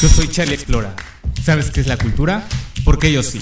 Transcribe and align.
yo 0.00 0.08
soy 0.08 0.28
Charlie 0.28 0.54
Explora. 0.54 0.94
¿Sabes 1.42 1.70
qué 1.70 1.80
es 1.80 1.86
la 1.86 1.96
cultura? 1.96 2.44
Porque 2.84 3.12
yo 3.12 3.22
sí. 3.22 3.40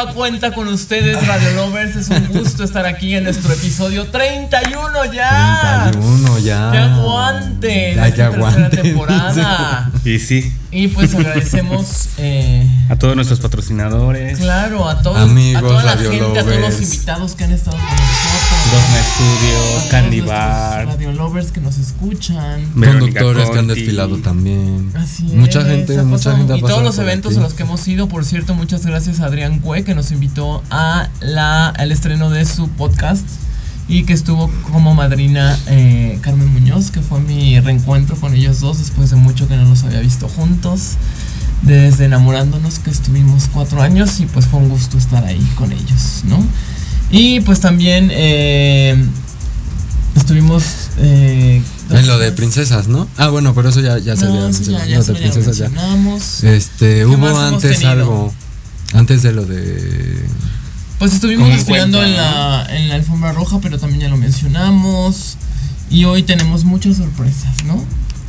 Nueva 0.00 0.14
cuenta 0.14 0.52
con 0.52 0.68
ustedes, 0.68 1.26
Radio 1.26 1.50
Lovers. 1.52 1.96
Es 1.96 2.08
un 2.08 2.26
gusto 2.28 2.64
estar 2.64 2.86
aquí 2.86 3.14
en 3.14 3.24
nuestro 3.24 3.52
episodio 3.52 4.06
31 4.06 5.12
ya. 5.12 5.90
31 5.92 6.38
ya. 6.38 6.70
Ya 6.72 6.94
aguante. 6.94 7.94
Ya, 7.94 8.08
ya 8.08 8.10
tercera 8.10 8.26
aguante. 8.28 8.76
temporada. 8.78 9.90
Y 10.04 10.18
sí, 10.18 10.50
Y 10.70 10.88
pues 10.88 11.14
agradecemos, 11.14 12.08
eh, 12.16 12.66
a 12.90 12.96
todos 12.96 13.14
nuestros 13.14 13.38
patrocinadores. 13.38 14.36
claro, 14.40 14.88
a 14.88 15.00
todos, 15.00 15.16
Amigos, 15.18 15.62
a 15.62 15.66
toda 15.66 15.84
la 15.84 15.96
gente, 15.96 16.38
a 16.40 16.44
todos 16.44 16.60
los 16.60 16.82
invitados 16.82 17.36
que 17.36 17.44
han 17.44 17.52
estado 17.52 17.76
con 17.76 17.86
nosotros. 17.86 18.60
Dogma 18.72 18.98
Studio, 19.14 19.90
Candy 19.90 20.20
Bar. 20.22 20.86
Radio 20.88 21.12
Lovers 21.12 21.52
que 21.52 21.60
nos 21.60 21.78
escuchan. 21.78 22.68
Verónica 22.74 23.20
Conductores 23.20 23.50
que 23.50 23.58
han 23.60 23.68
desfilado 23.68 24.16
también. 24.18 24.90
Así 24.96 25.22
mucha 25.22 25.60
es, 25.60 25.66
gente, 25.66 26.00
ha 26.00 26.02
mucha 26.02 26.36
gente 26.36 26.52
ha 26.52 26.56
Y 26.56 26.62
todos 26.62 26.82
los 26.82 26.98
eventos 26.98 27.32
aquí. 27.32 27.40
a 27.40 27.42
los 27.44 27.54
que 27.54 27.62
hemos 27.62 27.86
ido, 27.86 28.08
por 28.08 28.24
cierto, 28.24 28.54
muchas 28.56 28.84
gracias 28.84 29.20
a 29.20 29.26
Adrián 29.26 29.60
Cue 29.60 29.84
que 29.84 29.94
nos 29.94 30.10
invitó 30.10 30.64
a 30.70 31.10
la, 31.20 31.68
al 31.68 31.92
estreno 31.92 32.28
de 32.30 32.44
su 32.44 32.68
podcast 32.70 33.24
y 33.86 34.02
que 34.02 34.14
estuvo 34.14 34.50
como 34.72 34.96
madrina 34.96 35.56
eh, 35.68 36.18
Carmen 36.22 36.52
Muñoz, 36.52 36.90
que 36.90 37.02
fue 37.02 37.20
mi 37.20 37.60
reencuentro 37.60 38.16
con 38.16 38.34
ellos 38.34 38.58
dos 38.58 38.78
después 38.78 39.10
de 39.10 39.16
mucho 39.16 39.46
que 39.46 39.56
no 39.56 39.68
los 39.68 39.84
había 39.84 40.00
visto 40.00 40.28
juntos. 40.28 40.96
Desde 41.62 42.06
enamorándonos 42.06 42.78
que 42.78 42.90
estuvimos 42.90 43.44
cuatro 43.52 43.82
años 43.82 44.18
y 44.20 44.26
pues 44.26 44.46
fue 44.46 44.60
un 44.60 44.68
gusto 44.70 44.96
estar 44.96 45.24
ahí 45.24 45.44
con 45.56 45.70
ellos, 45.72 46.22
¿no? 46.24 46.42
Y 47.10 47.40
pues 47.40 47.60
también 47.60 48.08
eh, 48.12 48.96
estuvimos... 50.16 50.62
eh, 50.98 51.62
En 51.90 52.06
lo 52.06 52.18
de 52.18 52.32
princesas, 52.32 52.88
¿no? 52.88 53.06
Ah, 53.16 53.28
bueno, 53.28 53.54
pero 53.54 53.68
eso 53.68 53.80
ya, 53.80 53.98
ya 53.98 54.16
se 54.16 54.24
no, 54.26 54.32
había 54.32 54.48
eso 54.48 54.62
ya, 54.62 54.78
mencionado. 54.78 54.86
ya 54.90 54.96
Lo 54.96 55.02
se 55.02 55.12
de 55.12 55.18
lo 55.18 55.24
ya 55.26 55.30
princesas 55.32 55.56
ya. 55.58 55.68
mencionamos. 55.68 56.44
Este, 56.44 56.94
¿Qué 56.98 57.06
hubo 57.06 57.38
antes 57.38 57.84
algo. 57.84 58.32
Antes 58.94 59.22
de 59.22 59.32
lo 59.32 59.44
de. 59.44 60.24
Pues 60.98 61.14
estuvimos 61.14 61.48
desfilando 61.48 62.02
en 62.02 62.16
la, 62.16 62.66
en 62.70 62.88
la 62.88 62.96
alfombra 62.96 63.32
roja, 63.32 63.58
pero 63.60 63.78
también 63.78 64.00
ya 64.02 64.08
lo 64.08 64.16
mencionamos. 64.16 65.36
Y 65.90 66.04
hoy 66.04 66.22
tenemos 66.22 66.64
muchas 66.64 66.96
sorpresas, 66.96 67.64
¿no? 67.66 67.82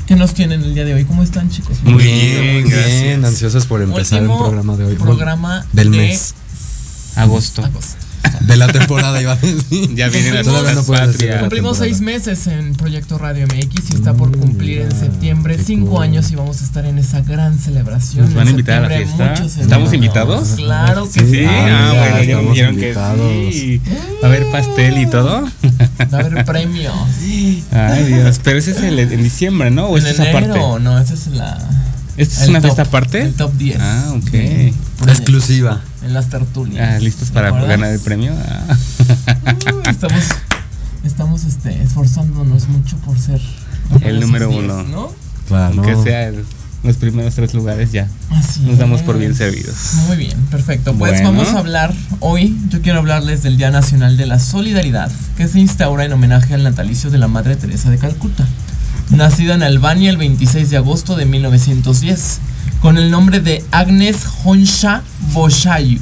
¿Qué 0.06 0.16
nos 0.16 0.34
tienen 0.34 0.64
el 0.64 0.74
día 0.74 0.84
de 0.86 0.94
hoy? 0.94 1.06
¿Cómo 1.06 1.24
están, 1.24 1.50
chicos? 1.50 1.82
Muy 1.84 2.04
bien, 2.04 2.42
bien, 2.42 2.62
muy 2.64 2.72
gracias. 2.72 3.02
bien. 3.02 3.26
Ansiosos 3.26 3.66
por 3.66 3.82
empezar 3.82 4.22
Último 4.22 4.38
el 4.38 4.44
programa 4.44 4.78
de 4.78 4.86
hoy. 4.86 4.96
Programa 4.96 5.66
del 5.74 5.92
de 5.92 5.98
mes. 5.98 6.34
Agosto. 7.16 7.64
agosto. 7.64 8.01
De 8.40 8.58
la 8.58 8.68
temporada, 8.68 9.22
iba 9.22 9.34
a 9.34 9.36
decir. 9.36 9.94
Ya 9.96 10.08
vienen 10.10 10.34
las 10.36 10.46
Todavía 10.46 10.74
no 10.74 10.84
fiestas 10.84 10.86
puedes 10.86 11.08
decir 11.08 11.20
patrias. 11.20 11.36
la 11.36 11.40
Cumplimos 11.42 11.80
temporada. 11.80 11.98
seis 11.98 12.02
meses 12.02 12.48
en 12.48 12.76
Proyecto 12.76 13.18
Radio 13.18 13.46
MX 13.48 13.90
y 13.92 13.96
está 13.96 14.14
por 14.14 14.36
cumplir 14.38 14.82
en 14.82 14.92
septiembre 14.92 15.58
qué 15.58 15.64
cinco 15.64 15.92
cool. 15.92 16.04
años 16.04 16.32
y 16.32 16.36
vamos 16.36 16.62
a 16.62 16.66
estar 16.66 16.86
en 16.86 16.98
esa 16.98 17.22
gran 17.22 17.60
celebración. 17.60 18.26
¿Nos 18.26 18.34
van 18.34 18.48
a 18.48 18.50
En 18.50 18.56
invitar 18.56 18.78
a 18.78 18.82
la 18.82 18.88
septiembre 18.98 19.18
fiesta? 19.28 19.42
muchos 19.44 19.58
¿Estamos 19.62 19.94
invitados? 19.94 20.50
Claro 20.56 21.06
que 21.06 21.20
Sí. 21.20 21.26
sí. 21.26 21.32
Sí, 21.32 21.46
Ah, 21.46 21.90
ah, 21.90 21.92
mira, 21.92 22.02
bueno, 22.02 22.12
ya 22.12 22.16
me 22.16 22.22
estamos 22.22 22.54
dijeron 22.54 22.76
que 22.76 22.82
invitados. 22.90 23.32
sí. 23.54 23.82
Va 24.24 24.28
a 24.28 24.32
haber 24.32 24.52
pastel 24.52 24.98
y 24.98 25.06
todo. 25.08 25.44
Va 26.14 26.18
a 26.18 26.22
haber 26.22 26.46
premios. 26.46 26.94
Ay, 27.72 28.04
Dios. 28.06 28.40
Pero 28.44 28.58
ese 28.60 28.72
es 28.72 28.78
el, 28.84 29.00
en 29.00 29.24
diciembre, 29.24 29.72
¿no? 29.72 29.86
¿O 29.88 29.98
en 29.98 30.06
es 30.06 30.12
esa 30.14 30.32
parte? 30.32 30.50
enero, 30.50 30.80
no, 30.80 31.00
esa 31.00 31.14
es 31.14 31.28
la. 31.28 31.58
¿Esta 32.18 32.44
es 32.44 32.50
una 32.50 32.60
top, 32.60 32.68
fiesta 32.72 32.82
aparte? 32.84 33.22
El 33.22 33.34
top 33.34 33.54
10. 33.58 33.78
Ah, 33.80 34.14
ok. 34.18 34.30
Sí. 34.32 34.74
Exclusiva. 35.08 35.82
En 36.04 36.14
las 36.14 36.30
tertulias. 36.30 36.96
Ah, 36.96 37.00
¿Listos 37.00 37.30
para 37.32 37.52
ganar 37.52 37.92
el 37.92 38.00
premio? 38.00 38.34
Ah. 38.38 38.78
Estamos 39.90 40.24
estamos 41.04 41.44
este, 41.46 41.82
esforzándonos 41.82 42.68
mucho 42.68 42.96
por 42.98 43.18
ser 43.20 43.42
El 44.02 44.20
número 44.20 44.48
10, 44.50 44.64
uno. 44.64 44.84
¿no? 44.84 45.12
Claro. 45.48 45.74
Aunque 45.84 45.96
sea 46.04 46.28
el- 46.30 46.46
los 46.84 46.96
primeros 46.98 47.36
tres 47.36 47.54
lugares 47.54 47.92
ya. 47.92 48.08
Así 48.32 48.62
Nos 48.62 48.80
damos 48.80 49.02
por 49.04 49.18
bien 49.20 49.36
servidos. 49.36 49.76
Muy 50.08 50.18
bien, 50.18 50.36
perfecto. 50.50 50.94
Pues 50.96 51.12
Bueno. 51.22 51.32
vamos 51.32 51.50
a 51.54 51.60
hablar 51.60 51.94
hoy. 52.22 52.58
Yo 52.70 52.82
quiero 52.82 52.98
hablarles 53.00 53.44
del 53.44 53.58
Día 53.58 53.70
Nacional 53.70 54.18
de 54.18 54.26
la 54.26 54.40
Solidaridad, 54.40 55.12
que 55.38 55.48
se 55.48 55.60
instaura 55.60 56.06
en 56.06 56.14
homenaje 56.14 56.56
al 56.56 56.64
natalicio 56.64 57.12
de 57.12 57.20
la 57.20 57.28
Madre 57.28 57.56
Teresa 57.56 57.92
de 57.92 58.00
Calcuta, 58.00 58.48
nacida 59.12 59.54
en 59.54 59.62
Albania 59.62 60.10
el 60.10 60.18
26 60.18 60.72
de 60.72 60.78
agosto 60.78 61.16
de 61.16 61.26
1910, 61.28 62.40
con 62.82 62.98
el 62.98 63.12
nombre 63.12 63.40
de 63.40 63.64
Agnes 63.72 64.26
Honsha 64.44 65.04
Boshayu. 65.32 66.00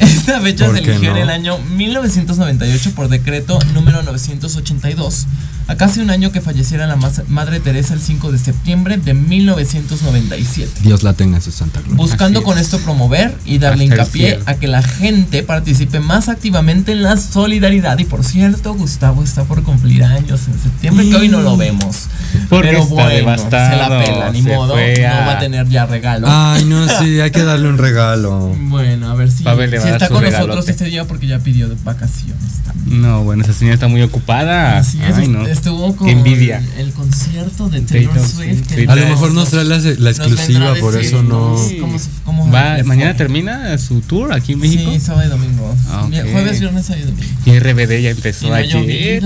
Esta 0.00 0.40
fecha 0.40 0.66
¿Por 0.66 0.76
se 0.76 0.82
eligió 0.82 1.12
en 1.12 1.18
el 1.18 1.30
año 1.30 1.58
1998 1.58 2.92
por 2.94 3.08
decreto 3.08 3.58
número 3.72 4.02
982, 4.02 5.26
a 5.68 5.76
casi 5.76 6.00
un 6.00 6.10
año 6.10 6.32
que 6.32 6.40
falleciera 6.40 6.86
la 6.86 6.96
Madre 7.28 7.60
Teresa 7.60 7.94
el 7.94 8.00
5 8.00 8.32
de 8.32 8.38
septiembre 8.38 8.96
de 8.96 9.14
1997 9.14 10.80
Dios 10.82 11.02
la 11.02 11.12
tenga 11.12 11.36
en 11.36 11.42
su 11.42 11.50
santa 11.52 11.80
gloria. 11.80 11.96
buscando 11.96 12.40
Así 12.40 12.46
con 12.46 12.58
es. 12.58 12.64
esto 12.64 12.78
promover 12.80 13.36
y 13.44 13.58
darle 13.58 13.84
Hasta 13.84 13.94
hincapié 13.96 14.38
a 14.46 14.54
que 14.54 14.66
la 14.68 14.82
gente 14.82 15.42
participe 15.42 16.00
más 16.00 16.28
activamente 16.28 16.92
en 16.92 17.02
la 17.02 17.16
solidaridad. 17.16 17.98
Y 17.98 18.04
por 18.04 18.24
cierto, 18.24 18.74
Gustavo 18.74 19.22
está 19.22 19.44
por 19.44 19.62
cumplir 19.62 20.04
años 20.04 20.40
en 20.48 20.58
septiembre, 20.58 21.08
que 21.08 21.16
hoy 21.16 21.28
no 21.28 21.40
lo 21.42 21.56
vemos. 21.56 22.06
Porque 22.48 22.68
Pero 22.68 22.82
está 22.82 22.94
bueno, 22.94 23.08
devastado, 23.10 23.70
se 23.70 23.76
la 23.76 24.04
pela, 24.04 24.30
ni 24.30 24.42
modo, 24.42 24.72
fue 24.74 25.06
a- 25.06 25.20
no 25.20 25.26
va 25.26 25.32
a 25.32 25.38
tener 25.38 25.68
ya 25.68 25.86
regalo. 25.86 26.26
Ay, 26.30 26.64
no, 26.64 26.86
sí, 26.88 27.20
hay 27.20 27.30
que 27.30 27.42
darle 27.44 27.68
un 27.68 27.78
regalo. 27.78 28.54
Bueno, 28.58 29.10
a 29.10 29.14
ver 29.14 29.30
si, 29.30 29.44
le 29.44 29.50
va 29.54 29.66
si 29.66 29.76
a 29.76 29.78
dar 29.78 29.92
está 30.02 30.08
con 30.08 30.24
nosotros 30.24 30.68
este 30.68 30.84
día 30.86 31.06
porque 31.06 31.26
ya 31.26 31.38
pidió 31.38 31.68
de 31.68 31.76
vacaciones 31.84 32.62
también. 32.64 33.02
No, 33.02 33.22
bueno, 33.24 33.42
esa 33.44 33.52
señora 33.52 33.74
está 33.74 33.88
muy 33.88 34.02
ocupada. 34.02 34.78
Así 34.78 35.00
es, 35.02 35.16
Ay, 35.16 35.28
no. 35.28 35.46
Estuvo 35.52 35.94
con 35.96 36.08
envidia. 36.08 36.62
el 36.78 36.92
concierto 36.92 37.68
de 37.68 37.80
Taylor 37.82 38.12
Taylor 38.14 38.28
Swift. 38.28 38.72
En 38.78 38.90
A 38.90 38.94
lo 38.96 39.06
mejor 39.06 39.32
nos 39.32 39.50
trae 39.50 39.64
la, 39.64 39.78
la 39.78 40.10
exclusiva, 40.10 40.74
por 40.80 40.96
eso 41.00 41.22
no. 41.22 41.56
cómo- 41.80 41.98
cómo 42.24 42.50
Va, 42.50 42.78
mañana 42.84 43.16
termina 43.16 43.76
su 43.78 44.00
tour 44.00 44.32
aquí 44.32 44.52
en 44.52 44.60
México. 44.60 44.90
Sí, 44.92 45.00
sábado 45.00 45.26
y 45.26 45.30
domingo. 45.30 45.76
Ah, 45.88 46.04
ok. 46.04 46.14
Jueves, 46.32 46.60
viernes, 46.60 46.86
sábado 46.86 47.04
y 47.04 47.10
domingo. 47.10 47.32
Y 47.46 47.58
RBD 47.58 48.02
ya 48.02 48.10
empezó 48.10 48.46
Y 48.46 48.50
no 48.50 48.54
ayer. 48.56 49.22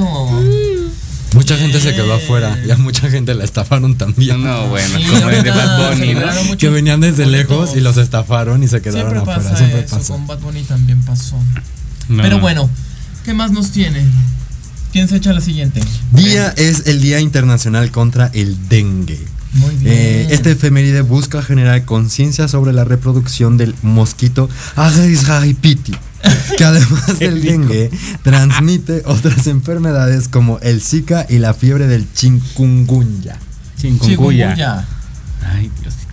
Mucha 1.34 1.56
gente 1.58 1.80
se 1.80 1.94
quedó 1.94 2.14
afuera. 2.14 2.56
Ya 2.66 2.76
mucha 2.78 3.10
gente 3.10 3.34
la 3.34 3.44
estafaron 3.44 3.96
también. 3.98 4.42
No, 4.42 4.68
bueno, 4.68 4.96
Sí, 4.98 5.04
como 5.04 5.28
el 5.28 5.42
de 5.42 5.50
Bad 5.50 5.90
Bunny, 5.94 6.14
¿no? 6.14 6.56
Que 6.56 6.68
venían 6.70 7.00
desde 7.00 7.26
lejos 7.26 7.76
y 7.76 7.80
los 7.80 7.96
estafaron 7.98 8.62
y 8.62 8.68
se 8.68 8.80
quedaron 8.80 9.10
Siempre 9.12 9.18
afuera. 9.32 9.42
pasa 9.50 9.56
Siempre 9.56 9.80
eso, 9.80 9.96
pasa. 9.98 10.12
con 10.14 10.26
Bad 10.26 10.38
Bunny 10.38 10.62
también 10.62 11.02
pasó. 11.02 11.36
No. 12.08 12.22
Pero 12.22 12.38
bueno, 12.40 12.70
¿qué 13.24 13.34
más 13.34 13.50
nos 13.50 13.70
tiene? 13.72 14.02
¿Quién 14.96 15.08
se 15.08 15.16
echa 15.16 15.34
la 15.34 15.42
siguiente? 15.42 15.82
Día 16.12 16.54
es 16.56 16.86
el 16.86 17.02
Día 17.02 17.20
Internacional 17.20 17.90
contra 17.90 18.30
el 18.32 18.66
Dengue. 18.70 19.20
Muy 19.52 19.74
bien. 19.74 19.92
Eh, 19.94 20.28
este 20.30 20.52
efeméride 20.52 21.02
busca 21.02 21.42
generar 21.42 21.84
conciencia 21.84 22.48
sobre 22.48 22.72
la 22.72 22.82
reproducción 22.84 23.58
del 23.58 23.74
mosquito 23.82 24.48
Aedes 24.74 25.28
aegypti, 25.28 25.92
que 26.56 26.64
además 26.64 27.18
del 27.18 27.42
dengue 27.42 27.90
transmite 28.22 29.02
otras 29.04 29.46
enfermedades 29.48 30.28
como 30.28 30.60
el 30.60 30.80
Zika 30.80 31.26
y 31.28 31.40
la 31.40 31.52
fiebre 31.52 31.88
del 31.88 32.10
chikungunya. 32.14 33.36
Chikungunya. 33.78 34.86
Ay, 35.44 35.70
Diosita. 35.82 36.05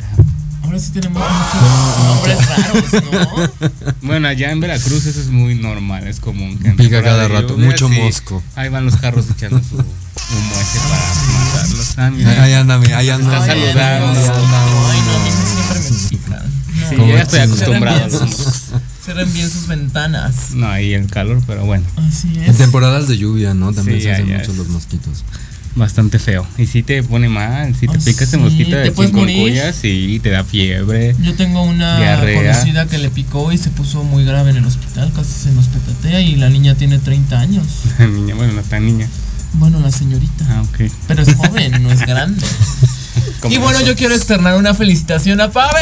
Sí 0.79 0.91
tenemos 0.91 1.23
muchos 1.23 2.05
nombres 2.05 2.47
raros, 2.47 2.93
¿no? 3.11 3.71
Bueno, 4.01 4.27
allá 4.27 4.51
en 4.51 4.59
Veracruz 4.59 5.05
eso 5.05 5.19
es 5.19 5.27
muy 5.27 5.55
normal, 5.55 6.07
es 6.07 6.19
común. 6.19 6.57
que 6.59 6.67
en 6.69 6.75
Pica 6.75 7.01
cada 7.01 7.27
rato, 7.27 7.49
lluvia, 7.55 7.65
mucho 7.67 7.87
sí, 7.89 7.99
mosco. 7.99 8.43
Ahí 8.55 8.69
van 8.69 8.85
los 8.85 8.95
carros 8.97 9.25
echando 9.29 9.59
su 9.63 9.75
humo 9.75 10.55
ese 10.61 10.79
para 10.79 11.13
matarlos. 11.45 11.93
Ah. 11.97 12.43
Ahí 12.43 12.53
anda, 12.53 12.77
mi- 12.79 12.91
ahí 12.91 13.09
anda. 13.09 13.39
Está 13.39 13.53
Ay, 13.53 13.61
saludando. 13.73 14.21
No, 14.21 15.19
mí 15.23 15.31
siempre 15.45 15.79
me 15.91 16.09
pican. 16.09 16.43
No. 16.73 16.89
Sí, 16.89 16.95
yo 16.97 17.07
ya 17.07 17.21
estoy 17.21 17.39
acostumbrado 17.39 18.03
a 18.03 18.07
los 18.07 18.71
Cierren 19.03 19.33
bien 19.33 19.49
sus- 19.49 19.67
ventanas. 19.67 20.51
No, 20.53 20.67
ahí 20.67 20.93
el 20.93 21.07
calor, 21.07 21.41
pero 21.47 21.65
bueno. 21.65 21.85
Así 21.97 22.29
En 22.37 22.43
es. 22.51 22.57
temporadas 22.57 23.07
de 23.07 23.17
lluvia, 23.17 23.53
¿no? 23.53 23.71
También 23.73 23.97
Sí, 23.99 24.03
se 24.05 24.11
hacen 24.13 24.31
muchos 24.37 24.55
los 24.57 24.67
mosquitos. 24.69 25.23
Bastante 25.75 26.19
feo. 26.19 26.45
Y 26.57 26.65
si 26.67 26.83
te 26.83 27.01
pone 27.03 27.29
mal, 27.29 27.73
si 27.75 27.87
te 27.87 27.93
Ay, 27.97 28.03
pica 28.03 28.23
este 28.23 28.37
sí, 28.37 28.43
mosquito 28.43 28.75
de 28.75 28.89
chikungunya, 28.89 29.73
sí, 29.73 30.19
te 30.21 30.29
da 30.29 30.43
fiebre. 30.43 31.15
Yo 31.21 31.33
tengo 31.35 31.63
una 31.63 31.97
Diarrea. 31.97 32.51
conocida 32.53 32.85
que 32.87 32.97
le 32.97 33.09
picó 33.09 33.51
y 33.51 33.57
se 33.57 33.69
puso 33.69 34.03
muy 34.03 34.25
grave 34.25 34.51
en 34.51 34.57
el 34.57 34.65
hospital, 34.65 35.11
casi 35.15 35.31
se 35.31 35.51
nos 35.51 35.65
petatea 35.67 36.21
y 36.21 36.35
la 36.35 36.49
niña 36.49 36.75
tiene 36.75 36.99
30 36.99 37.39
años. 37.39 37.65
La 37.99 38.07
niña, 38.07 38.35
bueno, 38.35 38.53
no 38.53 38.61
está 38.61 38.79
niña. 38.79 39.07
Bueno, 39.55 39.79
la 39.79 39.91
señorita. 39.91 40.45
Ah, 40.49 40.63
ok. 40.63 40.91
Pero 41.07 41.21
es 41.21 41.35
joven, 41.35 41.83
no 41.83 41.91
es 41.91 42.01
grande. 42.01 42.45
Y 43.49 43.57
bueno, 43.57 43.81
yo 43.81 43.95
quiero 43.95 44.15
externar 44.15 44.55
una 44.55 44.73
felicitación 44.73 45.41
a 45.41 45.51
Pavel. 45.51 45.73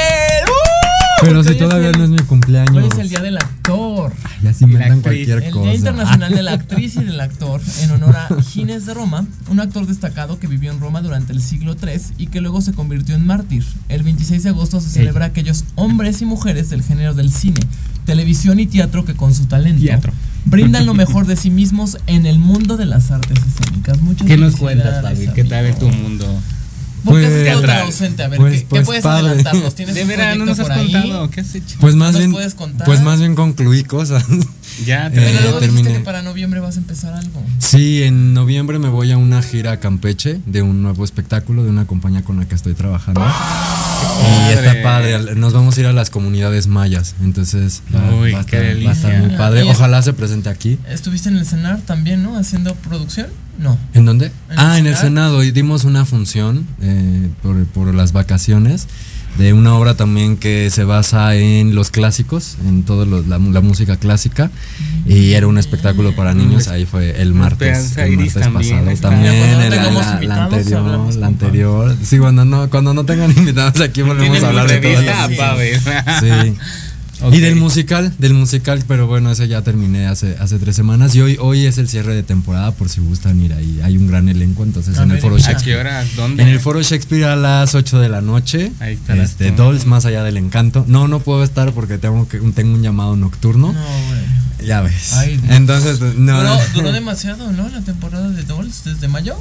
¡Uh! 0.47 0.80
Pero 1.21 1.43
si 1.43 1.55
todavía 1.55 1.89
el- 1.89 1.97
no 1.97 2.03
es 2.03 2.09
mi 2.09 2.17
cumpleaños. 2.19 2.75
Hoy 2.83 2.89
es 2.91 2.99
el 2.99 3.09
día 3.09 3.19
del 3.19 3.37
actor. 3.37 4.11
Y 4.43 4.47
así 4.47 4.65
me 4.65 4.79
dan 4.79 5.01
cualquier 5.01 5.43
El 5.43 5.51
cosa. 5.51 5.65
Día 5.65 5.75
Internacional 5.75 6.33
de 6.33 6.43
la 6.43 6.51
Actriz 6.53 6.95
y 6.95 7.03
del 7.03 7.19
Actor, 7.19 7.61
en 7.81 7.91
honor 7.91 8.15
a 8.15 8.41
Ginés 8.41 8.85
de 8.85 8.93
Roma, 8.93 9.25
un 9.49 9.59
actor 9.59 9.85
destacado 9.85 10.39
que 10.39 10.47
vivió 10.47 10.71
en 10.71 10.79
Roma 10.79 11.01
durante 11.01 11.31
el 11.33 11.41
siglo 11.41 11.75
III 11.81 12.01
y 12.17 12.27
que 12.27 12.41
luego 12.41 12.61
se 12.61 12.73
convirtió 12.73 13.15
en 13.15 13.25
mártir. 13.25 13.63
El 13.89 14.03
26 14.03 14.43
de 14.43 14.49
agosto 14.49 14.81
se 14.81 14.89
celebra 14.89 15.25
a 15.25 15.27
aquellos 15.29 15.63
hombres 15.75 16.21
y 16.21 16.25
mujeres 16.25 16.69
del 16.69 16.81
género 16.83 17.13
del 17.13 17.31
cine, 17.31 17.59
televisión 18.05 18.59
y 18.59 18.65
teatro 18.65 19.05
que 19.05 19.13
con 19.15 19.33
su 19.35 19.45
talento 19.45 19.83
Teatro. 19.83 20.11
brindan 20.45 20.85
lo 20.85 20.93
mejor 20.95 21.27
de 21.27 21.35
sí 21.35 21.49
mismos 21.51 21.97
en 22.07 22.25
el 22.25 22.39
mundo 22.39 22.77
de 22.77 22.85
las 22.87 23.11
artes 23.11 23.37
escénicas. 23.47 24.01
Muchas 24.01 24.27
¿Qué 24.27 24.37
nos 24.37 24.55
cuentas, 24.55 25.01
Fabi? 25.03 25.27
¿Qué 25.35 25.43
tal 25.43 25.65
es 25.65 25.77
tu 25.77 25.87
mundo? 25.89 26.25
¿Por 27.03 27.19
qué 27.19 27.25
has 27.25 27.31
Pues- 27.31 27.43
estado 27.47 27.61
tan 27.61 27.77
ausente? 27.81 28.23
A 28.23 28.27
ver, 28.27 28.39
Pues- 28.39 28.53
¿qué, 28.53 28.59
qué 28.59 28.65
pues 28.69 28.85
puedes 28.85 29.03
padre. 29.03 29.27
adelantarnos? 29.27 29.75
¿Tienes 29.75 29.95
De 29.95 30.01
un 30.03 30.07
verano 30.07 30.45
proyecto 30.45 30.45
nos 30.45 30.59
has 30.59 30.67
por 30.77 30.85
ahí? 30.85 30.91
contado. 30.91 31.29
¿Qué 31.31 31.41
has 31.41 31.55
hecho? 31.55 31.77
Pues 31.79 31.95
más 31.95 32.11
¿Nos 32.13 32.19
bien, 32.19 32.31
puedes 32.31 32.53
contar? 32.55 32.85
pues 32.85 33.01
más 33.01 33.19
bien 33.19 33.35
concluí 33.35 33.83
cosas. 33.83 34.23
Ya, 34.85 35.09
te 35.09 35.19
Eh, 35.19 35.35
Pero 35.39 35.57
terminé. 35.59 35.93
que 35.93 35.99
para 35.99 36.21
noviembre 36.21 36.59
vas 36.59 36.75
a 36.77 36.79
empezar 36.79 37.13
algo. 37.13 37.43
Sí, 37.59 38.03
en 38.03 38.33
noviembre 38.33 38.79
me 38.79 38.89
voy 38.89 39.11
a 39.11 39.17
una 39.17 39.41
gira 39.41 39.73
a 39.73 39.79
Campeche 39.79 40.39
de 40.45 40.61
un 40.61 40.81
nuevo 40.81 41.03
espectáculo 41.03 41.63
de 41.63 41.69
una 41.69 41.85
compañía 41.85 42.23
con 42.23 42.37
la 42.39 42.47
que 42.47 42.55
estoy 42.55 42.73
trabajando. 42.73 43.21
Y 43.21 44.53
está 44.53 44.81
Padre. 44.83 45.35
nos 45.35 45.53
vamos 45.53 45.77
a 45.77 45.79
ir 45.81 45.85
a 45.87 45.93
las 45.93 46.09
comunidades 46.09 46.67
mayas, 46.67 47.15
entonces 47.21 47.81
va, 47.93 48.13
Uy, 48.15 48.31
va 48.31 48.39
a 48.39 48.41
estar, 48.41 48.59
va 48.61 48.65
a 48.89 48.93
estar 48.93 49.11
delicia. 49.11 49.19
muy 49.19 49.37
padre. 49.37 49.63
Ojalá 49.63 50.01
se 50.01 50.13
presente 50.13 50.49
aquí. 50.49 50.77
¿Estuviste 50.89 51.29
en 51.29 51.37
el 51.37 51.45
cenar 51.45 51.81
también, 51.81 52.23
no? 52.23 52.37
¿Haciendo 52.37 52.73
producción? 52.75 53.27
No. 53.59 53.77
¿En 53.93 54.05
dónde? 54.05 54.27
¿En 54.49 54.59
ah, 54.59 54.79
en 54.79 54.87
el 54.87 54.95
Senado? 54.95 55.07
Senado. 55.39 55.43
Y 55.43 55.51
dimos 55.51 55.83
una 55.83 56.05
función 56.05 56.65
eh, 56.81 57.29
por, 57.43 57.63
por 57.67 57.93
las 57.93 58.11
vacaciones 58.11 58.87
de 59.37 59.53
una 59.53 59.75
obra 59.75 59.95
también 59.95 60.37
que 60.37 60.69
se 60.69 60.83
basa 60.83 61.35
en 61.35 61.73
los 61.75 61.89
clásicos, 61.89 62.57
en 62.67 62.83
toda 62.83 63.05
la, 63.05 63.37
la 63.37 63.61
música 63.61 63.97
clásica. 63.97 64.51
Y 65.05 65.33
era 65.33 65.47
un 65.47 65.57
espectáculo 65.57 66.15
para 66.15 66.33
niños. 66.33 66.67
Ahí 66.67 66.85
fue 66.85 67.21
el 67.21 67.33
martes. 67.33 67.97
El 67.97 68.17
martes 68.17 68.33
pasado. 68.47 68.97
También 69.01 69.69
tengamos 69.69 70.05
la, 70.05 70.21
la 70.21 70.43
anterior. 70.45 71.15
La 71.15 71.27
anterior. 71.27 71.97
Sí, 72.03 72.17
cuando 72.19 72.45
no, 72.45 72.69
cuando 72.69 72.93
no 72.93 73.05
tengan 73.05 73.31
invitados 73.35 73.81
aquí 73.81 74.01
volvemos 74.01 74.43
a 74.43 74.47
hablar 74.47 74.67
de 74.67 74.79
todo. 74.79 75.01
Sí. 76.19 76.57
Y 77.31 77.39
del 77.39 77.55
musical, 77.55 78.13
del 78.17 78.33
musical, 78.33 78.83
pero 78.87 79.07
bueno, 79.07 79.31
ese 79.31 79.47
ya 79.47 79.61
terminé 79.61 80.07
hace, 80.07 80.35
hace 80.39 80.57
tres 80.59 80.75
semanas. 80.75 81.13
Y 81.15 81.21
hoy, 81.21 81.37
hoy 81.39 81.65
es 81.65 81.77
el 81.77 81.87
cierre 81.87 82.15
de 82.15 82.23
temporada, 82.23 82.71
por 82.71 82.89
si 82.89 83.01
gustan 83.01 83.39
ir 83.41 83.53
ahí. 83.53 83.79
Hay 83.83 83.97
un 83.97 84.07
gran 84.07 84.27
elenco, 84.29 84.63
entonces 84.63 84.97
A 84.97 85.03
en 85.03 85.11
el 85.11 85.19
foro 85.19 85.35
¿a 85.35 85.37
¿A 85.37 85.41
Shakespeare. 85.41 85.75
qué 85.75 85.79
hora? 85.81 86.05
¿Dónde? 86.15 86.41
En 86.43 86.49
el 86.49 86.59
foro 86.59 86.81
Shakespeare 86.81 87.25
a 87.25 87.35
las 87.35 87.75
8 87.75 87.99
de 87.99 88.09
la 88.09 88.21
noche. 88.21 88.71
Ahí 88.79 88.93
estarás 88.95 89.31
Este. 89.31 89.51
Dolls 89.51 89.85
más 89.85 90.05
allá 90.05 90.23
del 90.23 90.37
encanto. 90.37 90.83
No, 90.87 91.07
no 91.07 91.19
puedo 91.19 91.43
estar 91.43 91.71
porque 91.73 91.97
tengo 91.97 92.27
que 92.27 92.39
tengo 92.39 92.73
un 92.73 92.81
llamado 92.81 93.15
nocturno. 93.15 93.73
No, 93.73 93.79
güey. 93.81 94.67
Ya 94.67 94.81
ves. 94.81 95.13
Ay. 95.13 95.39
Entonces, 95.49 95.99
no. 96.17 96.37
Duró, 96.39 96.59
duró 96.73 96.91
demasiado, 96.91 97.51
¿no? 97.51 97.67
La 97.69 97.81
temporada 97.81 98.29
de 98.29 98.43
Dolls 98.43 98.83
desde 98.83 99.07
mayo. 99.07 99.35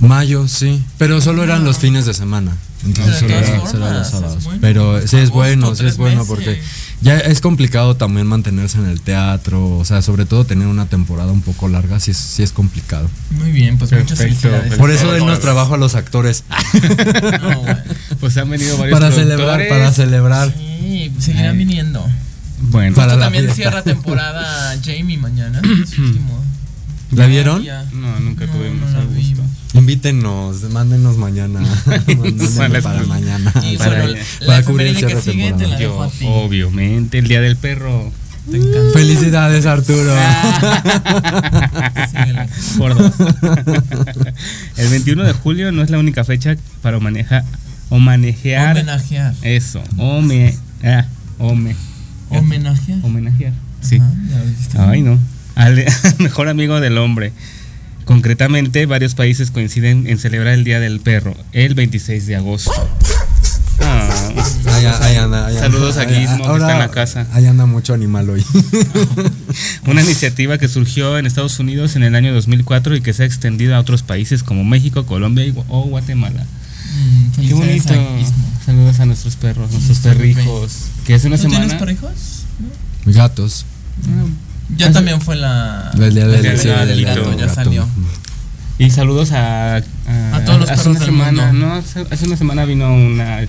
Mayo, 0.00 0.48
sí. 0.48 0.82
Pero 0.98 1.20
solo 1.20 1.42
eran 1.44 1.64
los 1.64 1.78
fines 1.78 2.06
de 2.06 2.14
semana. 2.14 2.56
Entonces 2.84 3.16
solo, 3.16 3.28
todas 3.34 3.48
era- 3.48 3.58
solo 3.58 3.70
formas, 3.70 3.92
los 3.92 4.06
es 4.06 4.10
sábados. 4.10 4.44
bueno. 4.44 4.58
Pero 4.62 5.06
sí 5.06 5.16
es 5.18 5.28
bueno, 5.30 5.74
sí 5.74 5.84
es 5.84 5.98
bueno 5.98 6.24
porque 6.26 6.62
ya 7.02 7.18
es 7.18 7.42
complicado 7.42 7.96
también 7.96 8.26
mantenerse 8.26 8.78
en 8.78 8.86
el 8.86 9.02
teatro. 9.02 9.76
O 9.76 9.84
sea, 9.84 10.00
sobre 10.00 10.24
todo 10.24 10.44
tener 10.46 10.66
una 10.66 10.86
temporada 10.86 11.30
un 11.30 11.42
poco 11.42 11.68
larga, 11.68 12.00
sí 12.00 12.12
es, 12.12 12.16
sí 12.16 12.42
es 12.42 12.52
complicado. 12.52 13.10
Muy 13.32 13.52
bien, 13.52 13.76
pues 13.76 13.92
muchas 13.92 14.16
felicidades. 14.18 14.74
Por 14.76 14.90
eso 14.90 15.12
denos 15.12 15.40
trabajo 15.40 15.74
a 15.74 15.78
los 15.78 15.94
actores. 15.94 16.44
No, 17.42 17.60
güey. 17.60 17.76
Pues 18.20 18.36
han 18.38 18.48
venido 18.50 18.76
varios 18.78 18.98
para 18.98 19.12
celebrar, 19.12 19.68
para 19.68 19.92
celebrar. 19.92 20.54
Sí, 20.56 21.12
seguirán 21.18 21.50
Ay. 21.52 21.58
viniendo. 21.58 22.06
Bueno, 22.62 22.94
Para 22.96 23.16
la 23.16 23.24
también 23.24 23.44
fiesta. 23.44 23.62
cierra 23.62 23.82
temporada 23.82 24.76
Jamie 24.84 25.18
mañana. 25.18 25.60
es 25.82 25.90
su 25.90 26.02
último. 26.02 26.42
¿La 27.12 27.26
vieron? 27.26 27.64
No, 27.92 28.20
nunca 28.20 28.46
No, 28.46 28.52
tuvimos 28.52 28.90
no 28.90 28.96
la 28.96 29.02
el 29.02 29.06
gusto. 29.08 29.20
vimos. 29.20 29.39
Invítenos, 29.74 30.62
mándenos 30.70 31.16
mañana. 31.16 31.60
Mándenos 31.86 32.82
Para 32.82 33.02
mañana. 33.04 33.52
Y 33.62 33.76
Para 33.76 34.02
bueno, 34.04 34.18
Para 34.46 34.62
cubrir 34.64 34.88
el 34.88 34.96
cierre 34.96 35.14
de 35.14 35.22
sigue 35.22 35.52
te 35.52 35.64
temporada. 35.64 36.10
Yo, 36.20 36.28
obviamente, 36.28 37.18
el 37.18 37.28
día 37.28 37.40
del 37.40 37.56
perro. 37.56 38.10
Te 38.50 38.56
encanta. 38.56 38.92
Felicidades, 38.94 39.66
Arturo. 39.66 40.12
Síguele. 42.10 42.48
Por 42.78 42.96
dos. 42.96 43.12
el 44.76 44.88
21 44.88 45.22
de 45.24 45.32
julio 45.34 45.72
no 45.72 45.82
es 45.82 45.90
la 45.90 45.98
única 45.98 46.24
fecha 46.24 46.56
para 46.82 46.98
manejar 46.98 47.44
o 47.90 47.98
manejar. 47.98 48.76
Homenajear. 48.76 49.34
Eso, 49.42 49.82
ome, 49.98 50.56
ah, 50.82 51.04
ome, 51.38 51.76
Homenajear. 52.30 52.98
homenajear. 53.04 53.52
Sí. 53.82 53.98
Ajá. 54.74 54.90
Ay, 54.90 55.02
no. 55.02 55.18
Al 55.54 55.84
mejor 56.18 56.48
amigo 56.48 56.80
del 56.80 56.96
hombre. 56.98 57.32
Concretamente, 58.04 58.86
varios 58.86 59.14
países 59.14 59.50
coinciden 59.50 60.06
en 60.06 60.18
celebrar 60.18 60.54
el 60.54 60.64
Día 60.64 60.80
del 60.80 61.00
Perro, 61.00 61.34
el 61.52 61.74
26 61.74 62.26
de 62.26 62.36
agosto. 62.36 62.72
Ah, 63.82 64.08
Ahí, 64.66 64.84
ahí 64.86 65.16
anda, 65.16 65.46
ahí 65.46 65.56
anda. 65.56 65.60
Saludos 65.60 65.96
a 65.96 66.02
Ahí- 66.02 66.14
Gizmo, 66.26 66.44
que 66.46 66.52
está 66.58 66.72
en 66.72 66.78
la 66.78 66.90
casa. 66.90 67.26
Ahí 67.32 67.46
anda 67.46 67.64
mucho 67.66 67.94
animal 67.94 68.28
hoy. 68.30 68.44
Una 69.86 70.02
iniciativa 70.02 70.58
que 70.58 70.68
surgió 70.68 71.18
en 71.18 71.26
Estados 71.26 71.58
Unidos 71.58 71.96
en 71.96 72.02
el 72.02 72.14
año 72.14 72.32
2004 72.34 72.96
y 72.96 73.00
que 73.00 73.12
se 73.14 73.22
ha 73.22 73.26
extendido 73.26 73.74
a 73.74 73.80
otros 73.80 74.02
países 74.02 74.42
como 74.42 74.64
México, 74.64 75.06
Colombia 75.06 75.46
y, 75.46 75.54
o 75.68 75.82
Guatemala. 75.84 76.44
Mm, 76.44 77.40
Qué 77.48 77.54
bonito. 77.54 77.94
a. 77.94 78.66
Saludos 78.66 79.00
a 79.00 79.06
nuestros 79.06 79.36
perros, 79.36 79.70
nuestros 79.72 79.98
perrijos. 79.98 80.72
Que 81.06 81.14
hace 81.14 81.26
una 81.28 81.36
¿Tú 81.36 81.42
semana. 81.44 81.60
tienes 81.64 81.80
perrijos? 81.80 82.10
Gatos. 83.06 83.64
Ya 84.76 84.86
Hace- 84.86 84.94
también 84.94 85.20
fue 85.20 85.36
la. 85.36 85.90
El 85.94 86.14
día 86.14 86.26
del, 86.26 86.42
del 86.42 86.58
del 86.88 87.04
gato, 87.04 87.36
ya 87.38 87.48
salió. 87.48 87.86
Y 88.78 88.90
saludos 88.90 89.32
a. 89.32 89.76
A, 89.76 89.80
A 90.36 90.44
todos 90.44 90.60
los 90.60 90.70
hace 90.70 90.84
perros 90.84 90.86
una 90.86 90.98
del 91.00 91.06
semana, 91.08 91.46
mundo. 91.52 91.66
No, 91.66 91.74
hace, 91.74 92.06
hace 92.10 92.26
una 92.26 92.36
semana 92.36 92.64
vino 92.64 92.92
una. 92.94 93.40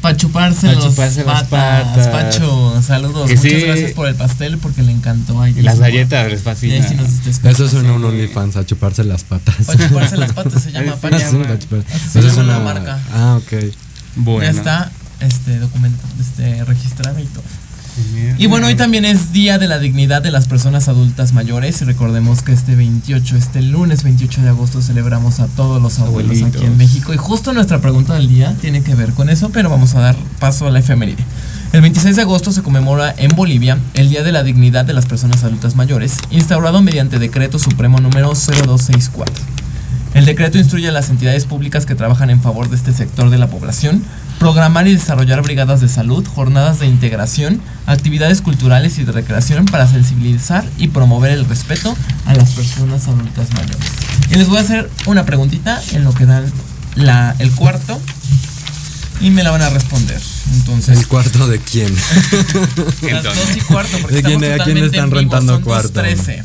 Para 0.00 0.16
chuparse, 0.16 0.66
Pa' 0.68 0.72
los 0.72 0.84
chuparse 0.86 1.24
las 1.24 1.42
patas, 1.44 2.08
patas. 2.08 2.08
Pacho, 2.08 2.82
saludos. 2.82 3.28
Que 3.28 3.36
Muchas 3.36 3.52
sí. 3.52 3.60
gracias 3.60 3.92
por 3.92 4.08
el 4.08 4.14
pastel 4.14 4.56
porque 4.56 4.82
le 4.82 4.92
encantó. 4.92 5.42
Ay, 5.42 5.54
Y 5.58 5.60
las 5.62 5.78
galletas 5.78 6.30
les 6.30 6.40
fascina. 6.40 6.86
sí. 6.88 6.96
Eso 7.44 7.68
suena 7.68 7.90
a 7.90 7.92
un 7.92 8.04
OnlyFans, 8.06 8.56
a 8.56 8.64
chuparse 8.64 9.04
las 9.04 9.24
patas. 9.24 9.56
Para 9.66 9.86
chuparse 9.86 10.16
las 10.16 10.32
patas 10.34 10.62
se 10.62 10.72
llama 10.72 10.96
Pacho. 10.96 11.16
Así 11.16 12.18
Eso 12.18 12.26
es 12.28 12.36
una 12.38 12.58
marca. 12.60 12.98
Ah, 13.12 13.38
ok. 13.42 13.64
Bueno. 14.16 14.50
Ya 14.50 14.58
está 14.58 14.90
este 15.20 15.58
documento, 15.58 16.02
este 16.18 16.64
registrada 16.64 17.20
y 17.20 17.26
todo. 17.26 17.44
Y 18.38 18.46
bueno, 18.46 18.68
hoy 18.68 18.74
también 18.74 19.04
es 19.04 19.32
Día 19.32 19.58
de 19.58 19.68
la 19.68 19.78
Dignidad 19.78 20.22
de 20.22 20.30
las 20.30 20.48
Personas 20.48 20.88
Adultas 20.88 21.32
Mayores 21.32 21.82
y 21.82 21.84
recordemos 21.84 22.42
que 22.42 22.52
este 22.52 22.74
28, 22.74 23.36
este 23.36 23.60
lunes 23.60 24.02
28 24.02 24.42
de 24.42 24.48
agosto 24.48 24.80
celebramos 24.80 25.40
a 25.40 25.46
todos 25.46 25.82
los 25.82 25.98
abuelos 25.98 26.32
aquí 26.32 26.40
Abuelitos. 26.40 26.64
en 26.64 26.76
México 26.78 27.12
y 27.12 27.16
justo 27.16 27.52
nuestra 27.52 27.80
pregunta 27.80 28.14
del 28.14 28.28
día 28.28 28.54
tiene 28.60 28.82
que 28.82 28.94
ver 28.94 29.12
con 29.12 29.28
eso, 29.28 29.50
pero 29.50 29.68
vamos 29.68 29.94
a 29.94 30.00
dar 30.00 30.16
paso 30.38 30.66
a 30.66 30.70
la 30.70 30.78
efeméride. 30.78 31.24
El 31.72 31.82
26 31.82 32.16
de 32.16 32.22
agosto 32.22 32.50
se 32.50 32.62
conmemora 32.62 33.14
en 33.16 33.30
Bolivia 33.36 33.78
el 33.94 34.08
Día 34.08 34.22
de 34.22 34.32
la 34.32 34.42
Dignidad 34.42 34.84
de 34.84 34.94
las 34.94 35.06
Personas 35.06 35.44
Adultas 35.44 35.76
Mayores, 35.76 36.16
instaurado 36.30 36.82
mediante 36.82 37.18
Decreto 37.18 37.58
Supremo 37.58 38.00
número 38.00 38.32
0264. 38.34 39.44
El 40.14 40.26
decreto 40.26 40.58
instruye 40.58 40.88
a 40.88 40.92
las 40.92 41.10
entidades 41.10 41.44
públicas 41.44 41.86
que 41.86 41.94
trabajan 41.94 42.30
en 42.30 42.40
favor 42.40 42.68
de 42.68 42.76
este 42.76 42.92
sector 42.92 43.30
de 43.30 43.38
la 43.38 43.46
población 43.46 44.02
programar 44.44 44.88
y 44.88 44.94
desarrollar 44.94 45.42
brigadas 45.42 45.82
de 45.82 45.88
salud, 45.88 46.26
jornadas 46.26 46.80
de 46.80 46.86
integración, 46.86 47.60
actividades 47.86 48.40
culturales 48.40 48.98
y 48.98 49.04
de 49.04 49.12
recreación 49.12 49.66
para 49.66 49.86
sensibilizar 49.86 50.64
y 50.78 50.88
promover 50.88 51.30
el 51.32 51.44
respeto 51.44 51.94
a 52.24 52.34
las 52.34 52.50
personas 52.52 53.06
adultas 53.06 53.48
mayores. 53.52 53.76
Y 54.30 54.34
les 54.36 54.48
voy 54.48 54.56
a 54.56 54.62
hacer 54.62 54.90
una 55.04 55.26
preguntita 55.26 55.80
en 55.92 56.04
lo 56.04 56.14
que 56.14 56.24
dan 56.24 56.50
la, 56.94 57.36
el 57.38 57.50
cuarto 57.52 58.00
y 59.20 59.28
me 59.28 59.42
la 59.42 59.50
van 59.50 59.60
a 59.60 59.68
responder. 59.68 60.18
Entonces, 60.54 60.98
¿El 60.98 61.06
cuarto 61.06 61.46
de 61.46 61.58
quién? 61.58 61.94
las 63.12 63.22
dos 63.22 63.36
y 63.54 63.60
cuarto, 63.60 63.98
porque 64.00 64.16
¿De 64.16 64.22
quién- 64.22 64.44
a 64.58 64.64
quién 64.64 64.80
le 64.80 64.86
están 64.86 65.10
rentando 65.10 65.52
son 65.56 65.62
cuarto? 65.62 66.00
2:13. 66.02 66.42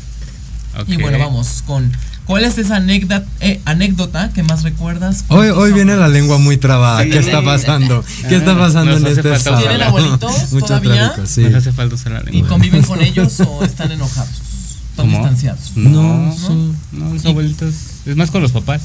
Ok. 0.80 0.88
Y 0.88 0.96
bueno, 0.98 1.18
vamos 1.18 1.62
con 1.66 1.90
¿Cuál 2.26 2.44
es 2.44 2.58
esa 2.58 2.76
anécdota, 2.76 3.24
eh, 3.40 3.60
anécdota 3.64 4.30
que 4.32 4.42
más 4.42 4.62
recuerdas? 4.64 5.24
Hoy, 5.28 5.48
hoy 5.48 5.72
viene 5.72 5.94
la 5.96 6.08
lengua 6.08 6.38
muy 6.38 6.56
trabada. 6.56 7.02
Sí. 7.04 7.10
¿Qué 7.10 7.18
está 7.18 7.42
pasando? 7.42 8.04
¿Qué 8.28 8.36
está 8.36 8.58
pasando 8.58 8.92
nos 8.92 9.00
en 9.02 9.06
hace 9.06 9.20
este 9.20 9.30
falta? 9.38 9.58
¿Tienen 9.60 9.82
abuelitos 9.82 10.52
Mucho 10.52 10.66
todavía? 10.66 10.94
tráfico, 11.12 11.26
sí. 11.26 11.42
Nos 11.42 11.54
hace 11.54 11.72
falta 11.72 11.94
usar 11.94 12.12
la 12.12 12.22
¿Y 12.22 12.32
lengua. 12.32 12.48
conviven 12.48 12.82
con 12.82 13.00
ellos 13.02 13.40
o 13.40 13.64
están 13.64 13.92
enojados? 13.92 14.30
Están 14.90 15.06
¿Cómo? 15.06 15.18
distanciados. 15.18 15.72
No, 15.76 16.02
No, 16.48 16.74
no, 16.92 17.14
los 17.14 17.24
abuelitos. 17.26 17.74
Es 18.06 18.16
más 18.16 18.30
con 18.30 18.42
los 18.42 18.50
papás. 18.52 18.80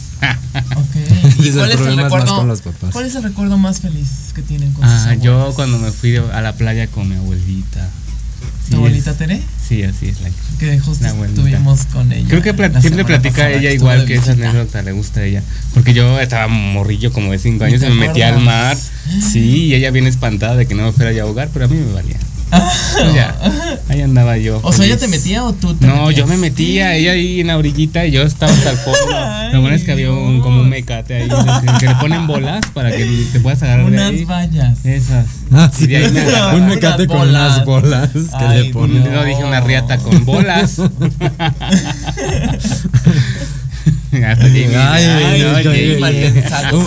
Ok. 0.76 1.40
¿Y 1.40 1.52
cuál 1.52 1.72
es 1.72 1.78
el 1.78 1.78
problema 1.78 1.92
es 1.92 1.96
más 1.96 2.04
recuerdo? 2.04 2.36
con 2.36 2.48
los 2.48 2.62
papás. 2.62 2.90
¿Cuál 2.92 3.06
es 3.06 3.16
el 3.16 3.24
recuerdo 3.24 3.58
más 3.58 3.80
feliz 3.80 4.10
que 4.36 4.42
tienen 4.42 4.72
con 4.74 4.84
sus 4.84 4.94
Ah, 5.08 5.16
yo 5.16 5.32
abuelos? 5.34 5.56
cuando 5.56 5.80
me 5.80 5.92
fui 5.92 6.16
a 6.18 6.42
la 6.42 6.54
playa 6.54 6.88
con 6.88 7.08
mi 7.10 7.16
abuelita. 7.16 7.90
Sí 8.64 8.72
¿Tu 8.72 8.78
abuelita 8.78 9.14
Tere? 9.14 9.42
Sí, 9.68 9.84
así 9.84 10.08
es 10.10 10.22
la 10.22 10.30
Que 10.60 10.80
justo 10.80 11.04
La 11.04 11.12
estuvimos 11.26 11.86
con 11.88 12.12
ella. 12.12 12.28
Creo 12.28 12.42
que 12.42 12.54
plat- 12.56 12.80
siempre 12.82 13.06
platica 13.06 13.50
ella 13.50 13.72
igual 13.72 14.06
que 14.06 14.16
esa 14.16 14.34
anécdota 14.34 14.82
le 14.82 14.92
gusta 14.92 15.22
a 15.22 15.26
ella. 15.26 15.44
Porque 15.74 15.94
yo 15.94 16.20
estaba 16.20 16.48
morrillo 16.48 17.12
como 17.12 17.32
de 17.32 17.40
5 17.40 17.64
años 17.64 17.80
¿Te 17.82 17.88
y 17.88 17.90
me 17.90 18.08
metí 18.08 18.22
al 18.22 18.40
mar. 18.42 18.78
Sí, 19.22 19.66
y 19.68 19.74
ella 19.76 19.92
bien 19.92 20.08
espantada 20.08 20.56
de 20.56 20.66
que 20.68 20.76
no 20.76 20.84
me 20.84 20.92
fuera 20.92 21.12
a 21.18 21.24
ahogar, 21.24 21.50
pero 21.54 21.66
a 21.66 21.68
mí 21.68 21.76
me 21.78 21.92
valía. 21.94 22.18
Pues 23.02 23.14
ya, 23.16 23.36
ahí 23.90 24.02
andaba 24.02 24.38
yo. 24.38 24.60
O 24.64 24.72
sea, 24.74 24.86
¿ella 24.86 24.98
te 24.98 25.08
metía 25.08 25.44
o 25.44 25.54
tú 25.54 25.74
te 25.74 25.88
No, 25.88 26.06
metías? 26.06 26.16
yo 26.16 26.28
me 26.28 26.38
metía, 26.38 26.96
ella 26.96 27.14
ahí 27.14 27.40
en 27.42 27.48
la 27.48 27.58
orillita 27.58 28.06
y 28.06 28.12
yo 28.12 28.22
estaba 28.24 28.52
hasta 28.52 28.72
el 28.72 28.78
fondo. 28.78 29.00
Lo 29.54 29.62
bueno 29.62 29.76
es 29.76 29.84
que 29.84 29.92
había 29.92 30.12
un, 30.12 30.42
como 30.42 30.62
un 30.62 30.70
mecate 30.70 31.16
ahí 31.16 31.30
que, 31.80 31.88
le 31.88 31.96
ponen 31.96 32.28
bolas 32.28 32.62
para 32.74 32.92
que 32.92 33.06
te 33.32 33.40
puedas 33.40 33.62
agarrar 33.64 33.86
de 33.88 33.92
Unas 33.94 34.10
ahí. 34.12 34.26
vallas. 34.26 34.86
Esas. 34.86 35.26
Ah, 35.52 35.70
sí. 35.74 35.88
de 35.88 35.98
ahí 35.98 36.12
me 36.12 36.22
agarraba. 36.22 36.56
Un 36.62 36.68
mecate 36.68 37.08
con 37.08 37.22
Unas 37.30 37.54
unas 37.56 37.66
bolas 37.66 38.10
que 38.12 38.20
Ay, 38.46 38.68
le 38.68 38.74
ponen. 38.74 39.12
No 39.14 39.24
dije 39.24 39.44
una 39.44 39.62
riata 39.62 39.98
con 39.98 40.24
bolas. 40.26 40.78
Hasta 44.26 44.44
Jamie. 44.46 44.76
Ay, 44.76 45.04
Ay, 45.06 45.42
no, 45.42 45.56
ay, 45.56 45.64
Jamie. 45.64 46.00
malpensado, 46.00 46.80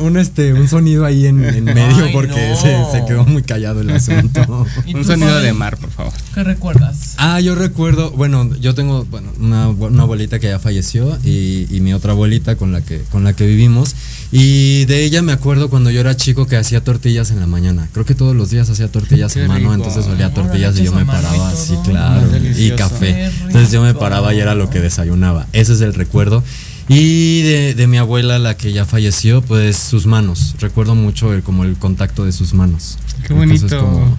un, 0.00 0.16
este, 0.16 0.52
un 0.52 0.68
sonido 0.68 1.04
ahí 1.04 1.26
en, 1.26 1.44
en 1.44 1.64
medio 1.64 2.04
Ay, 2.04 2.12
porque 2.12 2.48
no. 2.50 2.56
se, 2.56 2.76
se 2.92 3.04
quedó 3.06 3.24
muy 3.24 3.42
callado 3.42 3.80
el 3.80 3.90
asunto. 3.90 4.66
¿Y 4.86 4.94
Un 4.94 5.04
sonido 5.04 5.40
de 5.40 5.52
mar, 5.52 5.76
por 5.76 5.90
favor. 5.90 6.12
¿Qué 6.34 6.44
recuerdas? 6.44 7.14
Ah, 7.16 7.40
yo 7.40 7.54
recuerdo, 7.54 8.10
bueno, 8.12 8.54
yo 8.60 8.74
tengo 8.74 9.04
bueno, 9.06 9.30
una, 9.40 9.68
una 9.68 10.02
abuelita 10.02 10.38
que 10.38 10.48
ya 10.48 10.58
falleció 10.58 11.18
y, 11.24 11.66
y 11.74 11.80
mi 11.80 11.92
otra 11.94 12.12
abuelita 12.12 12.56
con 12.56 12.72
la 12.72 12.80
que 12.82 13.00
con 13.10 13.24
la 13.24 13.32
que 13.34 13.46
vivimos 13.46 13.94
y 14.30 14.84
de 14.86 15.04
ella 15.04 15.22
me 15.22 15.32
acuerdo 15.32 15.70
cuando 15.70 15.90
yo 15.90 16.00
era 16.00 16.16
chico 16.16 16.46
que 16.46 16.56
hacía 16.56 16.82
tortillas 16.82 17.30
en 17.30 17.40
la 17.40 17.46
mañana. 17.46 17.88
Creo 17.92 18.04
que 18.04 18.14
todos 18.14 18.34
los 18.36 18.50
días 18.50 18.68
hacía 18.70 18.88
tortillas 18.88 19.34
Qué 19.34 19.44
a 19.44 19.48
mano, 19.48 19.60
rico. 19.60 19.74
entonces 19.74 20.06
olía 20.06 20.32
tortillas 20.32 20.78
y 20.78 20.84
yo 20.84 20.92
me 20.92 21.04
paraba 21.06 21.50
así, 21.50 21.74
claro, 21.84 22.26
y 22.56 22.70
café. 22.72 23.26
Entonces 23.46 23.70
yo 23.72 23.82
me 23.82 23.94
paraba 23.94 24.34
y 24.34 24.40
era 24.40 24.54
lo 24.54 24.70
que 24.70 24.80
desayunaba. 24.80 25.46
Ese 25.52 25.72
es 25.74 25.80
el 25.80 25.94
recuerdo. 25.94 26.42
Y 26.88 27.40
de, 27.42 27.74
de 27.74 27.86
mi 27.86 27.96
abuela, 27.96 28.38
la 28.38 28.56
que 28.56 28.72
ya 28.72 28.84
falleció, 28.84 29.40
pues 29.42 29.76
sus 29.76 30.06
manos. 30.06 30.54
Recuerdo 30.60 30.94
mucho 30.94 31.32
el, 31.32 31.42
como 31.42 31.64
el 31.64 31.76
contacto 31.76 32.24
de 32.24 32.32
sus 32.32 32.52
manos. 32.54 32.98
Qué 33.26 33.32
bonito. 33.32 33.66
como- 33.80 34.18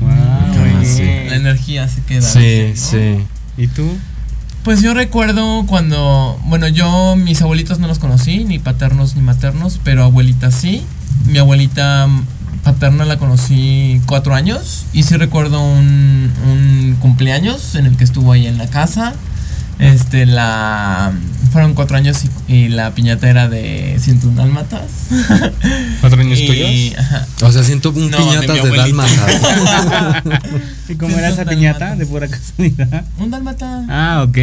Wow, 0.00 0.10
Ah, 0.10 0.82
sí. 0.84 1.02
La 1.28 1.36
energía 1.36 1.88
se 1.88 2.00
queda. 2.02 2.22
Sí, 2.22 2.66
¿no? 2.70 2.76
sí. 2.76 3.16
¿Y 3.58 3.66
tú? 3.66 3.86
Pues 4.62 4.80
yo 4.80 4.94
recuerdo 4.94 5.64
cuando, 5.66 6.38
bueno, 6.46 6.68
yo 6.68 7.16
mis 7.16 7.42
abuelitos 7.42 7.78
no 7.78 7.88
los 7.88 7.98
conocí, 7.98 8.44
ni 8.44 8.58
paternos 8.58 9.16
ni 9.16 9.22
maternos, 9.22 9.80
pero 9.82 10.04
abuelita 10.04 10.50
sí. 10.50 10.82
Mi 11.26 11.38
abuelita 11.38 12.08
paterna 12.62 13.04
la 13.04 13.18
conocí 13.18 14.00
cuatro 14.06 14.34
años 14.34 14.86
y 14.92 15.02
sí 15.02 15.16
recuerdo 15.16 15.60
un, 15.60 16.30
un 16.46 16.96
cumpleaños 17.00 17.74
en 17.74 17.86
el 17.86 17.96
que 17.96 18.04
estuvo 18.04 18.32
ahí 18.32 18.46
en 18.46 18.56
la 18.58 18.68
casa. 18.68 19.14
Este, 19.78 20.26
la. 20.26 21.12
Fueron 21.52 21.72
cuatro 21.74 21.96
años 21.96 22.18
y, 22.46 22.52
y 22.52 22.68
la 22.68 22.90
piñata 22.94 23.28
era 23.30 23.48
de 23.48 23.96
101 23.98 24.36
dálmatas. 24.36 24.82
¿Cuatro 26.00 26.20
años 26.20 26.38
y, 26.38 26.46
tuyos? 26.46 26.98
ajá. 26.98 27.26
O 27.42 27.52
sea, 27.52 27.62
siento 27.62 27.90
un 27.90 28.10
No, 28.10 28.18
de 28.18 28.22
piñatas 28.24 28.54
de, 28.54 28.60
abuelita. 28.60 28.82
dálmatas. 28.82 30.52
¿Y 30.88 30.94
cómo 30.96 31.16
era 31.16 31.28
esa 31.30 31.44
piñata? 31.46 31.78
dálmatas. 31.86 31.98
De 31.98 32.06
pura 32.06 32.28
casualidad. 32.28 33.04
Un 33.18 33.30
dálmata. 33.30 33.84
Ah, 33.88 34.24
ok. 34.28 34.38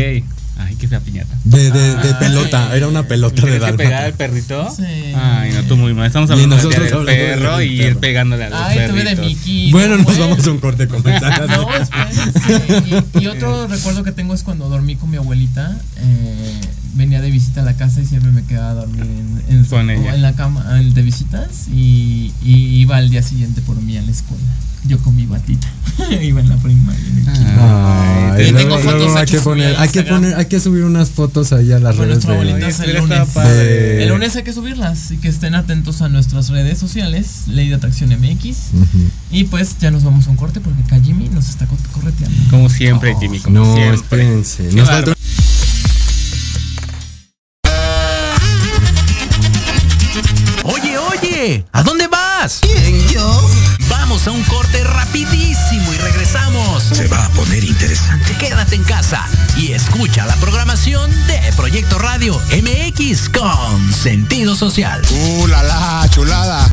Ay, 0.58 0.76
qué 0.76 0.88
fea 0.88 1.00
piñata. 1.02 1.36
De, 1.44 1.70
de, 1.70 1.96
de 1.98 2.14
pelota, 2.16 2.76
era 2.76 2.88
una 2.88 3.04
pelota 3.08 3.36
de 3.36 3.42
¿Tienes 3.52 3.64
que 3.72 3.74
pegar 3.78 4.04
al 4.06 4.14
perrito? 4.14 4.70
Sí. 4.76 4.84
Ay, 5.16 5.52
no, 5.54 5.64
tú 5.64 5.76
muy 5.76 5.94
mal. 5.94 6.08
Estamos 6.08 6.30
hablando 6.32 6.56
del, 6.56 6.64
nosotros 6.66 6.90
día 6.90 6.98
del 6.98 7.06
perro 7.40 7.62
y 7.62 7.78
perro. 7.78 7.90
ir 7.90 7.98
pegándole 7.98 8.46
a 8.46 8.50
los 8.50 8.60
Ay, 8.62 8.88
tuve 8.88 9.04
de. 9.04 9.16
Mickey. 9.18 9.72
Bueno, 9.72 9.98
¿no 9.98 10.04
nos 10.04 10.18
vamos 10.18 10.48
a 10.48 10.52
un 10.52 10.60
corte 10.60 10.88
comercial. 10.88 11.48
No, 11.50 11.76
espérense. 11.76 13.10
Y, 13.16 13.24
y 13.24 13.28
otro 13.28 13.68
recuerdo 13.68 14.04
que 14.04 14.12
tengo 14.14 14.34
es 14.34 14.44
cuando 14.44 14.70
dormí 14.70 14.96
con 14.96 15.10
mi 15.12 15.18
abuelita. 15.18 15.78
eh, 15.98 16.62
venía 16.96 17.22
de 17.22 17.30
visita 17.32 17.62
a 17.62 17.64
la 17.64 17.76
casa 17.76 18.02
y 18.02 18.06
siempre 18.06 18.32
me 18.32 18.44
quedaba 18.44 18.72
a 18.72 18.74
dormir 18.74 19.02
en, 19.02 19.56
en, 19.58 19.64
su- 19.66 19.72
Con 19.72 19.90
ella. 19.90 20.16
en 20.16 20.22
la 20.22 20.34
cama 20.34 20.80
en- 20.80 20.94
de 20.94 21.02
visitas. 21.02 21.68
Y, 21.74 22.34
y 22.44 22.54
iba 22.80 22.98
al 22.98 23.10
día 23.10 23.22
siguiente 23.22 23.62
por 23.62 23.82
mí 23.82 23.98
a 23.98 24.02
la 24.02 24.12
escuela. 24.12 24.44
Yo 24.88 25.00
con 25.00 25.16
mi 25.16 25.26
batita. 25.26 25.68
iba 26.22 26.42
en 26.42 26.50
la 26.50 26.58
primaria. 26.58 27.02
Ay, 28.38 28.50
Y 28.50 28.54
tengo 28.54 28.78
fotos 28.80 29.16
hay 29.16 29.26
que 29.26 29.40
poner, 29.40 29.76
hay 29.80 29.90
que 29.90 30.04
poner, 30.04 30.36
hay 30.36 30.46
que 30.46 30.60
subir 30.60 30.84
unas 30.84 31.10
fotos 31.10 31.54
ahí 31.54 31.72
a 31.72 31.80
las 31.80 31.98
redes 31.98 32.26
de 32.26 32.34
el 32.40 32.48
lunes. 32.52 32.80
estaba 32.80 33.26
padre. 33.26 33.54
de- 33.64 34.04
El 34.04 34.10
lunes 34.10 34.36
hay 34.36 34.44
que 34.44 34.54
subirlas 34.54 35.12
y 35.12 35.18
que 35.18 35.28
estén 35.28 35.56
atentos 35.56 36.02
a 36.04 36.10
nuestras 36.10 36.50
redes 36.50 36.78
sociales, 36.78 37.44
Ley 37.48 37.70
de 37.70 37.76
Atracción 37.76 38.12
MX. 38.12 38.58
Y 39.32 39.46
pues 39.46 39.78
ya 39.80 39.90
nos 39.90 40.04
vamos 40.04 40.28
a 40.28 40.30
un 40.30 40.36
corte 40.38 40.60
porque 40.62 40.84
Kajimi 40.84 41.30
nos 41.30 41.50
está 41.50 41.66
co- 41.66 41.78
correteando. 41.94 42.38
Como 42.52 42.70
siempre, 42.70 43.16
Jimmy, 43.20 43.40
como 43.40 43.60
No, 43.60 43.74
siempre. 43.76 43.96
espérense. 43.96 44.72
Nos 44.74 44.88
¿a 51.74 51.84
dónde 51.84 52.08
vas? 52.08 52.60
¿Quién, 52.62 53.08
yo? 53.10 53.50
Vamos 53.88 54.26
a 54.28 54.32
un 54.32 54.44
corte 54.46 54.84
rapidísimo 54.84 55.94
y 55.94 55.98
regresamos. 55.98 56.84
Se 56.84 57.08
va 57.08 57.26
a 57.26 57.30
poner 57.30 57.64
interesante. 57.64 58.36
Quédate 58.40 58.76
en 58.76 58.84
casa 58.84 59.28
y 59.56 59.74
escucha 59.74 60.26
la 60.26 60.36
programación 60.38 61.12
de 61.28 61.40
Proyecto 61.56 62.00
Radio 62.00 62.42
MX 62.52 63.30
con 63.30 63.94
sentido 63.94 64.56
social. 64.56 65.04
¡Uh, 65.12 65.48
la, 65.48 65.62
la, 65.62 66.10
chulada! 66.10 66.72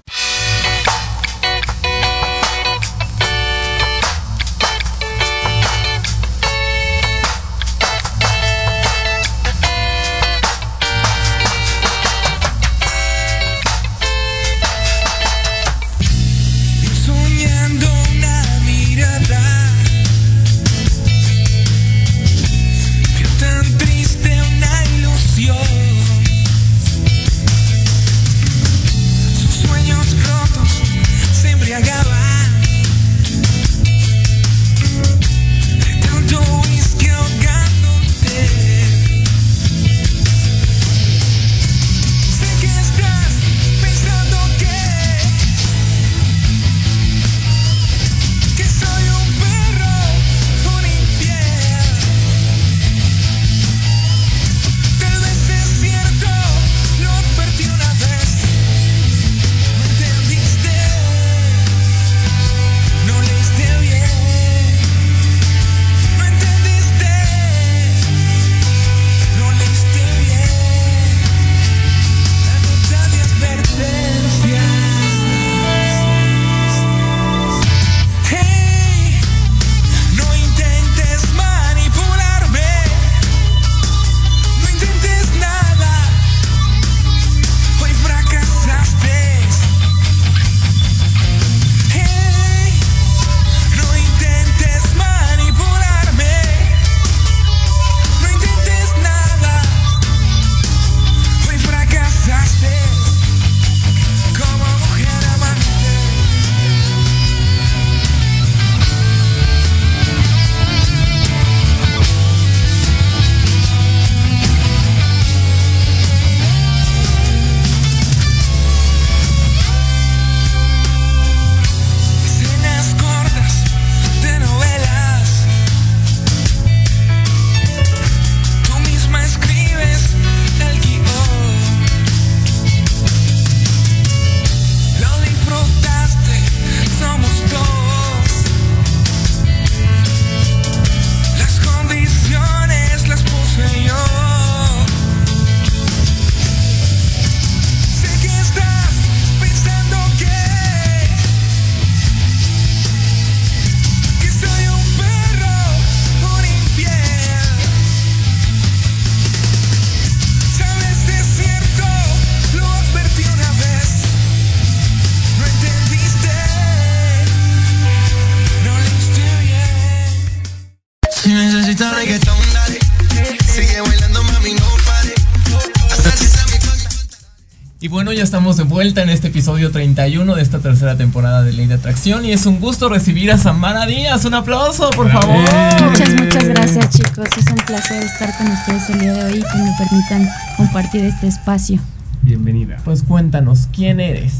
Estamos 178.53 178.69
de 178.69 178.75
vuelta 178.75 179.03
en 179.03 179.09
este 179.09 179.29
episodio 179.29 179.71
31 179.71 180.35
de 180.35 180.43
esta 180.43 180.59
tercera 180.59 180.95
temporada 180.97 181.43
de 181.43 181.55
Ley 181.55 181.67
de 181.67 181.75
Atracción 181.75 182.27
y 182.27 182.33
es 182.33 182.45
un 182.45 182.61
gusto 182.61 182.91
recibir 182.91 183.33
a 183.33 183.39
Samara 183.39 183.87
Díaz. 183.87 184.27
Un 184.27 184.35
aplauso, 184.35 184.91
por 184.91 185.11
favor. 185.11 185.39
Muchas, 185.83 186.15
muchas 186.21 186.49
gracias 186.49 186.91
chicos. 186.91 187.25
Es 187.39 187.47
un 187.51 187.57
placer 187.67 188.03
estar 188.03 188.37
con 188.37 188.49
ustedes 188.49 188.91
el 188.91 188.99
día 189.01 189.13
de 189.15 189.25
hoy 189.25 189.39
y 189.39 189.41
que 189.41 189.59
me 189.59 189.71
permitan 189.79 190.29
compartir 190.59 191.05
este 191.05 191.29
espacio. 191.29 191.81
Bienvenida. 192.21 192.77
Pues 192.85 193.03
cuéntanos, 193.03 193.69
¿quién 193.73 194.01
eres? 194.01 194.35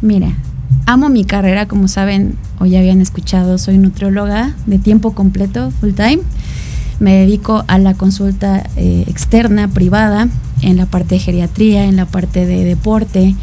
Mira, 0.00 0.28
amo 0.86 1.08
mi 1.08 1.24
carrera, 1.24 1.66
como 1.66 1.88
saben 1.88 2.36
o 2.60 2.66
ya 2.66 2.78
habían 2.78 3.00
escuchado, 3.00 3.58
soy 3.58 3.78
nutrióloga 3.78 4.54
de 4.66 4.78
tiempo 4.78 5.14
completo, 5.14 5.72
full 5.80 5.92
time. 5.92 6.20
Me 7.00 7.14
dedico 7.14 7.64
a 7.68 7.78
la 7.78 7.94
consulta 7.94 8.64
eh, 8.76 9.04
externa, 9.06 9.68
privada, 9.68 10.28
en 10.62 10.76
la 10.76 10.86
parte 10.86 11.14
de 11.14 11.20
geriatría, 11.20 11.84
en 11.84 11.96
la 11.96 12.06
parte 12.06 12.44
de 12.46 12.64
deporte. 12.64 13.36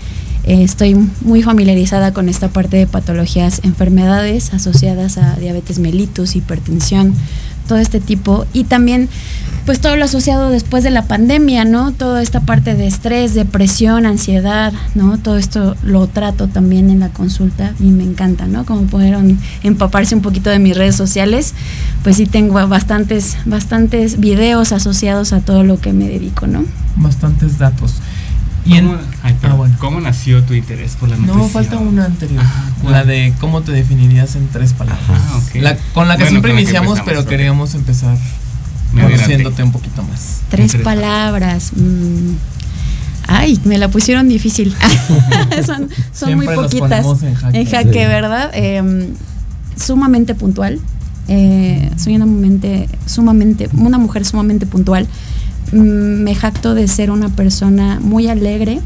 Eh, 0.44 0.64
estoy 0.64 0.96
muy 1.22 1.42
familiarizada 1.42 2.14
con 2.14 2.30
esta 2.30 2.50
parte 2.50 2.78
de 2.78 2.88
patologías, 2.88 3.62
enfermedades 3.64 4.54
asociadas 4.54 5.18
a 5.18 5.36
diabetes 5.38 5.80
mellitus, 5.80 6.36
hipertensión, 6.36 7.16
todo 7.68 7.78
este 7.78 8.00
tipo. 8.00 8.46
Y 8.54 8.66
también, 8.66 9.10
pues 9.66 9.80
todo 9.82 9.96
lo 9.96 10.06
asociado 10.06 10.50
después 10.50 10.84
de 10.84 10.92
la 10.92 11.04
pandemia, 11.04 11.66
¿no? 11.66 11.92
Toda 11.92 12.22
esta 12.22 12.42
parte 12.42 12.76
de 12.76 12.88
estrés, 12.88 13.34
depresión, 13.34 14.06
ansiedad, 14.06 14.74
¿no? 14.94 15.18
Todo 15.18 15.38
esto 15.38 15.76
lo 15.84 16.08
trato 16.08 16.48
también 16.48 16.90
en 16.90 17.00
la 17.00 17.10
consulta 17.10 17.74
y 17.80 17.86
me 17.86 18.04
encanta, 18.04 18.48
¿no? 18.48 18.66
Como 18.66 18.84
pudieron 18.84 19.40
empaparse 19.64 20.16
un 20.16 20.22
poquito 20.22 20.50
de 20.50 20.60
mis 20.60 20.78
redes 20.78 20.96
sociales, 20.96 21.54
pues 22.04 22.18
sí 22.18 22.26
tengo 22.26 22.66
bastantes, 22.68 23.38
bastantes 23.46 24.20
videos 24.20 24.72
asociados 24.72 25.34
a 25.34 25.42
todo 25.42 25.64
lo 25.64 25.80
que 25.80 25.94
me 25.94 26.08
dedico, 26.08 26.48
¿no? 26.48 26.66
Bastantes 26.96 27.58
datos. 27.58 27.96
Y 28.66 28.78
en- 28.78 28.88
¿Cómo, 28.88 29.00
ay, 29.24 29.34
perdón, 29.40 29.52
Ah, 29.52 29.56
bueno. 29.58 29.76
¿Cómo 29.80 30.02
nació 30.02 30.44
tu 30.44 30.54
interés 30.56 30.96
por 30.96 31.10
la 31.10 31.16
nutrición? 31.18 31.42
No, 31.44 31.50
falta 31.50 31.78
una 31.78 32.06
anterior. 32.06 32.44
Ah, 32.44 32.70
la 32.90 33.04
de 33.04 33.34
cómo 33.40 33.62
te 33.62 33.72
definirías 33.72 34.36
en 34.36 34.48
tres 34.50 34.74
palabras. 34.74 35.02
Ah. 35.10 35.40
La- 35.56 35.78
con 35.94 36.08
la 36.08 36.16
que 36.18 36.24
Bueno, 36.24 36.30
siempre 36.32 36.54
que 36.56 36.62
iniciamos, 36.62 37.00
pero 37.06 37.26
queríamos 37.26 37.76
empezar 37.76 38.18
adelante. 38.92 39.14
conociéndote 39.18 39.64
un 39.64 39.72
poquito 39.72 40.02
más. 40.04 40.42
Tres 40.50 40.72
Tres 40.72 40.84
palabras. 40.84 41.72
mm. 41.76 42.32
Ay, 43.28 43.60
me 43.66 43.78
la 43.78 43.88
pusieron 43.90 44.28
difícil. 44.30 44.76
son 45.66 45.90
son 46.14 46.36
muy 46.36 46.46
poquitas. 46.48 47.06
en 47.54 47.66
jaque. 47.66 47.92
Sí. 47.92 47.98
¿verdad? 48.08 48.52
Eh, 48.54 49.10
sumamente 49.76 50.36
puntual. 50.36 50.80
Eh, 51.28 51.90
soy 51.98 52.16
una, 52.16 52.28
mente- 52.28 52.88
sumamente, 53.08 53.68
una 53.74 53.98
mujer 53.98 54.26
sumamente 54.26 54.66
puntual. 54.68 55.08
Mm, 55.72 56.24
me 56.24 56.36
jacto 56.36 56.74
de 56.76 56.88
ser 56.88 57.12
una 57.12 57.30
persona 57.30 58.00
muy 58.02 58.28
alegre 58.28 58.82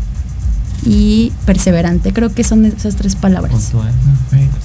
y 0.86 1.32
perseverante. 1.46 2.14
Creo 2.14 2.34
que 2.34 2.44
son 2.44 2.66
esas 2.66 2.96
tres 2.96 3.16
palabras. 3.16 3.52
Puntual. 3.54 3.92
Perfecto. 4.30 4.58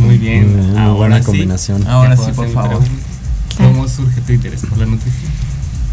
Muy 0.00 0.16
bien. 0.18 0.46
Muy 0.46 0.56
bien, 0.56 0.70
muy 0.72 0.78
Ahora 0.78 0.94
buena 0.94 1.18
sí, 1.18 1.24
combinación. 1.24 1.86
Ahora 1.86 2.16
sí, 2.16 2.30
por 2.34 2.48
favor. 2.50 2.78
pregunta. 2.78 3.02
¿Cómo 3.58 3.86
surge 3.88 4.20
tu 4.22 4.32
interés 4.32 4.62
por 4.62 4.78
la 4.78 4.86
nutrición? 4.86 5.30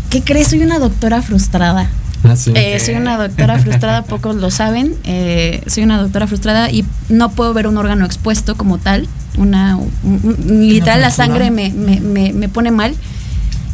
¿Qué 0.09 0.21
crees? 0.23 0.47
Soy 0.47 0.61
una 0.61 0.79
doctora 0.79 1.21
frustrada. 1.21 1.89
Ah, 2.23 2.35
sí. 2.35 2.51
Eh, 2.55 2.79
soy 2.79 2.95
una 2.95 3.17
doctora 3.17 3.59
frustrada, 3.59 4.03
pocos 4.03 4.35
lo 4.37 4.49
saben. 4.51 4.95
eh, 5.03 5.61
soy 5.67 5.83
una 5.83 6.01
doctora 6.01 6.27
frustrada 6.27 6.71
y 6.71 6.85
no 7.09 7.29
puedo 7.31 7.53
ver 7.53 7.67
un 7.67 7.77
órgano 7.77 8.05
expuesto 8.05 8.55
como 8.55 8.77
tal. 8.77 9.07
Una, 9.37 9.75
un- 9.77 9.91
un- 10.03 10.59
literal, 10.67 11.01
la 11.01 11.11
sangre 11.11 11.51
me, 11.51 11.69
me- 11.71 11.99
me- 11.99 12.33
me 12.33 12.49
pone 12.49 12.71
mal. 12.71 12.95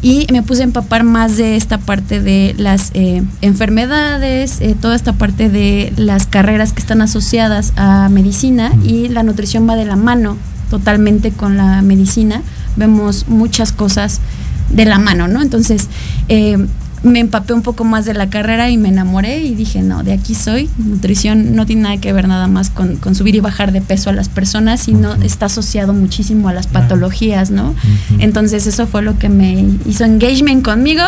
Y 0.01 0.27
me 0.31 0.43
puse 0.43 0.61
a 0.61 0.65
empapar 0.65 1.03
más 1.03 1.37
de 1.37 1.55
esta 1.55 1.79
parte 1.79 2.21
de 2.21 2.53
las 2.57 2.91
eh, 2.93 3.23
enfermedades, 3.41 4.61
eh, 4.61 4.75
toda 4.79 4.95
esta 4.95 5.13
parte 5.13 5.49
de 5.49 5.93
las 5.97 6.27
carreras 6.27 6.73
que 6.73 6.79
están 6.79 7.01
asociadas 7.01 7.73
a 7.75 8.07
medicina 8.09 8.71
y 8.83 9.07
la 9.07 9.23
nutrición 9.23 9.67
va 9.67 9.75
de 9.75 9.85
la 9.85 9.95
mano 9.95 10.37
totalmente 10.69 11.31
con 11.31 11.57
la 11.57 11.81
medicina. 11.81 12.41
Vemos 12.75 13.27
muchas 13.27 13.71
cosas 13.71 14.19
de 14.69 14.85
la 14.85 14.99
mano, 14.99 15.27
¿no? 15.27 15.41
Entonces, 15.41 15.87
eh, 16.27 16.57
me 17.05 17.19
empapé 17.19 17.53
un 17.53 17.61
poco 17.61 17.83
más 17.83 18.05
de 18.05 18.15
la 18.15 18.29
carrera 18.29 18.71
y 18.71 18.77
me 18.77 18.89
enamoré 18.89 19.43
y 19.43 19.53
dije, 19.53 19.83
no, 19.83 20.03
de 20.03 20.11
aquí 20.11 20.33
soy. 20.33 20.69
Nutrición 20.77 21.55
no 21.55 21.65
tiene 21.67 21.83
nada 21.83 21.97
que 21.97 22.11
ver 22.11 22.27
nada 22.27 22.47
más 22.47 22.71
con, 22.71 22.95
con 22.95 23.13
subir 23.13 23.35
y 23.35 23.39
bajar 23.39 23.71
de 23.71 23.81
peso 23.81 24.09
a 24.09 24.13
las 24.13 24.27
personas, 24.27 24.81
sino 24.81 25.13
está 25.15 25.45
asociado 25.45 25.93
muchísimo 25.93 26.49
a 26.49 26.53
las 26.53 26.65
patologías, 26.65 27.51
¿no? 27.51 27.75
Entonces 28.17 28.65
eso 28.65 28.87
fue 28.87 29.03
lo 29.03 29.19
que 29.19 29.29
me 29.29 29.65
hizo 29.85 30.03
engagement 30.03 30.65
conmigo 30.65 31.03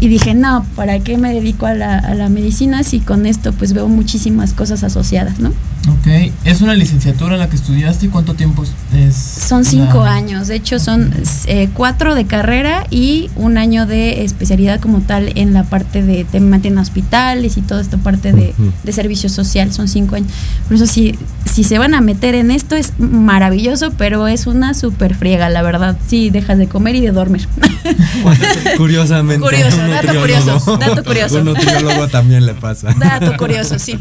y 0.00 0.08
dije, 0.08 0.34
no, 0.34 0.66
¿para 0.74 0.98
qué 1.00 1.16
me 1.18 1.32
dedico 1.32 1.66
a 1.66 1.74
la, 1.74 1.98
a 1.98 2.14
la 2.14 2.28
medicina 2.28 2.82
si 2.82 2.98
con 2.98 3.24
esto 3.24 3.52
pues 3.52 3.72
veo 3.72 3.88
muchísimas 3.88 4.52
cosas 4.52 4.82
asociadas, 4.82 5.38
¿no? 5.38 5.52
Ok. 5.90 6.32
¿Es 6.44 6.60
una 6.60 6.74
licenciatura 6.74 7.36
la 7.36 7.48
que 7.48 7.56
estudiaste 7.56 8.06
y 8.06 8.08
cuánto 8.08 8.34
tiempo 8.34 8.64
es? 8.94 9.14
Son 9.14 9.62
la- 9.62 9.70
cinco 9.70 10.02
años, 10.02 10.48
de 10.48 10.56
hecho 10.56 10.78
son 10.78 11.12
eh, 11.46 11.68
cuatro 11.74 12.14
de 12.14 12.24
carrera 12.26 12.86
y 12.90 13.30
un 13.36 13.58
año 13.58 13.86
de 13.86 14.24
especialidad 14.24 14.80
como 14.80 15.00
tal 15.00 15.32
en 15.36 15.52
la 15.52 15.64
parte 15.64 16.02
de 16.02 16.24
tema 16.24 16.60
en 16.62 16.78
hospitales 16.78 17.56
y 17.56 17.62
toda 17.62 17.80
esta 17.80 17.96
parte 17.98 18.32
de, 18.32 18.54
Ujú. 18.58 18.72
de 18.84 18.92
servicio 18.92 19.28
social, 19.28 19.72
son 19.72 19.88
cinco 19.88 20.16
años. 20.16 20.28
Por 20.66 20.76
eso 20.76 20.86
si, 20.86 21.14
si 21.50 21.64
se 21.64 21.78
van 21.78 21.94
a 21.94 22.00
meter 22.00 22.34
en 22.34 22.50
esto 22.50 22.74
es 22.76 22.92
maravilloso, 22.98 23.92
pero 23.96 24.26
es 24.28 24.46
una 24.46 24.74
súper 24.74 25.14
friega, 25.14 25.48
la 25.48 25.62
verdad. 25.62 25.96
Sí, 26.08 26.30
dejas 26.30 26.58
de 26.58 26.66
comer 26.68 26.94
y 26.96 27.00
de 27.00 27.12
dormir. 27.12 27.46
Curiosamente. 28.76 29.40
Curioso, 29.44 29.76
dato 29.88 30.20
curioso, 30.20 30.76
dato 30.78 31.04
curioso. 31.04 31.38
Un 31.38 31.44
nutriólogo 31.46 32.08
también 32.08 32.46
le 32.46 32.54
pasa. 32.54 32.94
Dato 32.98 33.36
curioso, 33.36 33.78
sí. 33.78 33.98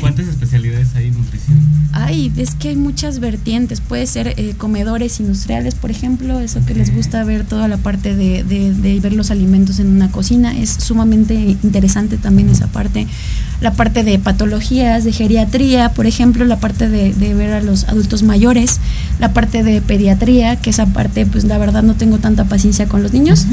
¿Cuántas 0.00 0.26
especialidades 0.26 0.88
hay 0.94 1.08
en 1.08 1.11
nutrición? 1.12 1.58
Ay, 1.92 2.32
es 2.36 2.54
que 2.54 2.68
hay 2.70 2.76
muchas 2.76 3.18
vertientes. 3.20 3.80
Puede 3.80 4.06
ser 4.06 4.28
eh, 4.36 4.54
comedores 4.56 5.20
industriales, 5.20 5.74
por 5.74 5.90
ejemplo, 5.90 6.40
eso 6.40 6.64
que 6.64 6.74
les 6.74 6.94
gusta 6.94 7.22
ver 7.24 7.44
toda 7.44 7.68
la 7.68 7.76
parte 7.76 8.16
de, 8.16 8.42
de- 8.44 8.72
de 8.72 8.98
ver 9.00 9.12
los 9.12 9.30
alimentos 9.30 9.78
en 9.78 9.88
una 9.88 10.10
cocina. 10.10 10.56
Es 10.56 10.70
sumamente 10.70 11.34
interesante 11.62 12.16
también 12.16 12.48
esa 12.48 12.66
parte. 12.68 13.06
La 13.60 13.72
parte 13.74 14.02
de 14.02 14.18
patologías, 14.18 15.04
de 15.04 15.12
geriatría, 15.12 15.90
por 15.90 16.06
ejemplo, 16.06 16.44
la 16.44 16.58
parte 16.58 16.88
de, 16.88 17.12
de 17.12 17.34
ver 17.34 17.52
a 17.52 17.60
los 17.60 17.84
adultos 17.84 18.22
mayores, 18.24 18.80
la 19.20 19.32
parte 19.32 19.62
de 19.62 19.80
pediatría, 19.80 20.56
que 20.56 20.70
esa 20.70 20.86
parte, 20.86 21.26
pues 21.26 21.44
la 21.44 21.58
verdad 21.58 21.82
no 21.84 21.94
tengo 21.94 22.18
tanta 22.18 22.44
paciencia 22.44 22.86
con 22.88 23.02
los 23.02 23.12
niños. 23.12 23.46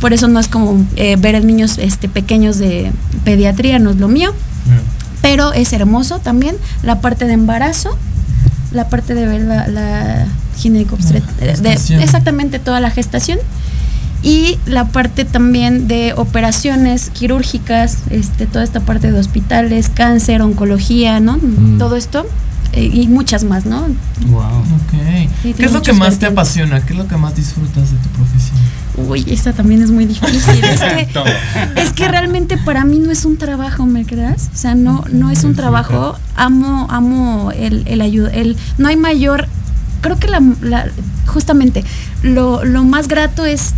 Por 0.00 0.12
eso 0.12 0.28
no 0.28 0.38
es 0.38 0.46
como 0.48 0.86
eh, 0.96 1.16
ver 1.16 1.34
a 1.34 1.40
niños 1.40 1.78
este, 1.78 2.08
pequeños 2.08 2.58
de 2.58 2.92
pediatría, 3.24 3.78
no 3.80 3.90
es 3.90 3.96
lo 3.96 4.06
mío 4.08 4.32
pero 5.26 5.52
es 5.52 5.72
hermoso 5.72 6.20
también 6.20 6.56
la 6.84 7.00
parte 7.00 7.26
de 7.26 7.32
embarazo, 7.32 7.96
la 8.70 8.88
parte 8.88 9.14
de 9.14 9.26
ver 9.26 9.40
la, 9.42 9.66
la 9.66 10.26
de- 11.62 11.76
exactamente 12.02 12.58
toda 12.60 12.78
la 12.80 12.90
gestación 12.90 13.38
y 14.22 14.58
la 14.66 14.84
parte 14.86 15.24
también 15.24 15.88
de 15.88 16.12
operaciones 16.16 17.10
quirúrgicas, 17.10 17.98
este, 18.10 18.46
toda 18.46 18.64
esta 18.64 18.80
parte 18.80 19.10
de 19.10 19.18
hospitales, 19.18 19.88
cáncer, 19.92 20.42
oncología, 20.42 21.18
¿no? 21.20 21.38
Mm. 21.38 21.78
Todo 21.78 21.96
esto 21.96 22.24
y 22.74 23.06
muchas 23.08 23.44
más, 23.44 23.64
¿no? 23.66 23.82
Wow. 24.28 24.42
Ok. 24.42 25.28
Sí, 25.42 25.52
¿Qué 25.54 25.64
es 25.66 25.72
lo 25.72 25.82
que 25.82 25.92
más 25.92 26.18
te 26.18 26.26
apasiona? 26.26 26.80
¿Qué 26.84 26.92
es 26.92 26.98
lo 26.98 27.06
que 27.06 27.16
más 27.16 27.34
disfrutas 27.36 27.90
de 27.90 27.96
tu 27.98 28.08
profesión? 28.10 28.56
Uy, 29.08 29.24
esta 29.28 29.52
también 29.52 29.82
es 29.82 29.90
muy 29.90 30.06
difícil. 30.06 30.64
es, 30.64 30.80
que, 30.80 31.08
es 31.76 31.92
que 31.92 32.08
realmente 32.08 32.56
para 32.58 32.84
mí 32.84 32.98
no 32.98 33.10
es 33.10 33.24
un 33.24 33.36
trabajo, 33.36 33.84
¿me 33.86 34.04
creas? 34.06 34.48
O 34.54 34.56
sea, 34.56 34.74
no, 34.74 35.04
no 35.12 35.30
es 35.30 35.44
un 35.44 35.54
trabajo. 35.54 36.16
Amo, 36.34 36.86
amo 36.90 37.52
el, 37.52 37.84
el 37.86 38.00
ayuda. 38.00 38.30
El, 38.30 38.56
no 38.78 38.88
hay 38.88 38.96
mayor. 38.96 39.48
Creo 40.00 40.18
que 40.18 40.28
la, 40.28 40.40
la- 40.62 40.86
justamente 41.26 41.84
lo, 42.22 42.64
lo 42.64 42.84
más 42.84 43.08
grato 43.08 43.44
es 43.44 43.72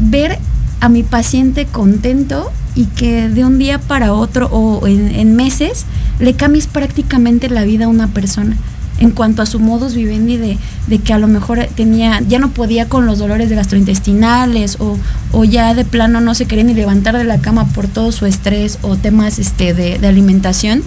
ver 0.00 0.38
a 0.84 0.90
mi 0.90 1.02
paciente 1.02 1.64
contento 1.64 2.52
y 2.74 2.84
que 2.84 3.30
de 3.30 3.42
un 3.46 3.58
día 3.58 3.78
para 3.78 4.12
otro 4.12 4.48
o 4.48 4.86
en, 4.86 5.34
meses 5.34 5.86
le 6.18 6.34
cambies 6.34 6.66
prácticamente 6.66 7.48
la 7.48 7.64
vida 7.64 7.86
a 7.86 7.88
una 7.88 8.08
persona 8.08 8.54
en 8.98 9.10
cuanto 9.10 9.40
a 9.40 9.46
su 9.46 9.60
modus 9.60 9.94
vivendi 9.94 10.36
de, 10.36 10.58
de 10.86 10.98
que 10.98 11.14
a 11.14 11.18
lo 11.18 11.26
mejor 11.26 11.66
tenía, 11.74 12.20
ya 12.28 12.38
no 12.38 12.50
podía 12.50 12.86
con 12.86 13.06
los 13.06 13.18
dolores 13.18 13.48
de 13.48 13.56
gastrointestinales 13.56 14.76
o, 14.78 14.98
o 15.32 15.44
ya 15.44 15.72
de 15.72 15.86
plano 15.86 16.20
no 16.20 16.34
se 16.34 16.44
quería 16.44 16.64
ni 16.64 16.74
levantar 16.74 17.16
de 17.16 17.24
la 17.24 17.38
cama 17.38 17.64
por 17.68 17.88
todo 17.88 18.12
su 18.12 18.26
estrés 18.26 18.78
o 18.82 18.96
temas 18.96 19.38
este, 19.38 19.72
de, 19.72 19.98
de 19.98 20.06
alimentación 20.06 20.82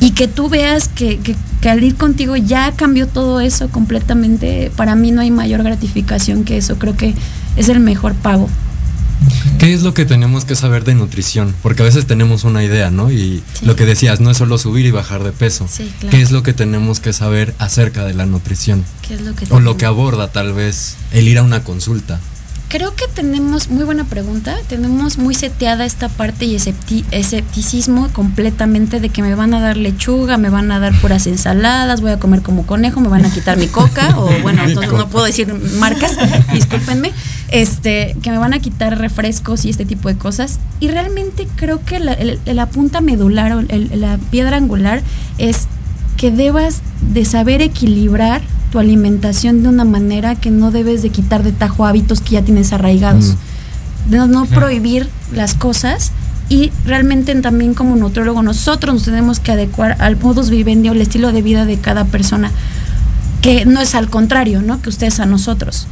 y 0.00 0.10
que 0.10 0.26
tú 0.26 0.48
veas 0.48 0.88
que, 0.88 1.18
que, 1.18 1.36
que 1.60 1.70
al 1.70 1.84
ir 1.84 1.94
contigo 1.94 2.36
ya 2.36 2.72
cambió 2.72 3.06
todo 3.06 3.38
eso 3.38 3.68
completamente, 3.68 4.72
para 4.74 4.96
mí 4.96 5.12
no 5.12 5.20
hay 5.20 5.30
mayor 5.30 5.62
gratificación 5.62 6.42
que 6.42 6.56
eso, 6.56 6.76
creo 6.76 6.96
que 6.96 7.14
es 7.56 7.68
el 7.68 7.78
mejor 7.78 8.14
pago. 8.14 8.48
¿Qué 9.58 9.74
es 9.74 9.82
lo 9.82 9.92
que 9.92 10.04
tenemos 10.04 10.44
que 10.44 10.54
saber 10.54 10.84
de 10.84 10.94
nutrición? 10.94 11.54
Porque 11.62 11.82
a 11.82 11.86
veces 11.86 12.06
tenemos 12.06 12.44
una 12.44 12.62
idea, 12.62 12.90
¿no? 12.90 13.10
Y 13.10 13.42
Sí. 13.58 13.66
lo 13.66 13.74
que 13.76 13.84
decías, 13.86 14.20
no 14.20 14.30
es 14.30 14.36
solo 14.36 14.56
subir 14.58 14.86
y 14.86 14.90
bajar 14.90 15.24
de 15.24 15.32
peso. 15.32 15.66
Sí, 15.70 15.92
claro. 15.98 16.16
¿Qué 16.16 16.22
es 16.22 16.30
lo 16.30 16.42
que 16.42 16.52
tenemos 16.52 17.00
que 17.00 17.12
saber 17.12 17.54
acerca 17.58 18.04
de 18.04 18.14
la 18.14 18.24
nutrición? 18.26 18.84
¿Qué 19.06 19.14
es 19.14 19.20
lo 19.22 19.34
que 19.34 19.46
O 19.50 19.60
lo 19.60 19.76
que 19.76 19.84
aborda 19.86 20.30
tal 20.30 20.52
vez 20.52 20.96
el 21.12 21.26
ir 21.28 21.38
a 21.38 21.42
una 21.42 21.64
consulta. 21.64 22.20
Creo 22.68 22.94
que 22.94 23.06
tenemos, 23.14 23.70
muy 23.70 23.84
buena 23.84 24.04
pregunta, 24.04 24.54
tenemos 24.68 25.16
muy 25.16 25.34
seteada 25.34 25.86
esta 25.86 26.10
parte 26.10 26.44
y 26.44 26.54
escepti- 26.54 27.02
escepticismo 27.12 28.08
completamente 28.12 29.00
de 29.00 29.08
que 29.08 29.22
me 29.22 29.34
van 29.34 29.54
a 29.54 29.60
dar 29.60 29.78
lechuga, 29.78 30.36
me 30.36 30.50
van 30.50 30.70
a 30.70 30.78
dar 30.78 30.92
puras 31.00 31.26
ensaladas, 31.26 32.02
voy 32.02 32.10
a 32.10 32.18
comer 32.18 32.42
como 32.42 32.66
conejo, 32.66 33.00
me 33.00 33.08
van 33.08 33.24
a 33.24 33.30
quitar 33.32 33.56
mi 33.56 33.68
coca, 33.68 34.18
o 34.18 34.28
bueno, 34.42 34.62
coca. 34.74 34.86
no 34.86 35.08
puedo 35.08 35.24
decir 35.24 35.50
marcas, 35.78 36.12
discúlpenme, 36.52 37.12
este, 37.50 38.14
que 38.22 38.30
me 38.30 38.36
van 38.36 38.52
a 38.52 38.58
quitar 38.58 38.98
refrescos 38.98 39.64
y 39.64 39.70
este 39.70 39.86
tipo 39.86 40.10
de 40.10 40.18
cosas. 40.18 40.58
Y 40.78 40.88
realmente 40.88 41.48
creo 41.56 41.82
que 41.82 42.00
la, 42.00 42.12
el- 42.12 42.38
la 42.44 42.66
punta 42.66 43.00
medular 43.00 43.52
o 43.52 43.60
el- 43.60 43.90
la 43.98 44.18
piedra 44.30 44.58
angular 44.58 45.02
es 45.38 45.68
que 46.18 46.30
debas 46.30 46.82
de 47.14 47.24
saber 47.24 47.62
equilibrar 47.62 48.42
tu 48.70 48.78
alimentación 48.78 49.62
de 49.62 49.70
una 49.70 49.84
manera 49.84 50.34
que 50.34 50.50
no 50.50 50.70
debes 50.70 51.00
de 51.02 51.08
quitar 51.08 51.42
de 51.42 51.52
tajo 51.52 51.86
hábitos 51.86 52.20
que 52.20 52.32
ya 52.32 52.42
tienes 52.42 52.74
arraigados. 52.74 53.36
De 54.10 54.18
no, 54.18 54.26
Claro. 54.26 54.46
prohibir 54.48 55.08
las 55.32 55.54
cosas 55.54 56.12
y 56.50 56.70
realmente 56.84 57.34
también 57.36 57.72
como 57.72 57.96
nutrólogo 57.96 58.42
nosotros 58.42 58.94
nos 58.94 59.04
tenemos 59.04 59.38
que 59.38 59.52
adecuar 59.52 59.96
al 60.00 60.18
modus 60.18 60.50
vivendi 60.50 60.88
o 60.88 60.92
el 60.92 61.00
estilo 61.00 61.32
de 61.32 61.40
vida 61.40 61.64
de 61.64 61.78
cada 61.78 62.04
persona 62.04 62.50
que 63.40 63.64
no 63.64 63.80
es 63.80 63.94
al 63.94 64.10
contrario, 64.10 64.60
¿no? 64.60 64.82
Que 64.82 64.88
ustedes 64.88 65.20
a 65.20 65.26
nosotros. 65.26 65.86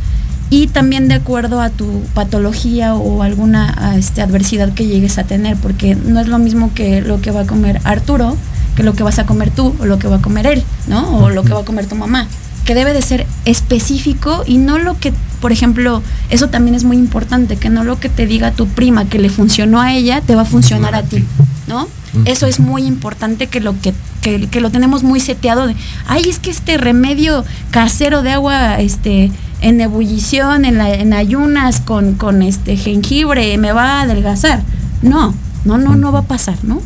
Y 0.51 0.69
también 0.69 1.09
de 1.09 1.15
acuerdo 1.15 1.61
a 1.61 1.71
tu 1.71 2.03
patología 2.15 2.95
o 2.95 3.23
alguna 3.23 3.95
este, 3.97 4.23
adversidad 4.23 4.73
que 4.73 4.87
llegues 4.87 5.19
a 5.19 5.25
tener, 5.25 5.57
porque 5.57 5.95
no 5.95 6.21
es 6.21 6.29
lo 6.29 6.39
mismo 6.39 6.73
que 6.75 7.01
lo 7.01 7.21
que 7.21 7.31
va 7.31 7.43
a 7.43 7.47
comer 7.47 7.81
Arturo, 7.85 8.37
que 8.77 8.83
lo 8.83 8.95
que 8.95 9.03
vas 9.03 9.19
a 9.19 9.27
comer 9.27 9.51
tú 9.51 9.75
o 9.81 9.87
lo 9.87 9.99
que 9.99 10.07
va 10.07 10.17
a 10.17 10.23
comer 10.23 10.47
él, 10.47 10.63
¿no? 10.87 11.19
O 11.19 11.31
lo 11.31 11.43
que 11.43 11.53
va 11.53 11.61
a 11.61 11.65
comer 11.65 11.87
tu 11.87 11.97
mamá. 11.97 12.29
Que 12.65 12.75
debe 12.75 12.93
de 12.93 13.03
ser 13.03 13.27
específico 13.45 14.45
y 14.47 14.59
no 14.59 14.79
lo 14.79 14.99
que, 14.99 15.13
por 15.41 15.51
ejemplo, 15.51 16.03
eso 16.31 16.49
también 16.49 16.75
es 16.75 16.85
muy 16.85 16.97
importante, 16.97 17.57
que 17.57 17.71
no 17.71 17.85
lo 17.85 17.99
que 17.99 18.09
te 18.09 18.27
diga 18.27 18.51
tu 18.53 18.67
prima 18.69 19.07
que 19.07 19.19
le 19.19 19.31
funcionó 19.31 19.81
a 19.81 19.95
ella, 19.95 20.21
te 20.21 20.35
va 20.35 20.43
a 20.43 20.45
funcionar 20.45 20.95
a 20.95 21.03
ti, 21.03 21.25
¿no? 21.67 21.89
Eso 22.25 22.47
es 22.47 22.61
muy 22.61 22.85
importante 22.85 23.47
que 23.47 23.61
lo 23.61 23.79
que, 23.81 23.93
que, 24.23 24.49
que 24.49 24.61
lo 24.61 24.71
tenemos 24.71 25.03
muy 25.03 25.21
seteado 25.21 25.67
de, 25.67 25.77
ay, 26.07 26.23
es 26.29 26.39
que 26.39 26.51
este 26.51 26.79
remedio 26.79 27.45
casero 27.71 28.23
de 28.23 28.33
agua, 28.33 28.81
este, 28.81 29.31
en 29.61 29.81
ebullición, 29.81 30.65
en, 30.65 30.79
la, 30.79 30.95
en 30.95 31.13
ayunas, 31.13 31.81
con, 31.81 32.15
con 32.15 32.43
este 32.43 32.77
jengibre, 32.77 33.57
me 33.59 33.73
va 33.73 34.01
a 34.01 34.03
adelgazar. 34.03 34.63
No, 35.03 35.35
no, 35.65 35.79
no, 35.79 35.95
no 35.95 36.11
va 36.11 36.21
a 36.21 36.23
pasar, 36.23 36.57
¿no? 36.63 36.81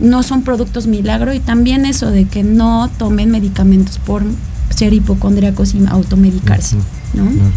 No 0.00 0.22
son 0.22 0.42
productos 0.42 0.86
milagro 0.86 1.32
y 1.34 1.40
también 1.40 1.86
eso 1.86 2.10
de 2.10 2.24
que 2.26 2.42
no 2.42 2.90
tomen 2.98 3.30
medicamentos 3.30 3.98
por 3.98 4.22
ser 4.74 4.92
hipocondríacos 4.92 5.74
y 5.74 5.84
automedicarse, 5.86 6.76
¿no? 7.14 7.24
Claro. 7.30 7.50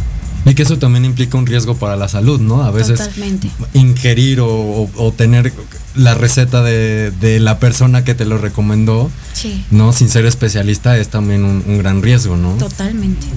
Y 0.45 0.55
que 0.55 0.63
eso 0.63 0.79
también 0.79 1.03
implica 1.03 1.37
un 1.37 1.45
riesgo 1.45 1.75
para 1.75 1.97
la 1.97 2.07
salud, 2.07 2.39
¿no? 2.39 2.63
A 2.63 2.71
veces 2.71 2.97
Totalmente. 2.99 3.49
ingerir 3.73 4.39
o, 4.39 4.47
o- 4.47 4.89
o 4.95 5.11
tener 5.11 5.51
la 5.95 6.13
receta 6.15 6.63
de, 6.63 7.11
de 7.19 7.39
la 7.41 7.59
persona 7.59 8.03
que 8.05 8.13
te 8.15 8.23
lo 8.25 8.37
recomendó, 8.37 9.11
Sí, 9.33 9.65
¿no? 9.69 9.91
Sin 9.91 10.07
ser 10.09 10.25
especialista 10.25 10.97
es 10.97 11.09
también 11.09 11.43
un, 11.43 11.61
un 11.67 11.77
gran 11.79 12.01
riesgo, 12.01 12.37
¿no? 12.37 12.53
totalmente. 12.53 13.27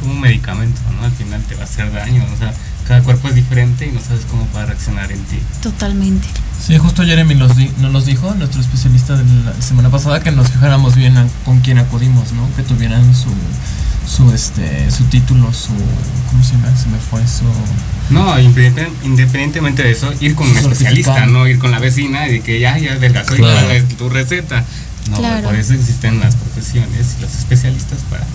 como 0.00 0.12
un 0.14 0.20
medicamento, 0.20 0.80
¿no? 0.98 1.04
Al 1.06 1.12
final 1.12 1.40
te 1.48 1.54
va 1.54 1.62
a 1.62 1.64
hacer 1.64 1.92
daño, 1.92 2.24
o 2.34 2.38
sea, 2.38 2.52
cada 2.88 3.02
cuerpo 3.02 3.28
es 3.28 3.34
diferente 3.36 3.86
y 3.86 3.92
no 3.92 4.00
sabes 4.00 4.24
cómo 4.30 4.46
va 4.56 4.62
a 4.62 4.66
reaccionar 4.66 5.10
en 5.12 5.20
ti. 5.24 5.38
Totalmente. 5.62 6.26
Sí, 6.64 6.76
justo 6.76 7.02
Jeremy 7.04 7.34
los 7.34 7.56
di- 7.56 7.70
nos 7.78 7.92
los 7.92 8.04
dijo, 8.04 8.34
nuestro 8.34 8.60
especialista 8.60 9.16
de 9.16 9.24
la 9.44 9.60
semana 9.62 9.90
pasada, 9.90 10.20
que 10.20 10.30
nos 10.32 10.48
fijáramos 10.48 10.96
bien 10.96 11.16
a- 11.16 11.26
con 11.44 11.60
quién 11.60 11.78
acudimos, 11.78 12.32
¿no? 12.32 12.48
Que 12.56 12.62
tuvieran 12.62 13.14
su, 13.14 13.30
su, 14.06 14.32
este, 14.32 14.90
su 14.90 15.04
título, 15.04 15.52
su, 15.54 15.70
¿cómo 16.30 16.42
se 16.44 16.52
llama? 16.52 16.76
Se 16.76 16.88
me 16.88 16.98
fue 16.98 17.20
su... 17.26 17.44
No, 18.10 18.34
independientemente 18.40 19.82
de 19.82 19.92
eso, 19.92 20.12
ir 20.20 20.34
con 20.34 20.48
un 20.50 20.56
especialista, 20.58 21.26
no 21.26 21.46
ir 21.46 21.58
con 21.58 21.70
la 21.70 21.78
vecina 21.78 22.28
y 22.28 22.40
que 22.40 22.58
ya, 22.60 22.76
ya 22.78 22.92
adelgazó 22.94 23.34
y 23.34 23.38
Claro. 23.38 23.70
es 23.70 23.88
tu 23.96 24.08
receta. 24.08 24.64
No, 25.10 25.16
Claro. 25.18 25.44
por 25.48 25.54
eso 25.56 25.72
existen 25.74 26.20
las 26.20 26.34
profesiones 26.34 27.16
y 27.18 27.22
los 27.22 27.34
especialistas 27.34 27.98
para 28.10 28.26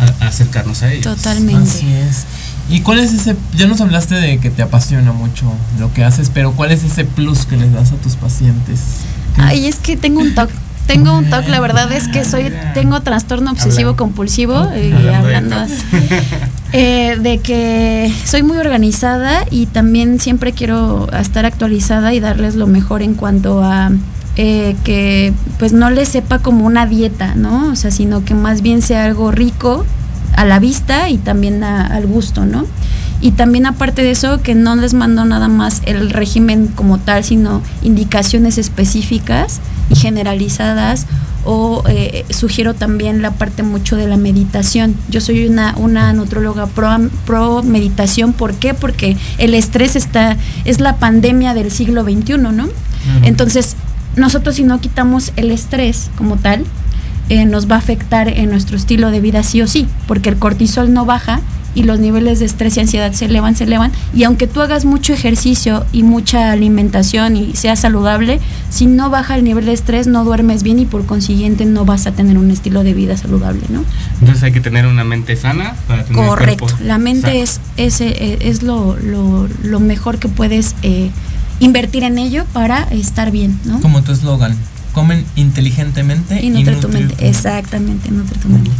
a- 0.00 0.26
acercarnos 0.28 0.82
a 0.82 0.92
ellos. 0.92 1.04
Totalmente. 1.16 1.68
Así 1.70 1.92
es. 1.92 2.24
¿Y 2.70 2.80
cuál 2.82 3.00
es 3.00 3.12
ese, 3.12 3.34
ya 3.56 3.66
nos 3.66 3.80
hablaste 3.80 4.14
de 4.14 4.38
que 4.38 4.48
te 4.50 4.62
apasiona 4.62 5.12
mucho 5.12 5.44
lo 5.78 5.92
que 5.92 6.04
haces, 6.04 6.30
pero 6.32 6.52
cuál 6.52 6.70
es 6.70 6.84
ese 6.84 7.04
plus 7.04 7.44
que 7.44 7.56
les 7.56 7.72
das 7.72 7.92
a 7.92 7.96
tus 7.96 8.14
pacientes? 8.16 8.80
¿Qué- 9.36 9.42
Ay, 9.42 9.66
es 9.66 9.76
que 9.76 9.96
tengo 9.96 10.20
un 10.20 10.34
TOC. 10.34 10.50
Tengo 10.86 11.16
un 11.16 11.30
TOC, 11.30 11.46
la 11.48 11.60
verdad 11.60 11.90
es 11.92 12.08
que 12.08 12.24
soy, 12.24 12.52
tengo 12.74 13.00
trastorno 13.02 13.50
obsesivo 13.52 13.94
compulsivo, 13.96 14.68
eh, 14.74 14.92
Hablando 15.16 15.56
tocs. 15.56 15.72
eh, 16.72 17.16
de 17.20 17.38
que 17.38 18.12
soy 18.24 18.42
muy 18.42 18.56
organizada 18.56 19.44
y 19.50 19.66
también 19.66 20.18
siempre 20.20 20.52
quiero 20.52 21.08
estar 21.12 21.46
actualizada 21.46 22.12
y 22.14 22.20
darles 22.20 22.54
lo 22.56 22.66
mejor 22.66 23.02
en 23.02 23.14
cuanto 23.14 23.62
a 23.62 23.90
eh, 24.36 24.74
que 24.84 25.32
pues 25.58 25.72
no 25.72 25.90
les 25.90 26.08
sepa 26.08 26.38
como 26.40 26.64
una 26.66 26.86
dieta, 26.86 27.34
¿no? 27.34 27.68
O 27.70 27.76
sea, 27.76 27.90
sino 27.90 28.24
que 28.24 28.34
más 28.34 28.62
bien 28.62 28.80
sea 28.82 29.04
algo 29.04 29.30
rico 29.32 29.84
a 30.40 30.44
la 30.44 30.58
vista 30.58 31.08
y 31.10 31.18
también 31.18 31.62
a- 31.64 31.86
al 31.86 32.06
gusto, 32.06 32.46
¿no? 32.46 32.64
Y 33.22 33.32
también 33.32 33.66
aparte 33.66 34.02
de 34.02 34.10
eso, 34.12 34.40
que 34.40 34.54
no 34.54 34.74
les 34.76 34.94
mando 34.94 35.24
nada 35.26 35.48
más 35.48 35.82
el 35.84 36.08
régimen 36.10 36.68
como 36.68 36.98
tal, 36.98 37.22
sino 37.24 37.60
indicaciones 37.82 38.56
específicas 38.56 39.60
y 39.90 39.96
generalizadas 39.96 41.06
o 41.44 41.82
eh, 41.88 42.24
sugiero 42.30 42.72
también 42.74 43.20
la 43.22 43.32
parte 43.32 43.62
mucho 43.62 43.96
de 43.96 44.06
la 44.06 44.16
meditación. 44.16 44.94
Yo 45.10 45.20
soy 45.20 45.46
una, 45.46 45.74
una 45.76 46.12
nutróloga 46.14 46.66
pro, 46.66 46.88
pro 47.26 47.62
meditación, 47.62 48.32
¿por 48.32 48.54
qué? 48.54 48.72
Porque 48.74 49.16
el 49.38 49.54
estrés 49.54 49.96
está, 49.96 50.36
es 50.64 50.80
la 50.80 50.96
pandemia 50.96 51.52
del 51.54 51.70
siglo 51.70 52.02
XXI, 52.04 52.38
¿no? 52.38 52.68
Entonces, 53.24 53.76
nosotros 54.16 54.56
si 54.56 54.64
no 54.64 54.80
quitamos 54.80 55.32
el 55.36 55.50
estrés 55.50 56.10
como 56.16 56.36
tal, 56.36 56.64
eh, 57.30 57.46
nos 57.46 57.70
va 57.70 57.76
a 57.76 57.78
afectar 57.78 58.28
en 58.28 58.50
nuestro 58.50 58.76
estilo 58.76 59.10
de 59.10 59.20
vida 59.20 59.42
sí 59.42 59.62
o 59.62 59.66
sí, 59.66 59.88
porque 60.06 60.28
el 60.28 60.36
cortisol 60.36 60.92
no 60.92 61.06
baja 61.06 61.40
y 61.72 61.84
los 61.84 62.00
niveles 62.00 62.40
de 62.40 62.46
estrés 62.46 62.76
y 62.76 62.80
ansiedad 62.80 63.12
se 63.12 63.26
elevan, 63.26 63.54
se 63.54 63.62
elevan, 63.62 63.92
y 64.12 64.24
aunque 64.24 64.48
tú 64.48 64.60
hagas 64.60 64.84
mucho 64.84 65.12
ejercicio 65.12 65.86
y 65.92 66.02
mucha 66.02 66.50
alimentación 66.50 67.36
y 67.36 67.54
sea 67.54 67.76
saludable, 67.76 68.40
si 68.70 68.86
no 68.86 69.08
baja 69.08 69.36
el 69.36 69.44
nivel 69.44 69.66
de 69.66 69.72
estrés 69.72 70.08
no 70.08 70.24
duermes 70.24 70.64
bien 70.64 70.80
y 70.80 70.84
por 70.84 71.06
consiguiente 71.06 71.66
no 71.66 71.84
vas 71.84 72.08
a 72.08 72.10
tener 72.12 72.38
un 72.38 72.50
estilo 72.50 72.82
de 72.82 72.92
vida 72.92 73.16
saludable, 73.16 73.62
¿no? 73.68 73.84
Entonces 74.18 74.42
hay 74.42 74.50
que 74.50 74.60
tener 74.60 74.84
una 74.86 75.04
mente 75.04 75.36
sana 75.36 75.76
para 75.86 76.02
tener 76.04 76.20
un 76.20 76.26
Correcto, 76.28 76.64
cuerpo 76.66 76.84
la 76.84 76.98
mente 76.98 77.28
sano. 77.28 77.38
es, 77.38 77.60
es, 77.76 78.00
eh, 78.00 78.38
es 78.40 78.64
lo, 78.64 78.96
lo, 78.96 79.46
lo 79.62 79.78
mejor 79.78 80.18
que 80.18 80.26
puedes 80.28 80.74
eh, 80.82 81.10
invertir 81.60 82.02
en 82.02 82.18
ello 82.18 82.46
para 82.52 82.82
estar 82.90 83.30
bien, 83.30 83.56
¿no? 83.64 83.80
Como 83.80 84.02
tu 84.02 84.10
eslogan, 84.10 84.56
comen 84.92 85.24
inteligentemente 85.36 86.40
Y 86.44 86.50
nutre 86.50 86.76
tu 86.76 86.88
nutrir 86.88 87.08
mente, 87.08 87.28
exactamente, 87.28 88.10
nutre 88.10 88.38
tu 88.38 88.48
mente. 88.48 88.70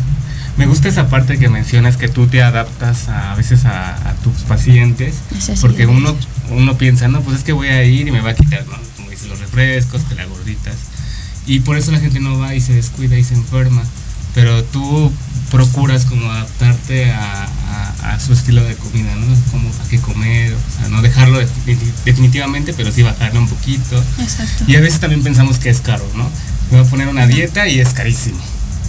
Me 0.57 0.66
gusta 0.66 0.88
esa 0.88 1.09
parte 1.09 1.38
que 1.38 1.49
mencionas 1.49 1.96
que 1.96 2.09
tú 2.09 2.27
te 2.27 2.42
adaptas 2.42 3.09
a, 3.09 3.33
a 3.33 3.35
veces 3.35 3.64
a, 3.64 3.94
a 3.94 4.14
tus 4.16 4.42
pacientes, 4.42 5.14
porque 5.61 5.87
uno, 5.87 6.14
uno 6.51 6.77
piensa, 6.77 7.09
no, 7.09 7.23
pues 7.23 7.38
es 7.38 7.44
que 7.44 7.53
voy 7.53 7.68
a 7.68 7.83
ir 7.85 8.09
y 8.09 8.11
me 8.11 8.20
va 8.20 8.31
a 8.31 8.35
quitar, 8.35 8.66
¿no? 8.66 8.77
Como 8.96 9.09
dices, 9.09 9.29
los 9.29 9.38
refrescos, 9.38 10.03
que 10.03 10.14
las 10.16 10.29
gorditas. 10.29 10.75
Y 11.46 11.61
por 11.61 11.79
eso 11.79 11.92
la 11.92 11.99
gente 11.99 12.20
no 12.20 12.38
va 12.38 12.55
y 12.55 12.61
se 12.61 12.75
descuida 12.75 13.16
y 13.16 13.25
se 13.25 13.35
enferma. 13.35 13.83
Pero 14.35 14.62
tú 14.64 15.11
procuras 15.51 16.05
como 16.07 16.31
adaptarte 16.31 17.11
a, 17.13 17.45
a- 17.45 18.13
a 18.15 18.21
su 18.21 18.33
estilo 18.33 18.63
de 18.65 18.75
comida, 18.77 19.15
¿no? 19.17 19.27
Como 19.51 19.69
a 19.69 19.89
qué 19.89 19.99
comer, 19.99 20.55
o 20.55 20.79
sea, 20.81 20.89
no 20.89 21.03
dejarlo 21.03 21.41
defini- 21.41 21.79
definitivamente, 22.05 22.73
pero 22.73 22.91
sí 22.93 23.03
bajarle 23.03 23.39
un 23.39 23.49
poquito. 23.49 24.03
Exacto. 24.19 24.65
Y 24.67 24.77
a 24.77 24.81
veces 24.81 25.01
también 25.01 25.23
pensamos 25.23 25.59
que 25.59 25.71
es 25.71 25.81
caro, 25.81 26.05
¿no? 26.17 26.25
Me 26.71 26.79
voy 26.79 26.87
a 26.87 26.91
poner 26.91 27.09
una 27.09 27.27
dieta 27.27 27.67
y 27.69 27.81
es 27.81 27.91
carísimo. 27.91 28.39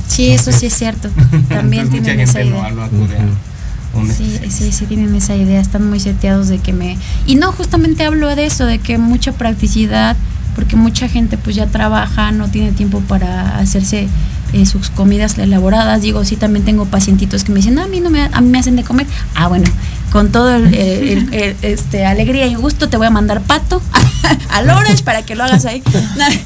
Sí, 0.08 0.30
eso 0.32 0.52
sí 0.52 0.66
es 0.68 0.74
cierto. 0.74 1.10
También 1.50 1.90
mucha 1.90 2.04
tienen 2.04 2.20
esa 2.22 2.40
gente 2.40 2.52
no, 2.54 2.60
idea. 2.62 2.72
no 2.72 2.84
acude 2.84 3.18
a 3.18 3.98
un 3.98 4.08
Sí, 4.14 4.40
sí, 4.50 4.72
sí 4.72 4.86
tienen 4.86 5.14
esa 5.16 5.36
idea, 5.36 5.60
están 5.60 5.90
muy 5.90 6.00
seteados 6.00 6.48
de 6.48 6.60
que 6.60 6.72
me... 6.74 6.98
Y 7.26 7.36
no, 7.36 7.52
justamente 7.52 8.04
hablo 8.06 8.34
de 8.36 8.46
eso, 8.46 8.66
de 8.66 8.80
que 8.80 8.98
mucha 8.98 9.32
practicidad, 9.34 10.16
porque 10.56 10.76
mucha 10.76 11.08
gente 11.08 11.38
pues 11.38 11.56
ya 11.56 11.68
trabaja, 11.68 12.32
no 12.32 12.48
tiene 12.50 12.72
tiempo 12.72 13.00
para 13.02 13.58
hacerse 13.58 14.08
eh, 14.54 14.66
sus 14.66 14.90
comidas 14.90 15.38
elaboradas. 15.38 16.02
Digo, 16.02 16.26
sí, 16.26 16.36
también 16.36 16.66
tengo 16.66 16.86
pacientitos 16.86 17.44
que 17.46 17.52
me 17.54 17.58
dicen, 17.58 17.76
"No, 17.76 17.84
a 17.84 17.88
mí 17.88 18.00
no 18.02 18.10
me, 18.10 18.22
a 18.24 18.42
mí 18.42 18.50
me 18.50 18.60
hacen 18.60 18.76
de 18.76 18.84
comer. 18.84 19.08
Ah, 19.34 19.48
bueno, 19.48 19.66
con 20.12 20.30
todo 20.32 20.54
el, 20.54 20.74
el- 20.74 21.34
el- 21.34 21.56
este, 21.62 22.06
alegría 22.06 22.48
y 22.48 22.56
gusto 22.56 22.90
te 22.90 22.98
voy 22.98 23.08
a 23.08 23.12
mandar 23.12 23.42
pato 23.42 23.82
al 24.50 24.70
orange 24.70 25.04
para 25.04 25.24
que 25.24 25.36
lo 25.36 25.44
hagas 25.46 25.66
ahí. 25.66 25.82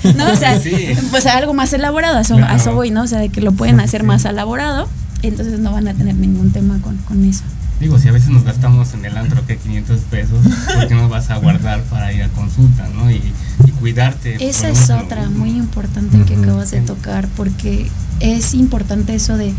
No, 0.04 0.14
no, 0.26 0.32
o 0.32 0.36
sea, 0.36 0.60
Sí. 0.60 0.90
pues 1.10 1.26
algo 1.26 1.54
más 1.56 1.74
elaborado, 1.74 2.18
a 2.18 2.22
eso, 2.22 2.36
a 2.36 2.38
Claro. 2.38 2.56
eso 2.58 2.74
voy, 2.76 2.92
¿no? 2.92 3.02
O 3.04 3.08
sea, 3.08 3.18
de 3.20 3.30
que 3.30 3.42
lo 3.42 3.54
pueden 3.54 3.80
hacer 3.80 4.04
más 4.04 4.24
elaborado, 4.26 4.88
entonces 5.24 5.58
no 5.60 5.72
van 5.72 5.88
a 5.88 5.94
tener 5.96 6.14
ningún 6.16 6.52
tema 6.52 6.78
con, 6.84 6.98
con 6.98 7.26
eso. 7.26 7.42
Digo, 7.80 8.00
si 8.00 8.08
a 8.08 8.12
veces 8.12 8.30
nos 8.30 8.44
gastamos 8.44 8.94
en 8.94 9.04
el 9.06 9.18
antro 9.18 9.46
que 9.46 9.58
500 9.58 10.00
pesos, 10.02 10.40
¿por 10.74 10.88
qué 10.88 10.96
no 10.96 11.10
vas 11.10 11.30
a 11.30 11.38
guardar 11.38 11.82
para 11.84 12.14
ir 12.14 12.24
a 12.24 12.30
consulta, 12.30 12.88
no? 12.96 13.12
Y, 13.12 13.22
y 13.66 13.72
cuidarte. 13.72 14.38
Esa 14.40 14.70
es 14.70 14.90
otra 14.90 15.30
muy 15.30 15.52
importante 15.52 16.18
que 16.24 16.36
acabas 16.36 16.72
de 16.72 16.82
tocar, 16.82 17.28
porque 17.36 17.90
es 18.22 18.54
importante 18.54 19.14
eso 19.14 19.38
de, 19.38 19.54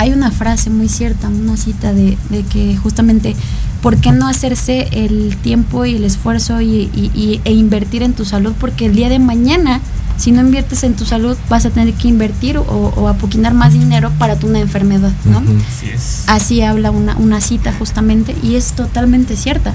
hay 0.00 0.12
una 0.12 0.30
frase 0.30 0.70
muy 0.70 0.88
cierta, 0.88 1.28
una 1.28 1.56
cita 1.56 1.92
de, 1.92 2.16
de 2.30 2.42
que 2.42 2.76
justamente 2.76 3.36
¿por 3.82 3.96
qué 3.98 4.12
no 4.12 4.26
hacerse 4.28 4.88
el 4.92 5.36
tiempo 5.36 5.84
y 5.86 5.94
el 5.96 6.04
esfuerzo 6.04 6.60
y, 6.60 6.90
y- 6.94 7.10
y- 7.14 7.40
e 7.44 7.52
invertir 7.52 8.02
en 8.02 8.12
tu 8.14 8.24
salud? 8.24 8.52
Porque 8.58 8.86
el 8.86 8.94
día 8.94 9.08
de 9.08 9.18
mañana, 9.18 9.80
si 10.18 10.32
no 10.32 10.40
inviertes 10.42 10.84
en 10.84 10.94
tu 10.94 11.04
salud, 11.04 11.36
vas 11.48 11.64
a 11.66 11.70
tener 11.70 11.94
que 11.94 12.08
invertir 12.08 12.58
o, 12.58 12.62
o 12.64 13.08
apoquinar 13.08 13.54
más 13.54 13.72
dinero 13.72 14.10
para 14.18 14.36
tu 14.36 14.46
una 14.48 14.60
enfermedad, 14.60 15.12
¿no? 15.24 15.38
Así 15.38 15.86
es. 15.94 16.24
Así 16.26 16.60
habla 16.62 16.90
una, 16.90 17.16
una 17.16 17.40
cita 17.40 17.72
justamente 17.78 18.34
y 18.42 18.56
es 18.56 18.72
totalmente 18.72 19.34
cierta. 19.36 19.72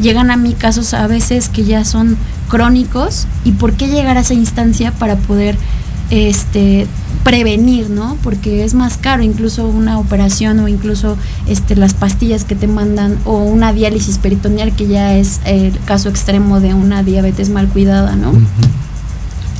Llegan 0.00 0.30
a 0.30 0.36
mí 0.36 0.54
casos 0.54 0.94
a 0.94 1.06
veces 1.06 1.48
que 1.48 1.64
ya 1.64 1.84
son 1.84 2.16
crónicos 2.48 3.26
y 3.44 3.52
por 3.52 3.72
qué 3.74 3.88
llegar 3.88 4.16
a 4.18 4.20
esa 4.20 4.34
instancia 4.34 4.92
para 4.92 5.16
poder 5.16 5.56
este 6.12 6.86
prevenir, 7.24 7.88
¿no? 7.88 8.18
Porque 8.22 8.64
es 8.64 8.74
más 8.74 8.98
caro 8.98 9.22
incluso 9.22 9.66
una 9.66 9.98
operación 9.98 10.58
o 10.60 10.68
incluso 10.68 11.16
este 11.46 11.74
las 11.74 11.94
pastillas 11.94 12.44
que 12.44 12.54
te 12.54 12.66
mandan 12.66 13.18
o 13.24 13.38
una 13.38 13.72
diálisis 13.72 14.18
peritoneal 14.18 14.76
que 14.76 14.88
ya 14.88 15.16
es 15.16 15.40
el 15.46 15.78
caso 15.86 16.10
extremo 16.10 16.60
de 16.60 16.74
una 16.74 17.02
diabetes 17.02 17.48
mal 17.48 17.68
cuidada, 17.68 18.14
¿no? 18.16 18.32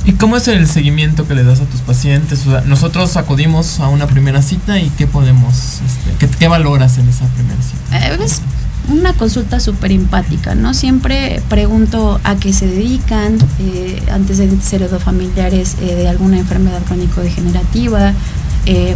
¿Y 0.05 0.11
cómo 0.13 0.37
es 0.37 0.47
el 0.47 0.67
seguimiento 0.67 1.27
que 1.27 1.33
le 1.33 1.43
das 1.43 1.61
a 1.61 1.65
tus 1.65 1.81
pacientes? 1.81 2.45
O 2.45 2.51
sea, 2.51 2.61
nosotros 2.61 3.17
acudimos 3.17 3.79
a 3.79 3.87
una 3.87 4.05
primera 4.05 4.41
cita 4.41 4.77
y 4.77 4.89
¿qué 4.91 5.07
podemos, 5.07 5.79
este, 5.85 6.17
qué, 6.19 6.27
qué 6.27 6.47
valoras 6.47 6.97
en 6.97 7.07
esa 7.07 7.25
primera 7.29 7.59
cita? 7.61 8.13
Eh, 8.13 8.19
es 8.23 8.41
una 8.89 9.13
consulta 9.13 9.59
súper 9.59 9.91
empática, 9.91 10.55
¿no? 10.55 10.73
Siempre 10.73 11.41
pregunto 11.49 12.19
a 12.23 12.35
qué 12.35 12.51
se 12.53 12.67
dedican, 12.67 13.37
eh, 13.59 14.01
antecedentes 14.11 14.71
heredofamiliares 14.73 15.75
eh, 15.81 15.95
de 15.95 16.07
alguna 16.07 16.37
enfermedad 16.37 16.81
crónico-degenerativa. 16.85 18.13
eh, 18.65 18.95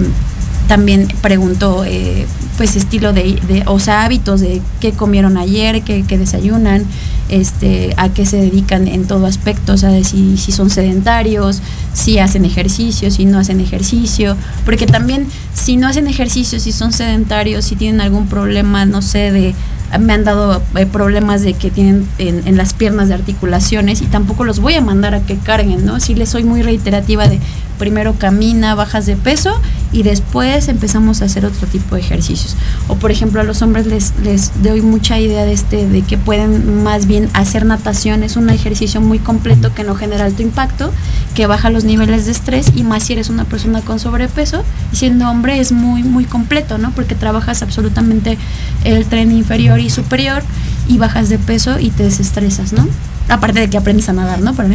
también 0.67 1.07
pregunto, 1.21 1.85
eh, 1.85 2.27
pues, 2.57 2.75
estilo 2.75 3.13
de, 3.13 3.39
de- 3.47 3.63
o 3.67 3.79
sea, 3.79 4.03
hábitos 4.03 4.41
de 4.41 4.61
qué 4.81 4.91
comieron 4.91 5.37
ayer, 5.37 5.83
qué, 5.83 6.03
qué 6.07 6.17
desayunan, 6.17 6.83
este, 7.29 7.93
a 7.97 8.09
qué 8.09 8.25
se 8.25 8.37
dedican 8.37 8.87
en 8.87 9.05
todo 9.05 9.25
aspecto, 9.25 9.73
o 9.73 9.77
sea, 9.77 9.89
de 9.89 10.03
si, 10.03 10.37
si 10.37 10.51
son 10.51 10.69
sedentarios, 10.69 11.61
si 11.93 12.19
hacen 12.19 12.45
ejercicio, 12.45 13.11
si 13.11 13.25
no 13.25 13.39
hacen 13.39 13.59
ejercicio, 13.59 14.35
porque 14.65 14.85
también 14.87 15.27
si 15.53 15.77
no 15.77 15.87
hacen 15.87 16.07
ejercicio, 16.07 16.59
si 16.59 16.71
son 16.71 16.93
sedentarios, 16.93 17.65
si 17.65 17.75
tienen 17.75 18.01
algún 18.01 18.27
problema, 18.27 18.85
no 18.85 19.01
sé, 19.01 19.31
de 19.31 19.53
me 19.99 20.11
han 20.13 20.25
dado 20.25 20.61
eh, 20.75 20.85
problemas 20.85 21.41
de 21.43 21.53
que 21.53 21.71
tienen 21.71 22.05
en, 22.17 22.45
en 22.45 22.57
las 22.57 22.73
piernas 22.73 23.07
de 23.07 23.13
articulaciones 23.13 24.01
y 24.01 24.05
tampoco 24.05 24.43
los 24.43 24.59
voy 24.59 24.73
a 24.73 24.81
mandar 24.81 25.15
a 25.15 25.21
que 25.21 25.37
carguen, 25.37 25.85
¿no? 25.85 26.01
Sí 26.01 26.13
les 26.13 26.27
soy 26.27 26.43
muy 26.43 26.61
reiterativa 26.61 27.25
de 27.29 27.39
primero 27.77 28.13
camina, 28.13 28.75
bajas 28.75 29.05
de 29.05 29.15
peso 29.15 29.59
y 29.91 30.03
después 30.03 30.67
empezamos 30.67 31.21
a 31.21 31.25
hacer 31.25 31.45
otro 31.45 31.67
tipo 31.67 31.95
de 31.95 32.01
ejercicios. 32.01 32.55
O 32.87 32.95
por 32.95 33.11
ejemplo 33.11 33.41
a 33.41 33.43
los 33.43 33.61
hombres 33.61 33.85
les, 33.87 34.13
les 34.23 34.63
doy 34.63 34.81
mucha 34.81 35.19
idea 35.19 35.45
de 35.45 35.53
este, 35.53 35.87
de 35.87 36.01
que 36.01 36.17
pueden 36.17 36.83
más 36.83 37.07
bien 37.07 37.29
hacer 37.33 37.65
natación, 37.65 38.23
es 38.23 38.35
un 38.35 38.49
ejercicio 38.49 39.01
muy 39.01 39.19
completo 39.19 39.73
que 39.73 39.83
no 39.83 39.95
genera 39.95 40.25
alto 40.25 40.41
impacto, 40.41 40.91
que 41.35 41.47
baja 41.47 41.69
los 41.69 41.83
niveles 41.83 42.25
de 42.25 42.31
estrés 42.31 42.71
y 42.75 42.83
más 42.83 43.03
si 43.03 43.13
eres 43.13 43.29
una 43.29 43.45
persona 43.45 43.81
con 43.81 43.99
sobrepeso 43.99 44.63
y 44.91 44.95
siendo 44.95 45.29
hombre 45.29 45.59
es 45.59 45.71
muy 45.71 46.03
muy 46.03 46.25
completo, 46.25 46.77
¿no? 46.77 46.91
Porque 46.91 47.15
trabajas 47.15 47.61
absolutamente 47.61 48.37
el 48.83 49.05
tren 49.05 49.31
inferior 49.31 49.79
y 49.79 49.89
superior 49.89 50.43
y 50.87 50.97
bajas 50.97 51.29
de 51.29 51.39
peso 51.39 51.79
y 51.79 51.89
te 51.89 52.03
desestresas, 52.03 52.73
¿no? 52.73 52.87
Aparte 53.29 53.59
de 53.59 53.69
que 53.69 53.77
aprendes 53.77 54.07
a 54.09 54.13
nadar, 54.13 54.39
¿no? 54.39 54.53
Por, 54.55 54.65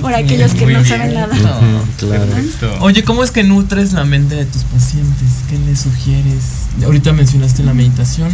por 0.00 0.14
aquellos 0.14 0.52
que 0.52 0.64
Muy 0.64 0.74
no 0.74 0.82
bien. 0.82 0.98
saben 0.98 1.14
nadar. 1.14 1.38
Ujú, 1.38 2.06
claro. 2.08 2.26
Oye, 2.80 3.04
¿cómo 3.04 3.22
es 3.22 3.30
que 3.30 3.44
nutres 3.44 3.92
la 3.92 4.04
mente 4.04 4.34
de 4.34 4.46
tus 4.46 4.64
pacientes? 4.64 5.28
¿Qué 5.48 5.58
les 5.58 5.80
sugieres? 5.80 6.42
Ahorita 6.84 7.12
mencionaste 7.12 7.62
la 7.62 7.74
meditación. 7.74 8.30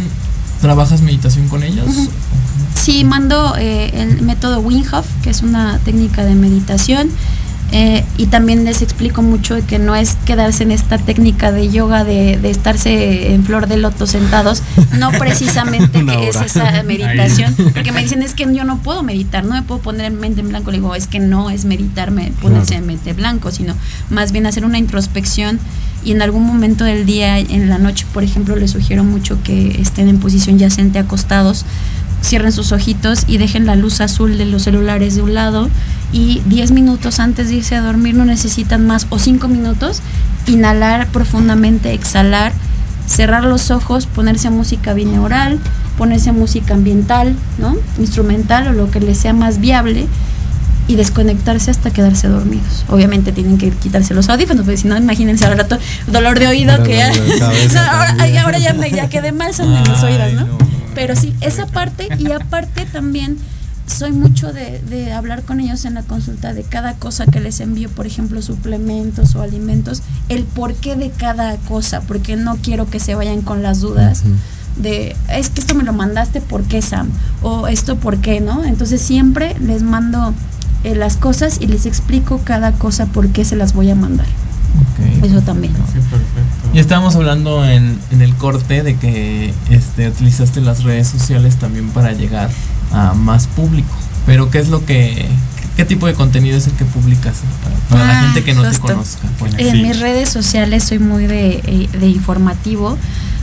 ¿Trabajas 0.61 1.01
meditación 1.01 1.47
con 1.47 1.63
ellos? 1.63 1.85
Sí, 2.75 3.03
mando 3.03 3.55
eh, 3.57 3.91
el 3.93 4.21
método 4.21 4.59
Wim 4.61 4.83
Hof, 4.91 5.05
que 5.21 5.29
es 5.29 5.41
una 5.41 5.79
técnica 5.79 6.23
de 6.25 6.33
meditación. 6.33 7.09
Eh, 7.77 8.05
y 8.17 8.27
también 8.27 8.63
les 8.63 8.81
explico 8.81 9.21
mucho 9.21 9.57
que 9.67 9.79
no 9.79 9.97
es 9.97 10.15
quedarse 10.25 10.63
en 10.63 10.71
esta 10.71 10.97
técnica 10.97 11.51
de 11.51 11.69
yoga 11.69 12.05
de, 12.05 12.37
de 12.37 12.49
estarse 12.49 13.33
en 13.33 13.43
flor 13.43 13.67
de 13.67 13.75
loto 13.75 14.07
sentados, 14.07 14.63
no 14.97 15.11
precisamente 15.11 16.05
que 16.05 16.29
es 16.29 16.37
esa 16.37 16.83
meditación, 16.83 17.53
porque 17.73 17.91
me 17.91 18.01
dicen 18.01 18.23
es 18.23 18.33
que 18.33 18.47
yo 18.55 18.63
no 18.63 18.77
puedo 18.77 19.03
meditar, 19.03 19.43
no 19.43 19.55
me 19.55 19.61
puedo 19.61 19.81
poner 19.81 20.05
en 20.05 20.21
mente 20.21 20.39
en 20.39 20.47
blanco, 20.47 20.71
le 20.71 20.77
digo 20.77 20.95
es 20.95 21.07
que 21.07 21.19
no 21.19 21.49
es 21.49 21.65
meditarme, 21.65 22.31
ponerse 22.41 22.75
en 22.75 22.87
mente 22.87 23.11
blanco, 23.11 23.51
sino 23.51 23.75
más 24.09 24.31
bien 24.31 24.45
hacer 24.45 24.63
una 24.63 24.77
introspección. 24.77 25.59
Y 26.05 26.11
en 26.11 26.21
algún 26.21 26.43
momento 26.43 26.83
del 26.83 27.05
día, 27.05 27.39
en 27.39 27.67
la 27.67 27.79
noche, 27.79 28.05
por 28.13 28.23
ejemplo, 28.23 28.55
les 28.55 28.71
sugiero 28.71 29.03
mucho 29.03 29.41
que 29.43 29.81
estén 29.81 30.07
en 30.07 30.19
posición 30.19 30.59
yacente 30.59 30.99
acostados, 30.99 31.65
cierren 32.25 32.51
sus 32.51 32.71
ojitos 32.71 33.23
y 33.27 33.37
dejen 33.37 33.65
la 33.65 33.75
luz 33.75 34.01
azul 34.01 34.37
de 34.37 34.45
los 34.45 34.63
celulares 34.63 35.15
de 35.15 35.21
un 35.21 35.33
lado 35.33 35.69
y 36.11 36.41
10 36.45 36.71
minutos 36.71 37.19
antes 37.19 37.49
de 37.49 37.55
irse 37.55 37.75
a 37.75 37.81
dormir 37.81 38.15
no 38.15 38.25
necesitan 38.25 38.85
más 38.87 39.07
o 39.09 39.19
5 39.19 39.47
minutos, 39.47 40.01
inhalar 40.47 41.07
profundamente, 41.07 41.93
exhalar, 41.93 42.53
cerrar 43.07 43.43
los 43.43 43.69
ojos, 43.71 44.07
ponerse 44.07 44.49
música 44.49 44.93
binaural, 44.93 45.59
ponerse 45.97 46.31
música 46.31 46.73
ambiental, 46.73 47.35
¿no? 47.57 47.75
instrumental 47.99 48.67
o 48.67 48.73
lo 48.73 48.89
que 48.89 48.99
les 48.99 49.17
sea 49.17 49.33
más 49.33 49.59
viable 49.59 50.07
y 50.87 50.95
desconectarse 50.95 51.71
hasta 51.71 51.91
quedarse 51.91 52.27
dormidos. 52.27 52.85
Obviamente 52.89 53.31
tienen 53.31 53.57
que 53.57 53.71
quitarse 53.71 54.13
los 54.13 54.29
audífonos, 54.29 54.65
porque 54.65 54.77
si 54.77 54.87
no, 54.87 54.97
imagínense 54.97 55.45
al 55.45 55.57
rato 55.57 55.77
dolor 56.07 56.39
de 56.39 56.47
oído 56.47 56.73
Dolor 56.73 56.87
que 56.87 56.97
ya, 56.97 57.09
de 57.09 57.79
ahora, 57.79 58.41
ahora 58.43 58.59
ya, 58.59 58.73
me, 58.73 58.91
ya 58.91 59.09
quedé 59.09 59.31
mal, 59.31 59.53
son 59.53 59.71
oídos, 59.73 60.01
¿no? 60.01 60.07
Ay, 60.07 60.33
no. 60.33 60.65
Pero 60.95 61.15
sí, 61.15 61.35
esa 61.41 61.67
parte 61.67 62.07
y 62.17 62.31
aparte 62.31 62.85
también 62.85 63.37
soy 63.85 64.11
mucho 64.11 64.51
de, 64.51 64.81
de 64.81 65.13
hablar 65.13 65.43
con 65.43 65.59
ellos 65.59 65.85
en 65.85 65.93
la 65.93 66.01
consulta 66.01 66.53
de 66.53 66.63
cada 66.63 66.95
cosa 66.95 67.27
que 67.27 67.39
les 67.39 67.59
envío, 67.59 67.89
por 67.89 68.07
ejemplo, 68.07 68.41
suplementos 68.41 69.35
o 69.35 69.41
alimentos, 69.41 70.01
el 70.29 70.43
porqué 70.43 70.95
de 70.95 71.11
cada 71.11 71.55
cosa, 71.57 72.01
porque 72.01 72.35
no 72.35 72.57
quiero 72.57 72.89
que 72.89 72.99
se 72.99 73.13
vayan 73.13 73.41
con 73.41 73.61
las 73.61 73.81
dudas 73.81 74.23
de, 74.77 75.15
es 75.29 75.49
que 75.49 75.61
esto 75.61 75.75
me 75.75 75.83
lo 75.83 75.93
mandaste, 75.93 76.41
¿por 76.41 76.63
qué 76.63 76.81
Sam? 76.81 77.09
O 77.41 77.67
esto, 77.67 77.95
¿por 77.97 78.17
qué? 78.17 78.41
¿No? 78.41 78.63
Entonces 78.63 79.01
siempre 79.01 79.55
les 79.59 79.83
mando 79.83 80.33
eh, 80.83 80.95
las 80.95 81.17
cosas 81.17 81.57
y 81.61 81.67
les 81.67 81.85
explico 81.85 82.41
cada 82.43 82.73
cosa 82.73 83.05
por 83.07 83.29
qué 83.29 83.45
se 83.45 83.55
las 83.55 83.73
voy 83.73 83.89
a 83.89 83.95
mandar. 83.95 84.27
Eso 85.23 85.41
también. 85.41 85.73
Sí, 85.73 85.99
perfecto. 85.99 86.69
Y 86.73 86.79
estábamos 86.79 87.15
hablando 87.15 87.65
en, 87.65 87.97
en 88.11 88.21
el 88.21 88.35
corte 88.35 88.83
de 88.83 88.95
que 88.97 89.53
este, 89.69 90.09
utilizaste 90.09 90.61
las 90.61 90.83
redes 90.83 91.07
sociales 91.07 91.55
también 91.57 91.89
para 91.89 92.11
llegar 92.11 92.49
a 92.91 93.13
más 93.13 93.47
público. 93.47 93.93
Pero 94.25 94.49
¿qué 94.51 94.59
es 94.59 94.69
lo 94.69 94.85
que, 94.85 95.25
qué 95.77 95.85
tipo 95.85 96.07
de 96.07 96.13
contenido 96.13 96.57
es 96.57 96.67
el 96.67 96.73
que 96.73 96.85
publicas 96.85 97.35
para, 97.63 97.75
para 98.03 98.05
la 98.13 98.19
Ah, 98.19 98.23
gente 98.23 98.43
que 98.43 98.53
no 98.53 98.63
te 98.69 98.77
conozca? 98.79 99.27
Bueno, 99.39 99.55
En 99.59 99.71
Sí. 99.77 99.81
mis 99.83 99.99
redes 99.99 100.29
sociales 100.29 100.83
soy 100.83 100.99
muy 100.99 101.27
de, 101.27 101.61
eh, 101.65 101.89
de 101.99 102.07
informativo. 102.07 102.97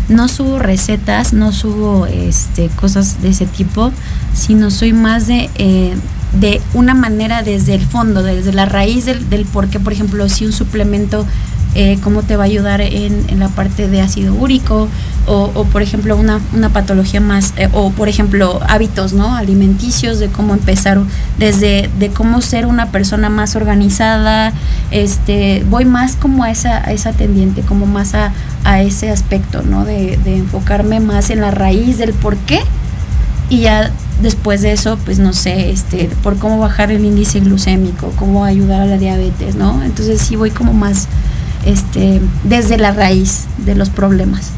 No 0.09 0.27
subo 0.29 0.59
recetas, 0.59 1.33
no 1.33 1.53
subo 1.53 2.07
este, 2.07 2.69
cosas 2.69 3.23
de 3.23 3.29
ese 3.31 3.47
tipo, 3.47 3.93
sino 4.35 4.71
soy 4.71 4.93
más 4.93 5.27
de, 5.29 5.49
eh, 5.55 5.95
de 6.39 6.61
una 6.75 6.95
manera 6.95 7.43
desde 7.43 7.75
el 7.75 7.83
fondo, 7.83 8.23
desde 8.23 8.53
la 8.53 8.65
raíz 8.67 9.05
del, 9.05 9.29
del 9.29 9.45
por 9.45 9.69
qué, 9.69 9.81
por 9.81 9.93
ejemplo, 9.93 10.29
si 10.29 10.47
un 10.47 10.53
suplemento, 10.53 11.27
eh, 11.75 11.99
cómo 12.03 12.23
te 12.23 12.37
va 12.37 12.45
a 12.45 12.47
ayudar 12.47 12.83
en, 12.83 13.25
en 13.29 13.39
la 13.39 13.49
parte 13.49 13.89
de 13.89 14.01
ácido 14.01 14.35
úrico, 14.35 14.89
o, 15.27 15.51
o, 15.55 15.65
por 15.65 15.83
ejemplo 15.83 16.17
una, 16.17 16.41
una 16.53 16.69
patología 16.69 17.21
más, 17.21 17.55
eh, 17.57 17.69
o 17.73 17.91
por 17.93 18.09
ejemplo 18.09 18.61
hábitos 18.69 19.13
¿no? 19.13 19.35
alimenticios, 19.35 20.19
de 20.19 20.29
cómo 20.29 20.53
empezar, 20.53 21.01
desde 21.39 21.89
de 21.99 22.09
cómo 22.09 22.41
ser 22.41 22.67
una 22.67 22.87
persona 22.91 23.31
más 23.31 23.57
organizada, 23.57 24.53
este, 24.91 25.65
voy 25.71 25.85
más 25.85 26.17
como 26.17 26.45
a 26.45 26.51
esa, 26.51 26.79
a 26.79 26.93
esa 26.93 27.13
tendiente, 27.13 27.63
como 27.63 27.87
más 27.87 28.15
a, 28.15 28.33
a 28.65 28.83
ese 28.83 29.11
aspecto, 29.11 29.63
¿no? 29.63 29.85
De, 29.85 30.19
de 30.25 30.39
enfocarme 30.39 31.01
más 31.01 31.31
en 31.31 31.41
la 31.41 31.51
raíz 31.51 31.99
del 31.99 32.13
por 32.13 32.37
qué 32.37 32.61
y 33.49 33.61
ya 33.61 33.91
después 34.23 34.63
de 34.63 34.73
eso, 34.73 34.99
pues 35.05 35.19
no 35.19 35.33
sé, 35.33 35.71
este, 35.71 36.09
por 36.23 36.39
cómo 36.39 36.59
bajar 36.59 36.91
el 36.91 37.05
índice 37.05 37.41
glucémico, 37.41 38.13
cómo 38.17 38.45
ayudar 38.45 38.81
a 38.83 38.87
la 38.87 38.97
diabetes, 38.99 39.55
¿no? 39.57 39.83
Entonces 39.83 40.21
sí 40.23 40.37
voy 40.37 40.51
como 40.51 40.73
más 40.73 41.09
este 41.67 42.21
desde 42.45 42.77
la 42.79 42.93
raíz 42.93 43.45
de 43.65 43.75
los 43.75 43.91
problemas. 43.91 44.51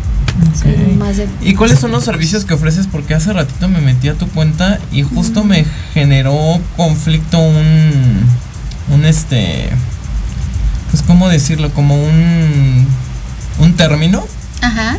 Más 0.98 1.16
de- 1.16 1.28
¿Y 1.42 1.54
cuáles 1.54 1.78
son 1.78 1.92
los 1.92 2.02
servicios 2.04 2.44
que 2.44 2.54
ofreces? 2.54 2.86
Porque 2.90 3.14
hace 3.14 3.32
ratito 3.32 3.68
me 3.68 3.80
metí 3.80 4.08
a 4.08 4.14
tu 4.14 4.26
cuenta 4.28 4.78
y 4.90 5.02
justo 5.02 5.44
me 5.44 5.64
generó 5.92 6.60
conflicto 6.76 7.38
un, 7.38 8.20
un 8.92 9.04
este, 9.04 9.68
pues 10.90 11.02
cómo 11.02 11.28
decirlo, 11.28 11.70
como 11.72 11.94
un, 11.94 12.86
un 13.60 13.74
término 13.74 14.24
Ajá, 14.60 14.98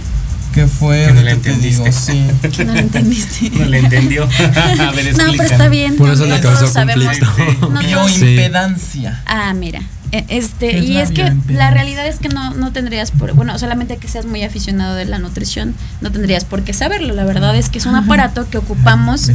que 0.56 0.68
fue, 0.68 1.06
Que 1.06 1.12
no 1.14 1.22
le 1.22 1.32
entendiste. 1.32 1.92
sí. 1.92 2.26
que 2.56 2.64
no 2.66 2.74
lo 2.74 2.80
entendiste. 2.80 3.50
No 3.60 3.66
le 3.66 3.80
entendió. 3.80 4.24
a 4.56 4.92
ver, 4.92 5.18
No, 5.18 5.32
pero 5.32 5.44
está 5.44 5.68
bien. 5.68 5.98
Por 5.98 6.10
eso 6.10 6.26
le 6.26 6.36
no 6.38 6.42
causó 6.42 6.74
conflicto. 6.74 7.28
No 7.70 7.82
Bioimpedancia. 7.82 9.22
Ah, 9.26 9.54
mira. 9.54 9.82
E- 10.18 10.26
Este, 10.30 10.78
Es 10.78 10.86
y 10.86 10.98
es 10.98 11.12
que 11.12 11.34
la 11.50 11.72
realidad 11.72 12.08
es 12.08 12.20
que 12.20 12.30
no, 12.30 12.54
no 12.54 12.72
tendrías 12.72 13.12
por, 13.12 13.34
bueno, 13.34 13.58
solamente 13.60 13.98
que 13.98 14.08
seas 14.08 14.26
muy 14.26 14.44
aficionado 14.44 14.96
de 14.96 15.06
la 15.06 15.20
nutrición, 15.20 15.74
no 16.02 16.12
tendrías 16.12 16.46
por 16.46 16.64
qué 16.64 16.74
saberlo. 16.74 17.14
La 17.14 17.26
verdad 17.26 17.56
es 17.56 17.70
que 17.70 17.78
es 17.80 17.86
un 17.86 17.96
aparato 17.96 18.50
que 18.50 18.58
ocupamos, 18.58 19.30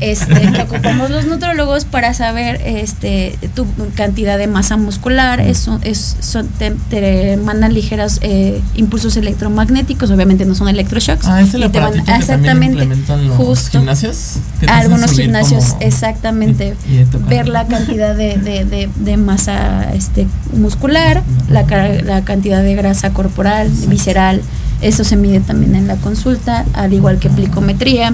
este, 0.00 0.52
que 0.52 0.62
ocupamos 0.62 1.10
los 1.10 1.26
nutrólogos 1.26 1.84
para 1.84 2.12
saber 2.14 2.60
este 2.64 3.38
tu 3.54 3.66
cantidad 3.94 4.36
de 4.38 4.46
masa 4.46 4.76
muscular, 4.76 5.40
es, 5.40 5.68
es, 5.82 6.16
son, 6.20 6.46
te, 6.48 6.70
te 6.90 7.36
mandan 7.38 7.72
ligeros 7.74 8.18
eh, 8.22 8.60
impulsos 8.74 9.16
electromagnéticos, 9.16 10.10
obviamente 10.10 10.44
no 10.44 10.54
son 10.54 10.68
electroshocks. 10.68 11.26
Ah, 11.26 11.40
es 11.40 11.54
el 11.54 11.64
y 11.64 11.68
te 11.70 11.80
mandan- 11.80 12.04
que 12.04 12.12
implementan 12.84 13.28
los 13.28 13.36
justo. 13.36 13.78
gimnasios. 13.78 14.36
Algunos 14.68 15.10
gimnasios, 15.12 15.64
como- 15.66 15.80
exactamente. 15.82 16.74
y- 16.90 16.98
y 16.98 17.04
tocar. 17.04 17.28
ver 17.28 17.48
la 17.48 17.66
cantidad 17.66 18.14
de, 18.14 18.36
de, 18.36 18.64
de- 18.64 18.90
de 18.94 19.16
masa 19.16 19.94
este, 20.06 20.26
muscular, 20.56 21.22
la, 21.50 21.62
la 22.02 22.24
cantidad 22.24 22.62
de 22.62 22.74
grasa 22.74 23.12
corporal, 23.12 23.68
visceral. 23.88 24.40
Eso 24.80 25.04
se 25.04 25.16
mide 25.16 25.40
también 25.40 25.74
en 25.74 25.88
la 25.88 25.96
consulta, 25.96 26.64
al 26.74 26.92
igual 26.92 27.18
que 27.18 27.30
plicometría 27.30 28.12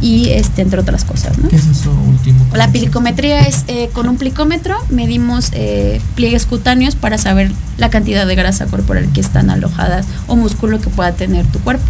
y 0.00 0.30
este 0.30 0.62
entre 0.62 0.80
otras 0.80 1.04
cosas. 1.04 1.38
¿no? 1.38 1.48
¿Qué 1.48 1.56
es 1.56 1.66
eso 1.66 1.92
último? 1.92 2.46
La 2.54 2.68
plicometría 2.68 3.40
es 3.40 3.64
eh, 3.68 3.90
con 3.92 4.08
un 4.08 4.16
plicómetro 4.16 4.76
medimos 4.88 5.50
eh, 5.52 6.00
pliegues 6.14 6.46
cutáneos 6.46 6.94
para 6.94 7.18
saber 7.18 7.52
la 7.76 7.90
cantidad 7.90 8.26
de 8.26 8.34
grasa 8.34 8.66
corporal 8.66 9.08
que 9.12 9.20
están 9.20 9.50
alojadas 9.50 10.06
o 10.26 10.36
músculo 10.36 10.80
que 10.80 10.88
pueda 10.88 11.12
tener 11.12 11.44
tu 11.46 11.58
cuerpo. 11.60 11.84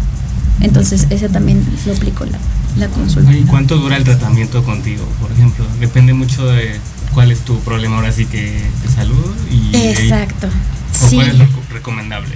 Entonces 0.59 1.07
ese 1.09 1.29
también 1.29 1.65
lo 1.85 1.93
aplico 1.93 2.25
la, 2.25 2.37
la 2.77 2.87
consulta. 2.93 3.33
¿Y 3.33 3.43
cuánto 3.43 3.77
dura 3.77 3.95
el 3.95 4.03
tratamiento 4.03 4.61
contigo? 4.63 5.05
Por 5.21 5.31
ejemplo, 5.31 5.65
depende 5.79 6.13
mucho 6.13 6.45
de 6.47 6.79
cuál 7.13 7.31
es 7.31 7.41
tu 7.41 7.59
problema 7.61 7.97
ahora 7.97 8.11
sí 8.11 8.25
que 8.25 8.41
de 8.81 8.87
salud 8.93 9.35
y 9.49 9.75
Exacto. 9.75 10.47
o 10.47 11.07
Sí. 11.09 11.15
cuál 11.15 11.29
es 11.29 11.37
lo 11.37 11.47
recomendable. 11.71 12.35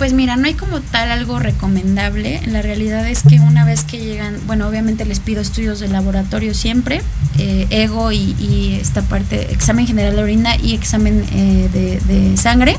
Pues 0.00 0.14
mira, 0.14 0.36
no 0.36 0.46
hay 0.46 0.54
como 0.54 0.80
tal 0.80 1.12
algo 1.12 1.38
recomendable. 1.40 2.40
La 2.46 2.62
realidad 2.62 3.06
es 3.06 3.22
que 3.22 3.38
una 3.38 3.66
vez 3.66 3.84
que 3.84 3.98
llegan, 3.98 4.34
bueno, 4.46 4.66
obviamente 4.66 5.04
les 5.04 5.20
pido 5.20 5.42
estudios 5.42 5.78
de 5.78 5.88
laboratorio 5.88 6.54
siempre, 6.54 7.02
eh, 7.36 7.66
ego 7.68 8.10
y, 8.10 8.34
y 8.38 8.78
esta 8.80 9.02
parte, 9.02 9.52
examen 9.52 9.86
general 9.86 10.16
de 10.16 10.22
orina 10.22 10.56
y 10.56 10.72
examen 10.72 11.22
eh, 11.32 11.68
de, 11.70 12.00
de 12.14 12.36
sangre. 12.38 12.78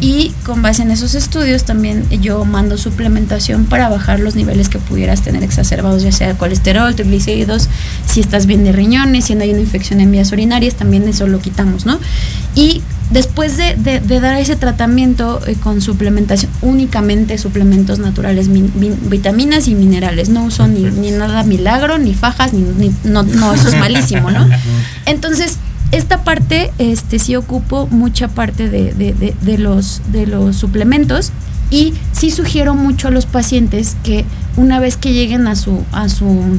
Y 0.00 0.32
con 0.44 0.62
base 0.62 0.82
en 0.82 0.92
esos 0.92 1.16
estudios 1.16 1.64
también 1.64 2.08
yo 2.20 2.44
mando 2.44 2.78
suplementación 2.78 3.64
para 3.64 3.88
bajar 3.88 4.20
los 4.20 4.36
niveles 4.36 4.68
que 4.68 4.78
pudieras 4.78 5.22
tener 5.22 5.42
exacerbados, 5.42 6.04
ya 6.04 6.12
sea 6.12 6.38
colesterol, 6.38 6.94
triglicéridos, 6.94 7.68
si 8.06 8.20
estás 8.20 8.46
bien 8.46 8.62
de 8.62 8.70
riñones, 8.70 9.24
si 9.24 9.34
no 9.34 9.42
hay 9.42 9.50
una 9.50 9.60
infección 9.60 10.00
en 10.00 10.12
vías 10.12 10.30
urinarias, 10.30 10.76
también 10.76 11.08
eso 11.08 11.26
lo 11.26 11.40
quitamos, 11.40 11.84
¿no? 11.84 11.98
Y 12.54 12.82
después 13.10 13.56
de, 13.56 13.74
de- 13.76 14.00
de 14.00 14.20
dar 14.20 14.38
ese 14.38 14.56
tratamiento 14.56 15.40
eh, 15.46 15.54
con 15.62 15.80
suplementación, 15.80 16.50
únicamente 16.62 17.36
suplementos 17.38 17.98
naturales, 17.98 18.48
min- 18.48 18.72
min- 18.74 18.98
vitaminas 19.10 19.68
y 19.68 19.74
minerales, 19.74 20.28
no 20.30 20.44
uso 20.44 20.66
ni, 20.66 20.84
ni 20.84 21.10
nada 21.10 21.42
milagro, 21.44 21.98
ni 21.98 22.14
fajas, 22.14 22.52
ni, 22.52 22.62
ni- 22.62 22.94
no, 23.04 23.22
no, 23.22 23.52
eso 23.54 23.68
es 23.68 23.78
malísimo, 23.78 24.30
¿no? 24.30 24.46
Entonces, 25.06 25.58
esta 25.92 26.24
parte, 26.24 26.72
este, 26.78 27.18
sí 27.18 27.36
ocupo 27.36 27.86
mucha 27.90 28.28
parte 28.28 28.68
de, 28.68 28.92
de- 28.94 29.12
de- 29.14 29.34
de 29.40 29.58
los, 29.58 30.00
de 30.10 30.26
los 30.26 30.56
suplementos 30.56 31.30
y 31.70 31.94
sí 32.12 32.30
sugiero 32.30 32.74
mucho 32.74 33.08
a 33.08 33.10
los 33.10 33.26
pacientes 33.26 33.96
que 34.02 34.24
una 34.56 34.80
vez 34.80 34.96
que 34.96 35.12
lleguen 35.12 35.46
a 35.46 35.56
su, 35.56 35.82
a 35.92 36.08
su 36.08 36.58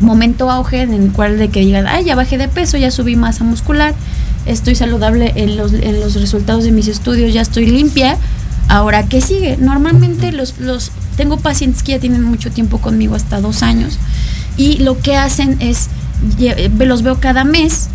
momento 0.00 0.50
auge 0.50 0.82
en 0.82 0.92
el 0.92 1.10
cual 1.12 1.38
de 1.38 1.48
que 1.48 1.60
digan, 1.60 1.86
ay, 1.86 2.04
ya 2.04 2.14
bajé 2.16 2.36
de 2.38 2.48
peso, 2.48 2.76
ya 2.76 2.90
subí 2.90 3.16
masa 3.16 3.44
muscular, 3.44 3.94
estoy 4.46 4.74
saludable 4.74 5.32
en 5.36 5.56
los, 5.56 5.72
en 5.72 6.00
los 6.00 6.14
resultados 6.14 6.64
de 6.64 6.72
mis 6.72 6.88
estudios, 6.88 7.32
ya 7.32 7.42
estoy 7.42 7.66
limpia, 7.66 8.16
ahora 8.68 9.04
qué 9.04 9.20
sigue. 9.20 9.56
Normalmente 9.56 10.32
los, 10.32 10.58
los 10.58 10.90
tengo 11.16 11.38
pacientes 11.38 11.82
que 11.82 11.92
ya 11.92 11.98
tienen 11.98 12.22
mucho 12.22 12.50
tiempo 12.50 12.78
conmigo, 12.78 13.14
hasta 13.14 13.40
dos 13.40 13.62
años, 13.62 13.98
y 14.56 14.78
lo 14.78 15.00
que 15.00 15.16
hacen 15.16 15.56
es, 15.60 15.88
los 16.78 17.02
veo 17.02 17.20
cada 17.20 17.44
mes 17.44 17.88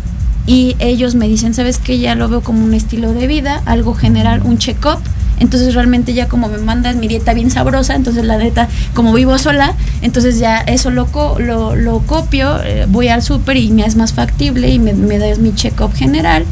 y 0.46 0.76
ellos 0.78 1.14
me 1.14 1.28
dicen, 1.28 1.54
¿sabes 1.54 1.78
qué? 1.78 1.98
Ya 1.98 2.14
lo 2.14 2.28
veo 2.28 2.40
como 2.42 2.64
un 2.64 2.74
estilo 2.74 3.12
de 3.12 3.26
vida, 3.26 3.62
algo 3.66 3.94
general, 3.94 4.42
un 4.44 4.58
check-up. 4.58 4.98
Entonces 5.40 5.74
realmente 5.74 6.14
ya 6.14 6.28
como 6.28 6.48
me 6.48 6.58
mandan 6.58 7.00
mi 7.00 7.08
dieta 7.08 7.34
bien 7.34 7.50
sabrosa, 7.50 7.94
entonces 7.96 8.24
la 8.24 8.36
neta, 8.38 8.68
como 8.94 9.12
vivo 9.12 9.36
sola, 9.38 9.74
entonces 10.02 10.38
ya 10.38 10.58
eso 10.58 10.90
lo, 10.90 11.06
co- 11.06 11.38
lo, 11.40 11.74
lo 11.74 11.98
copio, 12.00 12.62
eh, 12.62 12.86
voy 12.88 13.08
al 13.08 13.22
súper 13.22 13.56
y 13.56 13.70
me 13.70 13.84
es 13.84 13.96
más 13.96 14.12
factible 14.12 14.68
y 14.70 14.78
me, 14.78 14.92
me 14.92 15.18
das 15.18 15.38
mi 15.38 15.54
check-up 15.54 15.92
general 15.94 16.44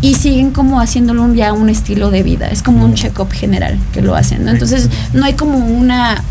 y 0.00 0.14
siguen 0.14 0.52
como 0.52 0.80
haciéndolo 0.80 1.22
un- 1.24 1.34
ya 1.34 1.52
un 1.52 1.68
estilo 1.68 2.10
de 2.10 2.22
vida, 2.22 2.48
es 2.48 2.62
como 2.62 2.84
un 2.84 2.94
check-up 2.94 3.30
general 3.32 3.76
que 3.92 4.00
lo 4.00 4.14
hacen, 4.14 4.44
¿no? 4.44 4.52
Entonces 4.52 4.88
no 5.12 5.24
hay 5.24 5.34
como 5.34 5.58
una 5.58 6.22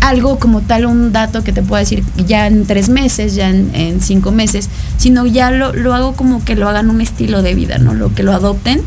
algo 0.00 0.38
como 0.38 0.62
tal, 0.62 0.86
un 0.86 1.12
dato 1.12 1.44
que 1.44 1.52
te 1.52 1.60
pueda 1.60 1.80
decir 1.80 2.02
ya 2.26 2.46
en 2.46 2.64
tres 2.64 2.88
meses, 2.88 3.34
ya 3.34 3.50
en, 3.50 3.70
en 3.74 4.00
cinco 4.00 4.32
meses, 4.32 4.70
sino 4.96 5.26
ya 5.26 5.50
lo, 5.50 5.74
lo 5.74 5.92
hago 5.92 6.14
como 6.14 6.42
que 6.42 6.54
lo 6.56 6.70
hagan 6.70 6.88
un 6.88 7.02
estilo 7.02 7.42
de 7.42 7.54
vida, 7.54 7.76
¿no? 7.76 7.92
Lo 7.92 8.14
que 8.14 8.22
lo 8.22 8.32
adopten 8.32 8.80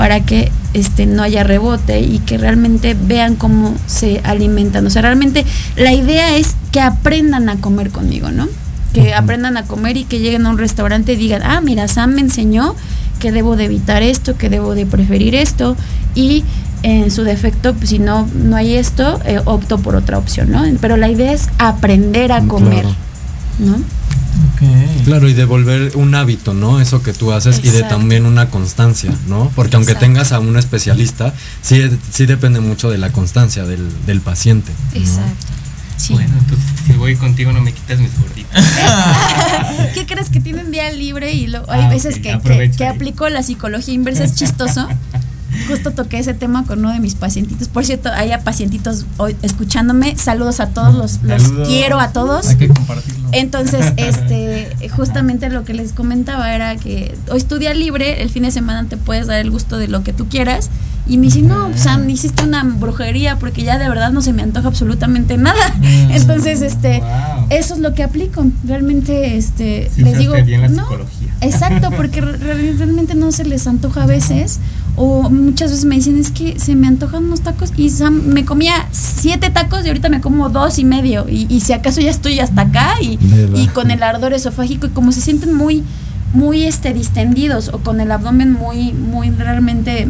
para 0.00 0.20
que 0.22 0.50
este 0.72 1.04
no 1.04 1.22
haya 1.22 1.44
rebote 1.44 2.00
y 2.00 2.20
que 2.20 2.38
realmente 2.38 2.96
vean 2.98 3.36
cómo 3.36 3.74
se 3.86 4.22
alimentan. 4.24 4.86
O 4.86 4.88
sea, 4.88 5.02
realmente 5.02 5.44
la 5.76 5.92
idea 5.92 6.38
es 6.38 6.56
que 6.72 6.80
aprendan 6.80 7.50
a 7.50 7.56
comer 7.56 7.90
conmigo, 7.90 8.30
¿no? 8.30 8.48
Que 8.94 9.12
aprendan 9.12 9.58
a 9.58 9.64
comer 9.64 9.98
y 9.98 10.04
que 10.04 10.18
lleguen 10.18 10.46
a 10.46 10.48
un 10.48 10.56
restaurante 10.56 11.12
y 11.12 11.16
digan, 11.16 11.42
ah, 11.44 11.60
mira, 11.60 11.86
Sam 11.86 12.14
me 12.14 12.22
enseñó 12.22 12.76
que 13.18 13.30
debo 13.30 13.56
de 13.56 13.66
evitar 13.66 14.02
esto, 14.02 14.38
que 14.38 14.48
debo 14.48 14.74
de 14.74 14.86
preferir 14.86 15.34
esto 15.34 15.76
y 16.14 16.44
en 16.82 17.10
su 17.10 17.24
defecto, 17.24 17.74
pues, 17.74 17.90
si 17.90 17.98
no, 17.98 18.26
no 18.34 18.56
hay 18.56 18.76
esto, 18.76 19.20
eh, 19.26 19.38
opto 19.44 19.80
por 19.80 19.96
otra 19.96 20.16
opción, 20.16 20.50
¿no? 20.50 20.64
Pero 20.80 20.96
la 20.96 21.10
idea 21.10 21.30
es 21.34 21.50
aprender 21.58 22.32
a 22.32 22.40
Mm, 22.40 22.48
comer, 22.48 22.84
claro. 22.84 22.96
¿no? 23.58 23.74
Claro, 25.04 25.28
y 25.28 25.32
devolver 25.34 25.92
un 25.96 26.14
hábito, 26.14 26.52
¿no? 26.54 26.80
Eso 26.80 27.02
que 27.02 27.12
tú 27.12 27.32
haces 27.32 27.60
y 27.64 27.70
de 27.70 27.82
también 27.82 28.26
una 28.26 28.50
constancia, 28.50 29.10
¿no? 29.26 29.50
Porque 29.54 29.76
aunque 29.76 29.92
Exacto. 29.92 30.06
tengas 30.06 30.32
a 30.32 30.40
un 30.40 30.56
especialista, 30.58 31.32
sí, 31.62 31.82
sí 32.12 32.26
depende 32.26 32.60
mucho 32.60 32.90
de 32.90 32.98
la 32.98 33.10
constancia 33.12 33.64
del, 33.64 33.88
del 34.06 34.20
paciente. 34.20 34.72
¿no? 34.94 35.00
Exacto. 35.00 35.46
Sí. 35.96 36.14
Bueno, 36.14 36.32
entonces 36.38 36.66
si 36.86 36.92
voy 36.94 37.14
contigo 37.16 37.52
no 37.52 37.60
me 37.60 37.72
quitas 37.72 37.98
mis 37.98 38.10
gorditas. 38.18 38.64
¿Qué 39.94 40.06
crees 40.06 40.30
que 40.30 40.40
tienen 40.40 40.70
día 40.70 40.90
libre 40.92 41.32
y 41.32 41.46
lo, 41.46 41.70
hay 41.70 41.82
Ah, 41.82 41.88
veces 41.90 42.16
que, 42.16 42.38
que, 42.42 42.70
que 42.70 42.84
ahí. 42.86 42.94
aplico 42.94 43.28
la 43.28 43.42
psicología 43.42 43.94
inversa? 43.94 44.24
Es 44.24 44.34
chistoso. 44.34 44.88
Justo 45.70 45.90
toqué 45.92 46.18
ese 46.18 46.34
tema 46.34 46.64
con 46.64 46.80
uno 46.80 46.92
de 46.92 47.00
mis 47.00 47.14
pacientitos. 47.14 47.68
Por 47.68 47.84
cierto, 47.84 48.10
hay 48.12 48.32
a 48.32 48.40
pacientitos 48.40 49.06
hoy 49.16 49.36
escuchándome. 49.42 50.16
Saludos 50.16 50.60
a 50.60 50.68
todos, 50.68 50.94
los, 50.94 51.22
los 51.22 51.42
Saludos. 51.42 51.68
quiero 51.68 52.00
a 52.00 52.08
todos. 52.12 52.48
Hay 52.48 52.56
que 52.56 52.68
compartirlo. 52.68 53.28
Entonces, 53.32 53.92
este, 53.96 54.76
justamente 54.94 55.48
lo 55.50 55.64
que 55.64 55.74
les 55.74 55.92
comentaba 55.92 56.52
era 56.54 56.76
que 56.76 57.16
hoy 57.30 57.38
estudia 57.38 57.72
libre, 57.74 58.22
el 58.22 58.30
fin 58.30 58.42
de 58.42 58.50
semana 58.50 58.88
te 58.88 58.96
puedes 58.96 59.26
dar 59.26 59.38
el 59.40 59.50
gusto 59.50 59.78
de 59.78 59.88
lo 59.88 60.02
que 60.02 60.12
tú 60.12 60.28
quieras. 60.28 60.70
Y 61.06 61.16
me 61.16 61.26
dice, 61.26 61.42
no, 61.42 61.76
Sam, 61.76 62.08
hiciste 62.10 62.44
una 62.44 62.62
brujería 62.62 63.36
porque 63.38 63.62
ya 63.64 63.78
de 63.78 63.88
verdad 63.88 64.12
no 64.12 64.20
se 64.22 64.32
me 64.32 64.42
antoja 64.42 64.68
absolutamente 64.68 65.36
nada. 65.38 65.74
Mm. 65.80 66.10
Entonces, 66.12 66.62
este, 66.62 67.00
Wow. 67.00 67.46
eso 67.50 67.74
es 67.74 67.80
lo 67.80 67.94
que 67.94 68.02
aplico. 68.04 68.44
Realmente, 68.64 69.36
este, 69.36 69.90
Sí 69.94 70.02
les 70.02 70.18
digo, 70.18 70.34
bien 70.44 70.60
la 70.62 70.68
no, 70.68 70.82
psicología. 70.82 71.34
exacto, 71.40 71.90
porque 71.96 72.20
re- 72.20 72.74
realmente 72.76 73.14
no 73.16 73.32
se 73.32 73.44
les 73.44 73.66
antoja 73.66 74.04
a 74.04 74.06
veces. 74.06 74.60
O 74.96 75.30
muchas 75.30 75.70
veces 75.70 75.84
me 75.84 75.94
dicen, 75.94 76.18
es 76.18 76.30
que 76.30 76.58
se 76.58 76.74
me 76.74 76.86
antojan 76.86 77.24
unos 77.24 77.40
tacos 77.40 77.72
y 77.76 77.88
Sam, 77.90 78.22
me 78.26 78.44
comía 78.44 78.88
siete 78.90 79.50
tacos 79.50 79.84
y 79.84 79.88
ahorita 79.88 80.08
me 80.08 80.20
como 80.20 80.48
dos 80.50 80.78
y 80.78 80.84
medio. 80.84 81.26
Y, 81.28 81.46
y 81.48 81.60
si 81.60 81.72
acaso 81.72 82.00
ya 82.00 82.10
estoy 82.10 82.38
hasta 82.40 82.62
acá 82.62 82.94
y, 83.00 83.18
y 83.54 83.68
con 83.68 83.90
el 83.90 84.02
ardor 84.02 84.32
esofágico 84.32 84.86
y 84.86 84.90
como 84.90 85.12
se 85.12 85.20
sienten 85.20 85.54
muy, 85.54 85.84
muy 86.34 86.64
este, 86.64 86.92
distendidos 86.92 87.70
o 87.72 87.78
con 87.78 88.00
el 88.00 88.10
abdomen 88.12 88.52
muy, 88.52 88.92
muy 88.92 89.30
realmente 89.30 90.08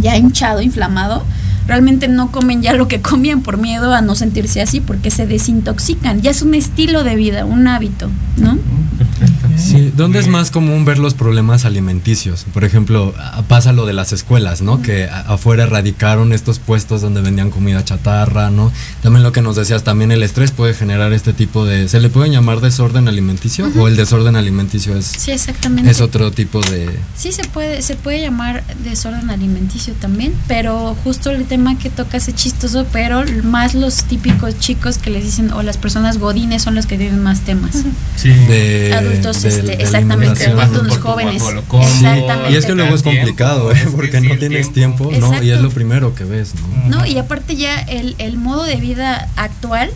ya 0.00 0.16
hinchado, 0.16 0.60
inflamado, 0.60 1.24
realmente 1.66 2.08
no 2.08 2.30
comen 2.30 2.62
ya 2.62 2.72
lo 2.74 2.88
que 2.88 3.00
comían 3.00 3.42
por 3.42 3.58
miedo 3.58 3.92
a 3.94 4.00
no 4.00 4.14
sentirse 4.14 4.60
así 4.60 4.80
porque 4.80 5.10
se 5.10 5.26
desintoxican. 5.26 6.20
Ya 6.20 6.30
es 6.30 6.42
un 6.42 6.54
estilo 6.54 7.04
de 7.04 7.16
vida, 7.16 7.44
un 7.44 7.66
hábito, 7.68 8.10
¿no? 8.36 8.58
Perfecto. 8.98 9.33
Sí, 9.56 9.92
¿dónde 9.96 10.18
es 10.18 10.28
más 10.28 10.50
común 10.50 10.84
ver 10.84 10.98
los 10.98 11.14
problemas 11.14 11.64
alimenticios? 11.64 12.44
Por 12.52 12.64
ejemplo, 12.64 13.14
pasa 13.48 13.72
lo 13.72 13.86
de 13.86 13.92
las 13.92 14.12
escuelas, 14.12 14.62
¿no? 14.62 14.82
Que 14.82 15.08
afuera 15.08 15.64
erradicaron 15.64 16.32
estos 16.32 16.58
puestos 16.58 17.00
donde 17.00 17.20
vendían 17.20 17.50
comida 17.50 17.84
chatarra, 17.84 18.50
¿no? 18.50 18.72
También 19.02 19.22
lo 19.22 19.32
que 19.32 19.42
nos 19.42 19.56
decías, 19.56 19.84
también 19.84 20.10
el 20.12 20.22
estrés 20.22 20.50
puede 20.50 20.74
generar 20.74 21.12
este 21.12 21.32
tipo 21.32 21.64
de... 21.64 21.88
¿Se 21.88 22.00
le 22.00 22.08
puede 22.08 22.30
llamar 22.30 22.60
desorden 22.60 23.08
alimenticio? 23.08 23.70
¿O 23.78 23.88
el 23.88 23.96
desorden 23.96 24.36
alimenticio 24.36 24.96
es, 24.96 25.06
Sí, 25.06 25.30
exactamente. 25.30 25.90
es 25.90 26.00
otro 26.00 26.30
tipo 26.32 26.60
de... 26.60 26.90
Sí 27.16 27.32
se 27.32 27.44
puede, 27.44 27.82
se 27.82 27.96
puede 27.96 28.20
llamar 28.20 28.64
desorden 28.82 29.30
alimenticio 29.30 29.94
también, 29.94 30.34
pero 30.48 30.96
justo 31.04 31.30
el 31.30 31.44
tema 31.44 31.78
que 31.78 31.90
tocas 31.90 32.28
es 32.28 32.34
chistoso, 32.34 32.86
pero 32.92 33.22
más 33.42 33.74
los 33.74 34.04
típicos 34.04 34.58
chicos 34.58 34.98
que 34.98 35.10
les 35.10 35.24
dicen 35.24 35.52
o 35.52 35.62
las 35.62 35.76
personas 35.76 36.18
godines 36.18 36.62
son 36.62 36.74
los 36.74 36.86
que 36.86 36.96
tienen 36.96 37.22
más 37.22 37.40
temas. 37.40 37.84
Sí. 38.16 38.30
de 38.30 38.94
Adultos 38.94 39.43
de- 39.50 39.60
este, 39.60 39.76
de 39.76 39.82
exactamente, 39.82 40.46
tu 40.46 40.94
jóvenes. 41.00 41.42
Exactamente. 41.42 42.52
Y 42.52 42.56
es 42.56 42.66
que 42.66 42.74
luego 42.74 42.94
es 42.94 43.02
complicado, 43.02 43.70
¿eh? 43.72 43.76
es 43.84 43.90
Porque 43.92 44.10
que 44.10 44.20
no 44.20 44.36
tienes 44.38 44.72
tiempo. 44.72 45.08
tiempo, 45.08 45.28
¿no? 45.32 45.42
Y 45.42 45.50
es 45.50 45.60
lo 45.60 45.70
primero 45.70 46.14
que 46.14 46.24
ves, 46.24 46.54
¿no? 46.88 46.98
No, 46.98 47.06
y 47.06 47.18
aparte 47.18 47.56
ya 47.56 47.80
el, 47.80 48.14
el 48.18 48.36
modo 48.36 48.64
de 48.64 48.76
vida 48.76 49.28
actual, 49.36 49.90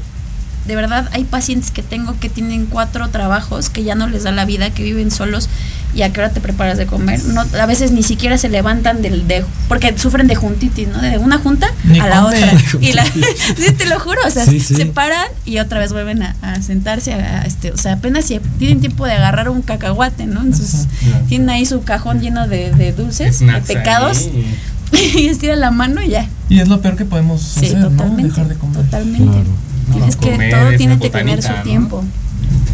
de 0.67 0.77
verdad 0.77 1.09
hay 1.13 1.25
pacientes 1.25 1.71
que 1.71 1.83
tengo 1.83 2.15
que 2.21 2.29
tienen 2.29 2.67
cuatro 2.67 3.09
trabajos, 3.09 3.71
que 3.71 3.85
ya 3.85 3.95
no 3.95 4.07
les 4.07 4.25
da 4.25 4.33
la 4.33 4.45
vida, 4.45 4.71
que 4.71 4.83
viven 4.83 5.11
solos 5.11 5.49
y 5.95 6.03
a 6.03 6.13
qué 6.13 6.21
hora 6.21 6.31
te 6.31 6.41
preparas 6.41 6.77
de 6.79 6.87
comer. 6.87 7.23
No, 7.25 7.41
a 7.41 7.67
veces 7.67 7.91
ni 7.93 8.03
siquiera 8.03 8.37
se 8.39 8.49
levantan 8.49 9.03
del 9.03 9.27
de 9.27 9.45
porque 9.69 9.97
sufren 9.99 10.27
de 10.27 10.35
juntitis, 10.37 10.89
¿no? 10.89 11.01
De 11.01 11.19
una 11.19 11.39
junta 11.39 11.71
Ni 11.85 11.99
a 11.99 12.07
la 12.07 12.25
otra. 12.27 12.53
Y 12.81 12.93
la, 12.93 13.05
sí, 13.57 13.73
te 13.77 13.87
lo 13.87 13.99
juro, 13.99 14.19
o 14.27 14.31
sea, 14.31 14.45
Sí, 14.45 14.61
sí. 14.61 14.75
se 14.75 14.87
paran 14.87 15.27
y 15.45 15.59
otra 15.59 15.79
vez 15.81 15.93
vuelven 15.93 16.23
a, 16.23 16.37
a 16.43 16.61
sentarse, 16.63 17.15
a, 17.15 17.41
a 17.41 17.43
este, 17.43 17.73
o 17.73 17.77
sea, 17.77 17.95
apenas 17.95 18.27
si 18.27 18.39
tienen 18.59 18.81
tiempo 18.81 19.07
de 19.07 19.13
agarrar 19.13 19.49
un 19.49 19.63
cacahuate, 19.63 20.27
¿no? 20.27 20.43
Entonces 20.43 20.87
Ajá. 21.09 21.21
tienen 21.29 21.49
ahí 21.51 21.65
su 21.67 21.83
cajón 21.83 22.21
lleno 22.21 22.47
de, 22.47 22.71
de 22.73 22.93
dulces, 22.93 23.41
de 23.41 23.53
pecados, 23.67 24.29
y 24.93 25.27
estiran 25.29 25.61
la 25.61 25.71
mano 25.71 26.03
y 26.03 26.11
ya. 26.11 26.29
Y 26.49 26.61
es 26.61 26.69
lo 26.69 26.81
peor 26.81 26.97
que 26.97 27.05
podemos 27.05 27.41
Sí, 27.43 27.67
hacer, 27.67 27.91
¿no? 27.91 28.05
Dejar 28.17 28.49
de 28.49 28.55
comer. 28.55 28.77
Totalmente. 28.85 29.25
Claro. 29.33 29.69
Tienes 29.93 30.17
que, 30.17 30.51
todo 30.51 30.77
tiene 30.77 30.99
que 30.99 31.11
tener 31.11 31.43
su 31.43 31.53
¿no? 31.53 31.63
tiempo. 31.63 32.05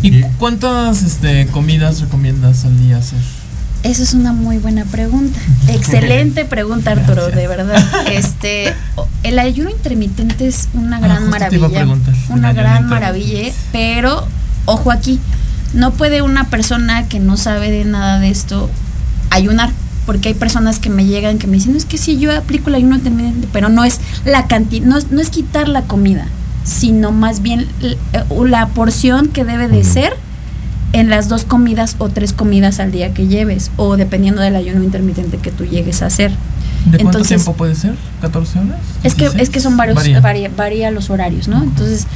¿Y 0.05 0.23
cuántas 0.39 1.03
este, 1.03 1.47
comidas 1.47 2.01
recomiendas 2.01 2.65
al 2.65 2.79
día 2.79 2.99
hacer? 2.99 3.19
Esa 3.83 4.03
es 4.03 4.15
una 4.15 4.33
muy 4.33 4.59
buena 4.59 4.85
pregunta. 4.85 5.39
Excelente 5.69 6.45
pregunta, 6.45 6.93
Arturo, 6.93 7.27
Gracias. 7.27 7.37
de 7.37 7.49
verdad. 7.49 7.85
Este, 8.13 8.73
el 9.23 9.39
ayuno 9.39 9.71
intermitente 9.71 10.47
es 10.47 10.69
una 10.75 10.97
Ah, 10.97 11.01
gran 11.01 11.31
maravilla. 11.31 11.87
Una 12.29 12.53
gran 12.53 12.87
maravilla, 12.89 13.51
pero 13.73 14.27
ojo 14.67 14.91
aquí, 14.91 15.19
no 15.73 15.93
puede 15.93 16.23
una 16.23 16.45
persona 16.49 17.09
que 17.09 17.19
no 17.21 17.37
sabe 17.37 17.71
de 17.71 17.85
nada 17.85 18.21
de 18.21 18.29
esto 18.31 18.71
ayunar. 19.31 19.71
Porque 20.07 20.29
hay 20.29 20.35
personas 20.35 20.79
que 20.81 20.91
me 20.91 21.07
llegan 21.07 21.39
que 21.39 21.47
me 21.47 21.55
dicen, 21.55 21.73
"No, 21.73 21.79
es 21.79 21.87
que 21.87 21.97
sí, 21.97 22.19
yo 22.19 22.37
aplico 22.37 22.69
el 22.69 22.75
ayuno 22.75 22.97
intermitente, 22.97 23.49
pero 23.55 23.71
no 23.71 23.85
es 23.85 24.01
la 24.27 24.47
cantidad, 24.47 24.85
no, 24.87 24.99
es- 24.99 25.11
no 25.11 25.19
es 25.23 25.31
quitar 25.31 25.67
la 25.67 25.81
comida, 25.83 26.27
sino 26.65 27.13
más 27.13 27.43
bien 27.43 27.69
eh, 27.83 27.97
la 28.47 28.67
porción 28.69 29.29
que 29.29 29.45
debe 29.45 29.69
de 29.69 29.85
ser 29.85 30.15
en 30.93 31.11
las 31.11 31.29
dos 31.29 31.45
comidas 31.45 31.97
o 31.99 32.09
tres 32.09 32.33
comidas 32.33 32.81
al 32.81 32.93
día 32.93 33.13
que 33.13 33.27
lleves, 33.27 33.71
o 33.77 33.97
dependiendo 33.97 34.41
del 34.43 34.57
ayuno 34.57 34.83
intermitente 34.83 35.39
que 35.39 35.51
tú 35.51 35.65
llegues 35.65 36.03
a 36.03 36.07
hacer. 36.07 36.31
¿De 36.31 36.99
cuánto 36.99 37.19
Entonces- 37.19 37.29
tiempo 37.29 37.55
puede 37.55 37.75
ser? 37.75 37.95
¿14 38.23 38.35
horas? 38.67 38.81
Es 39.03 39.15
que, 39.15 39.29
es 39.39 39.51
que 39.51 39.61
son 39.61 39.77
varios, 39.77 39.97
Varía. 39.97 40.21
varía, 40.21 40.51
varía 40.57 40.91
los 40.91 41.11
horarios, 41.11 41.49
¿no? 41.49 41.63
Entonces, 41.63 42.07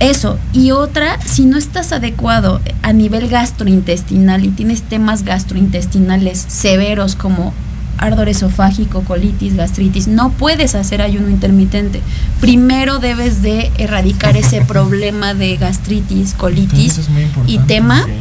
eso. 0.00 0.38
Y 0.52 0.70
otra, 0.72 1.18
si 1.24 1.44
no 1.44 1.56
estás 1.58 1.92
adecuado 1.92 2.60
a 2.82 2.92
nivel 2.92 3.28
gastrointestinal 3.28 4.44
y 4.44 4.48
tienes 4.48 4.82
temas 4.82 5.22
gastrointestinales 5.24 6.44
severos 6.48 7.14
como 7.14 7.52
ardor 7.98 8.28
esofágico, 8.28 9.02
colitis, 9.02 9.56
gastritis, 9.56 10.08
no 10.08 10.30
puedes 10.30 10.74
hacer 10.74 11.02
ayuno 11.02 11.28
intermitente. 11.28 12.00
Primero 12.40 12.98
debes 12.98 13.42
de 13.42 13.70
erradicar 13.78 14.36
ese 14.36 14.60
problema 14.66 15.34
de 15.34 15.56
gastritis, 15.56 16.34
colitis 16.34 16.98
es 16.98 17.08
y 17.46 17.58
tema 17.58 18.04
Sí. 18.04 18.12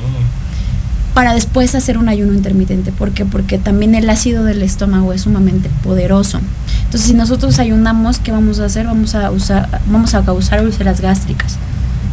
para 1.14 1.34
después 1.34 1.74
hacer 1.76 1.98
un 1.98 2.10
ayuno 2.10 2.34
intermitente. 2.34 2.92
¿Por 2.92 3.12
qué? 3.12 3.26
Porque 3.26 3.58
también 3.58 3.96
el 3.96 4.10
ácido 4.10 4.44
del 4.44 4.62
estómago 4.62 5.14
es 5.14 5.22
sumamente 5.22 5.70
poderoso. 5.84 6.40
Entonces, 6.86 7.10
si 7.10 7.14
nosotros 7.16 7.60
ayunamos, 7.60 8.20
¿qué 8.20 8.32
vamos 8.32 8.60
a 8.60 8.66
hacer? 8.66 8.86
Vamos 8.86 9.16
a 9.16 9.32
usar, 9.32 9.82
vamos 9.92 10.14
a 10.14 10.24
causar 10.24 10.64
úlceras 10.64 11.02
gástricas. 11.02 11.58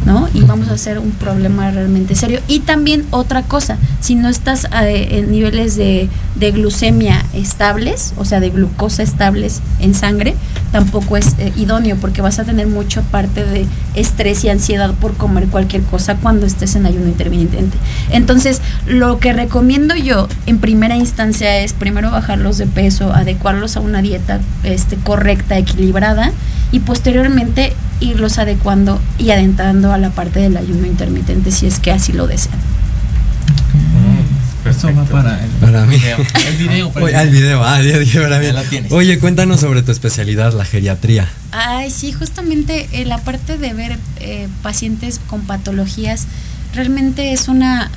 ¿No? 0.05 0.29
Y 0.33 0.41
vamos 0.41 0.69
a 0.69 0.73
hacer 0.73 0.99
un 0.99 1.11
problema 1.11 1.71
realmente 1.71 2.15
serio. 2.15 2.39
Y 2.47 2.59
también 2.59 3.05
otra 3.09 3.43
cosa, 3.43 3.77
si 3.99 4.15
no 4.15 4.29
estás 4.29 4.65
eh, 4.65 5.07
en 5.11 5.31
niveles 5.31 5.75
de, 5.75 6.09
de 6.35 6.51
glucemia 6.51 7.25
estables, 7.33 8.13
o 8.17 8.25
sea, 8.25 8.39
de 8.39 8.51
glucosa 8.51 9.03
estables 9.03 9.61
en 9.79 9.95
sangre, 9.95 10.35
tampoco 10.71 11.17
es 11.17 11.35
eh, 11.39 11.51
idóneo 11.55 11.95
porque 11.97 12.21
vas 12.21 12.37
a 12.39 12.43
tener 12.43 12.67
mucho 12.67 13.01
parte 13.03 13.43
de 13.45 13.65
estrés 13.95 14.43
y 14.43 14.49
ansiedad 14.49 14.93
por 14.93 15.15
comer 15.15 15.47
cualquier 15.47 15.81
cosa 15.83 16.15
cuando 16.17 16.45
estés 16.45 16.75
en 16.75 16.85
ayuno 16.85 17.07
intermitente. 17.07 17.77
Entonces, 18.11 18.61
lo 18.85 19.19
que 19.19 19.33
recomiendo 19.33 19.95
yo 19.95 20.27
en 20.45 20.59
primera 20.59 20.95
instancia 20.95 21.59
es 21.59 21.73
primero 21.73 22.11
bajarlos 22.11 22.57
de 22.57 22.67
peso, 22.67 23.13
adecuarlos 23.13 23.77
a 23.77 23.79
una 23.79 24.01
dieta 24.01 24.39
este, 24.63 24.97
correcta, 24.97 25.57
equilibrada 25.57 26.31
y 26.71 26.79
posteriormente 26.79 27.73
irlos 27.99 28.37
adecuando 28.37 28.99
y 29.17 29.31
adentrando 29.31 29.91
a 29.93 29.97
la 29.97 30.09
parte 30.09 30.39
del 30.39 30.57
ayuno 30.57 30.85
intermitente 30.85 31.51
si 31.51 31.65
es 31.67 31.79
que 31.79 31.91
así 31.91 32.11
lo 32.13 32.27
desean. 32.27 32.55
Ok. 32.55 34.69
Eso 34.69 34.87
va 34.87 34.93
Perfecto. 35.03 35.11
para 35.15 35.43
el, 35.43 35.49
Para 35.51 35.85
mí. 35.85 35.95
video. 35.97 36.17
El 36.47 36.55
video. 36.57 36.91
para 36.91 37.05
Oye, 37.05 37.21
el 37.21 37.29
video, 37.29 37.63
ah, 37.63 37.81
ya 37.83 37.99
dije 37.99 38.19
para 38.19 38.39
mí. 38.39 38.45
Ya 38.47 38.53
lo 38.53 38.63
tienes. 38.63 38.91
Oye, 38.91 39.19
cuéntanos 39.19 39.59
sobre 39.59 39.83
tu 39.83 39.91
especialidad, 39.91 40.53
la 40.53 40.65
geriatría. 40.65 41.29
Ay, 41.51 41.91
sí, 41.91 42.11
justamente 42.11 42.89
eh, 42.91 43.05
la 43.05 43.19
parte 43.19 43.57
de 43.59 43.73
ver 43.73 43.99
eh, 44.19 44.47
pacientes 44.63 45.21
con 45.27 45.41
patologías 45.41 46.25
realmente 46.73 47.31
es 47.31 47.47
una 47.47 47.91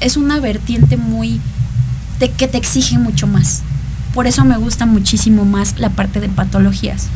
es 0.00 0.16
una 0.18 0.38
vertiente 0.40 0.96
muy 0.98 1.40
te- 2.18 2.30
que 2.30 2.48
te 2.48 2.58
exige 2.58 2.98
mucho 2.98 3.26
más. 3.26 3.62
Por 4.12 4.26
eso 4.26 4.44
me 4.44 4.58
gusta 4.58 4.84
muchísimo 4.86 5.44
más 5.46 5.78
la 5.78 5.88
parte 5.88 6.20
de 6.20 6.28
patologías. 6.28 7.06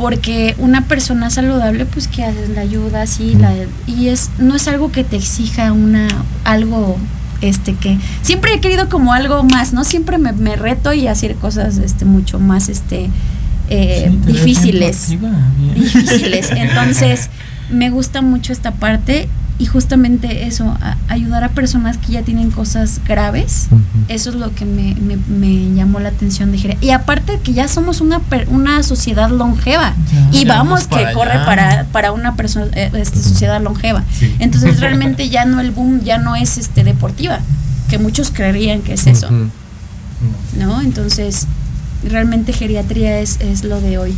Porque 0.00 0.54
una 0.58 0.86
persona 0.86 1.28
saludable, 1.28 1.84
pues 1.84 2.08
que 2.08 2.24
haces 2.24 2.48
la 2.48 2.62
ayuda, 2.62 3.06
sí, 3.06 3.34
la, 3.34 3.52
y 3.86 4.08
es 4.08 4.30
no 4.38 4.56
es 4.56 4.66
algo 4.66 4.90
que 4.90 5.04
te 5.04 5.16
exija 5.16 5.72
una 5.72 6.08
algo 6.44 6.96
este 7.42 7.74
que 7.74 7.98
siempre 8.22 8.54
he 8.54 8.60
querido 8.60 8.88
como 8.88 9.12
algo 9.12 9.44
más, 9.44 9.74
¿no? 9.74 9.84
Siempre 9.84 10.16
me, 10.16 10.32
me 10.32 10.56
reto 10.56 10.94
y 10.94 11.06
hacer 11.06 11.34
cosas 11.34 11.76
este 11.76 12.06
mucho 12.06 12.38
más 12.38 12.70
este 12.70 13.10
eh, 13.68 14.10
Sí, 14.10 14.32
difíciles 14.32 15.16
difíciles. 15.74 16.50
Entonces, 16.56 17.28
me 17.70 17.90
gusta 17.90 18.22
mucho 18.22 18.52
esta 18.52 18.72
parte 18.72 19.28
y 19.60 19.66
justamente 19.66 20.46
eso, 20.46 20.64
a- 20.80 20.96
ayudar 21.08 21.44
a 21.44 21.50
personas 21.50 21.98
que 21.98 22.12
ya 22.12 22.22
tienen 22.22 22.50
cosas 22.50 23.00
graves. 23.06 23.68
Eso 24.08 24.30
es 24.30 24.36
lo 24.36 24.54
que 24.54 24.64
me, 24.64 24.94
me- 24.94 25.18
me 25.28 25.74
llamó 25.76 26.00
la 26.00 26.08
atención 26.08 26.50
de 26.50 26.56
Jere. 26.58 26.78
Y 26.80 26.90
aparte 26.90 27.38
que 27.44 27.52
ya 27.52 27.68
somos 27.68 28.00
una, 28.00 28.20
per- 28.20 28.48
una 28.48 28.82
sociedad 28.82 29.30
longeva. 29.30 29.94
Ya, 30.12 30.28
y 30.40 30.44
ya 30.46 30.54
vamos 30.54 30.88
vamos 30.88 30.98
que 31.08 31.12
corre 31.12 31.34
para, 31.44 31.84
para 31.92 32.12
una 32.12 32.34
persona, 32.36 32.66
eh, 32.72 32.90
este, 32.94 33.22
sociedad 33.22 33.60
longeva. 33.60 34.02
Sí. 34.18 34.34
Entonces 34.38 34.80
realmente 34.84 35.28
ya 35.28 35.44
no 35.44 35.60
el 35.60 35.70
boom 35.72 36.00
ya 36.00 36.16
no 36.16 36.34
es 36.36 36.56
este 36.56 36.82
deportiva, 36.82 37.40
que 37.90 37.98
muchos 37.98 38.30
creerían 38.30 38.80
que 38.80 38.94
es 38.94 39.06
eso. 39.06 39.28
¿no? 40.58 40.80
Entonces, 40.80 41.46
realmente 42.08 42.52
geriatría 42.52 43.20
es, 43.20 43.38
es 43.40 43.64
lo 43.64 43.80
de 43.80 43.98
hoy. 43.98 44.14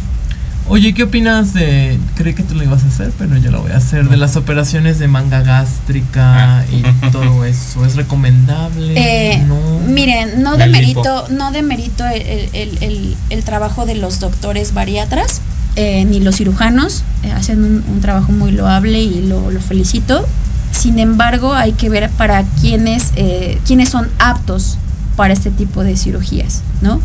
Oye, 0.73 0.95
¿qué 0.95 1.03
opinas 1.03 1.53
de.? 1.53 1.99
Creí 2.15 2.33
que 2.33 2.43
tú 2.43 2.55
lo 2.55 2.63
ibas 2.65 2.83
a 2.85 2.87
hacer, 2.87 3.13
pero 3.19 3.37
yo 3.37 3.51
lo 3.51 3.61
voy 3.61 3.73
a 3.73 3.77
hacer. 3.77 4.09
De 4.09 4.17
las 4.17 4.37
operaciones 4.37 4.99
de 4.99 5.07
manga 5.07 5.43
gástrica 5.43 6.61
Ah. 6.61 6.65
y 6.73 7.11
todo 7.13 7.45
eso. 7.45 7.85
¿Es 7.85 7.95
recomendable? 7.95 8.95
Eh, 8.97 9.37
no. 9.47 9.57
Miren, 9.87 10.43
no 10.43 10.57
demerito, 10.57 11.27
no 11.29 11.53
demerito 11.53 12.07
el, 12.07 12.23
el- 12.23 12.49
el- 12.55 12.79
el- 12.83 13.17
el 13.29 13.45
trabajo 13.45 13.85
de 13.85 13.97
los 13.97 14.19
doctores 14.19 14.73
bariatras, 14.73 15.43
eh, 15.77 16.07
ni 16.07 16.21
los 16.21 16.37
cirujanos, 16.37 17.05
eh, 17.23 17.33
hacen 17.33 17.63
un, 17.63 17.85
un 17.87 18.01
trabajo 18.01 18.33
muy 18.33 18.51
loable 18.53 18.99
y 19.03 19.27
lo, 19.27 19.51
lo 19.51 19.61
felicito. 19.61 20.27
Sin 20.71 20.99
embargo, 20.99 21.53
hay 21.53 21.73
que 21.73 21.91
ver 21.91 22.09
para 22.09 22.45
quiénes, 22.63 23.13
eh, 23.17 23.61
quiénes 23.67 23.91
son 23.91 24.09
aptos 24.19 24.79
para 25.17 25.35
este 25.35 25.51
tipo 25.51 25.85
de 25.85 25.99
cirugías, 25.99 26.63
¿no? 26.81 26.99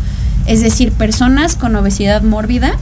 Es 0.46 0.62
decir, 0.62 0.90
personas 0.92 1.54
con 1.54 1.76
obesidad 1.76 2.22
mórbida 2.22 2.72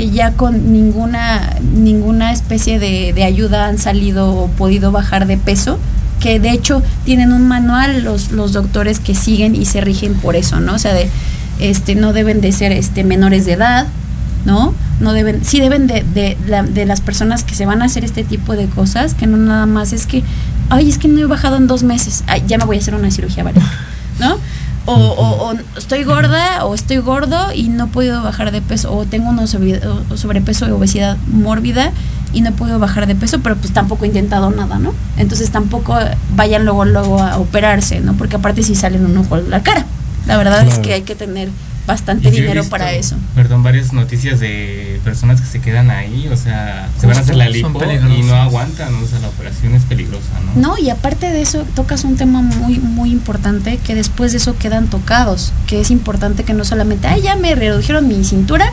que 0.00 0.08
ya 0.08 0.32
con 0.32 0.72
ninguna, 0.72 1.56
ninguna 1.74 2.32
especie 2.32 2.78
de, 2.78 3.12
de 3.12 3.22
ayuda 3.22 3.66
han 3.66 3.76
salido 3.76 4.30
o 4.34 4.48
podido 4.48 4.92
bajar 4.92 5.26
de 5.26 5.36
peso, 5.36 5.78
que 6.20 6.40
de 6.40 6.52
hecho 6.52 6.82
tienen 7.04 7.34
un 7.34 7.46
manual 7.46 8.02
los, 8.02 8.32
los 8.32 8.54
doctores 8.54 8.98
que 8.98 9.14
siguen 9.14 9.54
y 9.54 9.66
se 9.66 9.82
rigen 9.82 10.14
por 10.14 10.36
eso, 10.36 10.58
¿no? 10.58 10.72
O 10.72 10.78
sea, 10.78 10.94
de, 10.94 11.10
este, 11.58 11.96
no 11.96 12.14
deben 12.14 12.40
de 12.40 12.50
ser 12.50 12.72
este, 12.72 13.04
menores 13.04 13.44
de 13.44 13.52
edad, 13.52 13.88
¿no? 14.46 14.72
No 15.00 15.12
deben, 15.12 15.44
sí 15.44 15.60
deben 15.60 15.86
de, 15.86 16.02
de, 16.14 16.34
de 16.72 16.86
las 16.86 17.02
personas 17.02 17.44
que 17.44 17.54
se 17.54 17.66
van 17.66 17.82
a 17.82 17.84
hacer 17.84 18.02
este 18.02 18.24
tipo 18.24 18.56
de 18.56 18.68
cosas, 18.68 19.12
que 19.12 19.26
no 19.26 19.36
nada 19.36 19.66
más 19.66 19.92
es 19.92 20.06
que, 20.06 20.22
ay, 20.70 20.88
es 20.88 20.96
que 20.96 21.08
no 21.08 21.20
he 21.20 21.26
bajado 21.26 21.58
en 21.58 21.66
dos 21.66 21.82
meses, 21.82 22.24
ay, 22.26 22.42
ya 22.46 22.56
me 22.56 22.64
voy 22.64 22.78
a 22.78 22.80
hacer 22.80 22.94
una 22.94 23.10
cirugía 23.10 23.44
bariátrica, 23.44 23.84
¿no? 24.18 24.38
O, 24.86 24.94
o- 24.94 25.50
o 25.50 25.54
estoy 25.76 26.04
gorda 26.04 26.64
o 26.64 26.74
estoy 26.74 26.96
gordo 26.98 27.52
y 27.54 27.68
no 27.68 27.84
he 27.84 27.88
podido 27.88 28.22
bajar 28.22 28.50
de 28.50 28.62
peso, 28.62 28.92
o 28.96 29.04
tengo 29.04 29.28
un 29.28 29.46
sobre- 29.46 29.80
o- 29.86 30.16
sobrepeso 30.16 30.66
y 30.66 30.70
obesidad 30.70 31.16
mórbida 31.30 31.92
y 32.32 32.40
no 32.40 32.48
he 32.48 32.52
podido 32.52 32.78
bajar 32.78 33.06
de 33.06 33.14
peso, 33.14 33.40
pero 33.40 33.56
pues 33.56 33.72
tampoco 33.72 34.04
he 34.04 34.08
intentado 34.08 34.50
nada, 34.50 34.78
¿no? 34.78 34.94
Entonces 35.16 35.50
tampoco 35.50 35.96
vayan 36.34 36.64
luego 36.64 36.84
luego 36.86 37.20
a 37.22 37.36
operarse, 37.38 38.00
¿no? 38.00 38.14
Porque 38.14 38.36
aparte 38.36 38.62
si 38.62 38.74
salen 38.74 39.04
un 39.04 39.16
ojo 39.18 39.34
a 39.34 39.38
la 39.40 39.62
cara. 39.62 39.84
La 40.26 40.36
verdad 40.36 40.66
es 40.66 40.78
que 40.78 40.92
hay 40.94 41.02
que 41.02 41.14
tener 41.14 41.48
bastante 41.86 42.30
dinero 42.30 42.60
visto, 42.60 42.70
para 42.70 42.92
eso. 42.92 43.16
Perdón, 43.34 43.62
varias 43.62 43.92
noticias 43.92 44.40
de 44.40 45.00
personas 45.04 45.40
que 45.40 45.46
se 45.46 45.60
quedan 45.60 45.90
ahí, 45.90 46.28
o 46.28 46.36
sea, 46.36 46.88
se 46.98 47.06
van 47.06 47.16
a 47.16 47.20
hacer 47.20 47.36
la 47.36 47.48
lipo 47.48 47.82
y 47.84 48.22
no 48.22 48.34
aguantan, 48.34 48.94
o 48.94 49.06
sea, 49.06 49.18
la 49.20 49.28
operación 49.28 49.74
es 49.74 49.82
peligrosa, 49.84 50.28
¿no? 50.44 50.60
No, 50.60 50.78
y 50.78 50.90
aparte 50.90 51.30
de 51.30 51.42
eso, 51.42 51.64
tocas 51.74 52.04
un 52.04 52.16
tema 52.16 52.42
muy, 52.42 52.78
muy 52.78 53.10
importante 53.10 53.78
que 53.78 53.94
después 53.94 54.32
de 54.32 54.38
eso 54.38 54.56
quedan 54.58 54.88
tocados, 54.88 55.52
que 55.66 55.80
es 55.80 55.90
importante 55.90 56.44
que 56.44 56.54
no 56.54 56.64
solamente, 56.64 57.08
ay, 57.08 57.22
ya 57.22 57.36
me 57.36 57.54
redujeron 57.54 58.06
mi 58.06 58.22
cintura, 58.24 58.72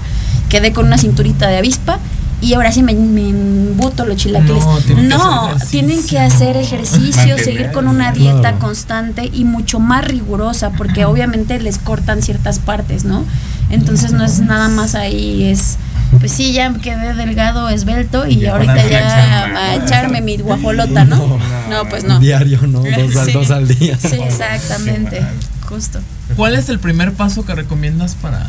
quedé 0.49 0.73
con 0.73 0.85
una 0.85 0.97
cinturita 0.97 1.47
de 1.47 1.57
avispa 1.57 1.99
y 2.41 2.53
ahora 2.53 2.71
sí 2.71 2.83
me, 2.83 2.93
me 2.93 3.29
embuto 3.29 4.05
los 4.05 4.17
chilaquiles. 4.17 4.63
No, 4.63 4.77
tienen 4.79 5.09
que 5.09 5.15
No, 5.15 5.47
hacer 5.47 5.67
tienen 5.69 5.89
que 6.05 6.17
ejercicio. 6.17 6.21
hacer 6.21 6.57
ejercicio, 6.57 7.11
Mantener, 7.17 7.43
seguir 7.43 7.71
con 7.71 7.88
una 7.88 8.11
dieta 8.11 8.39
claro. 8.41 8.59
constante 8.59 9.29
y 9.33 9.43
mucho 9.43 9.79
más 9.79 10.05
rigurosa, 10.05 10.71
porque 10.71 11.05
obviamente 11.05 11.59
les 11.59 11.77
cortan 11.79 12.21
ciertas 12.21 12.59
partes, 12.59 13.03
¿no? 13.05 13.25
Entonces 13.69 14.11
no 14.13 14.23
es 14.23 14.39
nada 14.39 14.67
más 14.69 14.95
ahí, 14.95 15.45
es... 15.45 15.77
Pues 16.19 16.31
sí, 16.31 16.53
ya 16.53 16.73
quedé 16.75 17.13
delgado, 17.15 17.67
esbelto 17.67 18.25
y 18.27 18.38
Ya 18.38 18.53
ahorita 18.53 18.88
ya 18.88 19.45
a 19.57 19.75
echarme 19.75 20.21
mi 20.21 20.38
guajolota, 20.38 21.03
¿no? 21.03 21.38
No, 21.69 21.89
pues 21.89 22.05
no. 22.05 22.19
Diario, 22.19 22.61
¿no? 22.65 22.79
Dos, 22.97 23.17
al- 23.17 23.33
dos 23.33 23.51
al 23.51 23.67
día. 23.67 23.97
Sí, 23.99 24.15
exactamente. 24.15 25.21
Justo. 25.67 25.99
¿Cuál 26.38 26.55
es 26.55 26.69
el 26.69 26.79
primer 26.79 27.11
paso 27.13 27.45
que 27.45 27.53
recomiendas 27.55 28.15
para... 28.15 28.45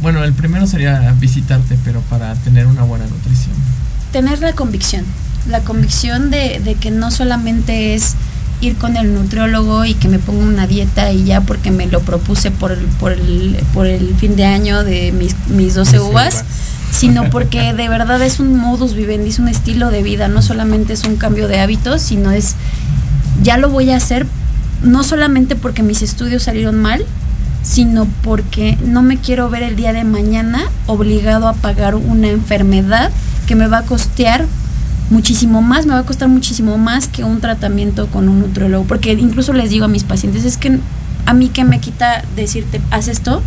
Bueno, 0.00 0.22
el 0.24 0.32
primero 0.32 0.66
sería 0.66 1.14
visitarte, 1.18 1.76
pero 1.84 2.00
para 2.02 2.34
tener 2.36 2.66
una 2.66 2.82
buena 2.82 3.06
nutrición. 3.06 3.54
Tener 4.12 4.40
la 4.40 4.52
convicción. 4.52 5.04
La 5.48 5.60
convicción 5.60 6.30
de, 6.30 6.60
de 6.64 6.74
que 6.74 6.90
no 6.90 7.10
solamente 7.10 7.94
es 7.94 8.14
ir 8.60 8.76
con 8.76 8.96
el 8.96 9.14
nutriólogo 9.14 9.84
y 9.84 9.94
que 9.94 10.08
me 10.08 10.18
ponga 10.18 10.44
una 10.44 10.66
dieta 10.66 11.12
y 11.12 11.24
ya 11.24 11.40
porque 11.42 11.70
me 11.70 11.86
lo 11.86 12.00
propuse 12.00 12.50
por 12.50 12.72
el, 12.72 12.80
por 13.00 13.12
el, 13.12 13.56
por 13.72 13.86
el 13.86 14.14
fin 14.16 14.36
de 14.36 14.44
año 14.44 14.82
de 14.84 15.12
mis, 15.12 15.34
mis 15.48 15.74
12 15.74 15.98
12 15.98 16.10
uvas, 16.10 16.34
uvas. 16.34 16.44
sino 16.90 17.30
porque 17.30 17.72
de 17.72 17.88
verdad 17.88 18.20
es 18.22 18.40
un 18.40 18.56
modus 18.56 18.94
vivendi, 18.94 19.30
es 19.30 19.38
un 19.38 19.48
estilo 19.48 19.90
de 19.90 20.02
vida, 20.02 20.28
no 20.28 20.42
solamente 20.42 20.92
es 20.92 21.04
un 21.04 21.16
cambio 21.16 21.46
de 21.46 21.60
hábitos, 21.60 22.02
sino 22.02 22.32
es, 22.32 22.56
ya 23.42 23.58
lo 23.58 23.70
voy 23.70 23.90
a 23.90 23.96
hacer 23.96 24.26
no 24.82 25.02
solamente 25.02 25.56
porque 25.56 25.82
mis 25.82 26.02
estudios 26.02 26.44
salieron 26.44 26.80
mal, 26.80 27.04
sino 27.68 28.06
porque 28.22 28.78
no 28.82 29.02
me 29.02 29.18
quiero 29.18 29.50
ver 29.50 29.62
el 29.62 29.76
día 29.76 29.92
de 29.92 30.04
mañana 30.04 30.62
obligado 30.86 31.46
a 31.48 31.52
pagar 31.52 31.96
una 31.96 32.28
enfermedad 32.28 33.10
que 33.46 33.56
me 33.56 33.66
va 33.66 33.78
a 33.78 33.82
costear 33.82 34.46
muchísimo 35.10 35.60
más, 35.60 35.84
me 35.84 35.92
va 35.92 36.00
a 36.00 36.06
costar 36.06 36.28
muchísimo 36.28 36.78
más 36.78 37.08
que 37.08 37.24
un 37.24 37.40
tratamiento 37.40 38.06
con 38.06 38.28
un 38.28 38.40
nutriólogo, 38.40 38.84
porque 38.84 39.12
incluso 39.12 39.52
les 39.52 39.68
digo 39.68 39.84
a 39.84 39.88
mis 39.88 40.04
pacientes, 40.04 40.46
es 40.46 40.56
que 40.56 40.78
a 41.26 41.34
mí 41.34 41.50
que 41.50 41.64
me 41.64 41.78
quita 41.78 42.24
decirte, 42.36 42.80
haz 42.90 43.08
esto, 43.08 43.42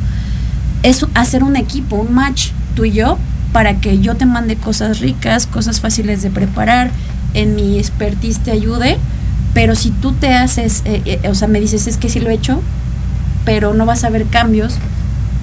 es 0.83 1.03
hacer 1.15 1.43
un 1.43 1.55
equipo, 1.55 1.95
un 1.95 2.13
match, 2.13 2.49
tú 2.75 2.85
y 2.85 2.91
yo, 2.91 3.17
para 3.51 3.79
que 3.79 3.99
yo 3.99 4.15
te 4.15 4.27
mande 4.27 4.55
cosas 4.55 4.99
ricas, 4.99 5.47
cosas 5.47 5.79
fáciles 5.79 6.21
de 6.21 6.29
preparar, 6.29 6.91
en 7.33 7.55
mi 7.55 7.79
expertise 7.79 8.39
te 8.39 8.51
ayude, 8.51 8.97
pero 9.55 9.75
si 9.75 9.89
tú 9.89 10.13
te 10.13 10.33
haces, 10.33 10.83
eh, 10.85 11.01
eh, 11.05 11.27
o 11.27 11.33
sea, 11.33 11.47
me 11.47 11.59
dices, 11.59 11.87
es 11.87 11.97
que 11.97 12.07
sí 12.07 12.19
lo 12.19 12.29
he 12.29 12.35
hecho, 12.35 12.61
pero 13.45 13.73
no 13.73 13.85
vas 13.85 14.03
a 14.03 14.09
ver 14.09 14.25
cambios, 14.25 14.75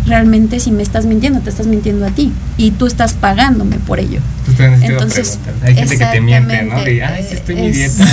realmente 0.06 0.60
si 0.60 0.70
me 0.70 0.82
estás 0.82 1.06
mintiendo, 1.06 1.40
te 1.40 1.50
estás 1.50 1.66
mintiendo 1.66 2.06
a 2.06 2.10
ti 2.10 2.32
y 2.56 2.70
tú 2.72 2.86
estás 2.86 3.12
pagándome 3.12 3.76
por 3.78 4.00
ello. 4.00 4.20
Entonces, 4.58 5.38
preguntar. 5.42 5.68
hay 5.68 5.74
gente 5.74 5.98
que 5.98 6.06
te 6.06 6.20
miente, 6.20 6.62
¿no? 6.62 6.82
De, 6.82 7.04
ay, 7.04 7.24
sí 7.28 7.34
estoy 7.34 7.56
en 7.56 7.64
mi 7.66 7.70
dieta. 7.70 8.04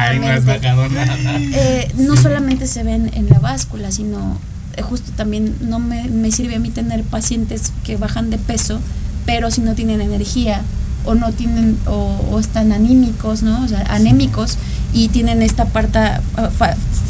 Ay, 0.00 0.18
no 0.18 0.28
has 0.28 0.44
bajado 0.44 0.88
nada. 0.88 1.38
Eh, 1.38 1.92
no 1.98 2.16
solamente 2.16 2.66
se 2.66 2.82
ven 2.82 3.10
en 3.14 3.28
la 3.28 3.38
báscula, 3.38 3.90
sino 3.90 4.38
eh, 4.76 4.82
justo 4.82 5.12
también 5.12 5.54
no 5.60 5.78
me, 5.78 6.08
me 6.08 6.32
sirve 6.32 6.56
a 6.56 6.58
mí 6.58 6.70
tener 6.70 7.02
pacientes 7.04 7.72
que 7.84 7.96
bajan 7.96 8.30
de 8.30 8.38
peso, 8.38 8.80
pero 9.26 9.50
si 9.50 9.60
no 9.60 9.74
tienen 9.74 10.00
energía 10.00 10.62
o 11.04 11.14
no 11.14 11.32
tienen 11.32 11.76
o, 11.86 12.26
o 12.30 12.40
están 12.40 12.72
anímicos, 12.72 13.42
¿no? 13.42 13.62
O 13.62 13.68
sea, 13.68 13.82
anémicos 13.88 14.56
y 14.92 15.08
tienen 15.08 15.42
esta 15.42 15.66
parte, 15.66 15.98
ah, 15.98 16.50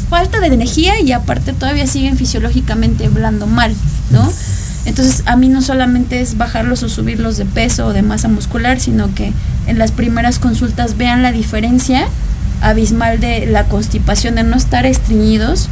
falta 0.09 0.39
de 0.39 0.47
energía 0.47 0.99
y 1.01 1.11
aparte 1.11 1.53
todavía 1.53 1.87
siguen 1.87 2.17
fisiológicamente 2.17 3.05
hablando 3.05 3.47
mal, 3.47 3.73
¿no? 4.11 4.31
Entonces 4.85 5.23
a 5.25 5.35
mí 5.35 5.47
no 5.49 5.61
solamente 5.61 6.21
es 6.21 6.37
bajarlos 6.37 6.83
o 6.83 6.89
subirlos 6.89 7.37
de 7.37 7.45
peso 7.45 7.87
o 7.87 7.93
de 7.93 8.03
masa 8.03 8.27
muscular, 8.27 8.79
sino 8.79 9.13
que 9.15 9.33
en 9.67 9.79
las 9.79 9.91
primeras 9.91 10.37
consultas 10.37 10.97
vean 10.97 11.23
la 11.23 11.31
diferencia 11.31 12.07
abismal 12.61 13.19
de 13.19 13.47
la 13.47 13.65
constipación, 13.65 14.35
de 14.35 14.43
no 14.43 14.55
estar 14.55 14.85
estreñidos, 14.85 15.69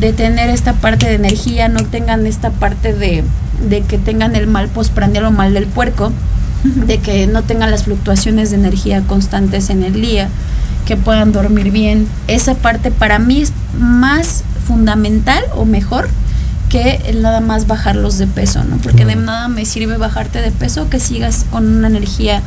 de 0.00 0.12
tener 0.12 0.50
esta 0.50 0.74
parte 0.74 1.06
de 1.06 1.14
energía, 1.14 1.68
no 1.68 1.84
tengan 1.84 2.26
esta 2.26 2.50
parte 2.50 2.92
de, 2.92 3.24
de 3.68 3.82
que 3.82 3.98
tengan 3.98 4.34
el 4.34 4.46
mal 4.46 4.68
postprandial 4.68 5.26
o 5.26 5.30
mal 5.30 5.54
del 5.54 5.66
puerco, 5.66 6.12
de 6.86 6.98
que 6.98 7.26
no 7.26 7.42
tengan 7.42 7.70
las 7.70 7.84
fluctuaciones 7.84 8.50
de 8.50 8.56
energía 8.56 9.02
constantes 9.02 9.70
en 9.70 9.82
el 9.82 9.94
día, 9.94 10.28
que 10.86 10.96
puedan 10.96 11.32
dormir 11.32 11.70
bien. 11.70 12.06
Esa 12.28 12.54
parte 12.54 12.90
para 12.90 13.18
mí 13.18 13.42
es 13.42 13.52
más 13.78 14.44
fundamental 14.66 15.42
o 15.54 15.64
mejor 15.64 16.08
que 16.68 17.00
el 17.06 17.22
nada 17.22 17.40
más 17.40 17.66
bajarlos 17.66 18.18
de 18.18 18.26
peso, 18.26 18.64
¿no? 18.64 18.76
Porque 18.78 19.04
de 19.04 19.16
nada 19.16 19.48
me 19.48 19.64
sirve 19.64 19.96
bajarte 19.96 20.42
de 20.42 20.50
peso 20.50 20.90
que 20.90 20.98
sigas 20.98 21.44
con 21.50 21.66
una 21.66 21.86
energía 21.86 22.42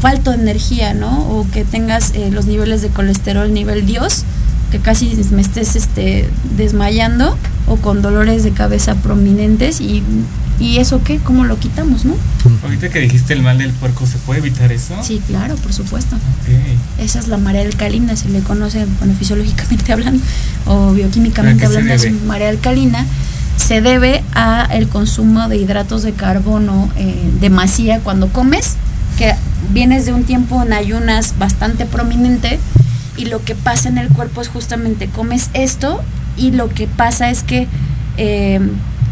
falto 0.00 0.32
de 0.32 0.38
energía, 0.38 0.94
¿no? 0.94 1.28
O 1.30 1.46
que 1.52 1.64
tengas 1.64 2.12
eh, 2.14 2.30
los 2.32 2.46
niveles 2.46 2.82
de 2.82 2.88
colesterol 2.88 3.52
nivel 3.52 3.86
Dios, 3.86 4.24
que 4.72 4.80
casi 4.80 5.16
me 5.30 5.42
estés 5.42 5.76
este, 5.76 6.28
desmayando 6.56 7.36
o 7.68 7.76
con 7.76 8.02
dolores 8.02 8.42
de 8.42 8.50
cabeza 8.50 8.96
prominentes 8.96 9.80
y, 9.80 10.02
y 10.58 10.78
eso 10.78 11.02
qué, 11.02 11.18
¿cómo 11.18 11.44
lo 11.44 11.58
quitamos, 11.58 12.04
no? 12.04 12.14
Ahorita 12.62 12.88
que 12.88 13.00
dijiste 13.00 13.32
el 13.32 13.42
mal 13.42 13.58
del 13.58 13.72
puerco, 13.72 14.06
¿se 14.06 14.18
puede 14.18 14.40
evitar 14.40 14.70
eso? 14.70 14.94
Sí, 15.02 15.20
claro, 15.26 15.56
por 15.56 15.72
supuesto. 15.72 16.16
Ok. 16.16 17.00
Esa 17.00 17.18
es 17.18 17.28
la 17.28 17.38
marea 17.38 17.62
alcalina, 17.62 18.16
se 18.16 18.28
le 18.28 18.40
conoce, 18.40 18.86
bueno, 18.98 19.14
fisiológicamente 19.14 19.92
hablando 19.92 20.22
o 20.66 20.92
bioquímicamente 20.92 21.64
¿A 21.64 21.68
qué 21.68 21.72
se 21.72 21.78
hablando, 21.80 22.04
es 22.04 22.22
marea 22.22 22.48
alcalina. 22.48 23.06
Se 23.56 23.80
debe 23.80 24.22
a 24.34 24.66
el 24.70 24.88
consumo 24.88 25.48
de 25.48 25.56
hidratos 25.56 26.02
de 26.02 26.12
carbono 26.12 26.90
eh, 26.96 27.30
demasía 27.40 28.00
cuando 28.00 28.28
comes, 28.28 28.76
que 29.18 29.34
vienes 29.72 30.06
de 30.06 30.12
un 30.12 30.24
tiempo 30.24 30.62
en 30.62 30.72
ayunas 30.72 31.34
bastante 31.38 31.86
prominente 31.86 32.58
y 33.16 33.26
lo 33.26 33.44
que 33.44 33.54
pasa 33.54 33.88
en 33.88 33.98
el 33.98 34.08
cuerpo 34.08 34.40
es 34.40 34.48
justamente 34.48 35.06
comes 35.08 35.50
esto 35.54 36.02
y 36.36 36.50
lo 36.50 36.68
que 36.68 36.86
pasa 36.86 37.30
es 37.30 37.42
que 37.42 37.68
eh, 38.16 38.60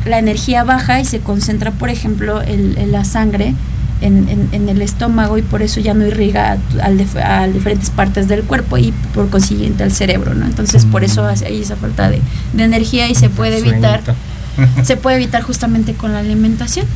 la 0.07 0.19
energía 0.19 0.65
baja 0.65 1.01
y 1.01 1.05
se 1.05 1.21
concentra, 1.21 1.71
por 1.73 1.91
ejemplo, 1.91 2.43
en, 2.43 2.77
en 2.79 2.93
la 2.93 3.05
sangre, 3.05 3.55
en, 4.01 4.29
en- 4.31 4.49
en 4.53 4.69
el 4.71 4.81
estómago 4.81 5.37
y 5.37 5.43
por 5.43 5.61
eso 5.63 5.79
ya 5.81 5.93
no 5.95 6.07
irriga 6.07 6.53
a, 6.53 6.85
al 6.87 6.99
dif- 6.99 7.23
a 7.23 7.47
diferentes 7.49 7.91
partes 7.91 8.29
del 8.29 8.43
cuerpo 8.45 8.79
y 8.79 8.93
por 9.15 9.29
consiguiente 9.29 9.83
al 9.83 9.93
cerebro, 9.93 10.35
¿no? 10.35 10.47
Entonces 10.47 10.87
por 10.87 11.05
eso 11.05 11.25
hace- 11.27 11.47
hay 11.47 11.61
esa 11.61 11.77
falta 11.77 12.09
de, 12.11 12.21
de 12.55 12.65
energía 12.65 13.09
y 13.09 13.15
se 13.15 13.29
puede 13.29 13.59
evitar, 13.59 14.01
se 14.85 14.97
puede 14.97 15.17
evitar 15.17 15.43
justamente 15.43 15.93
con 15.95 16.13
la 16.13 16.21
alimentación, 16.21 16.87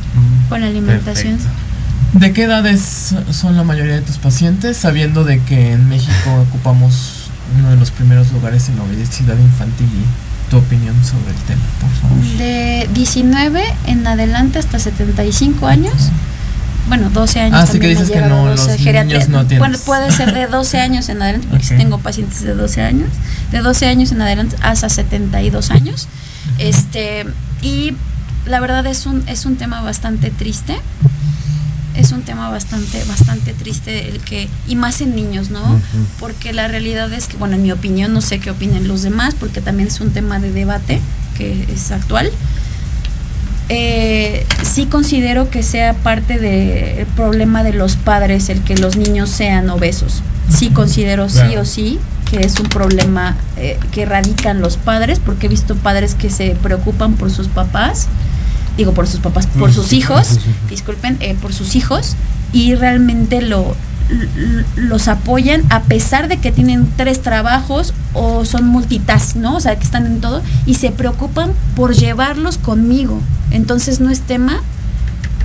con 0.49 0.61
la 0.61 0.67
alimentación. 0.67 1.33
Perfecto. 1.37 1.59
¿De 2.13 2.31
qué 2.33 2.43
edades 2.43 3.13
son 3.31 3.57
la 3.57 3.63
mayoría 3.63 3.95
de 3.95 4.01
tus 4.01 4.17
pacientes, 4.17 4.77
sabiendo 4.77 5.23
de 5.25 5.39
que 5.41 5.73
en 5.73 5.87
México 5.89 6.29
ocupamos 6.49 7.27
uno 7.59 7.69
de 7.71 7.75
los 7.77 7.91
primeros 7.91 8.31
lugares 8.31 8.69
en 8.69 8.77
la 8.77 8.83
obesidad 8.83 9.37
infantil 9.37 9.87
y 9.87 10.24
tu 10.49 10.57
opinión 10.57 10.95
sobre 11.03 11.31
el 11.31 11.37
tema, 11.47 11.61
por 11.81 11.89
favor? 11.91 12.23
De 12.37 12.89
19 12.93 13.63
en 13.87 14.05
adelante 14.07 14.59
hasta 14.59 14.79
75 14.79 15.67
años. 15.67 15.93
Bueno, 16.87 17.09
12 17.09 17.39
años. 17.39 17.59
Ah, 17.59 17.65
sí 17.65 17.79
que 17.79 17.87
dices 17.87 18.11
que 18.11 18.21
no, 18.21 18.45
12, 18.45 18.67
los 18.67 18.77
geriatría. 18.77 19.03
niños 19.17 19.29
no 19.29 19.39
atiendes. 19.39 19.59
Bueno, 19.59 19.77
puede 19.85 20.11
ser 20.11 20.33
de 20.35 20.45
12 20.47 20.79
años 20.87 21.09
en 21.09 21.21
adelante, 21.21 21.47
porque 21.49 21.65
sí 21.65 21.73
Ok. 21.73 21.79
tengo 21.79 21.97
pacientes 21.97 22.41
de 22.43 22.53
12 22.53 22.81
años. 22.81 23.09
De 23.51 23.59
12 23.59 23.87
años 23.87 24.11
en 24.11 24.21
adelante 24.21 24.55
hasta 24.61 24.87
72 24.89 25.71
años. 25.71 26.07
Este, 26.59 27.25
y 27.63 27.93
la 28.45 28.59
verdad 28.59 28.85
es 28.85 29.07
un, 29.07 29.23
es 29.27 29.45
un 29.47 29.55
tema 29.55 29.81
bastante 29.81 30.29
triste. 30.29 30.77
Es 31.97 32.11
un 32.11 32.21
tema 32.23 32.49
bastante, 32.49 33.03
bastante 33.05 33.53
triste 33.53 34.09
el 34.09 34.19
que, 34.19 34.47
y 34.67 34.75
más 34.75 35.01
en 35.01 35.15
niños, 35.15 35.49
¿no? 35.49 35.61
Ujú. 35.61 36.05
Porque 36.19 36.53
la 36.53 36.67
realidad 36.67 37.11
es 37.13 37.27
que, 37.27 37.37
bueno, 37.37 37.55
en 37.55 37.63
mi 37.63 37.71
opinión, 37.71 38.13
no 38.13 38.21
sé 38.21 38.39
qué 38.39 38.51
opinen 38.51 38.87
los 38.87 39.01
demás, 39.01 39.35
porque 39.39 39.61
también 39.61 39.87
es 39.87 40.01
un 40.01 40.11
tema 40.11 40.39
de 40.39 40.51
debate 40.51 40.99
que 41.37 41.67
es 41.73 41.91
actual. 41.91 42.31
Eh, 43.69 44.45
sí 44.63 44.85
considero 44.85 45.49
que 45.49 45.63
sea 45.63 45.93
parte 45.93 46.37
del 46.37 47.05
problema 47.07 47.63
de 47.63 47.73
los 47.73 47.95
padres 47.95 48.49
el 48.49 48.61
que 48.61 48.77
los 48.77 48.95
niños 48.95 49.29
sean 49.29 49.69
obesos. 49.69 50.21
Sí 50.49 50.69
considero 50.69 51.29
sí 51.29 51.57
o 51.57 51.65
sí 51.65 51.99
que 52.29 52.41
es 52.41 52.59
un 52.59 52.67
problema 52.67 53.35
eh, 53.57 53.79
que 53.91 54.05
radican 54.05 54.59
los 54.59 54.77
padres, 54.77 55.19
porque 55.23 55.45
he 55.45 55.49
visto 55.49 55.75
padres 55.75 56.15
que 56.15 56.29
se 56.29 56.55
preocupan 56.61 57.13
por 57.13 57.31
sus 57.31 57.47
papás, 57.47 58.07
digo 58.77 58.93
por 58.93 59.07
sus 59.07 59.19
papás, 59.19 59.47
por 59.47 59.71
sus 59.71 59.93
hijos, 59.93 60.39
disculpen, 60.69 61.17
eh, 61.19 61.35
por 61.41 61.53
sus 61.53 61.75
hijos, 61.75 62.15
y 62.53 62.75
realmente 62.75 63.41
lo 63.41 63.75
los 64.75 65.07
apoyan 65.07 65.63
a 65.69 65.81
pesar 65.83 66.27
de 66.27 66.37
que 66.37 66.51
tienen 66.51 66.87
tres 66.95 67.21
trabajos 67.21 67.93
o 68.13 68.45
son 68.45 68.67
multitask, 68.67 69.35
¿no? 69.35 69.55
O 69.55 69.59
sea, 69.59 69.77
que 69.77 69.83
están 69.83 70.05
en 70.05 70.21
todo 70.21 70.43
y 70.65 70.75
se 70.75 70.91
preocupan 70.91 71.53
por 71.75 71.95
llevarlos 71.95 72.59
conmigo 72.59 73.19
Entonces 73.49 73.99
no 73.99 74.11
es 74.11 74.21
tema 74.21 74.61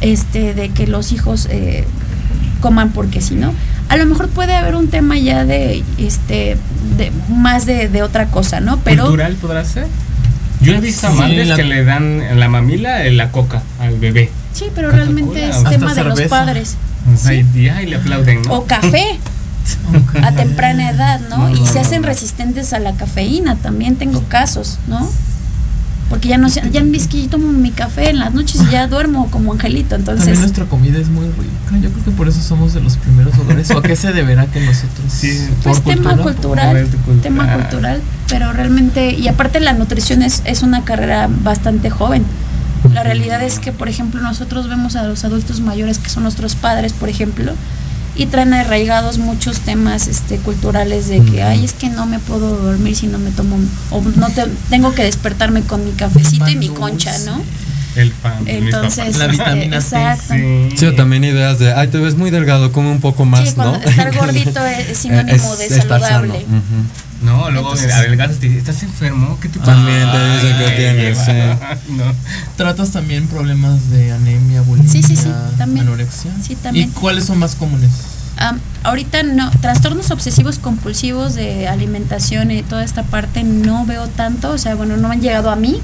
este 0.03 0.55
de 0.55 0.69
que 0.71 0.87
los 0.87 1.13
hijos 1.13 1.47
eh, 1.51 1.85
coman 2.61 2.91
porque 2.93 3.21
si 3.21 3.35
no. 3.35 3.53
A 3.89 3.97
lo 3.97 4.07
mejor 4.07 4.29
puede 4.29 4.55
haber 4.55 4.77
un 4.77 4.89
tema 4.89 5.19
ya 5.19 5.45
de 5.45 5.83
este 5.99 6.57
de 6.97 7.13
más 7.29 7.67
de, 7.67 7.89
de 7.89 8.03
otra 8.03 8.27
cosa, 8.27 8.61
¿no? 8.61 8.79
Pero 8.81 9.05
¿Cultural 9.05 9.35
podrá 9.37 9.65
ser? 9.65 9.87
Yo 10.61 10.75
he 10.75 10.81
visto 10.81 11.07
a 11.07 11.13
Sí, 11.13 11.19
madres 11.19 11.49
la- 11.49 11.57
que 11.57 11.65
le 11.65 11.85
dan 11.85 12.21
en 12.23 12.39
la 12.41 12.49
mamila 12.49 13.05
eh, 13.05 13.13
la 13.13 13.31
coca 13.33 13.63
al 13.81 13.99
bebé. 13.99 14.31
sí, 14.53 14.67
pero 14.75 14.89
Coca-Cola, 14.89 15.05
realmente 15.05 15.49
es 15.49 15.65
tema 15.65 15.95
de 15.95 16.05
los 16.05 16.21
padres. 16.23 16.77
O 17.13 17.17
sea, 17.17 17.33
y, 17.35 17.47
y, 17.55 17.69
ay, 17.69 17.87
le 17.87 17.97
aplauden, 17.97 18.43
¿no? 18.43 18.53
O 18.55 18.67
café 18.67 19.19
a 20.23 20.33
temprana 20.33 20.91
edad, 20.91 21.21
¿no? 21.31 21.39
No, 21.39 21.51
y 21.51 21.61
no, 21.61 21.67
se 21.67 21.75
no, 21.77 21.81
hacen 21.81 22.03
no. 22.03 22.09
resistentes 22.09 22.73
a 22.73 22.79
la 22.79 22.93
cafeína, 22.95 23.57
también 23.57 23.97
tengo 23.97 24.23
casos, 24.25 24.79
¿no? 24.87 25.09
Porque 26.11 26.29
ya 26.29 26.39
no 26.39 26.51
sé, 26.51 26.61
ya 26.73 26.81
es 26.81 27.07
que 27.07 27.23
yo 27.23 27.29
tomo 27.31 27.53
mi 27.53 27.71
café 27.71 28.11
en 28.11 28.19
las 28.19 28.35
noches 28.35 28.61
y 28.69 28.73
ya 28.73 28.89
duermo 28.89 29.31
como 29.31 29.53
angelito, 29.53 29.91
También 29.91 30.19
entonces 30.19 30.41
nuestra 30.41 30.65
comida 30.65 30.99
es 30.99 31.09
muy 31.09 31.27
rica. 31.27 31.79
Yo 31.81 31.89
creo 31.89 32.05
que 32.05 32.11
por 32.11 32.27
eso 32.27 32.43
somos 32.43 32.75
de 32.75 32.81
los 32.81 32.97
primeros 32.97 33.39
hogares. 33.39 33.71
¿O 33.71 33.79
a 33.79 33.83
qué 33.83 33.95
se 33.95 34.13
deberá 34.13 34.47
que 34.47 34.59
nosotros? 34.59 35.07
Sí, 35.09 35.41
pues 35.63 35.79
por 35.79 35.95
tema 35.95 36.17
cultura, 36.17 36.73
cultural, 36.73 36.87
por 37.07 37.21
tema 37.21 37.53
cultural, 37.55 38.03
pero 38.29 38.53
realmente 38.53 39.13
y 39.13 39.29
aparte 39.29 39.61
la 39.61 39.73
nutrición 39.73 40.23
es, 40.23 40.43
es 40.45 40.65
una 40.65 40.85
carrera 40.85 41.29
bastante 41.31 41.91
joven. 41.91 42.25
La 42.93 43.05
realidad 43.05 43.41
es 43.43 43.61
que, 43.61 43.71
por 43.71 43.89
ejemplo, 43.89 44.21
nosotros 44.21 44.69
vemos 44.69 44.97
a 44.97 45.05
los 45.05 45.25
adultos 45.25 45.61
mayores 45.61 45.99
que 45.99 46.09
son 46.09 46.25
nuestros 46.25 46.57
padres, 46.57 46.93
por 46.93 47.09
ejemplo, 47.09 47.53
y 48.23 48.27
traen 48.27 48.53
arraigados 48.53 49.17
muchos 49.19 49.61
temas 49.61 50.07
este, 50.07 50.37
culturales 50.37 51.09
de 51.09 51.23
que, 51.25 51.43
ay, 51.43 51.65
es 51.65 51.73
que 51.73 51.89
no 51.89 52.05
me 52.07 52.19
puedo 52.19 52.57
dormir 52.59 52.95
si 52.95 53.07
no 53.07 53.19
me 53.19 53.31
tomo, 53.31 53.57
o 53.91 54.03
no 54.17 54.29
te- 54.29 54.47
tengo 54.69 54.95
que 54.95 55.03
despertarme 55.05 55.63
con 55.63 55.85
mi 55.85 55.93
cafecito 55.93 56.49
y 56.49 56.57
mi 56.57 56.69
concha. 56.69 57.17
¿no? 57.25 57.41
El 57.97 58.11
pan. 58.13 58.45
Entonces. 58.47 59.17
La 59.17 59.27
vitamina 59.27 59.81
C, 59.81 59.97
exacto. 59.97 60.35
Sí. 60.35 60.69
Sí, 60.77 60.87
o 60.87 60.95
también 60.95 61.25
ideas 61.25 61.59
de, 61.59 61.73
ay, 61.73 61.89
te 61.89 61.99
ves 61.99 62.15
muy 62.15 62.31
delgado, 62.31 62.71
come 62.73 62.91
un 62.91 63.01
poco 63.01 63.25
más, 63.25 63.49
Sí, 63.49 63.55
¿no? 63.57 63.75
estar 63.75 64.15
gordito 64.17 64.65
es, 64.67 64.91
es 64.91 64.99
sinónimo 64.99 65.35
Es- 65.55 65.59
de 65.59 65.67
estar 65.79 66.01
saludable. 66.01 66.45
No, 67.23 67.51
luego 67.51 67.73
Entonces- 67.73 67.93
adelgazas 67.93 68.39
te 68.39 68.57
¿estás 68.57 68.83
enfermo? 68.83 69.39
¿Qué 69.43 69.49
te 69.51 69.59
pasa? 69.59 69.73
También 69.73 70.09
te 70.11 70.35
dicen 70.37 70.59
que 70.59 70.71
tienes, 70.77 71.19
sí. 71.19 71.93
No. 71.93 72.05
¿Tratas 72.57 72.91
también 72.93 73.27
problemas 73.27 73.91
de 73.91 74.13
anemia, 74.13 74.63
bulimia, 74.63 74.91
Sí, 74.93 75.03
sí, 75.03 75.17
sí, 75.17 75.29
también. 75.59 75.87
anorexia? 75.87 76.31
Sí, 76.43 76.55
también. 76.55 76.89
¿Y 76.89 76.93
cuáles 76.93 77.25
son 77.25 77.39
más 77.39 77.57
comunes? 77.57 77.91
Ahorita 78.83 79.23
no, 79.23 79.51
trastornos 79.61 80.11
obsesivos 80.11 80.59
compulsivos 80.59 81.35
de 81.35 81.69
alimentación 81.69 82.51
y 82.51 82.63
toda 82.63 82.83
esta 82.83 83.03
parte 83.03 83.45
no 83.45 83.85
veo 83.85 84.09
tanto, 84.09 84.53
o 84.53 84.59
sea, 84.59 84.75
bueno, 84.75 84.97
no 84.97 85.11
han 85.11 85.21
llegado 85.21 85.51
a 85.51 85.57
mí, 85.57 85.81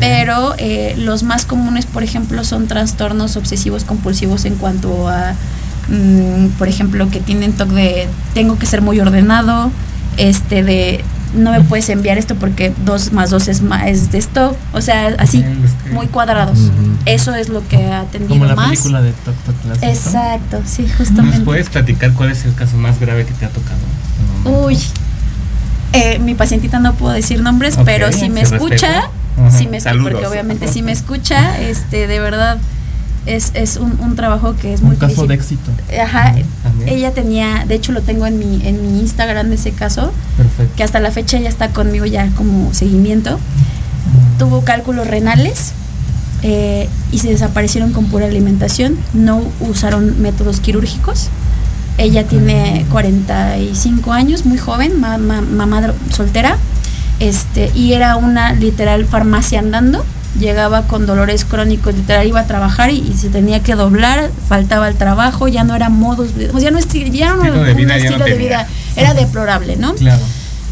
pero 0.00 0.54
eh, 0.58 0.96
los 0.98 1.22
más 1.22 1.44
comunes, 1.44 1.86
por 1.86 2.02
ejemplo, 2.02 2.42
son 2.42 2.66
trastornos 2.66 3.36
obsesivos 3.36 3.84
compulsivos 3.84 4.44
en 4.44 4.56
cuanto 4.56 5.08
a, 5.08 5.34
mm, 5.88 6.58
por 6.58 6.66
ejemplo, 6.66 7.08
que 7.10 7.20
tienen 7.20 7.52
toque 7.52 7.74
de 7.74 8.08
tengo 8.34 8.58
que 8.58 8.66
ser 8.66 8.82
muy 8.82 8.98
ordenado, 8.98 9.70
este 10.16 10.64
de 10.64 11.04
no 11.34 11.52
me 11.52 11.60
puedes 11.62 11.88
enviar 11.88 12.18
esto 12.18 12.34
porque 12.34 12.72
dos 12.84 13.12
más 13.12 13.30
dos 13.30 13.48
es, 13.48 13.62
ma- 13.62 13.88
es 13.88 14.10
de 14.12 14.18
esto, 14.18 14.56
o 14.72 14.80
sea, 14.80 15.14
así, 15.18 15.44
muy 15.92 16.06
cuadrados. 16.08 16.58
Eso 17.06 17.34
es 17.34 17.48
lo 17.48 17.66
que 17.68 17.76
ha 17.86 18.00
atendido 18.00 18.30
Como 18.34 18.44
la 18.46 18.54
más. 18.56 18.70
película 18.70 19.00
de 19.02 19.12
Toc 19.12 19.34
Toc 19.46 19.54
Class. 19.62 19.78
¿no? 19.82 19.88
Exacto, 19.88 20.62
sí, 20.66 20.82
¿Nos 20.82 20.92
justamente. 20.96 21.40
puedes 21.40 21.68
platicar 21.70 22.12
cuál 22.14 22.30
es 22.32 22.44
el 22.44 22.54
caso 22.54 22.76
más 22.76 22.98
grave 23.00 23.24
que 23.24 23.32
te 23.32 23.44
ha 23.46 23.48
tocado? 23.50 23.78
Uy, 24.44 24.78
eh, 25.92 26.18
mi 26.20 26.34
pacientita 26.34 26.78
no 26.78 26.94
puedo 26.94 27.12
decir 27.14 27.40
nombres, 27.42 27.76
pero 27.84 28.12
si 28.12 28.28
me 28.28 28.42
escucha, 28.42 29.02
si 29.50 29.66
me 29.66 29.78
escucha, 29.78 29.80
saludos. 29.90 30.12
porque 30.12 30.26
obviamente 30.26 30.68
si 30.68 30.82
me 30.82 30.92
escucha, 30.92 31.58
este, 31.60 32.06
de 32.06 32.20
verdad 32.20 32.58
es, 33.26 33.50
es 33.54 33.76
un, 33.76 33.98
un 34.00 34.16
trabajo 34.16 34.56
que 34.56 34.72
es 34.74 34.82
muy 34.82 34.92
Un 34.92 34.96
caso 35.00 35.26
difícil. 35.26 35.28
de 35.28 35.34
éxito. 35.34 35.70
Ajá, 36.02 36.34
También. 36.62 36.88
ella 36.88 37.12
tenía, 37.12 37.64
de 37.68 37.74
hecho 37.74 37.92
lo 37.92 38.00
tengo 38.02 38.26
en 38.26 38.38
mi, 38.38 38.66
en 38.66 38.80
mi 38.94 39.00
Instagram 39.00 39.48
de 39.48 39.54
ese 39.56 39.72
caso, 39.72 40.12
Perfecto. 40.36 40.72
que 40.76 40.82
hasta 40.84 41.00
la 41.00 41.10
fecha 41.10 41.38
ya 41.38 41.48
está 41.48 41.68
conmigo 41.70 42.06
ya 42.06 42.28
como 42.36 42.72
seguimiento. 42.74 43.38
Tuvo 44.38 44.62
cálculos 44.62 45.06
renales 45.06 45.72
eh, 46.42 46.88
y 47.12 47.18
se 47.18 47.28
desaparecieron 47.28 47.92
con 47.92 48.06
pura 48.06 48.26
alimentación. 48.26 48.96
No 49.12 49.42
usaron 49.60 50.20
métodos 50.22 50.60
quirúrgicos. 50.60 51.28
Ella 51.98 52.24
tiene 52.26 52.86
45 52.90 54.12
años, 54.12 54.46
muy 54.46 54.56
joven, 54.56 54.98
ma- 55.00 55.18
ma- 55.18 55.42
mamá 55.42 55.82
dro- 55.82 55.94
soltera, 56.14 56.56
este, 57.18 57.70
y 57.74 57.92
era 57.92 58.16
una 58.16 58.54
literal 58.54 59.04
farmacia 59.04 59.58
andando. 59.58 60.04
Llegaba 60.38 60.82
con 60.82 61.06
dolores 61.06 61.44
crónicos, 61.44 61.94
literal 61.94 62.26
iba 62.26 62.40
a 62.40 62.46
trabajar 62.46 62.90
y, 62.90 62.98
y 62.98 63.14
se 63.14 63.30
tenía 63.30 63.62
que 63.62 63.74
doblar, 63.74 64.30
faltaba 64.48 64.88
el 64.88 64.94
trabajo, 64.94 65.48
ya 65.48 65.64
no 65.64 65.74
era 65.74 65.88
modos, 65.88 66.28
ya 66.36 66.52
no, 66.52 66.58
ya 66.60 66.70
no 66.70 66.78
Estilo 66.78 67.10
de 67.10 67.18
ya 67.18 67.34
no 67.34 67.94
estilo 67.94 68.24
de 68.24 68.34
vida, 68.34 68.68
era 68.96 69.14
deplorable, 69.14 69.76
¿no? 69.76 69.94
Claro. 69.94 70.22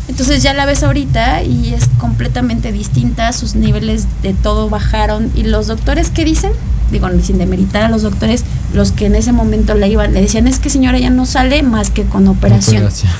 Entonces 0.08 0.42
ya 0.42 0.54
la 0.54 0.64
ves 0.64 0.82
ahorita 0.82 1.42
y 1.42 1.74
es 1.74 1.88
completamente 1.98 2.72
distinta, 2.72 3.32
sus 3.32 3.54
niveles 3.54 4.06
de 4.22 4.32
todo 4.32 4.70
bajaron 4.70 5.30
y 5.34 5.42
los 5.42 5.66
doctores 5.66 6.10
¿qué 6.10 6.24
dicen? 6.24 6.52
Digo, 6.90 7.08
sin 7.22 7.36
demeritar 7.36 7.82
a 7.82 7.88
los 7.90 8.02
doctores, 8.02 8.44
los 8.72 8.92
que 8.92 9.06
en 9.06 9.14
ese 9.14 9.32
momento 9.32 9.74
le 9.74 9.88
iban, 9.88 10.14
le 10.14 10.22
decían, 10.22 10.46
es 10.48 10.58
que 10.58 10.70
señora 10.70 10.98
ya 10.98 11.10
no 11.10 11.26
sale 11.26 11.62
más 11.62 11.90
que 11.90 12.04
con 12.04 12.26
operación. 12.28 12.78
Operación. 12.78 13.12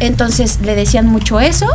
Entonces 0.00 0.58
le 0.62 0.74
decían 0.74 1.06
mucho 1.06 1.40
eso 1.40 1.66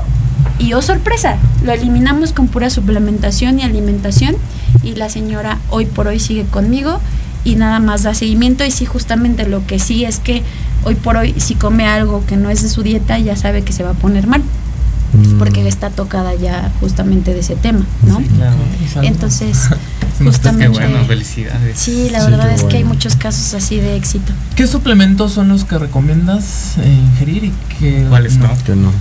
y 0.60 0.74
oh 0.74 0.82
sorpresa, 0.82 1.38
lo 1.64 1.72
eliminamos 1.72 2.32
con 2.34 2.48
pura 2.48 2.70
suplementación 2.70 3.60
y 3.60 3.64
alimentación 3.64 4.36
y 4.84 4.96
la 4.96 5.10
señora 5.10 5.58
hoy 5.70 5.86
por 5.86 6.08
hoy 6.08 6.20
sigue 6.20 6.46
conmigo 6.46 7.00
y 7.44 7.56
nada 7.56 7.80
más 7.80 8.04
da 8.04 8.14
seguimiento 8.14 8.64
y 8.64 8.72
sí 8.72 8.86
justamente 8.86 9.48
lo 9.48 9.66
que 9.66 9.80
sí 9.80 10.06
es 10.06 10.20
que 10.20 10.44
hoy 10.86 10.96
por 10.96 11.18
hoy 11.18 11.36
si 11.38 11.56
come 11.56 11.86
algo 11.88 12.26
que 12.26 12.38
no 12.38 12.50
es 12.50 12.62
de 12.64 12.70
su 12.70 12.84
dieta 12.84 13.20
ya 13.20 13.36
sabe 13.36 13.64
que 13.64 13.74
se 13.74 13.84
va 13.84 13.92
a 13.92 13.96
poner 13.96 14.28
mal 14.28 14.42
Mm. 15.14 15.38
porque 15.38 15.68
está 15.68 15.92
tocada 15.92 16.34
ya 16.34 16.72
justamente 16.80 17.36
de 17.36 17.42
ese 17.42 17.56
tema, 17.56 17.86
¿no? 18.02 18.18
Sí, 18.18 18.26
claro. 18.36 18.56
Entonces, 19.08 19.60
Pues 19.70 20.18
qué 20.18 20.24
justamente 20.24 20.68
bueno, 20.70 21.06
felicidades. 21.06 21.78
Sí, 21.78 22.10
la 22.12 22.26
Sí, 22.26 22.32
verdad 22.32 22.50
qué 22.50 22.56
es 22.56 22.62
que 22.64 22.78
hay 22.78 22.84
bueno. 22.84 22.96
muchos 22.96 23.16
casos 23.16 23.54
así 23.54 23.76
de 23.78 23.96
éxito. 23.96 24.34
¿Qué 24.56 24.66
suplementos 24.66 25.34
son 25.34 25.50
los 25.50 25.66
que 25.66 25.78
recomiendas 25.78 26.80
eh, 26.80 26.88
ingerir 26.92 27.44
y 27.44 27.54
qué 27.78 28.08
¿Cuáles 28.10 28.38
no? 28.38 28.50
Que 28.66 28.76
no. 28.76 28.92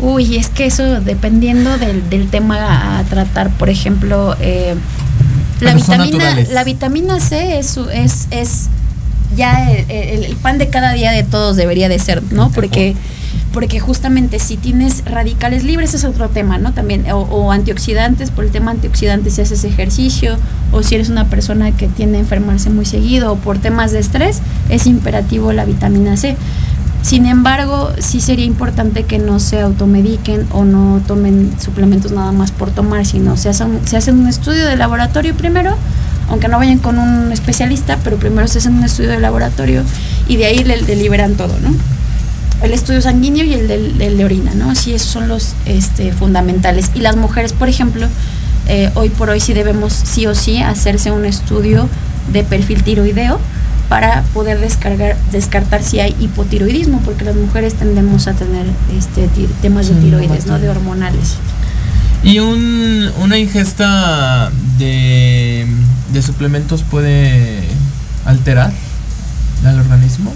Uy, 0.00 0.36
es 0.36 0.48
que 0.48 0.66
eso 0.66 1.00
dependiendo 1.00 1.78
del, 1.78 2.08
del 2.10 2.28
tema 2.28 2.98
a, 2.98 3.04
tratar, 3.04 3.50
por 3.50 3.70
ejemplo, 3.70 4.36
eh, 4.40 4.74
la 5.60 5.70
vitamina, 6.08 6.24
la 6.52 6.64
vitamina 6.64 7.20
C 7.20 7.58
es, 7.58 7.70
su- 7.70 7.88
es, 7.90 8.26
es 8.30 8.66
ya 9.36 9.70
el, 9.70 9.90
el- 9.90 10.24
el 10.24 10.36
pan 10.36 10.58
de 10.58 10.68
cada 10.68 10.92
día 10.92 11.12
de 11.12 11.22
todos 11.22 11.56
debería 11.56 11.88
de 11.88 11.98
ser, 11.98 12.22
¿no? 12.32 12.50
Porque, 12.50 12.94
porque 13.52 13.78
justamente 13.78 14.40
si 14.40 14.56
tienes 14.56 15.04
radicales 15.04 15.62
libres 15.62 15.94
es 15.94 16.04
otro 16.04 16.28
tema, 16.28 16.58
¿no? 16.58 16.72
También, 16.72 17.08
o, 17.12 17.20
o 17.20 17.52
antioxidantes, 17.52 18.30
por 18.30 18.44
el 18.44 18.50
tema 18.50 18.72
antioxidantes 18.72 19.34
si 19.34 19.42
haces 19.42 19.62
ejercicio, 19.62 20.36
o 20.72 20.82
si 20.82 20.96
eres 20.96 21.08
una 21.08 21.26
persona 21.26 21.70
que 21.70 21.86
tiende 21.86 22.18
a 22.18 22.20
enfermarse 22.20 22.68
muy 22.68 22.84
seguido, 22.84 23.32
o 23.32 23.36
por 23.36 23.58
temas 23.58 23.92
de 23.92 24.00
estrés, 24.00 24.40
es 24.70 24.86
imperativo 24.86 25.52
la 25.52 25.64
vitamina 25.64 26.16
C. 26.16 26.36
Sin 27.04 27.26
embargo, 27.26 27.92
sí 27.98 28.18
sería 28.22 28.46
importante 28.46 29.02
que 29.02 29.18
no 29.18 29.38
se 29.38 29.60
automediquen 29.60 30.46
o 30.52 30.64
no 30.64 31.02
tomen 31.06 31.52
suplementos 31.60 32.12
nada 32.12 32.32
más 32.32 32.50
por 32.50 32.70
tomar, 32.70 33.04
sino 33.04 33.36
se 33.36 33.50
hacen, 33.50 33.78
se 33.84 33.98
hacen 33.98 34.20
un 34.20 34.26
estudio 34.26 34.64
de 34.66 34.74
laboratorio 34.74 35.34
primero, 35.34 35.76
aunque 36.30 36.48
no 36.48 36.56
vayan 36.56 36.78
con 36.78 36.98
un 36.98 37.30
especialista, 37.30 37.98
pero 38.02 38.16
primero 38.16 38.48
se 38.48 38.56
hacen 38.56 38.76
un 38.76 38.84
estudio 38.84 39.10
de 39.10 39.20
laboratorio 39.20 39.82
y 40.28 40.36
de 40.36 40.46
ahí 40.46 40.64
le, 40.64 40.80
le 40.80 40.96
liberan 40.96 41.34
todo, 41.34 41.54
¿no? 41.60 41.74
El 42.62 42.72
estudio 42.72 43.02
sanguíneo 43.02 43.44
y 43.44 43.52
el 43.52 43.68
del 43.68 44.16
de 44.16 44.24
orina, 44.24 44.54
¿no? 44.54 44.74
Sí, 44.74 44.94
esos 44.94 45.08
son 45.08 45.28
los 45.28 45.52
este, 45.66 46.10
fundamentales. 46.10 46.90
Y 46.94 47.00
las 47.00 47.16
mujeres, 47.16 47.52
por 47.52 47.68
ejemplo, 47.68 48.06
eh, 48.66 48.90
hoy 48.94 49.10
por 49.10 49.28
hoy 49.28 49.40
sí 49.40 49.52
debemos 49.52 49.92
sí 49.92 50.26
o 50.26 50.34
sí 50.34 50.62
hacerse 50.62 51.10
un 51.10 51.26
estudio 51.26 51.86
de 52.32 52.44
perfil 52.44 52.82
tiroideo 52.82 53.38
para 53.88 54.22
poder 54.34 54.60
descargar, 54.60 55.16
descartar 55.30 55.82
si 55.82 56.00
hay 56.00 56.16
hipotiroidismo, 56.18 57.00
porque 57.04 57.24
las 57.24 57.36
mujeres 57.36 57.74
tendemos 57.74 58.26
a 58.26 58.32
tener 58.32 58.66
este, 58.96 59.28
temas 59.62 59.88
de 59.88 59.94
tiroides, 59.96 60.46
¿no? 60.46 60.58
De 60.58 60.68
hormonales. 60.68 61.36
¿Y 62.22 62.38
un, 62.38 63.10
una 63.20 63.38
ingesta 63.38 64.50
de, 64.78 65.66
de 66.12 66.22
suplementos 66.22 66.82
puede 66.82 67.62
alterar 68.24 68.72
al 69.66 69.78
organismo? 69.80 70.32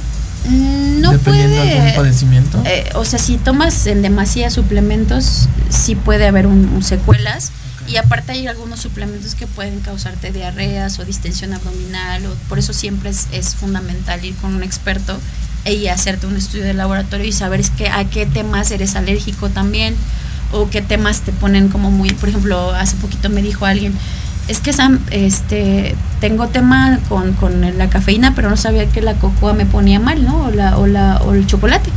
Mm, 0.48 1.00
No 1.00 1.12
dependiendo 1.12 1.56
de 1.56 1.62
algún 1.62 1.78
puede... 1.78 1.96
padecimiento. 1.96 2.62
Eh, 2.66 2.90
o 2.94 3.04
sea, 3.04 3.18
si 3.18 3.38
tomas 3.38 3.86
en 3.86 4.02
demasía 4.02 4.50
suplementos, 4.50 5.48
sí 5.70 5.94
puede 5.94 6.26
haber 6.26 6.46
un, 6.46 6.68
un 6.74 6.82
secuelas. 6.82 7.52
Y 7.88 7.96
aparte 7.96 8.32
hay 8.32 8.46
algunos 8.46 8.80
suplementos 8.80 9.34
que 9.34 9.46
pueden 9.46 9.80
causarte 9.80 10.30
diarreas 10.30 10.98
o 10.98 11.04
distensión 11.04 11.54
abdominal. 11.54 12.26
O, 12.26 12.34
por 12.48 12.58
eso 12.58 12.72
siempre 12.72 13.10
es, 13.10 13.28
es 13.32 13.54
fundamental 13.54 14.24
ir 14.24 14.34
con 14.36 14.54
un 14.54 14.62
experto 14.62 15.18
e 15.64 15.74
y 15.74 15.88
hacerte 15.88 16.26
un 16.26 16.36
estudio 16.36 16.64
de 16.64 16.74
laboratorio 16.74 17.26
y 17.26 17.32
saber 17.32 17.60
es 17.60 17.70
que, 17.70 17.88
a 17.88 18.04
qué 18.04 18.26
temas 18.26 18.70
eres 18.70 18.94
alérgico 18.94 19.48
también 19.48 19.96
o 20.52 20.70
qué 20.70 20.82
temas 20.82 21.22
te 21.22 21.32
ponen 21.32 21.68
como 21.68 21.90
muy, 21.90 22.10
por 22.10 22.28
ejemplo, 22.28 22.72
hace 22.72 22.96
poquito 22.96 23.28
me 23.28 23.42
dijo 23.42 23.66
alguien, 23.66 23.92
es 24.48 24.60
que 24.60 24.72
Sam, 24.72 25.00
este, 25.10 25.94
tengo 26.20 26.48
tema 26.48 26.98
con, 27.08 27.34
con 27.34 27.60
la 27.76 27.90
cafeína, 27.90 28.34
pero 28.34 28.48
no 28.48 28.56
sabía 28.56 28.86
que 28.86 29.02
la 29.02 29.14
cocoa 29.14 29.52
me 29.52 29.66
ponía 29.66 30.00
mal, 30.00 30.24
¿no? 30.24 30.46
O, 30.46 30.50
la, 30.50 30.78
o, 30.78 30.86
la, 30.86 31.18
o 31.18 31.34
el 31.34 31.46
chocolate. 31.46 31.90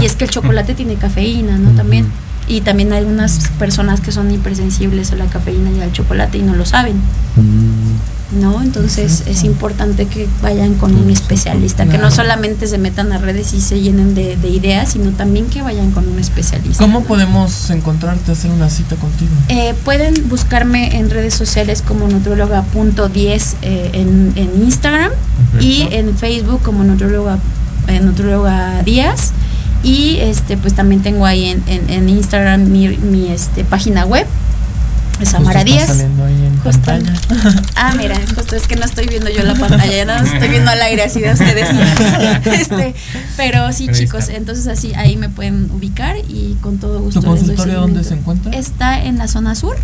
Y 0.00 0.04
es 0.04 0.14
que 0.14 0.24
el 0.24 0.30
chocolate 0.30 0.74
tiene 0.76 0.96
cafeína, 0.96 1.56
¿no? 1.56 1.70
También. 1.70 2.06
Y 2.46 2.60
también 2.60 2.92
hay 2.92 3.04
unas 3.04 3.48
personas 3.58 4.00
que 4.00 4.12
son 4.12 4.30
hipersensibles 4.30 5.12
a 5.12 5.16
la 5.16 5.26
cafeína 5.26 5.70
y 5.70 5.80
al 5.80 5.92
chocolate 5.92 6.38
y 6.38 6.42
no 6.42 6.54
lo 6.54 6.66
saben. 6.66 7.00
¿no? 8.40 8.62
Entonces 8.62 9.24
es 9.26 9.44
importante 9.44 10.06
que 10.06 10.28
vayan 10.42 10.74
con 10.74 10.94
un 10.94 11.10
especialista, 11.10 11.86
que 11.86 11.98
no 11.98 12.10
solamente 12.10 12.66
se 12.66 12.78
metan 12.78 13.12
a 13.12 13.18
redes 13.18 13.52
y 13.54 13.60
se 13.60 13.80
llenen 13.80 14.14
de, 14.14 14.36
de 14.36 14.48
ideas, 14.48 14.92
sino 14.92 15.10
también 15.12 15.46
que 15.46 15.62
vayan 15.62 15.90
con 15.92 16.08
un 16.08 16.18
especialista. 16.18 16.82
¿Cómo 16.82 17.00
¿no? 17.00 17.06
podemos 17.06 17.70
encontrarte, 17.70 18.32
hacer 18.32 18.50
una 18.50 18.70
cita 18.70 18.96
contigo? 18.96 19.30
Eh, 19.48 19.74
pueden 19.84 20.28
buscarme 20.28 20.98
en 20.98 21.10
redes 21.10 21.34
sociales 21.34 21.82
como 21.82 22.08
nutrióloga.10 22.08 23.54
eh, 23.62 23.90
en, 23.92 24.32
en 24.36 24.62
Instagram 24.62 25.12
y 25.60 25.88
en 25.90 26.16
Facebook 26.16 26.62
como 26.62 26.82
nutrióloga, 26.84 27.38
eh, 27.88 28.00
nutrióloga 28.00 28.82
Díaz. 28.82 29.32
Y 29.84 30.18
este 30.20 30.56
pues 30.56 30.74
también 30.74 31.02
tengo 31.02 31.26
ahí 31.26 31.44
en, 31.44 31.62
en- 31.66 31.90
en 31.90 32.08
Instagram 32.08 32.64
mi, 32.70 32.88
mi, 32.88 33.28
este, 33.28 33.64
página 33.64 34.04
web, 34.06 34.26
es 35.14 35.18
Justo 35.28 35.36
Amara 35.36 35.60
está 35.60 35.72
Díaz. 35.72 35.90
ahí. 35.90 36.48
Pantalla. 36.64 37.12
Ah, 37.76 37.92
mira, 37.98 38.16
justo 38.34 38.56
es 38.56 38.66
que 38.66 38.76
no 38.76 38.84
estoy 38.84 39.06
viendo 39.06 39.28
yo 39.30 39.42
la 39.42 39.54
pantalla, 39.54 40.04
nada 40.06 40.22
más 40.22 40.32
estoy 40.32 40.48
viendo 40.48 40.70
al 40.70 40.80
aire 40.80 41.02
así 41.02 41.20
de 41.20 41.32
ustedes. 41.32 41.68
este, 42.46 42.94
pero 43.36 43.72
sí, 43.72 43.86
Pero 43.86 43.98
chicos, 43.98 44.20
está. 44.24 44.34
entonces 44.36 44.66
así 44.68 44.94
ahí 44.94 45.16
me 45.16 45.28
pueden 45.28 45.70
ubicar 45.70 46.16
y 46.28 46.56
con 46.62 46.78
todo 46.78 47.00
gusto. 47.00 47.20
¿Tu 47.20 47.26
les 47.26 47.40
doy 47.40 47.48
consultorio 47.48 47.80
dónde 47.80 48.04
se 48.04 48.14
encuentra? 48.14 48.52
Está 48.52 49.04
en 49.04 49.18
la 49.18 49.28
zona 49.28 49.54
sur. 49.54 49.76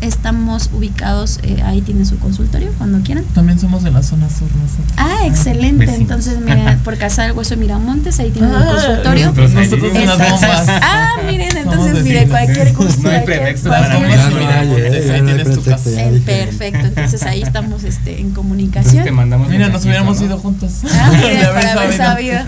Estamos 0.00 0.70
ubicados, 0.72 1.38
eh, 1.42 1.62
ahí 1.64 1.80
tiene 1.82 2.04
su 2.04 2.18
consultorio 2.18 2.72
cuando 2.78 3.00
quieran. 3.00 3.24
También 3.34 3.58
somos 3.58 3.82
de 3.82 3.90
la 3.90 4.02
zona 4.02 4.28
sur 4.30 4.48
nosotros. 4.54 4.86
Ah, 4.96 5.26
excelente. 5.26 5.84
Vecinos. 5.86 6.00
Entonces, 6.00 6.38
mira, 6.40 6.78
por 6.84 6.96
Casa 6.98 7.22
del 7.24 7.32
Hueso 7.32 7.56
Miramontes, 7.56 8.18
ahí 8.20 8.30
tienen 8.30 8.50
un 8.50 8.56
Ah, 8.62 8.66
consultorio. 8.66 9.26
nosotros 9.32 9.52
Nosotros 9.52 9.94
en 9.94 10.06
las 10.06 10.20
Entonces- 10.20 10.48
bombas. 10.48 10.68
ah, 10.82 11.08
miren, 11.26 11.56
entonces, 11.56 12.02
mire, 12.04 12.28
cualquier 12.28 12.72
gusto. 12.74 13.02
No 13.02 13.10
hay 13.10 13.24
pretexto 13.24 13.68
para 13.70 13.88
no 13.88 14.04
eh, 14.06 15.10
Ahí 15.14 15.20
no 15.22 15.26
tienes 15.34 15.54
tu 15.54 15.62
casa. 15.62 15.90
Perfecto, 16.24 16.86
entonces 16.86 17.22
ahí 17.24 17.42
estamos 17.42 17.84
este, 17.84 18.20
en 18.20 18.30
comunicación. 18.32 19.04
te 19.04 19.10
mandamos 19.12 19.48
Mira, 19.48 19.68
nos 19.68 19.82
hubiéramos 19.84 20.18
¿no? 20.20 20.26
ido 20.26 20.38
juntos. 20.38 20.72
Ah, 20.90 21.10
mire, 21.16 21.36
De 21.36 21.44
haber 21.46 21.64
para 21.64 21.82
haber 21.82 21.96
sabido. 21.96 22.38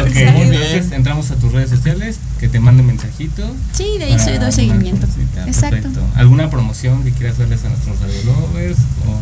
Ok, 0.00 0.16
entonces 0.16 0.92
entramos 0.92 1.30
a 1.30 1.36
tus 1.36 1.52
redes 1.52 1.70
sociales, 1.70 2.18
que 2.40 2.48
te 2.48 2.60
manden 2.60 2.86
mensajito. 2.86 3.54
Sí, 3.72 3.96
de 3.98 4.04
ahí 4.04 4.18
soy, 4.18 4.38
doy 4.38 4.52
seguimiento. 4.52 5.06
Exacto. 5.46 5.76
perfecto. 5.76 6.00
¿Alguna 6.16 6.50
promoción 6.50 7.02
que 7.04 7.12
quieras 7.12 7.38
darles 7.38 7.64
a 7.64 7.68
nuestros 7.68 7.98
radio 8.00 8.22
lovers? 8.24 8.78
O... 9.06 9.18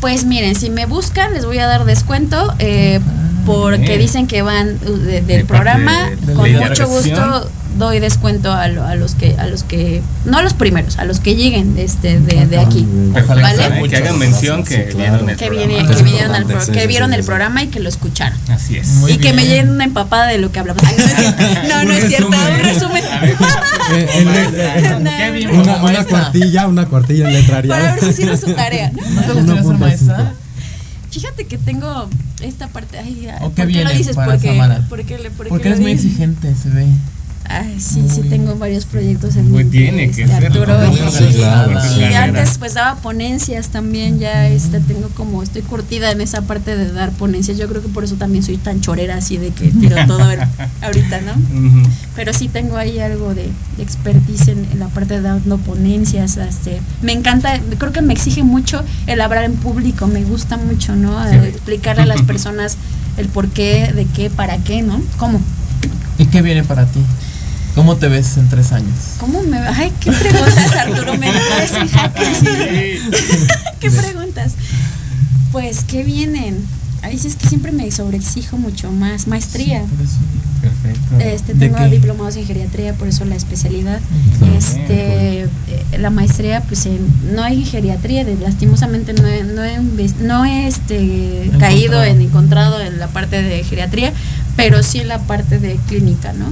Pues 0.00 0.24
miren, 0.24 0.54
si 0.54 0.70
me 0.70 0.86
buscan 0.86 1.32
les 1.32 1.44
voy 1.46 1.58
a 1.58 1.66
dar 1.66 1.84
descuento 1.84 2.54
eh, 2.58 3.00
porque 3.46 3.78
bien. 3.78 3.98
dicen 4.00 4.26
que 4.26 4.42
van 4.42 4.78
uh, 4.86 4.90
de- 4.96 5.22
del 5.22 5.26
De 5.26 5.44
parte 5.44 5.46
programa. 5.46 6.10
de- 6.10 6.16
de 6.26 6.34
Con 6.34 6.52
mucho 6.52 6.88
gusto 6.88 7.50
doy 7.76 8.00
descuento 8.00 8.52
a, 8.52 8.68
lo- 8.68 8.84
a 8.84 8.94
los 8.94 9.14
que 9.14 9.34
a 9.38 9.46
los 9.46 9.62
que 9.62 10.02
no 10.24 10.38
a 10.38 10.42
los 10.42 10.54
primeros, 10.54 10.98
a 10.98 11.04
los 11.04 11.20
que 11.20 11.34
lleguen 11.36 11.76
este 11.78 12.18
de, 12.20 12.46
de 12.46 12.58
aquí. 12.58 12.86
Ojalá 13.12 13.42
¿Vale? 13.42 13.82
que- 13.82 13.88
que 13.88 13.96
hagan 13.96 14.18
mención 14.18 14.64
que 14.64 14.76
Sí, 14.88 14.96
claro. 14.96 14.96
vieron 14.96 15.30
el 15.30 15.36
Que, 15.36 15.46
programa. 15.46 15.66
viene- 15.68 15.74
que 15.86 15.94
al 15.94 16.02
importante, 16.42 16.54
pro- 16.54 16.72
que 16.72 16.86
vieron 16.86 17.12
el 17.14 17.24
programa 17.24 17.62
y 17.62 17.66
que 17.68 17.80
lo 17.80 17.88
escucharon. 17.88 18.38
Así 18.48 18.76
es. 18.76 18.88
Muy 18.88 19.12
y 19.12 19.18
que 19.18 19.32
me 19.32 19.42
bien. 19.42 19.54
llenen 19.56 19.70
una 19.74 19.84
empapada 19.84 20.26
de 20.26 20.38
lo 20.38 20.50
que 20.52 20.58
hablamos. 20.58 20.82
Ay, 20.86 21.68
no, 21.68 21.84
no, 21.84 21.92
es 21.92 22.06
cierto. 22.08 22.28
Un 22.28 22.64
resumen. 22.64 23.04
Eh, 23.88 25.30
bien, 25.32 25.50
una, 25.50 25.82
una 25.82 26.04
cuartilla, 26.04 26.66
una 26.66 26.86
cuartilla 26.86 27.28
en 27.28 27.34
letra 27.34 27.62
Para 27.62 27.94
ver 27.94 28.00
si 28.04 28.10
hicieron 28.10 28.36
su 28.38 28.52
tarea. 28.52 28.90
¿no? 28.92 29.02
¿No 29.10 29.22
te 29.22 29.32
gustaría 29.32 29.62
ser 29.62 29.72
1.5. 29.72 29.78
maestra? 29.78 30.32
Fíjate 31.10 31.46
que 31.46 31.56
tengo 31.58 32.08
esta 32.42 32.66
parte. 32.68 32.98
Ay, 32.98 33.28
¿O 33.40 33.44
¿por 33.44 33.54
qué 33.54 33.66
viene 33.66 33.84
lo 33.84 33.90
dices? 33.96 34.16
Porque, 34.16 34.60
porque, 34.88 35.18
le- 35.18 35.30
porque 35.30 35.48
Porque 35.50 35.68
eres 35.68 35.80
muy 35.80 35.92
exigente, 35.92 36.52
se 36.60 36.68
ve. 36.70 36.86
Ay, 37.48 37.76
sí, 37.80 38.02
sí, 38.08 38.20
Muy- 38.20 38.28
tengo 38.28 38.54
varios 38.56 38.84
proyectos 38.86 39.36
en 39.36 39.50
Pues 39.50 39.64
mente, 39.66 39.78
tiene 39.78 40.10
que 40.10 40.22
este, 40.22 40.34
Arturo. 40.34 40.78
¿no? 40.78 40.92
y- 40.92 40.96
Sí, 41.10 41.24
claro, 41.34 41.72
y 41.72 41.94
sí. 41.94 42.04
antes 42.14 42.58
pues 42.58 42.74
daba 42.74 42.96
ponencias 42.96 43.68
también, 43.68 44.18
ya 44.18 44.48
este 44.48 44.80
tengo 44.80 45.08
como, 45.10 45.42
estoy 45.42 45.62
curtida 45.62 46.10
en 46.10 46.20
esa 46.20 46.42
parte 46.42 46.76
de 46.76 46.90
dar 46.92 47.10
ponencias. 47.12 47.56
Yo 47.58 47.68
creo 47.68 47.82
que 47.82 47.88
por 47.88 48.04
eso 48.04 48.16
también 48.16 48.42
soy 48.44 48.56
tan 48.56 48.80
chorera 48.80 49.16
así 49.16 49.36
de 49.36 49.50
que 49.50 49.68
tiro 49.68 49.96
todo 50.06 50.18
ahorita, 50.82 51.20
¿no? 51.22 51.32
Pero 52.14 52.32
sí 52.32 52.48
tengo 52.48 52.76
ahí 52.76 52.98
algo 52.98 53.34
de, 53.34 53.48
de 53.76 53.82
expertise 53.82 54.48
en, 54.48 54.66
en 54.72 54.78
la 54.78 54.88
parte 54.88 55.14
de 55.14 55.20
dando 55.20 55.58
ponencias. 55.58 56.36
Este, 56.36 56.80
me 57.02 57.12
encanta, 57.12 57.60
creo 57.78 57.92
que 57.92 58.02
me 58.02 58.12
exige 58.12 58.42
mucho 58.42 58.82
el 59.06 59.20
hablar 59.20 59.44
en 59.44 59.54
público, 59.54 60.06
me 60.06 60.24
gusta 60.24 60.56
mucho, 60.56 60.96
¿no? 60.96 61.22
Sí. 61.30 61.36
Explicarle 61.36 62.02
a 62.02 62.06
las 62.06 62.22
personas 62.22 62.76
el 63.16 63.28
por 63.28 63.48
qué, 63.48 63.92
de 63.94 64.04
qué, 64.06 64.30
para 64.30 64.58
qué, 64.58 64.82
¿no? 64.82 65.00
¿Cómo? 65.16 65.40
¿Y 66.18 66.26
qué 66.26 66.42
viene 66.42 66.64
para 66.64 66.86
ti? 66.86 67.00
¿Cómo 67.76 67.96
te 67.96 68.08
ves 68.08 68.38
en 68.38 68.48
tres 68.48 68.72
años? 68.72 68.88
¿Cómo 69.20 69.42
me? 69.42 69.58
Ay, 69.58 69.92
¿qué 70.00 70.10
preguntas, 70.10 70.72
Arturo? 70.74 71.14
¿Me 71.18 71.28
en 71.28 71.88
jaque? 71.88 72.22
¿Qué 73.80 73.90
preguntas? 73.90 74.54
Pues, 75.52 75.84
¿qué 75.86 76.02
vienen? 76.02 76.56
Ahí 77.02 77.18
sí 77.18 77.28
es 77.28 77.36
que 77.36 77.46
siempre 77.46 77.72
me 77.72 77.90
sobreexijo 77.90 78.56
mucho 78.56 78.90
más. 78.92 79.26
Maestría. 79.26 79.82
Por 79.82 80.00
eso. 80.00 80.16
Perfecto. 80.62 81.18
Este, 81.20 81.52
¿De 81.52 81.68
tengo 81.68 81.86
diplomados 81.90 82.36
en 82.36 82.46
geriatría, 82.46 82.94
por 82.94 83.08
eso 83.08 83.26
la 83.26 83.36
especialidad. 83.36 84.00
Este, 84.56 85.42
eh, 85.42 85.48
la 85.98 86.08
maestría, 86.08 86.62
pues 86.62 86.86
en- 86.86 87.06
no 87.34 87.42
hay 87.42 87.62
geriatría, 87.62 88.24
de- 88.24 88.36
lastimosamente 88.36 89.12
no 89.12 89.26
he, 89.28 89.44
no 89.44 89.62
he, 89.62 89.78
no 90.22 90.44
he, 90.46 90.66
este, 90.66 91.50
caído 91.60 92.02
en 92.02 92.22
encontrado 92.22 92.80
en 92.80 92.98
la 92.98 93.08
parte 93.08 93.42
de 93.42 93.62
geriatría, 93.64 94.14
pero 94.56 94.82
sí 94.82 95.00
en 95.00 95.08
la 95.08 95.18
parte 95.18 95.58
de 95.58 95.76
clínica, 95.88 96.32
¿no? 96.32 96.46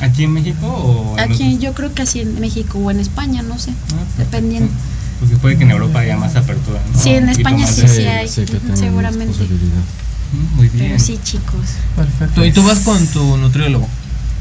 ¿Aquí 0.00 0.24
en 0.24 0.32
México 0.32 0.66
o 0.66 1.14
en 1.18 1.20
Aquí 1.24 1.44
otros? 1.48 1.60
yo 1.60 1.74
creo 1.74 1.94
que 1.94 2.02
así 2.02 2.20
en 2.20 2.40
México 2.40 2.78
o 2.78 2.90
en 2.90 3.00
España, 3.00 3.42
no 3.42 3.58
sé, 3.58 3.70
Ah, 3.72 3.96
perfecto. 3.96 4.22
dependiendo. 4.24 4.72
Porque 5.20 5.36
puede 5.36 5.58
que 5.58 5.64
en 5.64 5.70
Europa 5.70 6.00
haya 6.00 6.16
más 6.16 6.34
apertura. 6.36 6.80
¿no? 6.94 6.98
Sí, 7.02 7.10
en 7.10 7.28
España 7.28 7.66
sí, 7.66 7.82
de- 7.82 7.88
sí 7.88 8.02
hay. 8.06 8.28
Sí, 8.28 8.44
seguramente. 8.74 9.34
Mm, 9.44 10.56
Muy 10.56 10.68
bien. 10.68 10.86
Pero 10.92 10.98
sí, 11.00 11.18
chicos. 11.22 11.60
Perfecto. 11.96 12.44
¿Y 12.44 12.52
tú 12.52 12.62
vas 12.62 12.78
con 12.80 13.04
tu 13.08 13.36
nutriólogo? 13.36 13.86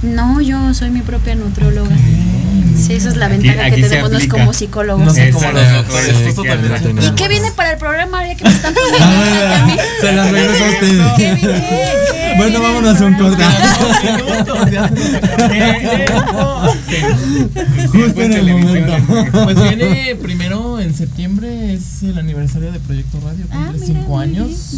No, 0.03 0.39
yo 0.39 0.73
soy 0.73 0.91
mi 0.91 1.01
propia 1.01 1.35
nutrióloga. 1.35 1.89
Sí, 2.77 2.93
esa 2.93 3.09
es 3.09 3.17
la 3.17 3.25
Aquí- 3.27 3.37
ventaja 3.37 3.65
aquí 3.67 3.81
que 3.81 3.89
tenemos, 3.89 4.09
no 4.11 4.17
es 4.17 4.23
aplica. 4.23 4.37
como 4.37 4.53
psicólogos. 4.53 5.05
No 5.05 5.13
sé 5.13 5.29
cómo 5.31 5.51
los 5.51 5.71
doctores. 5.73 6.15
sí. 6.17 6.23
¿Y 7.07 7.11
qué 7.15 7.27
viene 7.27 7.51
para 7.51 7.71
el 7.73 7.77
programa 7.77 8.19
ahora 8.19 8.35
que 8.35 8.43
me 8.43 8.49
están 8.51 8.73
poniendo 8.73 9.55
a 9.55 9.65
mí? 9.65 9.73
Se 10.01 10.11
las 10.13 10.31
regreso 10.31 10.63
a 10.63 10.67
¿Qué 10.69 10.75
usted. 10.75 10.87
viene? 11.35 11.37
¿Qué 11.37 12.29
Bueno, 12.37 12.61
vámonos 12.61 13.01
a 13.01 13.05
un 13.05 13.17
programa? 13.17 13.53
Justo 17.91 18.21
en 18.21 18.33
el 18.33 18.51
momento. 18.51 18.93
Pues 19.43 19.61
viene 19.61 20.15
primero 20.21 20.79
en 20.79 20.93
septiembre, 20.93 21.73
es 21.73 22.03
el 22.03 22.17
aniversario 22.17 22.71
de 22.71 22.79
Proyecto 22.79 23.19
Radio, 23.23 23.45
Ah, 23.51 23.71
cumple 23.71 23.73
mira, 23.73 23.85
cinco 23.85 24.17
muy 24.17 24.27
bien, 24.27 24.43
años. 24.43 24.73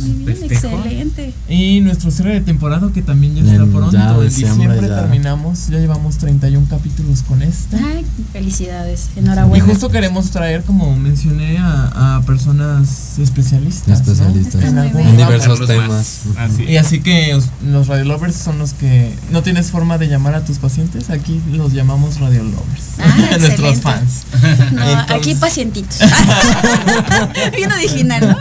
excelente. 0.51 1.33
Y 1.49 1.79
nuestro 1.81 2.11
cierre 2.11 2.33
de 2.33 2.41
temporada 2.41 2.89
que 2.93 3.01
también 3.01 3.35
ya 3.35 3.51
está 3.51 3.65
pronto. 3.65 3.91
ya, 3.91 4.11
en 4.15 4.21
diciembre 4.23 4.67
diciembre 4.67 4.89
ya. 4.89 5.01
terminamos, 5.01 5.67
ya 5.67 5.77
llevamos 5.77 6.17
31 6.17 6.67
capítulos 6.69 7.23
con 7.23 7.41
este. 7.43 7.77
Ay, 7.85 8.05
felicidades, 8.33 9.09
Y 9.15 9.19
enhorabuena. 9.19 9.65
justo 9.65 9.89
queremos 9.89 10.31
traer, 10.31 10.63
como 10.63 10.95
mencioné, 10.95 11.57
a, 11.57 12.17
a 12.17 12.21
personas 12.21 13.17
especialistas. 13.19 13.99
En 14.63 14.77
algún 14.77 15.17
diversos 15.17 15.59
temas. 15.67 16.21
Así. 16.37 16.63
Y 16.63 16.77
así 16.77 17.01
que 17.01 17.33
os- 17.35 17.49
los 17.65 17.87
radio 17.87 18.05
lovers 18.05 18.35
son 18.35 18.57
los 18.59 18.73
que 18.73 19.13
no 19.31 19.41
tienes 19.43 19.71
forma 19.71 19.97
de 19.97 20.07
llamar 20.07 20.35
a 20.35 20.43
tus 20.45 20.57
pacientes, 20.57 21.09
aquí 21.09 21.41
los 21.51 21.73
llamamos 21.73 22.19
radio 22.19 22.43
lovers. 22.43 22.99
Ah, 22.99 23.37
Nuestros 23.39 23.81
fans. 23.81 24.23
No, 24.71 24.81
Entonces- 24.81 25.05
aquí 25.09 25.35
pacientitos. 25.35 25.99
Bien 27.55 27.71
original, 27.71 28.29
¿no? 28.29 28.37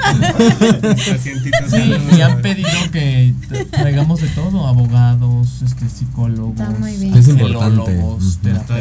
Pacientitos, 0.97 1.71
Sí, 1.71 1.93
y 2.17 2.21
han 2.21 2.41
pedido 2.43 2.69
que 2.93 3.35
tra- 3.49 3.67
traigamos 3.71 4.21
de 4.21 4.29
todo, 4.29 4.67
abogados, 4.67 5.49
este, 5.65 5.89
psicólogos. 5.89 6.57
Es 7.19 7.29
importante. 7.29 7.99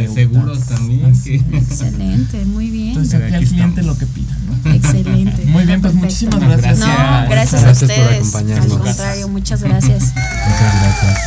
Ujú. 0.08 0.18
También. 0.58 1.06
Así 1.06 1.40
que- 1.40 1.58
es. 1.58 1.64
Excelente, 1.72 2.46
muy 2.46 2.70
bien. 2.70 2.90
Entonces 2.90 3.14
aquí 3.16 3.24
aquí 3.26 3.36
al 3.36 3.46
cliente 3.46 3.82
estamos. 3.82 3.86
lo 3.86 3.98
que 3.98 4.06
pida, 4.14 4.38
¿no? 4.64 4.72
Excelente. 4.74 5.46
Muy 5.50 5.66
bien, 5.66 5.82
pues 5.82 5.94
Perfecto. 5.94 6.26
muchísimas 6.28 6.40
gracias. 6.40 6.80
No, 6.80 6.86
Gracias. 6.88 7.30
gracias 7.30 7.54
a 7.54 7.66
Gracias 7.66 7.92
por 7.92 8.00
ustedes. 8.00 8.20
acompañarnos. 8.20 8.72
Al 8.74 8.80
contrario, 8.80 9.28
muchas 9.30 9.64
gracias. 9.64 10.04
Muchas 10.04 10.74
gracias. 10.82 11.18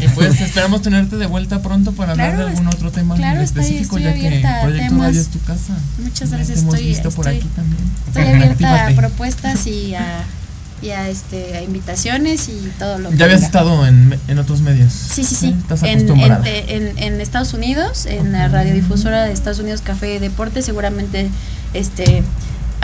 Y 0.00 0.08
pues 0.08 0.40
esperamos 0.40 0.82
tenerte 0.82 1.16
de 1.16 1.26
vuelta 1.26 1.62
pronto 1.62 1.92
para 1.92 2.12
hablar 2.12 2.36
de 2.36 2.44
algún 2.44 2.66
otro 2.68 2.90
tema 2.90 3.14
claro, 3.16 3.38
en 3.40 3.44
estoy- 3.44 3.62
específico, 3.62 3.98
estoy 3.98 4.12
ya 4.12 4.18
que 4.20 4.26
abierta 4.26 4.60
Proyecto 4.62 4.88
temas. 4.88 5.06
Radio 5.06 5.20
es 5.20 5.28
tu 5.28 5.40
casa. 5.40 5.74
Muchas 6.02 6.30
gracias, 6.30 6.54
Te 6.54 6.60
hemos 6.62 6.74
estoy- 6.74 6.88
visto 6.88 7.10
por 7.10 7.26
estoy- 7.28 7.38
aquí 7.40 7.48
también. 7.56 7.82
Estoy 8.08 8.22
abierta 8.24 8.86
a 8.86 8.90
propuestas 8.94 9.66
y 9.66 9.94
a 9.94 10.24
y 10.82 10.90
a 10.90 11.08
este 11.08 11.56
a 11.56 11.62
invitaciones 11.62 12.48
y 12.48 12.72
todo 12.78 12.98
lo 12.98 13.10
que 13.10 13.16
Ya 13.16 13.26
habías 13.26 13.42
estado 13.42 13.86
en, 13.86 14.18
en 14.28 14.38
otros 14.38 14.60
medios. 14.62 14.92
Sí, 14.92 15.24
sí, 15.24 15.34
sí. 15.34 15.54
Estás 15.58 15.82
En, 15.82 15.98
acostumbrada. 15.98 16.42
en, 16.48 16.88
en- 16.88 16.98
en 16.98 17.20
Estados 17.20 17.52
Unidos, 17.54 18.06
en 18.06 18.32
la 18.32 18.48
radiodifusora 18.48 19.24
de 19.24 19.32
Estados 19.32 19.58
Unidos 19.58 19.82
Café 19.82 20.14
y 20.14 20.18
Deporte, 20.18 20.62
seguramente 20.62 21.28
este 21.74 22.22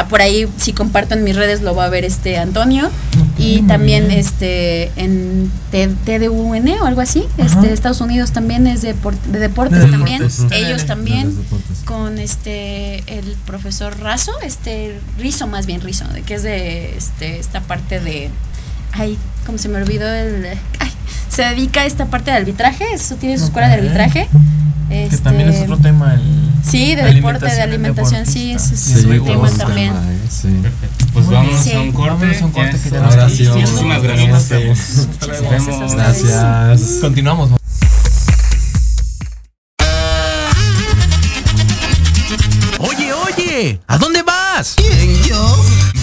por 0.05 0.21
ahí 0.21 0.47
si 0.59 0.73
comparto 0.73 1.15
en 1.15 1.25
mis 1.25 1.35
redes 1.37 1.63
lo 1.63 1.75
va 1.75 1.87
a 1.87 1.89
ver 1.89 2.05
este 2.05 2.39
Antonio. 2.39 2.91
Y 3.39 3.63
también 3.63 4.11
este 4.11 4.91
en 4.97 5.51
TDUN 5.71 6.69
o 6.81 6.87
algo 6.87 7.01
así, 7.01 7.25
Ajá. 7.39 7.45
este 7.61 7.73
Estados 7.73 8.01
Unidos 8.01 8.33
también 8.33 8.67
es 8.67 8.83
de, 8.83 8.95
de 9.29 9.39
deportes 9.39 9.81
De 9.85 9.91
también, 9.91 10.23
deportes. 10.23 10.47
ellos 10.53 10.87
también 10.87 11.37
con 11.85 12.19
este 12.19 13.03
el 13.19 13.37
profesor 13.47 13.99
Razo, 14.01 14.33
este 14.43 14.99
Rizo 15.19 15.47
más 15.47 15.67
bien 15.67 15.81
Rizo, 15.81 16.07
de 16.09 16.23
que 16.23 16.35
es 16.35 16.43
de 16.43 16.97
este 16.97 17.39
esta 17.39 17.61
parte 17.61 18.01
de 18.01 18.31
ay, 18.93 19.19
como 19.45 19.59
se 19.59 19.69
me 19.69 19.77
olvidó 19.79 20.09
el 20.13 20.47
ay, 20.79 20.91
se 21.37 21.43
dedica 21.43 21.83
a 21.83 21.85
esta 21.85 22.07
parte 22.07 22.31
de 22.31 22.39
arbitraje, 22.39 22.85
eso 22.95 23.17
tiene 23.17 23.37
su 23.39 23.45
escuela 23.45 23.69
de 23.69 23.75
arbitraje. 23.75 24.27
Que 24.89 25.05
Este, 25.05 25.19
también 25.19 25.51
es 25.51 25.63
otro 25.63 25.77
tema. 25.79 26.15
El, 26.15 26.47
Sí, 26.63 26.95
de 26.97 27.03
deporte, 27.13 27.45
de 27.47 27.61
alimentación 27.63 28.25
sí, 28.27 28.53
ese 28.53 28.75
es 28.75 28.81
Sí, 28.81 29.05
un 29.07 29.25
tema 29.25 29.49
tema, 29.49 29.65
también. 29.65 29.93
eh, 29.93 30.19
sí. 30.29 30.49
Perfecto. 30.63 31.07
Pues 31.13 31.27
vámonos 31.29 31.65
bien. 31.65 31.77
a 31.77 31.81
un 31.81 31.87
Sí. 31.89 31.93
corte. 31.93 32.11
Vámonos 32.11 32.43
a 32.43 32.45
un 32.47 32.51
corte 32.53 32.71
que 32.73 32.79
sí, 32.79 32.91
vamos. 32.91 33.17
vamos. 33.17 33.39
Muchísimas 33.39 34.03
gracias. 34.03 34.49
gracias 34.49 35.03
ustedes. 35.13 35.95
Gracias. 35.95 36.91
Continuamos. 37.01 37.51
Oye, 42.79 43.13
oye, 43.13 43.81
¿a 43.87 43.99
dónde 43.99 44.23
vas? 44.23 44.75
¿Quién, 44.77 45.23
yo? 45.25 45.65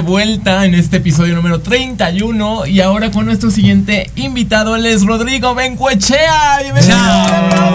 De 0.00 0.06
vuelta 0.06 0.64
en 0.64 0.74
este 0.74 0.96
episodio 0.96 1.34
número 1.36 1.60
31 1.60 2.64
y 2.66 2.80
ahora 2.80 3.10
con 3.10 3.26
nuestro 3.26 3.50
siguiente 3.50 4.10
invitado, 4.16 4.76
él 4.76 4.86
es 4.86 5.04
Rodrigo 5.04 5.54
Bencuechea. 5.54 6.60
¡Bienvenido! 6.62 6.96
Chao. 6.96 7.74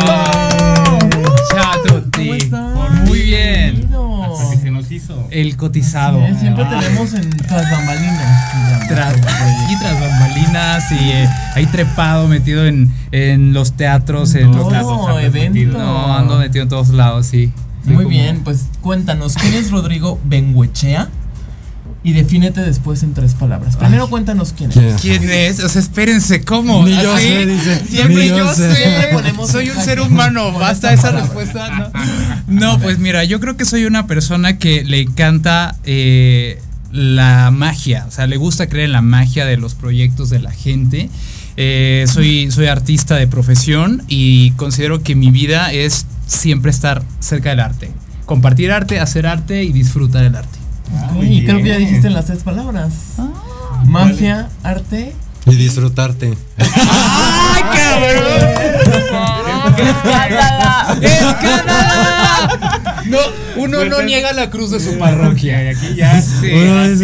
Chao, 1.52 1.82
Tuti. 1.88 2.18
¿Cómo 2.26 2.34
estás? 2.34 2.74
Por 2.78 2.92
muy 3.08 3.22
bien. 3.22 3.76
Bienvenido. 3.76 4.34
Hasta 4.34 4.50
que 4.56 4.58
se 4.58 4.72
nos 4.72 4.92
hizo. 4.92 5.28
El 5.30 5.56
cotizado. 5.56 6.20
Sí, 6.30 6.34
siempre 6.40 6.64
Ah. 6.68 6.80
tenemos 6.80 7.14
en 7.14 7.30
tras 7.30 7.70
bambalinas. 7.72 8.88
Tras, 8.88 9.16
y 9.70 9.80
tras 9.80 10.00
bambalinas 10.02 10.92
y 10.94 11.10
eh, 11.12 11.30
ahí 11.54 11.66
trepado, 11.68 12.28
metido 12.28 12.66
en, 12.66 12.92
en 13.12 13.54
los 13.54 13.74
teatros, 13.74 14.34
en 14.34 14.48
los 14.48 14.62
Todo, 14.62 14.72
lados. 14.72 15.32
metido. 15.32 15.78
No, 15.78 16.16
ando 16.16 16.40
metido 16.40 16.64
en 16.64 16.70
todos 16.70 16.90
lados, 16.90 17.28
sí. 17.28 17.52
Muy 17.84 17.98
como- 17.98 18.10
bien, 18.10 18.42
pues 18.44 18.66
cuéntanos, 18.82 19.36
¿quién 19.36 19.54
es 19.54 19.70
Rodrigo 19.70 20.20
Benguechea? 20.26 21.10
Y 22.06 22.14
defínete 22.14 22.62
después 22.62 23.02
en 23.02 23.16
tres 23.16 23.34
palabras. 23.34 23.78
Primero 23.78 24.08
cuéntanos 24.08 24.54
quién 24.56 24.70
es. 24.70 24.78
¿Quién? 25.02 25.18
¿Quién 25.24 25.28
es? 25.28 25.60
O 25.64 25.68
sea, 25.68 25.82
espérense, 25.82 26.44
¿cómo? 26.44 26.86
Ni 26.86 26.92
yo 27.02 27.16
¿Así? 27.16 27.28
sé, 27.28 27.46
dice. 27.48 27.82
Siempre 27.90 28.28
yo, 28.28 28.38
yo 28.38 28.54
sé. 28.54 28.76
sé. 28.76 28.76
Siempre 28.76 29.08
ponemos 29.12 29.50
Soy 29.50 29.72
un 29.72 29.84
ser 29.84 30.00
humano. 30.00 30.52
Basta 30.52 30.94
esa 30.94 31.10
palabra. 31.10 31.24
respuesta. 31.24 31.92
No, 32.46 32.74
no 32.74 32.80
pues 32.80 33.00
mira, 33.00 33.24
yo 33.24 33.40
creo 33.40 33.58
que 33.58 33.66
soy 33.66 33.86
una 33.86 34.06
persona 34.06 34.60
que 34.60 34.84
le 34.84 35.02
encanta 35.02 35.78
eh, 35.84 36.62
la 36.92 37.50
magia, 37.50 38.06
o 38.08 38.12
sea, 38.12 38.28
le 38.28 38.38
gusta 38.38 38.68
creer 38.70 38.86
en 38.86 38.92
la 38.92 39.02
magia 39.02 39.48
de 39.48 39.58
los 39.58 39.74
proyectos 39.74 40.30
de 40.30 40.38
la 40.38 40.52
gente. 40.52 41.10
Eh, 41.58 42.06
soy, 42.08 42.52
soy 42.52 42.68
artista 42.68 43.16
de 43.16 43.28
profesión 43.28 44.04
y 44.08 44.52
considero 44.52 45.02
que 45.02 45.16
mi 45.16 45.32
vida 45.32 45.74
es 45.74 46.06
siempre 46.28 46.70
estar 46.70 47.02
cerca 47.20 47.50
del 47.50 47.62
arte. 47.62 47.92
Compartir 48.26 48.72
arte, 48.72 49.00
hacer 49.00 49.26
arte 49.26 49.64
y 49.64 49.72
disfrutar 49.72 50.24
el 50.24 50.36
arte. 50.36 50.65
Y 51.22 51.46
creo 51.46 51.58
que 51.58 51.70
ya 51.70 51.78
dijiste 51.78 52.10
las 52.10 52.26
tres 52.26 52.44
palabras. 52.44 52.94
Magia, 53.86 54.50
arte. 54.64 55.16
Y 55.46 55.56
disfrutarte. 55.56 56.34
¡Ay, 56.58 57.62
cabrón! 57.62 58.24
¡Escándala! 61.02 63.02
No, 63.06 63.20
uno 63.58 63.86
no 63.86 64.02
niega 64.02 64.34
la 64.34 64.50
cruz 64.50 64.72
de 64.72 64.80
su 64.80 64.98
parroquia. 64.98 65.64
Y 65.64 65.68
aquí 65.76 65.94
ya 65.96 66.20
se. 66.20 66.52
Muy 66.52 66.96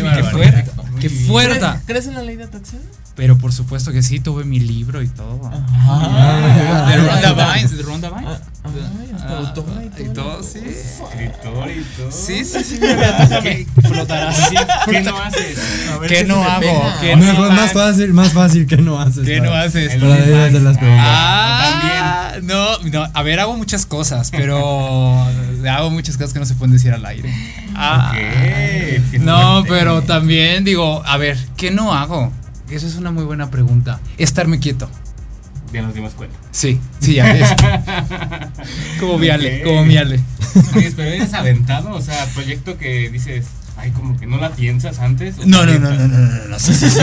bien, 0.00 0.14
qué 0.14 0.22
fuerte. 0.22 0.64
Qué 1.00 1.10
fuerte. 1.10 1.58
¿Crees, 1.58 1.74
crees 1.86 2.06
en 2.06 2.14
la 2.14 2.22
ley 2.22 2.36
de 2.36 2.44
atracción? 2.44 2.80
Pero 3.18 3.36
por 3.36 3.52
supuesto 3.52 3.90
que 3.90 4.00
sí, 4.00 4.20
tuve 4.20 4.44
mi 4.44 4.60
libro 4.60 5.02
y 5.02 5.08
todo. 5.08 5.50
Ah. 5.52 6.86
de 6.88 6.96
Ronda 6.98 7.52
Vines, 7.52 7.76
de 7.76 7.82
Ronda 7.82 8.10
Vines. 8.10 8.38
Hasta 9.12 9.28
Ah, 9.28 9.38
autora 9.38 9.82
y 9.98 10.02
y 10.02 10.08
todo. 10.10 10.40
sí. 10.40 10.60
Escritor 10.60 11.68
y 11.68 11.82
todo. 11.96 12.12
Sí, 12.12 12.44
sí, 12.44 12.62
sí. 12.62 12.78
¿Qué 13.42 13.66
flotará 13.82 14.28
así? 14.28 14.54
¿Qué 14.88 15.00
no 15.02 15.18
haces? 15.18 15.58
A 15.92 15.98
ver 15.98 16.10
¿Qué 16.10 16.24
no 16.26 16.44
hago? 16.44 16.82
¿Qué 17.00 17.16
Mejor, 17.16 17.48
no 17.48 17.54
más 17.56 17.72
fácil, 17.72 18.12
más 18.12 18.32
fácil 18.32 18.68
que 18.68 18.76
no 18.76 19.00
haces. 19.00 19.26
¿Qué 19.26 19.40
no 19.40 19.52
haces? 19.52 19.94
El 19.94 20.00
Para 20.00 20.14
hacer 20.46 20.62
las 20.62 20.78
preguntas. 20.78 21.06
Ah, 21.10 22.32
no, 22.44 22.78
no, 22.84 23.04
a 23.12 23.22
ver, 23.24 23.40
hago 23.40 23.56
muchas 23.56 23.84
cosas, 23.84 24.30
pero 24.30 25.26
hago 25.68 25.90
muchas 25.90 26.16
cosas 26.16 26.32
que 26.32 26.38
no 26.38 26.46
se 26.46 26.54
pueden 26.54 26.72
decir 26.72 26.92
al 26.92 27.04
aire. 27.04 27.34
Ah, 27.74 28.12
Ok, 28.12 28.16
qué 29.10 29.18
no, 29.18 29.64
pero 29.68 30.02
también 30.02 30.62
digo, 30.62 31.02
a 31.04 31.16
ver, 31.16 31.36
¿qué 31.56 31.72
no 31.72 31.92
hago? 31.92 32.32
Esa 32.70 32.86
es 32.86 32.96
una 32.96 33.10
muy 33.10 33.24
buena 33.24 33.50
pregunta. 33.50 34.00
Estarme 34.18 34.58
quieto. 34.60 34.88
Ya 35.72 35.82
nos 35.82 35.94
dimos 35.94 36.12
cuenta. 36.14 36.36
Sí, 36.50 36.80
sí, 37.00 37.14
ya 37.14 37.24
ves. 37.32 37.48
como 39.00 39.18
Viale, 39.18 39.58
Ok. 39.60 39.64
como 39.68 39.84
Viale. 39.84 40.20
Oye, 40.74 40.92
pero 40.96 41.10
eres 41.10 41.34
aventado, 41.34 41.90
o 41.92 42.00
sea, 42.00 42.26
proyecto 42.34 42.78
que 42.78 43.10
dices, 43.10 43.46
ay, 43.78 43.90
como 43.92 44.18
que 44.18 44.26
no 44.26 44.36
la 44.38 44.50
piensas 44.50 44.98
antes. 44.98 45.36
¿o 45.38 45.46
No, 45.46 45.64
no, 45.64 45.78
no, 45.78 45.90
no, 45.90 46.08
no, 46.08 46.18
no, 46.18 46.44
no, 46.48 46.58
sí, 46.58 46.74
sí, 46.74 46.90
sí. 46.90 47.00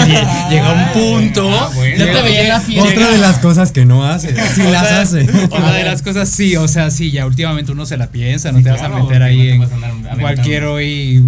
Llega 0.50 0.72
un 0.74 0.92
punto. 0.94 1.50
Ah, 1.50 1.72
bueno. 1.74 2.06
Ya 2.06 2.12
te 2.14 2.22
veía 2.22 2.42
en 2.44 2.50
la 2.50 2.60
fiesta. 2.60 2.90
Otra 2.90 3.12
de 3.12 3.18
las 3.18 3.38
cosas 3.40 3.72
que 3.72 3.86
no 3.86 4.06
hace. 4.06 4.36
Sí 4.56 4.62
las 4.64 4.84
Otra- 4.84 5.02
hace. 5.02 5.22
Otra 5.46 5.72
de 5.74 5.84
las 5.84 6.02
cosas, 6.02 6.30
sí, 6.30 6.56
o 6.56 6.68
sea, 6.68 6.92
sí, 6.92 7.12
ya 7.12 7.26
últimamente 7.26 7.72
uno 7.72 7.86
se 7.86 7.98
la 7.98 8.08
piensa, 8.08 8.52
no 8.52 8.60
Sí, 8.60 8.64
te 8.64 8.72
vas 8.72 8.82
a 8.82 8.90
meter 8.90 9.24
ahí 9.24 9.50
en 9.50 9.64
a 9.64 10.16
cualquier 10.20 10.66
hoy 10.66 11.24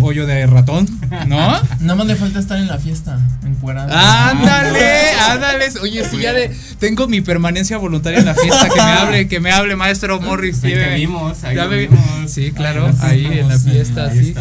hoyo 0.00 0.26
de 0.26 0.46
ratón, 0.46 0.88
¿no? 1.28 1.36
Nada 1.80 1.94
más 1.94 2.06
le 2.06 2.16
falta 2.16 2.38
estar 2.40 2.58
en 2.58 2.66
la 2.66 2.78
fiesta, 2.78 3.18
encuerado. 3.44 3.92
Ándale, 3.94 5.10
ándale. 5.30 5.66
Oye, 5.80 6.02
sí, 6.08 6.18
ya 6.20 6.32
de, 6.32 6.50
tengo 6.78 7.06
mi 7.06 7.20
permanencia 7.20 7.76
voluntaria 7.78 8.18
en 8.20 8.26
la 8.26 8.34
fiesta. 8.34 8.68
Que 8.68 8.74
me 8.76 8.82
hable, 8.82 9.28
que 9.28 9.40
me 9.40 9.52
hable, 9.52 9.76
maestro 9.76 10.20
Morris. 10.20 10.56
Ahí 10.56 10.60
te 10.72 10.76
lléveme. 10.78 10.96
vimos, 10.96 11.44
ahí 11.44 11.56
Ya 11.56 11.64
lo 11.64 11.70
me- 11.70 11.76
vimos. 11.78 12.00
Sí, 12.26 12.50
claro, 12.52 12.90
Ahí 13.00 13.26
ahí 13.26 13.38
en 13.40 13.48
la 13.48 13.58
fiesta, 13.58 14.10
sí, 14.10 14.24
sí, 14.26 14.34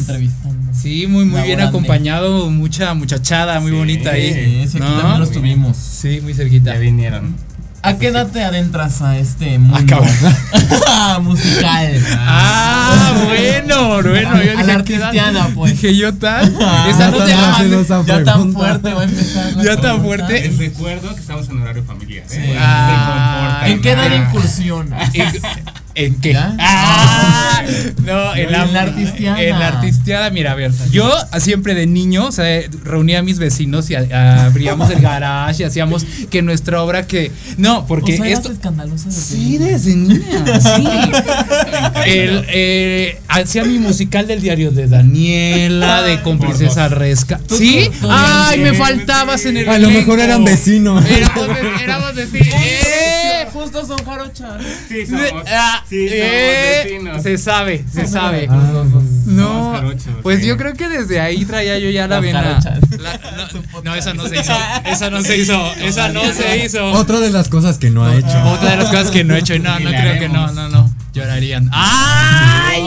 entrevistando. 0.00 0.72
Sí, 0.74 1.06
muy, 1.06 1.24
muy 1.24 1.42
bien 1.42 1.60
acompañado, 1.60 2.50
mucha 2.50 2.94
muchachada, 2.94 3.60
muy 3.60 3.70
Sí, 3.72 3.76
bonita 3.78 4.12
Sí, 4.12 4.16
ahí. 4.16 4.62
aquí 4.68 4.78
¿No? 4.78 4.86
también 5.00 5.20
los 5.20 5.30
tuvimos. 5.32 5.76
Sí, 5.76 6.20
muy 6.22 6.34
cerquita. 6.34 6.74
Ya 6.74 6.78
vinieron. 6.80 7.34
¿A 7.82 7.96
qué 7.96 8.08
edad 8.08 8.26
te 8.26 8.44
adentras 8.44 9.00
a 9.00 9.16
este 9.16 9.58
mundo 9.58 9.96
musical? 11.22 11.98
Ah, 12.18 13.24
bueno, 13.24 14.02
bueno. 14.02 14.42
Yo 14.42 14.50
A 14.52 14.62
dije, 14.62 14.64
la 14.66 14.84
¿qué 14.84 14.96
edad? 14.96 15.08
artistiana, 15.08 15.48
pues. 15.54 15.72
Dije 15.72 15.96
yo 15.96 16.14
tal. 16.14 16.54
Ah, 16.62 16.86
Esa 16.90 17.10
no 17.10 17.24
te 17.24 17.32
ah, 17.32 18.04
Ya 18.06 18.22
tan 18.24 18.52
fuerte 18.52 18.92
va 18.92 19.00
a 19.00 19.04
empezar. 19.04 19.54
Ya 19.64 19.76
tan 19.78 20.02
fuerte. 20.02 20.42
Les 20.42 20.58
recuerdo 20.58 21.14
que 21.14 21.20
estamos 21.22 21.48
en 21.48 21.62
horario 21.62 21.82
familiar. 21.84 22.24
¿eh? 22.24 22.28
Sí. 22.28 22.54
Ah. 22.58 23.62
¿En 23.64 23.80
qué 23.80 23.92
edad 23.92 24.10
incursión? 24.12 24.90
¿En, 26.06 26.20
qué? 26.20 26.32
¿Ya? 26.32 26.54
Ah, 26.58 27.62
no, 28.04 28.34
en 28.34 28.52
la, 28.52 28.62
En 28.64 28.72
la 28.72 28.82
artistiana. 28.82 29.42
En 29.42 29.58
la 29.58 29.68
artistiada, 29.68 30.30
mira, 30.30 30.52
a 30.52 30.54
ver, 30.54 30.72
yo 30.90 31.10
siempre 31.38 31.74
de 31.74 31.86
niño, 31.86 32.26
o 32.26 32.32
sea, 32.32 32.44
reunía 32.84 33.18
a 33.20 33.22
mis 33.22 33.38
vecinos 33.38 33.88
y 33.90 33.94
a- 33.94 34.44
abríamos 34.46 34.90
el 34.90 35.00
garage 35.00 35.62
y 35.62 35.66
hacíamos 35.66 36.04
que 36.30 36.42
nuestra 36.42 36.82
obra 36.82 37.06
que. 37.06 37.30
No, 37.58 37.86
porque 37.86 38.14
o 38.14 38.16
sea, 38.16 38.26
esto. 38.28 38.48
desde 38.50 39.10
Sí, 39.10 39.58
desde 39.58 39.94
niña, 39.96 40.60
sí. 40.60 40.88
El, 42.06 42.44
eh, 42.48 43.20
hacía 43.28 43.64
mi 43.64 43.78
musical 43.78 44.26
del 44.26 44.40
diario 44.40 44.70
de 44.70 44.86
Daniela, 44.88 46.02
de 46.02 46.18
Por 46.18 46.38
Princesa 46.38 46.88
dos. 46.88 46.98
Resca. 46.98 47.40
¿Sí? 47.48 47.90
Ay, 48.08 48.58
me 48.60 48.74
faltabas 48.74 49.42
sí. 49.42 49.48
en 49.48 49.58
el 49.58 49.68
A 49.68 49.78
lo 49.78 49.90
mejor 49.90 50.20
eran 50.20 50.44
vecinos. 50.44 51.04
Éramos, 51.06 51.48
éramos 51.82 52.14
vecinos. 52.14 52.48
¡Eh! 52.54 53.46
Justo 53.52 53.84
son 53.86 54.04
jarochas. 54.04 54.62
Sí, 54.88 55.06
somos, 55.06 55.24
Ah, 55.48 55.84
sí, 55.90 56.08
somos 56.08 56.12
eh, 56.22 56.82
vecinos. 56.84 57.22
Se 57.22 57.36
sabe, 57.38 57.84
se 57.92 58.06
sabe. 58.06 58.46
Ah, 58.48 58.56
No, 59.26 59.42
Somos 59.48 59.76
jarochos, 59.76 60.04
pues 60.22 60.40
sí. 60.40 60.46
yo 60.46 60.56
creo 60.56 60.72
que 60.74 60.88
desde 60.88 61.20
ahí 61.20 61.44
traía 61.44 61.78
yo 61.78 61.90
ya 61.90 62.06
la 62.08 62.20
vena. 62.20 62.42
La- 62.42 63.20
no, 63.36 63.82
no, 63.82 63.94
esa 63.94 64.14
no 64.14 64.26
se 64.28 64.40
hizo. 64.40 64.52
Esa 64.84 65.10
no 65.10 65.20
se 65.22 65.36
hizo. 65.36 65.74
Esa 65.82 66.08
no 66.08 66.22
se 66.32 66.64
hizo. 66.64 66.84
Otra 66.92 67.20
de 67.20 67.30
las 67.30 67.48
cosas 67.48 67.78
que 67.78 67.90
no 67.90 68.04
ha 68.06 68.14
hecho. 68.14 68.42
Otra 68.46 68.70
de 68.70 68.76
las 68.78 68.88
cosas 68.88 69.10
que 69.10 69.24
no 69.24 69.34
he 69.34 69.38
hecho. 69.40 69.58
No, 69.58 69.78
no 69.80 69.90
creo 69.90 70.18
que 70.18 70.28
no, 70.28 70.50
no, 70.52 70.68
no. 70.68 70.90
Llorarían. 71.12 71.68
¡Ay! 71.72 72.82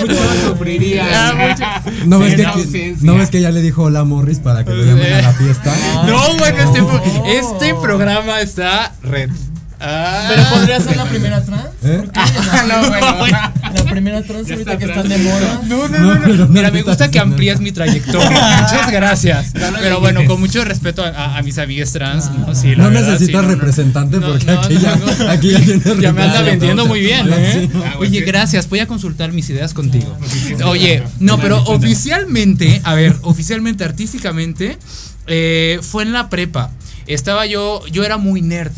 Mucho 0.00 0.14
sufrirían. 0.48 1.36
Mucho. 1.36 1.64
¿No 2.06 2.18
ves, 2.20 2.34
Sí, 2.34 2.72
que. 2.72 2.96
¿No 3.00 3.14
ves 3.16 3.30
que 3.30 3.40
ya 3.40 3.50
le 3.50 3.60
dijo 3.60 3.82
hola 3.84 4.04
Morris 4.04 4.38
para 4.38 4.64
que 4.64 4.70
lo 4.72 4.84
llamen 4.84 5.12
a 5.12 5.22
la 5.22 5.32
fiesta? 5.32 5.74
No, 6.06 6.36
bueno, 6.36 6.58
este, 6.62 6.80
No. 6.80 7.26
este 7.26 7.74
programa 7.74 8.40
está 8.40 8.92
red. 9.02 9.30
Ah. 9.78 10.26
Pero 10.28 10.42
podría 10.50 10.80
ser 10.80 10.96
la 10.96 11.04
primera 11.04 11.44
trans. 11.44 11.64
¿Eh? 11.84 12.02
no, 12.68 12.88
bueno. 12.88 13.36
La 13.74 13.84
primera 13.84 14.22
trans 14.22 14.50
ahorita 14.50 14.72
está 14.72 14.78
que 14.78 14.84
están 14.86 15.08
de 15.08 15.18
moda. 15.18 15.60
No, 15.66 15.88
no, 15.88 16.14
No, 16.36 16.46
Mira, 16.48 16.70
me 16.70 16.82
gusta 16.82 17.10
que 17.10 17.18
amplías 17.18 17.60
mi 17.60 17.72
trayectoria. 17.72 18.30
Muchas 18.62 18.90
gracias. 18.90 19.52
Pero 19.80 20.00
bueno, 20.00 20.24
con 20.26 20.40
mucho 20.40 20.64
respeto 20.64 21.04
a, 21.04 21.08
a- 21.08 21.36
a 21.38 21.42
mis 21.42 21.58
amigas 21.58 21.92
trans. 21.92 22.30
No, 22.30 22.54
sí, 22.54 22.74
la 22.74 22.84
No 22.84 22.90
verdad, 22.90 23.12
necesitas 23.12 23.26
sí, 23.26 23.32
no, 23.32 23.42
no. 23.42 23.48
representante 23.48 24.20
porque 24.20 24.46
no, 24.46 24.60
aquí, 24.60 24.74
no, 24.74 24.80
ya, 24.80 24.96
no. 24.96 25.30
aquí 25.30 25.50
ya 25.50 25.60
tienes 25.60 25.98
Ya 26.00 26.12
me 26.12 26.22
anda 26.22 26.42
vendiendo 26.42 26.86
muy 26.86 27.00
bien, 27.00 27.28
¿eh? 27.32 27.68
Ah, 27.84 27.94
Oye, 27.98 28.20
gracias. 28.22 28.68
Voy 28.70 28.78
a 28.80 28.86
consultar 28.86 29.32
mis 29.32 29.48
ideas 29.50 29.74
contigo. 29.74 30.16
Oye, 30.64 31.02
no, 31.20 31.38
pero 31.38 31.62
oficialmente, 31.64 32.80
a 32.84 32.94
ver, 32.94 33.14
oficialmente, 33.22 33.84
artísticamente, 33.84 34.78
eh, 35.26 35.80
fue 35.82 36.02
en 36.04 36.12
la 36.12 36.28
prepa. 36.30 36.70
Estaba 37.06 37.44
yo, 37.46 37.82
yo 37.88 38.04
era 38.04 38.16
muy 38.16 38.40
nerd. 38.42 38.72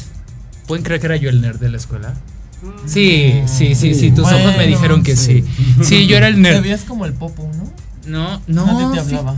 ¿Pueden 0.68 0.84
creer 0.84 1.00
que 1.00 1.06
era 1.06 1.16
yo 1.16 1.30
el 1.30 1.40
nerd 1.40 1.58
de 1.58 1.70
la 1.70 1.78
escuela? 1.78 2.14
Sí, 2.86 3.42
sí, 3.46 3.74
sí, 3.74 3.94
sí. 3.94 4.10
Tus 4.12 4.26
ojos 4.26 4.56
me 4.56 4.66
dijeron 4.66 5.02
que 5.02 5.16
sí. 5.16 5.44
sí. 5.56 5.74
Sí, 5.84 6.06
yo 6.06 6.16
era 6.16 6.28
el 6.28 6.34
Te 6.34 6.40
nerd. 6.40 6.62
veías 6.62 6.82
como 6.82 7.06
el 7.06 7.14
popo, 7.14 7.50
¿no? 7.56 7.72
No, 8.06 8.40
no. 8.46 8.66
Nadie 8.66 8.94
te 8.94 9.00
hablaba. 9.16 9.34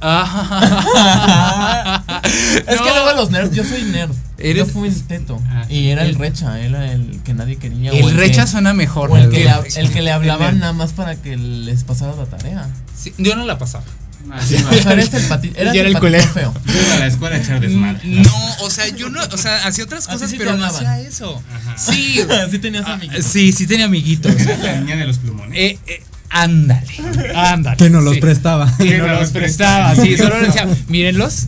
Ah. 0.00 2.20
Es 2.22 2.80
que 2.80 2.90
luego 2.90 3.12
los 3.16 3.30
nerds, 3.30 3.54
yo 3.54 3.64
soy 3.64 3.82
nerd. 3.82 4.12
Eres- 4.38 4.66
Yo 4.68 4.72
fui 4.72 4.88
el 4.88 5.02
teto. 5.04 5.40
Ah, 5.48 5.64
y 5.68 5.88
era 5.88 6.02
el, 6.02 6.10
el- 6.10 6.14
recha, 6.16 6.60
era 6.60 6.92
el 6.92 7.20
que 7.24 7.34
nadie 7.34 7.56
quería. 7.56 7.90
El 7.90 8.06
que- 8.06 8.12
recha 8.12 8.46
suena 8.46 8.72
mejor. 8.74 9.10
O 9.10 9.16
el 9.16 9.24
¿no? 9.24 9.30
que, 9.30 9.42
el 9.76 9.90
que 9.90 10.02
le 10.02 10.10
El 10.10 10.12
hablaban 10.14 10.58
nada 10.60 10.72
más 10.72 10.92
para 10.92 11.16
que 11.16 11.36
les 11.36 11.82
pasara 11.84 12.14
la 12.14 12.26
tarea. 12.26 12.68
Sí, 12.94 13.12
yo 13.18 13.34
no 13.34 13.44
la 13.44 13.58
pasaba. 13.58 13.84
Ah, 14.32 14.40
sí, 14.46 14.56
O 14.56 14.74
sea, 14.82 14.92
eres 14.92 15.12
el 15.14 15.22
patito. 15.24 15.58
Eras 15.58 15.74
Yo 15.74 15.80
era 15.80 15.88
el 15.88 15.94
el 15.96 16.00
culero. 16.00 16.26
feo. 16.32 16.54
Yo 16.66 16.72
iba 16.80 16.94
a 16.94 16.98
la 16.98 17.06
escuela 17.06 17.36
a 17.36 17.38
echar 17.38 17.60
desmadre. 17.60 18.00
No, 18.04 18.54
o 18.60 18.70
sea, 18.70 18.88
yo 18.88 19.08
no, 19.10 19.20
o 19.32 19.36
sea, 19.36 19.66
hacía 19.66 19.84
otras 19.84 20.06
cosas, 20.06 20.30
sí 20.30 20.36
pero 20.38 20.56
no 20.56 20.64
hacía 20.64 21.00
eso. 21.00 21.42
Sí, 21.76 22.20
Sí 22.50 22.58
tenías 22.58 22.86
amigos. 22.86 23.24
sí, 23.24 23.52
sí 23.52 23.66
tenía 23.66 23.86
amiguitos. 23.86 24.34
La 24.62 24.80
niña 24.80 24.96
de 24.96 25.06
los 25.06 25.18
plumones. 25.18 25.56
Eh, 25.58 25.78
eh, 25.86 26.02
ándale, 26.30 26.86
ándale. 27.34 27.76
Que 27.76 27.90
nos 27.90 28.04
los 28.04 28.14
sí. 28.14 28.20
prestaba. 28.20 28.72
Que 28.78 28.98
nos 28.98 29.20
los 29.20 29.30
prestaba, 29.30 29.94
sí, 29.94 30.16
solo 30.16 30.40
le 30.40 30.46
decía, 30.46 30.68
mírenlos, 30.88 31.46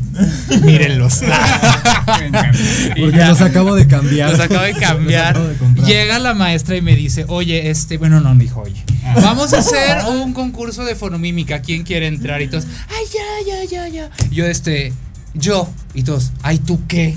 mírenlos. 0.63 1.21
Porque 3.01 3.17
ya. 3.17 3.29
los 3.29 3.41
acabo 3.41 3.75
de 3.75 3.87
cambiar. 3.87 4.31
Los 4.31 4.41
acabo 4.41 4.65
de 4.65 4.75
cambiar. 4.75 5.37
Acabo 5.37 5.49
de. 5.49 5.83
Llega 5.83 6.19
la 6.19 6.35
maestra 6.35 6.77
y 6.77 6.83
me 6.83 6.97
dice, 6.97 7.25
oye, 7.29 7.71
este, 7.71 7.99
bueno, 7.99 8.21
no, 8.21 8.35
me 8.35 8.45
dijo, 8.45 8.63
oye, 8.63 8.83
vamos 9.23 9.53
a 9.53 9.59
hacer 9.59 10.05
un 10.09 10.33
concurso 10.33 10.85
de 10.85 10.95
fonomímica. 10.95 11.61
¿Quién 11.63 11.83
quiere 11.83 12.07
entrar? 12.07 12.43
Y 12.43 12.49
todos, 12.49 12.67
ay, 12.89 13.05
ya, 13.13 13.65
ya, 13.65 13.65
ya, 13.65 13.89
ya. 13.89 14.11
Yo, 14.31 14.47
este, 14.47 14.93
yo. 15.35 15.69
Y 15.95 16.03
todos, 16.03 16.33
ay, 16.43 16.59
¿tú 16.59 16.81
qué? 16.87 17.17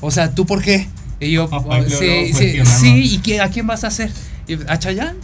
O 0.00 0.10
sea, 0.10 0.34
¿tú 0.34 0.46
por 0.46 0.62
qué? 0.62 0.88
Y 1.20 1.32
yo, 1.32 1.48
"Oh, 1.50 1.76
sí, 1.88 2.32
sí, 2.32 2.58
sí, 2.64 3.14
¿y 3.14 3.18
qué, 3.18 3.40
a 3.40 3.48
quién 3.48 3.66
vas 3.66 3.84
a 3.84 3.88
hacer? 3.88 4.10
Y, 4.48 4.54
¿A 4.66 4.78
Chayán? 4.78 5.16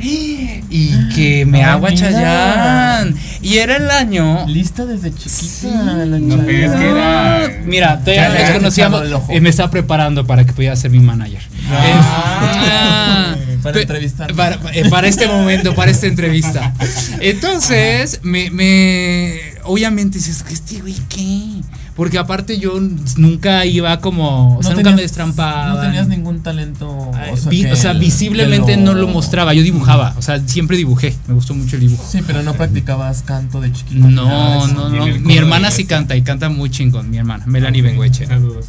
Y 0.00 1.08
que 1.14 1.44
me 1.46 1.62
hago 1.64 1.86
a. 1.86 1.94
Chayán. 1.94 3.14
Y 3.42 3.58
era 3.58 3.76
el 3.76 3.90
año 3.90 4.46
Lista 4.46 4.84
desde 4.86 5.12
chiquita. 5.14 5.82
la 5.94 6.18
No, 6.18 6.34
es 6.42 6.70
que 6.72 6.90
era. 6.90 7.50
Mira, 7.64 8.00
todavía 8.00 8.28
nos 8.30 8.50
conocíamos. 8.50 9.02
eh, 9.28 9.40
me 9.40 9.48
estaba 9.50 9.70
preparando 9.70 10.26
para 10.26 10.44
que 10.44 10.52
pudiera 10.52 10.76
ser 10.76 10.90
mi 10.90 11.00
manager. 11.00 11.42
Ah. 11.70 13.34
Eh, 13.38 13.58
Para 13.62 13.74
Pe- 13.74 13.82
entrevistar. 13.82 14.34
Para, 14.34 14.58
eh, 14.72 14.88
para 14.90 15.06
este 15.06 15.26
momento, 15.28 15.74
para 15.74 15.90
esta 15.90 16.06
entrevista. 16.06 16.72
Entonces, 17.20 18.20
me, 18.22 18.50
me 18.50 19.38
obviamente 19.64 20.18
dices, 20.18 20.44
¿este 20.50 20.80
güey 20.80 20.94
qué? 21.08 21.60
Porque 21.94 22.16
aparte 22.18 22.58
yo 22.58 22.80
nunca 23.18 23.66
iba 23.66 24.00
como, 24.00 24.56
o 24.56 24.62
sea, 24.62 24.74
nunca 24.74 24.92
me 24.92 25.02
destrampaba. 25.02 25.74
No 25.74 25.80
tenías 25.82 26.08
ningún 26.08 26.42
talento. 26.42 26.88
O 26.88 27.36
sea, 27.36 27.50
Vi- 27.50 27.64
que 27.64 27.72
o 27.72 27.76
sea, 27.76 27.90
el- 27.90 27.98
visiblemente 27.98 28.76
no 28.78 28.94
lo 28.94 29.08
mostraba, 29.08 29.52
yo 29.52 29.62
dibujaba, 29.62 30.14
o 30.16 30.22
sea, 30.22 30.40
siempre 30.46 30.78
dibujé, 30.78 31.14
me 31.28 31.34
gustó 31.34 31.54
mucho 31.54 31.76
el 31.76 31.82
dibujo. 31.82 32.02
Sí, 32.10 32.20
pero 32.26 32.42
no 32.42 32.54
practicabas 32.54 33.22
canto 33.22 33.60
de 33.60 33.72
chiquito. 33.72 34.08
No, 34.08 34.66
no, 34.68 34.88
no. 34.88 35.06
Mi 35.06 35.36
hermana 35.36 35.70
sí 35.70 35.84
canta 35.84 36.16
y 36.16 36.22
canta 36.22 36.48
muy 36.48 36.70
chingón, 36.70 37.10
mi 37.10 37.18
hermana, 37.18 37.44
Melanie 37.46 37.82
Bengueche. 37.82 38.26
Saludos. 38.26 38.64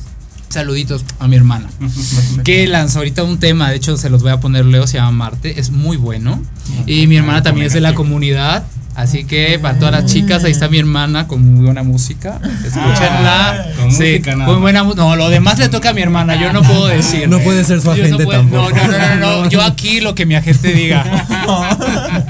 Saluditos 0.49 1.03
a 1.19 1.27
mi 1.27 1.35
hermana. 1.37 1.67
que 2.43 2.67
lanzó 2.67 2.99
ahorita 2.99 3.23
un 3.23 3.39
tema, 3.39 3.69
de 3.69 3.77
hecho 3.77 3.97
se 3.97 4.09
los 4.09 4.21
voy 4.21 4.31
a 4.31 4.39
poner 4.39 4.65
Leo, 4.65 4.85
se 4.85 4.97
llama 4.97 5.11
Marte, 5.11 5.59
es 5.59 5.71
muy 5.71 5.97
bueno. 5.97 6.43
Y 6.85 7.07
mi 7.07 7.15
hermana 7.17 7.41
también 7.41 7.67
es 7.67 7.73
de 7.73 7.81
la 7.81 7.93
comunidad. 7.95 8.63
Así 8.95 9.23
que 9.25 9.57
para 9.59 9.79
todas 9.79 9.91
las 9.91 10.05
chicas, 10.05 10.43
ahí 10.43 10.51
está 10.51 10.67
mi 10.69 10.77
hermana 10.77 11.27
con 11.27 11.55
muy 11.55 11.65
buena 11.65 11.81
música. 11.83 12.39
Escúchenla. 12.43 13.49
Ah, 13.49 13.65
con 13.77 13.91
Sí, 13.91 14.03
música 14.03 14.35
nada 14.35 14.51
muy 14.51 14.61
buena 14.61 14.83
No, 14.83 15.15
lo 15.15 15.29
demás 15.29 15.57
le 15.57 15.67
toca 15.69 15.89
a 15.89 15.93
mi 15.93 16.01
hermana, 16.03 16.35
yo 16.39 16.53
no 16.53 16.61
puedo 16.61 16.87
decir. 16.87 17.27
No 17.27 17.39
puede 17.39 17.63
ser 17.63 17.81
su 17.81 17.87
Yo 17.87 17.95
no 17.95 18.03
agente 18.03 18.23
puedo- 18.25 18.39
tampoco. 18.41 18.69
No, 18.69 18.87
no, 18.87 18.97
no, 18.97 19.15
no, 19.15 19.15
no, 19.45 19.49
Yo 19.49 19.61
aquí 19.63 19.99
lo 19.99 20.13
que 20.13 20.25
mi 20.27 20.35
agente 20.35 20.73
diga. 20.73 21.03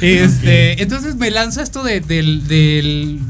este, 0.00 0.82
entonces 0.82 1.16
me 1.16 1.30
lanza 1.30 1.62
esto 1.62 1.82
de, 1.82 2.00
del, 2.00 2.46
del- 2.46 3.20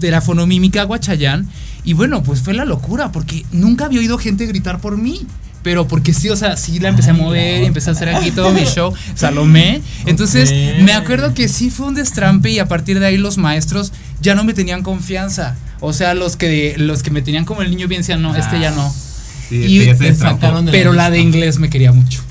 de 0.00 0.10
la 0.10 0.20
fonomímica 0.20 0.84
Guachayán. 0.84 1.48
Y 1.84 1.92
bueno, 1.92 2.22
pues 2.22 2.40
fue 2.40 2.52
la 2.54 2.64
locura, 2.64 3.12
porque 3.12 3.44
nunca 3.52 3.84
había 3.84 4.00
oído 4.00 4.18
gente 4.18 4.46
gritar 4.46 4.80
por 4.80 4.96
mí. 4.98 5.26
Pero 5.66 5.88
porque 5.88 6.14
sí, 6.14 6.30
o 6.30 6.36
sea, 6.36 6.56
sí 6.56 6.78
la 6.78 6.90
empecé 6.90 7.10
a 7.10 7.12
mover 7.12 7.64
y 7.64 7.66
empecé 7.66 7.90
a 7.90 7.92
hacer 7.94 8.08
aquí 8.08 8.30
todo 8.30 8.52
mi 8.52 8.62
show, 8.62 8.94
Salomé. 9.16 9.82
Entonces, 10.04 10.52
me 10.84 10.92
acuerdo 10.92 11.34
que 11.34 11.48
sí 11.48 11.70
fue 11.70 11.88
un 11.88 11.96
destrampe 11.96 12.52
y 12.52 12.60
a 12.60 12.68
partir 12.68 13.00
de 13.00 13.06
ahí 13.06 13.16
los 13.16 13.36
maestros 13.36 13.92
ya 14.20 14.36
no 14.36 14.44
me 14.44 14.54
tenían 14.54 14.84
confianza. 14.84 15.56
O 15.80 15.92
sea, 15.92 16.14
los 16.14 16.36
que 16.36 16.76
los 16.78 17.02
que 17.02 17.10
me 17.10 17.20
tenían 17.20 17.44
como 17.44 17.62
el 17.62 17.70
niño 17.70 17.88
bien 17.88 18.02
decían, 18.02 18.22
no, 18.22 18.36
este 18.36 18.60
ya 18.60 18.70
no. 18.70 18.94
Sí, 19.48 19.56
Y 19.56 19.78
este 19.80 19.86
ya 19.86 19.92
se 19.94 19.98
te 19.98 20.10
destrampó. 20.10 20.40
sacaron 20.42 20.66
de 20.66 20.70
Pero 20.70 20.92
la 20.92 21.10
de 21.10 21.18
inglés 21.18 21.58
me 21.58 21.68
quería 21.68 21.90
mucho. 21.90 22.22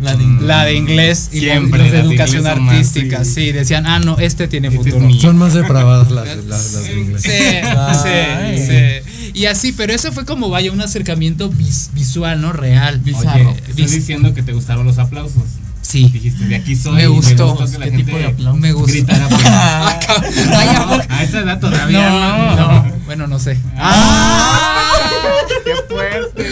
La 0.00 0.14
de 0.14 0.24
inglés. 0.24 0.46
La 0.46 0.64
de 0.64 0.74
inglés 0.74 1.30
y 1.32 1.40
la- 1.40 1.52
Siempre, 1.54 1.82
los 1.82 1.90
de 1.92 1.98
educación 2.00 2.42
más, 2.42 2.52
artística, 2.58 3.24
sí. 3.24 3.32
sí. 3.34 3.52
decían, 3.52 3.86
ah, 3.86 3.98
no, 3.98 4.18
este 4.18 4.46
tiene 4.46 4.68
Este 4.68 4.88
es 4.90 4.94
futuro. 4.94 5.14
Son 5.20 5.38
más 5.38 5.54
depravadas 5.54 6.10
las, 6.10 6.26
las, 6.44 6.72
las 6.72 6.84
de 6.84 7.00
inglés. 7.00 7.22
Sí, 7.22 7.30
Ay. 7.30 8.58
sí, 8.58 8.66
sí. 8.68 9.30
Y 9.34 9.46
así, 9.46 9.72
pero 9.72 9.92
eso 9.94 10.12
fue 10.12 10.24
como, 10.26 10.50
vaya, 10.50 10.70
un 10.70 10.80
acercamiento 10.82 11.48
vis- 11.50 11.90
visual, 11.94 12.40
¿no? 12.42 12.52
Real. 12.52 12.98
Bizarro. 13.00 13.50
Oye, 13.50 13.58
Estás 13.58 13.76
vis- 13.76 13.92
diciendo 13.92 14.34
que 14.34 14.42
te 14.42 14.52
gustaron 14.52 14.84
los 14.86 14.98
aplausos. 14.98 15.42
sí. 15.82 16.10
Dijiste, 16.12 16.44
de 16.46 16.56
aquí 16.56 16.76
soy. 16.76 16.96
Me 16.96 17.06
gustó. 17.06 17.54
gustó 17.56 17.70
que 17.72 17.78
la 17.78 17.84
¿Qué 17.86 17.90
gente 17.92 18.04
tipo 18.04 18.18
de 18.18 18.26
aplausos? 18.26 18.60
Me 18.60 18.72
gustó. 18.72 18.92
Gritara 18.92 19.28
por 19.30 19.40
Ah, 19.44 20.00
cabrón. 20.06 20.32
Ay, 20.56 20.68
¿a 20.76 20.86
poco? 20.88 21.02
A 21.08 21.22
esa 21.22 21.40
edad 21.40 21.58
todavía 21.60 22.10
No, 22.10 22.56
no. 22.56 22.84
no, 22.84 22.92
bueno, 23.06 23.26
no 23.26 23.38
sé. 23.38 23.56
¡Ah! 23.78 24.85
¡Qué 25.64 25.94
fuerte! 25.94 26.46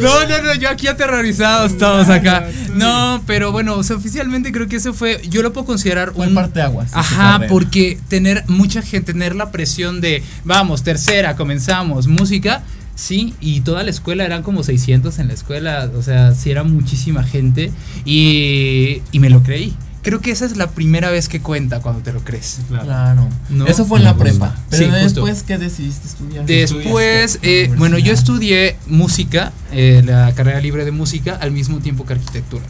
No, 0.00 0.26
no, 0.26 0.42
no, 0.42 0.54
yo 0.54 0.68
aquí 0.68 0.86
aterrorizados 0.86 1.76
todos 1.78 2.08
acá. 2.08 2.48
No, 2.74 3.22
pero 3.26 3.52
bueno, 3.52 3.74
o 3.74 3.82
sea, 3.82 3.96
oficialmente 3.96 4.52
creo 4.52 4.68
que 4.68 4.76
eso 4.76 4.94
fue, 4.94 5.20
yo 5.28 5.42
lo 5.42 5.52
puedo 5.52 5.66
considerar 5.66 6.12
Fue 6.12 6.26
un 6.26 6.34
parte 6.34 6.60
aguas. 6.60 6.90
Ajá, 6.94 7.40
porque 7.48 7.98
tener 8.08 8.44
mucha 8.48 8.82
gente, 8.82 9.12
tener 9.12 9.34
la 9.34 9.50
presión 9.50 10.00
de, 10.00 10.22
vamos, 10.44 10.82
tercera, 10.82 11.36
comenzamos, 11.36 12.06
música, 12.06 12.62
sí, 12.94 13.34
y 13.40 13.60
toda 13.62 13.82
la 13.82 13.90
escuela 13.90 14.24
eran 14.24 14.42
como 14.42 14.62
600 14.62 15.18
en 15.18 15.28
la 15.28 15.34
escuela, 15.34 15.90
o 15.96 16.02
sea, 16.02 16.34
sí 16.34 16.50
era 16.50 16.64
muchísima 16.64 17.24
gente 17.24 17.72
y, 18.04 19.02
y 19.12 19.18
me 19.18 19.30
lo 19.30 19.42
creí. 19.42 19.74
Creo 20.08 20.22
que 20.22 20.30
esa 20.30 20.46
es 20.46 20.56
la 20.56 20.70
primera 20.70 21.10
vez 21.10 21.28
que 21.28 21.42
cuenta 21.42 21.80
cuando 21.80 22.00
te 22.02 22.14
lo 22.14 22.24
crees. 22.24 22.60
Claro. 22.68 23.28
No. 23.50 23.66
Eso 23.66 23.84
fue 23.84 23.98
en 23.98 24.06
la 24.06 24.16
prepa. 24.16 24.56
Pero 24.70 24.86
Sí, 24.86 24.90
después, 24.90 25.42
¿qué 25.42 25.58
decidiste 25.58 26.08
estudiar? 26.08 26.46
Después, 26.46 27.38
eh, 27.42 27.70
bueno, 27.76 27.98
yo 27.98 28.14
estudié 28.14 28.78
música, 28.86 29.52
eh, 29.70 30.02
la 30.06 30.32
carrera 30.34 30.62
libre 30.62 30.86
de 30.86 30.92
música, 30.92 31.36
al 31.38 31.50
mismo 31.50 31.80
tiempo 31.80 32.06
que 32.06 32.14
arquitectura. 32.14 32.64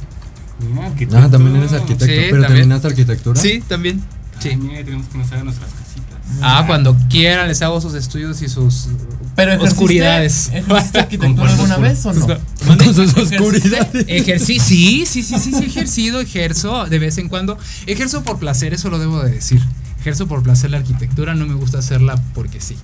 Ah, 1.12 1.28
también 1.30 1.54
eres 1.54 1.74
arquitecto. 1.74 2.06
Sí, 2.06 2.10
pero 2.10 2.42
también. 2.42 2.46
terminaste 2.48 2.88
arquitectura. 2.88 3.40
Sí, 3.40 3.62
también. 3.68 4.02
Sí. 4.40 4.50
Sí. 4.50 4.56
Mira, 4.56 4.84
tenemos 4.84 5.06
que 5.06 5.18
nos 5.18 5.30
hagan 5.30 5.44
nuestras 5.44 5.70
casitas. 5.70 6.18
Ah, 6.42 6.64
cuando 6.66 6.96
quieran 7.08 7.46
les 7.46 7.62
hago 7.62 7.80
sus 7.80 7.94
estudios 7.94 8.42
y 8.42 8.48
sus 8.48 8.88
Pero 9.38 9.52
ejerciste- 9.52 9.68
oscuridades. 9.72 10.50
¿Ejerciste 10.52 10.98
arquitectura 11.06 11.50
alguna 11.52 11.76
vez 11.78 12.04
o 12.06 12.12
no? 12.12 12.26
Con 12.26 12.94
sus 12.94 13.16
oscuridades. 13.16 14.04
Ejercí, 14.08 14.58
sí, 14.58 15.06
sí, 15.06 15.22
sí, 15.22 15.38
sí, 15.38 15.52
sí, 15.54 15.64
ejercido, 15.64 16.20
ejerzo 16.20 16.86
de 16.86 16.98
vez 16.98 17.18
en 17.18 17.28
cuando. 17.28 17.56
Ejerzo 17.86 18.24
por 18.24 18.38
placer, 18.40 18.74
eso 18.74 18.90
lo 18.90 18.98
debo 18.98 19.22
de 19.22 19.30
decir. 19.30 19.62
Ejerzo 20.00 20.26
por 20.26 20.42
placer 20.42 20.70
la 20.72 20.78
arquitectura, 20.78 21.34
no 21.36 21.46
me 21.46 21.54
gusta 21.54 21.78
hacerla 21.78 22.20
porque 22.34 22.60
sí. 22.60 22.76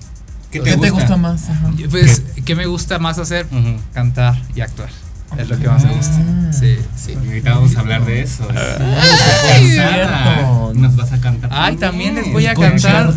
¿Qué 0.49 0.61
¿Qué 0.61 0.77
te 0.77 0.89
gusta 0.91 1.17
más? 1.17 1.49
Ajá. 1.49 1.73
Pues, 1.89 2.21
¿qué 2.45 2.55
me 2.55 2.65
gusta 2.67 2.99
más 2.99 3.19
hacer? 3.19 3.45
Cantar 3.93 4.41
y 4.55 4.61
actuar. 4.61 4.89
Es 5.37 5.49
lo 5.49 5.57
que 5.59 5.67
más 5.67 5.83
me 5.83 5.93
gusta. 5.93 6.17
Sí, 6.51 6.77
sí. 6.95 7.13
Y 7.23 7.27
ahorita 7.27 7.53
vamos 7.55 7.75
a 7.75 7.79
hablar 7.81 8.05
de 8.05 8.21
eso. 8.21 8.47
Ay, 8.55 9.67
cierto. 9.71 10.73
Nos 10.73 10.95
vas 10.95 11.11
a 11.11 11.19
cantar. 11.19 11.49
Ay, 11.53 11.75
también 11.75 12.15
les 12.15 12.31
voy 12.31 12.45
a 12.45 12.51
El 12.51 12.57
cantar. 12.57 13.13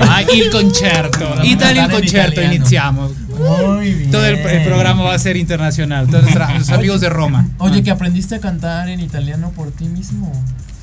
Ay, 0.00 0.26
il 0.32 0.50
cantar 0.50 1.10
en 1.44 1.90
concerto, 1.90 2.40
italiano. 2.40 2.54
iniciamos. 2.54 3.12
Muy 3.28 3.92
bien. 3.92 4.10
Todo 4.10 4.24
el, 4.24 4.36
el 4.38 4.64
programa 4.64 5.02
va 5.02 5.14
a 5.14 5.18
ser 5.18 5.36
internacional. 5.36 6.06
Todos 6.06 6.22
nuestros 6.22 6.70
amigos 6.70 7.00
de 7.00 7.08
Roma. 7.08 7.48
Oye, 7.58 7.82
que 7.82 7.90
aprendiste 7.90 8.36
a 8.36 8.40
cantar 8.40 8.88
en 8.88 9.00
italiano 9.00 9.50
por 9.50 9.70
ti 9.72 9.86
mismo. 9.86 10.32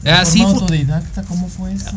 De 0.04 0.12
Ah, 0.12 0.24
autodidacta, 0.44 1.24
¿cómo 1.24 1.48
fue 1.48 1.74
eso? 1.74 1.92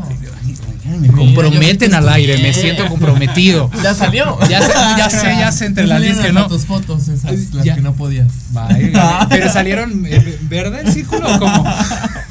Me 1.01 1.09
comprometen 1.09 1.89
Mira, 1.89 1.99
al 1.99 2.09
aire, 2.11 2.39
me 2.39 2.53
siento 2.53 2.87
comprometido. 2.89 3.69
Ya 3.83 3.95
salió. 3.95 4.39
Ya 4.49 4.63
sé, 4.63 4.73
ya 4.97 5.11
sé, 5.11 5.27
ya 5.39 5.53
sé 5.53 5.67
entre 5.67 5.87
las 5.89 5.99
salieron 5.99 6.03
líneas 6.03 6.19
que 6.19 6.29
hasta 6.29 6.41
no. 6.41 6.47
tus 6.49 6.67
fotos 6.67 7.09
esas, 7.09 7.53
las 7.53 7.65
Ya. 7.65 7.75
que 7.75 7.81
no 7.81 7.95
podías. 7.95 8.29
Vaya, 8.53 9.27
pero 9.29 9.53
salieron 9.53 10.07
eh, 10.07 10.39
verde 10.43 10.83
el 10.85 10.93
círculo 10.93 11.35
o 11.35 11.39
cómo? 11.41 11.65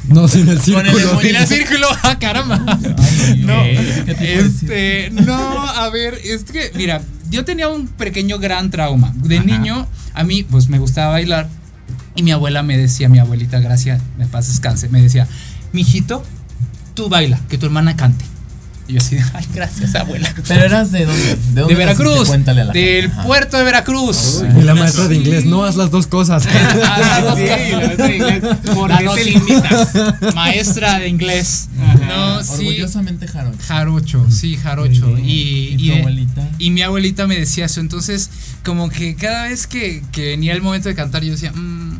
No, 0.08 0.28
sin 0.28 0.48
el 0.48 0.58
Con 0.60 0.86
el 0.86 0.92
círculo. 0.94 1.20
En 1.20 1.36
el 1.36 1.46
círculo, 1.46 1.86
ah, 2.02 2.18
caramba. 2.18 2.64
Ay, 2.98 3.42
No, 3.44 3.62
¿qué 3.62 4.14
tipo 4.14 4.20
de 4.24 4.40
este, 4.40 5.10
no, 5.10 5.34
a 5.68 5.90
ver, 5.90 6.14
es 6.24 6.44
que, 6.44 6.72
mira, 6.74 7.02
yo 7.30 7.44
tenía 7.44 7.68
un 7.68 7.86
pequeño 7.86 8.38
gran 8.38 8.70
trauma. 8.70 9.12
De 9.16 9.36
Ajá. 9.38 9.44
niño, 9.46 9.86
a 10.14 10.24
mí, 10.24 10.42
pues 10.42 10.68
me 10.68 10.78
gustaba 10.78 11.10
bailar. 11.12 11.48
Y 12.14 12.22
mi 12.22 12.30
abuela 12.30 12.62
me 12.62 12.78
decía, 12.78 13.10
mi 13.10 13.18
abuelita, 13.18 13.60
gracias, 13.60 14.00
me 14.16 14.26
paz 14.26 14.48
descanse, 14.48 14.88
me 14.88 15.02
decía, 15.02 15.28
mijito, 15.72 16.22
tú 16.94 17.08
baila, 17.08 17.38
que 17.48 17.58
tu 17.58 17.66
hermana 17.66 17.96
cante. 17.96 18.24
Y 18.88 18.92
yo 18.92 18.98
así, 19.00 19.16
ay, 19.34 19.44
gracias, 19.52 19.96
abuela. 19.96 20.32
Pero 20.46 20.64
eras 20.64 20.92
de 20.92 21.06
dónde? 21.06 21.24
¿De, 21.24 21.60
dónde 21.62 21.74
De 21.74 21.74
Veracruz? 21.74 22.28
Cuéntale 22.28 22.60
a 22.60 22.64
la 22.66 22.72
del 22.72 23.08
gente. 23.10 23.26
Puerto 23.26 23.56
de 23.56 23.64
Veracruz. 23.64 24.44
Y 24.56 24.62
la 24.62 24.76
maestra 24.76 25.08
de 25.08 25.16
inglés, 25.16 25.44
no 25.44 25.64
haz 25.64 25.74
las 25.74 25.90
dos 25.90 26.06
cosas. 26.06 26.46
Ah, 26.84 27.20
las 27.20 27.24
dos 27.24 27.36
Sí, 27.36 27.46
cosas. 27.48 27.70
la 27.72 27.78
maestra 27.80 28.06
de 28.06 28.16
inglés. 28.16 28.42
¿Por 28.76 28.88
La 28.90 28.98
qué 28.98 29.04
no 29.04 29.14
te 29.14 29.24
sí. 29.24 29.30
limitas? 29.30 29.88
Maestra 30.36 30.98
de 31.00 31.08
inglés. 31.08 31.68
Ajá. 31.82 31.94
No, 32.06 32.42
sí. 32.44 32.52
Orgullosamente 32.68 33.26
jarocho. 33.26 33.58
Jarocho, 33.66 34.26
sí, 34.30 34.56
jarocho. 34.56 35.18
Y, 35.18 35.74
¿Y 35.78 35.88
tu 35.90 35.96
abuelita? 35.98 36.48
y 36.58 36.70
mi 36.70 36.82
abuelita 36.82 37.26
me 37.26 37.36
decía 37.40 37.64
eso. 37.66 37.80
Entonces, 37.80 38.30
como 38.64 38.88
que 38.88 39.16
cada 39.16 39.48
vez 39.48 39.66
que, 39.66 40.04
que 40.12 40.28
venía 40.28 40.52
el 40.52 40.62
momento 40.62 40.88
de 40.88 40.94
cantar, 40.94 41.24
yo 41.24 41.32
decía, 41.32 41.50
"Mm, 41.52 41.98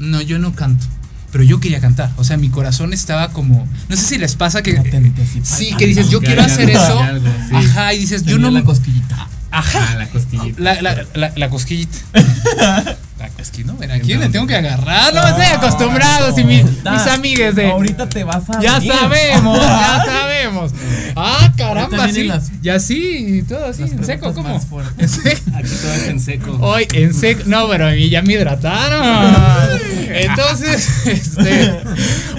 no, 0.00 0.20
yo 0.20 0.38
no 0.38 0.54
canto. 0.54 0.84
Pero 1.32 1.44
yo 1.44 1.60
quería 1.60 1.80
cantar. 1.80 2.10
O 2.16 2.24
sea, 2.24 2.36
mi 2.36 2.48
corazón 2.48 2.92
estaba 2.92 3.30
como. 3.30 3.68
No 3.88 3.96
sé 3.96 4.02
si 4.02 4.18
les 4.18 4.34
pasa 4.36 4.62
que. 4.62 4.76
Sí, 5.42 5.74
que 5.76 5.86
dices, 5.86 6.10
yo 6.10 6.20
quiero 6.20 6.42
hacer 6.42 6.68
algo, 6.68 6.82
eso. 6.82 7.00
hay 7.00 7.08
algo, 7.08 7.28
sí. 7.48 7.54
Ajá, 7.54 7.94
y 7.94 7.98
dices, 7.98 8.24
yo 8.24 8.38
no. 8.38 8.50
la 8.50 8.62
cosquillita. 8.62 9.28
Ajá. 9.50 9.88
Ah, 9.90 9.96
la 9.96 10.08
cosquillita. 10.08 10.60
La, 10.60 10.82
la, 10.82 11.04
la, 11.14 11.32
la 11.36 11.50
cosquillita. 11.50 11.96
La 13.18 13.30
cosquillita, 13.30 13.72
¿no? 13.72 13.78
Ven, 13.78 13.90
¿A 13.92 13.98
quién 13.98 14.20
le 14.20 14.28
tengo 14.28 14.46
que 14.46 14.54
agarrar? 14.56 15.14
No 15.14 15.26
estoy 15.26 15.46
acostumbrado. 15.46 16.34
Si 16.34 16.44
mi- 16.44 16.62
mis 16.62 16.82
Da, 16.84 17.14
amigues 17.14 17.54
de. 17.54 17.70
Ahorita 17.70 18.06
te 18.08 18.24
vas 18.24 18.48
a. 18.50 18.60
Ya 18.60 18.78
venir. 18.78 18.92
sabemos, 18.92 19.58
ya 19.58 20.04
sabemos. 20.06 20.72
Ah, 21.16 21.52
caramba, 21.56 22.08
sí. 22.12 22.24
las- 22.24 22.50
Ya 22.60 22.78
sí, 22.78 23.38
y 23.38 23.42
todo 23.42 23.64
así, 23.64 23.84
en 23.84 24.04
seco, 24.04 24.34
¿cómo? 24.34 24.60
En 24.98 25.08
seco. 25.08 25.40
Aquí 25.54 25.70
todo 25.80 25.94
es 25.94 26.08
en 26.08 26.20
seco. 26.20 26.58
Hoy 26.60 26.86
en 26.92 27.14
seco. 27.14 27.42
No, 27.46 27.66
pero 27.68 27.86
a 27.88 27.92
mí 27.92 28.10
ya 28.10 28.20
me 28.20 28.34
hidrataron. 28.34 29.34
Entonces, 30.08 30.88
este. 31.06 31.72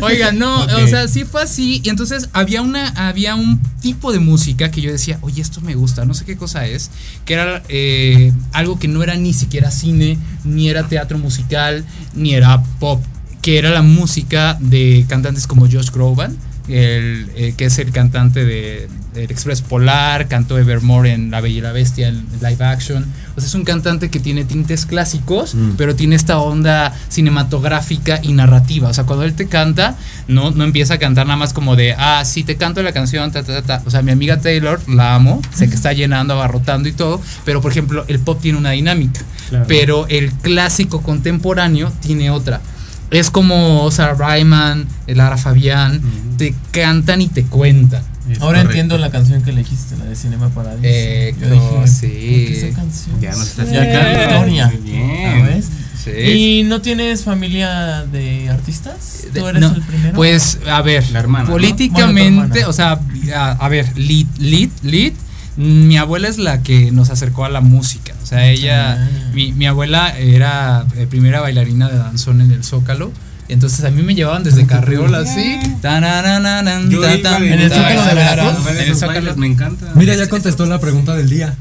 Oigan, 0.02 0.38
no, 0.38 0.62
o 0.64 0.88
sea, 0.88 1.08
sí 1.08 1.26
fue 1.26 1.42
así. 1.44 1.82
Y 1.84 1.90
entonces 1.90 2.30
había 2.34 2.62
una, 2.62 2.90
había 2.90 3.36
un 3.36 3.60
tipo 3.82 4.12
de 4.12 4.20
música 4.20 4.70
que 4.72 4.82
yo 4.82 4.92
decía, 4.92 5.18
oye, 5.22 5.42
esto 5.42 5.62
me 5.62 5.76
gusta, 5.76 6.06
no 6.06 6.14
sé 6.14 6.26
qué 6.26 6.38
cosa 6.38 6.66
es. 6.66 6.92
Que 7.26 7.34
era 7.34 7.64
eh, 7.70 8.32
algo 8.54 8.78
que 8.80 8.88
no 8.88 9.02
era 9.04 9.16
ni 9.16 9.34
siquiera 9.34 9.72
cine, 9.72 10.18
ni 10.44 10.67
era 10.70 10.88
teatro 10.88 11.18
musical, 11.18 11.84
ni 12.14 12.34
era 12.34 12.62
pop. 12.80 13.04
Que 13.42 13.58
era 13.58 13.70
la 13.70 13.82
música 13.82 14.58
de 14.60 15.06
cantantes 15.08 15.48
como 15.48 15.68
Josh 15.68 15.92
Groban. 15.92 16.36
El, 16.68 17.30
eh, 17.36 17.54
que 17.56 17.66
es 17.66 17.80
el 17.80 17.92
cantante 17.92 18.44
de, 18.46 18.88
del 19.14 19.32
Express 19.32 19.62
Polar, 19.62 20.28
cantó 20.28 20.58
Evermore 20.58 21.14
en 21.14 21.32
La 21.32 21.42
Bella 21.42 21.58
y 21.58 21.62
la 21.62 21.72
Bestia 21.72 22.08
en 22.10 22.26
live 22.42 22.64
action. 22.66 23.06
O 23.36 23.40
sea, 23.40 23.48
es 23.48 23.56
un 23.56 23.64
cantante 23.64 24.10
que 24.10 24.20
tiene 24.20 24.44
tintes 24.44 24.86
clásicos, 24.86 25.56
Mm. 25.56 25.72
pero 25.78 25.96
tiene 25.96 26.16
esta 26.16 26.40
onda 26.40 26.94
cinematográfica 27.10 28.20
y 28.22 28.34
narrativa. 28.34 28.90
O 28.90 28.94
sea, 28.94 29.06
cuando 29.06 29.26
él 29.26 29.34
te 29.34 29.48
canta, 29.48 29.96
no, 30.28 30.52
no 30.52 30.64
empieza 30.64 30.96
a 30.96 30.98
cantar 30.98 31.26
nada 31.28 31.38
más 31.38 31.54
como 31.54 31.76
de, 31.76 31.94
ah, 31.98 32.24
sí, 32.26 32.44
te 32.44 32.56
canto 32.58 32.82
la 32.84 32.92
canción, 32.92 33.32
ta, 33.32 33.44
ta, 33.44 33.62
ta, 33.62 33.80
ta. 33.80 33.84
O 33.86 33.92
sea, 33.92 34.02
mi 34.02 34.12
amiga 34.12 34.40
Taylor, 34.42 34.80
la 34.90 35.16
amo, 35.16 35.42
sé 35.54 35.70
que 35.70 35.76
está 35.76 35.94
llenando, 35.94 36.34
abarrotando 36.34 36.90
y 36.90 36.92
todo, 36.94 37.22
pero 37.46 37.62
por 37.62 37.72
ejemplo, 37.72 38.06
el 38.08 38.20
pop 38.20 38.40
tiene 38.42 38.58
una 38.58 38.72
dinámica, 38.72 39.22
Claro. 39.50 39.66
pero 39.68 40.08
el 40.10 40.32
clásico 40.34 41.02
contemporáneo 41.02 41.92
tiene 42.02 42.30
otra. 42.30 42.60
Es 43.12 43.30
como 43.32 43.90
Sarah 43.92 44.16
Ryman, 44.36 44.86
Lara 45.08 45.38
Fabián, 45.38 46.02
te 46.38 46.54
cantan 46.72 47.22
y 47.22 47.28
te 47.28 47.44
cuentan. 47.44 48.04
Es 48.30 48.42
Ahora 48.42 48.60
correcto. 48.60 48.70
entiendo 48.72 48.98
la 48.98 49.10
canción 49.10 49.42
que 49.42 49.52
elegiste, 49.52 49.96
la 49.96 50.04
de 50.06 50.16
Cinema 50.18 50.50
Paradiso. 50.50 50.82
Eh, 50.84 51.34
Yo 51.40 51.48
no, 51.48 51.54
dije, 51.54 51.88
sí. 51.88 52.08
¿por 52.08 52.12
qué 52.18 52.68
esa 52.68 52.76
canción? 52.76 53.22
Ya 53.22 53.32
Ya 53.72 53.82
acá 53.84 54.12
Eh, 54.12 54.24
historia. 54.26 54.68
Muy 54.68 54.78
bien. 54.92 55.40
¿Sabes? 55.40 55.66
Sí. 56.04 56.12
¿Y 56.12 56.64
no 56.64 56.82
tienes 56.82 57.24
familia 57.24 58.04
de 58.12 58.50
artistas? 58.50 59.24
¿Tú 59.34 59.48
eres 59.48 59.62
no, 59.62 59.74
el 59.74 59.82
primero? 59.82 60.14
Pues, 60.14 60.60
a 60.70 60.82
ver, 60.82 61.10
La 61.12 61.20
hermana, 61.20 61.46
¿no? 61.46 61.52
políticamente, 61.52 62.48
Bueno, 62.50 62.66
tu 62.66 62.70
o 62.70 62.74
sea, 62.74 63.00
a, 63.36 63.52
a 63.54 63.70
ver, 63.70 63.98
lead, 63.98 64.28
lead, 64.40 64.70
lead, 64.84 65.14
mi 65.58 65.98
abuela 65.98 66.28
es 66.28 66.38
la 66.38 66.62
que 66.64 66.92
nos 66.92 67.10
acercó 67.10 67.44
a 67.46 67.50
la 67.50 67.62
música. 67.62 68.14
O 68.24 68.26
sea, 68.26 68.48
ella, 68.48 68.94
Ah. 68.94 69.32
mi, 69.34 69.52
mi 69.54 69.66
abuela 69.66 70.18
era 70.18 70.86
eh, 70.96 71.08
primera 71.10 71.42
bailarina 71.42 71.90
de 71.90 71.98
danzón 71.98 72.42
en 72.42 72.52
el 72.52 72.64
Zócalo. 72.64 73.12
Entonces 73.50 73.86
a 73.86 73.90
mí 73.92 74.02
me 74.04 74.14
llevaban 74.16 74.44
desde 74.44 74.66
Carriola 74.66 75.20
así. 75.20 75.58
Yo 76.90 77.00
iba 77.14 77.38
¿En 77.38 77.54
el 77.62 77.70
Zócalo 77.72 78.04
de 78.06 78.14
Veracruz? 78.14 78.68
En 78.68 78.78
el 78.78 78.96
Zócalo. 78.96 79.36
me 79.38 79.48
encanta. 79.48 79.86
Mira, 79.96 80.16
ya 80.16 80.28
contestó 80.28 80.66
la 80.66 80.80
pregunta 80.80 81.16
del 81.16 81.30
día. 81.30 81.56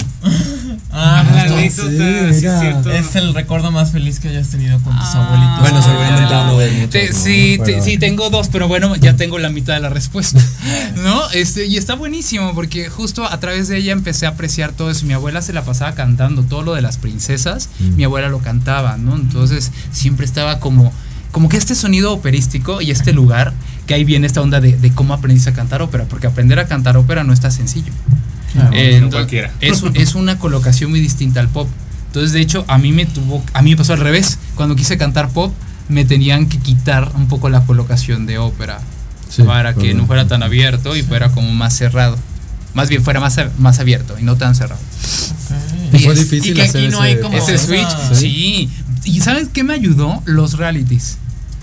Ah, 0.99 1.23
Ah, 1.23 1.25
justo. 1.29 1.83
anécdota, 1.83 2.33
sí, 2.33 2.47
es 2.47 2.61
cierto. 2.61 2.91
Es 2.91 3.17
el 3.17 3.35
recuerdo 3.35 3.71
más 3.71 3.93
feliz 3.93 4.19
que 4.19 4.29
hayas 4.29 4.49
tenido 4.49 4.81
con 4.81 4.97
tus 4.99 5.09
Ah. 5.15 5.25
abuelitos. 5.27 5.61
Bueno, 5.61 5.83
seguramente 5.83 6.35
uno 6.35 6.59
de 6.59 6.71
muchos, 6.73 7.17
sí, 7.23 7.59
sí, 7.85 7.99
tengo 7.99 8.31
dos, 8.31 8.49
pero 8.49 8.67
bueno, 8.67 8.97
ya 8.97 9.15
tengo 9.15 9.39
la 9.39 9.51
mitad 9.51 9.75
de 9.75 9.81
la 9.81 9.91
respuesta. 9.91 10.41
¿No? 11.05 11.31
Este, 11.33 11.67
y 11.67 11.77
está 11.77 11.95
buenísimo 11.95 12.55
porque 12.55 12.89
justo 12.89 13.25
a 13.27 13.39
través 13.41 13.69
de 13.69 13.77
ella 13.77 13.93
empecé 13.93 14.27
a 14.27 14.31
apreciar 14.31 14.73
todo 14.73 14.91
eso. 14.91 15.05
Mi 15.07 15.13
abuela 15.13 15.43
se 15.43 15.53
la 15.53 15.63
pasaba 15.63 15.93
cantando 15.95 16.43
todo 16.43 16.63
lo 16.63 16.75
de 16.75 16.81
las 16.83 16.97
princesas, 16.97 17.69
Mm. 17.79 17.97
mi 17.97 18.05
abuela 18.05 18.29
lo 18.29 18.39
cantaba, 18.39 18.97
¿no? 18.97 19.15
Entonces 19.17 19.71
siempre 19.93 20.25
estaba 20.25 20.61
como, 20.61 20.93
como 21.37 21.51
que 21.51 21.59
este 21.59 21.75
sonido 21.75 22.15
operístico 22.15 22.81
y 22.81 22.91
este 22.91 23.13
lugar, 23.13 23.53
que 23.87 23.93
ahí 23.93 24.05
viene 24.05 24.27
esta 24.27 24.41
onda 24.41 24.59
de, 24.59 24.75
de 24.75 24.91
cómo 24.93 25.13
aprendiste 25.13 25.51
a 25.51 25.53
cantar 25.53 25.83
ópera, 25.83 26.07
porque 26.09 26.27
aprender 26.27 26.59
a 26.59 26.67
cantar 26.67 26.97
ópera 26.97 27.25
no 27.25 27.35
está 27.35 27.51
sencillo. 27.51 27.93
Claro. 28.55 28.71
Eh, 28.73 28.93
no 28.93 28.95
entonces, 28.97 29.11
cualquiera. 29.13 29.53
Es, 29.61 29.83
un- 29.83 29.95
es 29.95 30.15
una 30.15 30.39
colocación 30.39 30.89
muy 30.89 30.99
distinta 30.99 31.41
al 31.41 31.49
pop. 31.51 31.69
Entonces, 32.07 32.33
de 32.33 32.41
hecho, 32.41 32.65
a 32.69 32.79
mí 32.79 32.91
me 32.91 33.05
tuvo, 33.05 33.45
a 33.53 33.61
mí 33.61 33.69
me 33.73 33.77
pasó 33.77 33.93
al 33.93 34.01
revés. 34.01 34.39
Cuando 34.55 34.77
quise 34.77 34.97
cantar 34.97 35.29
pop, 35.29 35.53
me 35.91 36.07
tenían 36.07 36.47
que 36.49 36.57
quitar 36.57 37.13
un 37.17 37.29
poco 37.29 37.51
la 37.51 37.61
colocación 37.67 38.25
de 38.25 38.39
ópera 38.39 38.81
Sí, 39.29 39.43
para 39.43 39.75
que 39.75 39.93
no 39.93 40.07
fuera 40.07 40.27
tan 40.27 40.43
abierto 40.43 40.97
y 40.97 41.03
fuera 41.03 41.29
como 41.33 41.53
más 41.53 41.75
cerrado. 41.77 42.17
Más 42.73 42.89
bien 42.89 43.05
fuera 43.05 43.21
más, 43.21 43.39
más 43.59 43.79
abierto 43.79 44.19
y 44.19 44.23
no 44.23 44.37
tan 44.37 44.55
cerrado. 44.55 44.81
Y 45.93 45.99
fue 45.99 46.15
es- 46.15 46.21
difícil 46.21 46.53
y 46.53 46.55
que 46.55 46.63
hacer 46.63 46.81
aquí 46.85 46.91
no 46.91 47.03
hay 47.03 47.13
ese- 47.13 47.21
como- 47.21 47.37
Ese 47.37 47.59
switch, 47.59 47.89
sí. 48.15 48.71
¿Y 49.05 49.21
sabes 49.21 49.49
qué 49.53 49.63
me 49.63 49.73
ayudó? 49.75 50.21
Los 50.25 50.57
realities. 50.57 51.19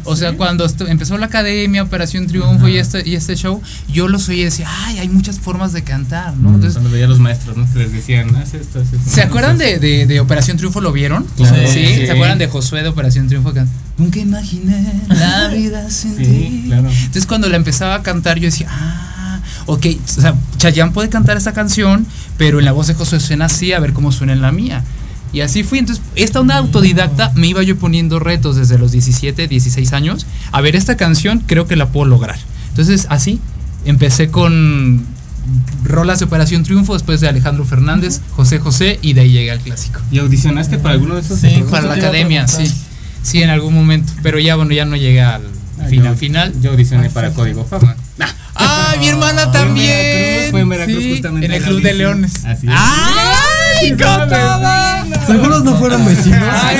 O 0.06 0.16
sea, 0.16 0.34
cuando 0.34 0.68
empezó 0.88 1.18
la 1.18 1.28
academia, 1.28 1.84
Operación 1.84 2.28
Triunfo 2.28 2.68
y 2.68 2.78
este, 2.78 3.08
y 3.08 3.16
este 3.16 3.36
show, 3.36 3.62
yo 3.88 4.08
los 4.08 4.28
oía 4.30 4.42
y 4.42 4.46
decía, 4.46 4.68
ay, 4.86 5.00
hay 5.00 5.10
muchas 5.10 5.40
formas 5.40 5.74
de 5.74 5.84
cantar, 5.84 6.36
¿no? 6.38 6.50
Entonces, 6.50 6.74
Cuando 6.74 6.90
veía 6.92 7.06
a 7.06 7.10
los 7.10 7.20
maestros, 7.20 7.56
¿no? 7.58 7.72
Que 7.74 7.80
les 7.80 7.92
decían, 7.94 8.36
haz 8.36 8.54
esto, 8.54 8.80
haz 8.80 8.92
esto. 8.94 9.10
¿Se 9.10 9.22
acuerdan 9.22 9.58
de, 9.58 9.80
de, 9.80 10.06
de 10.06 10.20
Operación 10.20 10.58
Triunfo? 10.58 10.82
¿Lo 10.82 10.92
vieron? 10.92 11.26
Claro. 11.38 11.56
¿Sí? 11.68 11.86
Sí. 11.86 12.06
¿Se 12.06 12.12
acuerdan 12.12 12.38
de 12.38 12.48
Josué 12.48 12.84
de 12.84 12.90
Operación 12.90 13.28
Triunfo? 13.28 13.54
Nunca 13.98 14.20
imaginé 14.20 15.02
la 15.10 15.48
vida 15.56 15.90
sin 15.90 16.18
Sí, 16.18 16.24
ti. 16.24 16.64
claro. 16.68 16.90
Entonces 16.90 17.26
cuando 17.26 17.48
la 17.50 17.58
empezaba 17.58 17.96
a 17.96 18.02
cantar 18.04 18.40
yo 18.40 18.46
decía, 18.46 18.68
ah, 18.70 19.40
ok, 19.68 19.86
o 20.04 20.08
sea, 20.22 20.36
Chayanne 20.58 20.92
puede 20.92 21.10
cantar 21.10 21.38
esta 21.38 21.54
canción, 21.54 22.06
pero 22.38 22.60
en 22.60 22.66
la 22.66 22.72
voz 22.72 22.88
de 22.88 22.94
Josué 22.96 23.20
suena 23.20 23.46
así, 23.46 23.72
a 23.74 23.80
ver 23.80 23.94
cómo 23.94 24.12
suena 24.12 24.34
en 24.34 24.42
la 24.42 24.52
mía. 24.52 24.84
Y 25.34 25.42
así 25.42 25.64
fui. 25.64 25.80
Entonces, 25.80 26.04
esta 26.16 26.40
onda 26.40 26.58
autodidacta 26.58 27.32
me 27.36 27.48
iba 27.48 27.62
yo 27.64 27.76
poniendo 27.78 28.20
retos 28.20 28.56
desde 28.56 28.78
los 28.78 28.92
17, 28.92 29.48
16 29.48 29.92
años. 29.94 30.26
A 30.52 30.62
ver, 30.62 30.76
esta 30.76 30.96
canción 30.96 31.44
creo 31.46 31.66
que 31.68 31.76
la 31.76 31.88
puedo 31.90 32.06
lograr. 32.06 32.38
Entonces, 32.70 33.08
así 33.10 33.40
empecé 33.86 34.30
con 34.30 35.06
rolas 35.84 36.20
de 36.20 36.26
Operación 36.26 36.64
Triunfo, 36.64 36.94
después 36.94 37.20
de 37.20 37.28
Alejandro 37.28 37.66
Fernández, 37.66 38.22
José 38.32 38.60
José, 38.60 39.00
y 39.02 39.14
de 39.14 39.22
ahí 39.22 39.32
llegué 39.32 39.52
al 39.52 39.60
clásico. 39.60 40.00
¿Y 40.12 40.20
audicionaste 40.20 40.78
para 40.78 40.94
alguno 40.96 41.16
de 41.16 41.22
esos? 41.22 41.40
Sí? 41.40 41.64
Para 41.70 41.88
la 41.88 41.96
academia, 41.96 42.48
sí. 42.48 42.72
Sí, 43.24 43.42
en 43.42 43.50
algún 43.50 43.74
momento. 43.74 44.14
Pero 44.22 44.40
ya, 44.40 44.56
bueno, 44.56 44.72
ya 44.74 44.86
no 44.86 44.96
llegué 44.96 45.22
al 45.22 45.42
Ah, 45.80 45.86
final. 45.86 46.14
yo- 46.14 46.20
final. 46.20 46.54
Yo 46.62 46.72
audicioné 46.72 47.10
para 47.10 47.32
Código 47.32 47.66
Fama. 47.66 47.96
¡Ah, 48.56 48.96
mi 49.00 49.08
hermana 49.10 49.42
Fue 49.44 49.46
en 49.46 49.52
también! 49.52 49.90
Veracruz, 49.90 50.52
fue 50.52 50.60
en 50.62 50.70
Veracruz 50.70 50.98
Sí, 51.04 51.12
justamente 51.12 51.46
En 51.48 51.52
el 51.54 51.64
Club 51.64 51.82
de. 51.82 51.94
Leones. 51.94 52.46
Así 52.46 52.68
es. 52.68 52.74
¡Ay, 52.76 53.90
con 53.92 54.30
toda! 54.30 55.06
¿Seguros 55.28 55.64
no 55.64 55.76
fueron 55.78 56.06
vecinos? 56.06 56.40
Ay, 56.64 56.78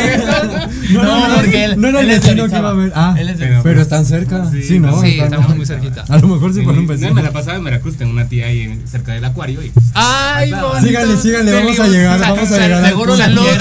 No, 0.92 1.28
porque 1.36 1.64
él, 1.66 1.80
no 1.82 1.88
era 1.88 2.02
el 2.02 2.08
vecino 2.08 2.48
que 2.50 2.58
iba 2.58 2.70
a 2.70 2.74
ver. 2.74 2.92
Ah, 2.96 3.16
Él 3.18 3.30
es 3.30 3.40
de 3.40 3.46
pero- 3.48 3.64
pero 3.64 3.82
están 3.82 4.06
cerca. 4.06 4.50
Sí, 4.52 4.62
Sí, 4.64 4.80
¿no? 4.80 5.00
Sí, 5.02 5.12
Están- 5.12 5.34
estamos 5.34 5.56
muy 5.56 5.66
cerquita. 5.66 6.04
A 6.10 6.18
lo 6.18 6.28
mejor 6.28 6.54
sí 6.54 6.62
fueron 6.62 6.80
un 6.82 6.88
no, 6.88 6.94
vecino. 6.94 7.14
me 7.14 7.24
la 7.24 7.32
pasaba 7.32 7.58
en 7.58 7.64
Veracruz, 7.64 7.96
tengo 7.98 8.12
una 8.12 8.26
tía 8.28 8.48
ahí 8.48 8.82
cerca 8.90 9.14
del 9.14 9.24
acuario 9.26 9.62
y 9.64 9.70
pues, 9.70 9.86
¡Ay, 9.94 10.52
bonito! 10.52 10.82
síganle, 10.82 11.18
síganle, 11.18 11.54
vamos 11.54 11.72
a 11.74 11.76
Saludos, 11.78 11.96
llegar, 11.96 12.20
vamos 12.20 12.52
a 12.52 12.58
llegar 12.58 12.72
al 12.84 12.84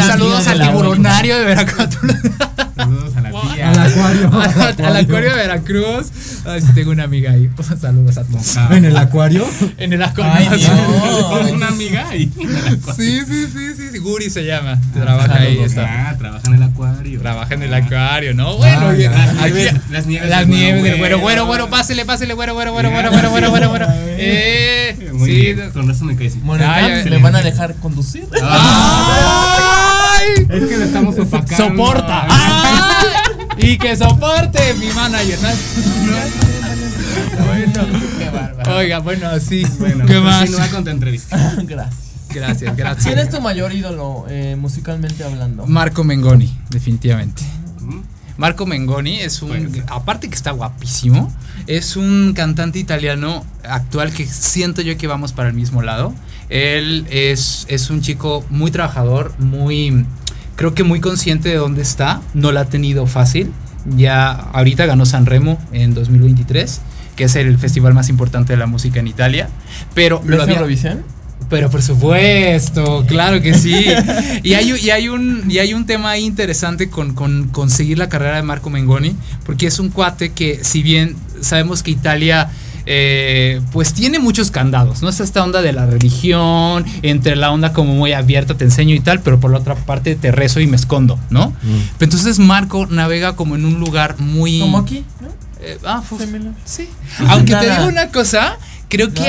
Saludos, 0.06 0.46
al 0.48 0.60
tiburonario 0.60 1.38
de 1.38 1.44
Veracruz. 1.44 1.88
Saludos 2.76 3.16
a 3.16 3.20
la 3.20 3.30
tía. 3.30 3.70
Al 3.70 3.78
acuario. 3.78 4.30
Al 4.80 4.84
al 4.86 4.96
acuario 4.96 5.30
de 5.30 5.36
Veracruz. 5.36 6.06
Ay, 6.44 6.60
sí, 6.60 6.68
tengo 6.74 6.90
una 6.90 7.04
amiga 7.04 7.32
ahí. 7.32 7.48
Saludos 7.80 8.18
a 8.18 8.24
todos. 8.24 8.56
Ah, 8.56 8.68
En 8.72 8.84
el 8.84 8.96
acuario. 8.96 9.46
En 9.78 9.92
el 9.92 10.02
acuario. 10.02 10.48
Ay, 10.50 11.52
una 11.52 11.68
amiga 11.68 12.08
ahí. 12.08 12.30
Sí, 12.96 13.20
sí, 13.26 13.46
sí, 13.52 13.74
sí, 13.76 13.88
sí. 13.92 13.98
Guri 13.98 14.30
se 14.30 14.44
llama. 14.44 14.78
Trabaja 14.92 15.36
ahí. 15.38 15.58
Está. 15.60 16.10
Ah, 16.10 16.16
trabaja 16.18 16.42
en 16.48 16.54
el 16.54 16.62
acuario. 16.62 17.20
Trabaja 17.20 17.54
en 17.54 17.62
el 17.62 17.74
acuario, 17.74 18.34
¿no? 18.34 18.56
Bueno, 18.56 18.88
Ah. 18.88 18.92
Las 18.92 19.42
Aquí- 19.42 19.52
nieves, 19.54 19.74
las 19.90 20.06
nieves, 20.06 20.28
Las 20.30 20.46
nieves 20.46 20.82
del 20.82 20.96
güero, 20.98 21.18
güero, 21.20 21.46
güero, 21.46 21.68
pásele, 21.70 22.04
pásele, 22.04 22.34
güero, 22.34 22.54
güero, 22.54 22.72
güero, 22.72 22.90
güero, 22.90 23.10
güero, 23.10 23.30
güero, 23.30 23.50
güero, 23.50 23.68
güero. 23.70 23.86
Eh, 23.90 25.10
Muy 25.12 25.28
sí. 25.30 25.52
bien, 25.52 25.70
con 25.72 25.88
razón 25.88 26.08
me 26.08 26.16
cae 26.16 26.28
así. 26.28 26.40
Bueno, 26.42 26.64
ay, 26.68 27.04
me 27.08 27.18
van 27.18 27.36
a 27.36 27.42
dejar 27.42 27.74
conducir. 27.76 28.26
¡Ay! 30.22 30.46
Es 30.48 30.68
que 30.68 30.76
lo 30.78 30.84
estamos 30.84 31.18
opacando. 31.18 31.56
¡Soporta! 31.56 32.26
¡Ay! 32.28 33.06
Y 33.58 33.78
que 33.78 33.96
soporte 33.96 34.74
mi 34.74 34.86
manager. 34.92 35.38
¿no? 35.42 35.48
Bueno, 37.46 37.86
Qué 38.18 38.30
bárbaro. 38.30 38.76
oiga, 38.76 38.98
bueno, 39.00 39.28
sí. 39.40 39.64
Bueno, 39.78 40.06
¿Qué 40.06 40.18
más? 40.20 40.38
continúa 40.46 40.68
con 40.68 40.84
tu 40.84 40.90
entrevista. 40.90 41.36
Gracias. 41.64 42.02
Gracias, 42.34 42.74
gracias. 42.78 43.04
¿Quién 43.06 43.18
es 43.18 43.28
tu 43.28 43.42
mayor 43.42 43.74
ídolo 43.74 44.24
eh, 44.30 44.56
musicalmente 44.58 45.22
hablando? 45.22 45.66
Marco 45.66 46.02
Mengoni, 46.02 46.50
definitivamente. 46.70 47.42
Marco 48.38 48.64
Mengoni 48.64 49.20
es 49.20 49.42
un, 49.42 49.50
Pues. 49.70 49.84
aparte 49.88 50.30
que 50.30 50.34
está 50.34 50.50
guapísimo, 50.52 51.30
es 51.66 51.94
un 51.96 52.32
cantante 52.34 52.78
italiano 52.78 53.44
actual 53.68 54.12
que 54.14 54.26
siento 54.26 54.80
yo 54.80 54.96
que 54.96 55.06
vamos 55.06 55.34
para 55.34 55.50
el 55.50 55.54
mismo 55.54 55.82
lado. 55.82 56.14
Él 56.52 57.06
es, 57.08 57.64
es 57.70 57.88
un 57.88 58.02
chico 58.02 58.44
muy 58.50 58.70
trabajador, 58.70 59.32
muy, 59.38 60.04
creo 60.54 60.74
que 60.74 60.84
muy 60.84 61.00
consciente 61.00 61.48
de 61.48 61.56
dónde 61.56 61.80
está, 61.80 62.20
no 62.34 62.52
la 62.52 62.60
ha 62.60 62.64
tenido 62.66 63.06
fácil. 63.06 63.50
Ya 63.96 64.30
ahorita 64.30 64.84
ganó 64.84 65.06
Sanremo 65.06 65.58
en 65.72 65.94
2023, 65.94 66.82
que 67.16 67.24
es 67.24 67.36
el 67.36 67.58
festival 67.58 67.94
más 67.94 68.10
importante 68.10 68.52
de 68.52 68.58
la 68.58 68.66
música 68.66 69.00
en 69.00 69.08
Italia, 69.08 69.48
pero 69.94 70.20
¿Ves 70.20 70.36
lo 70.36 70.42
había, 70.42 70.56
Eurovisión? 70.56 71.02
pero 71.48 71.70
por 71.70 71.82
supuesto, 71.82 73.04
claro 73.08 73.40
que 73.40 73.54
sí. 73.54 73.86
Y 74.42 74.52
hay, 74.54 74.72
y 74.72 74.90
hay, 74.90 75.08
un, 75.08 75.50
y 75.50 75.58
hay 75.58 75.72
un 75.72 75.86
tema 75.86 76.10
ahí 76.10 76.24
interesante 76.24 76.90
con, 76.90 77.14
con 77.14 77.48
conseguir 77.48 77.98
la 77.98 78.10
carrera 78.10 78.36
de 78.36 78.42
Marco 78.42 78.68
Mengoni, 78.68 79.16
porque 79.46 79.66
es 79.66 79.78
un 79.78 79.88
cuate 79.88 80.32
que, 80.32 80.60
si 80.62 80.82
bien 80.82 81.16
sabemos 81.40 81.82
que 81.82 81.92
Italia 81.92 82.50
eh, 82.86 83.60
pues 83.72 83.94
tiene 83.94 84.18
muchos 84.18 84.50
candados, 84.50 85.02
¿no? 85.02 85.08
Es 85.08 85.20
esta 85.20 85.42
onda 85.42 85.62
de 85.62 85.72
la 85.72 85.86
religión, 85.86 86.84
entre 87.02 87.36
la 87.36 87.50
onda 87.50 87.72
como 87.72 87.94
muy 87.94 88.12
abierta, 88.12 88.54
te 88.54 88.64
enseño 88.64 88.94
y 88.94 89.00
tal, 89.00 89.20
pero 89.20 89.40
por 89.40 89.50
la 89.50 89.58
otra 89.58 89.74
parte 89.74 90.14
te 90.16 90.32
rezo 90.32 90.60
y 90.60 90.66
me 90.66 90.76
escondo, 90.76 91.18
¿no? 91.30 91.52
Pero 91.60 92.10
entonces 92.10 92.38
Marco 92.38 92.86
navega 92.86 93.36
como 93.36 93.56
en 93.56 93.64
un 93.64 93.80
lugar 93.80 94.18
muy... 94.18 94.60
Como 94.60 94.78
aquí, 94.78 95.04
¿no? 95.20 95.28
Eh, 95.60 95.78
ah, 95.84 96.02
Similar. 96.18 96.54
sí. 96.64 96.88
Aunque 97.28 97.54
te 97.54 97.70
digo 97.70 97.86
una 97.86 98.08
cosa, 98.08 98.58
creo 98.88 99.12
que 99.12 99.22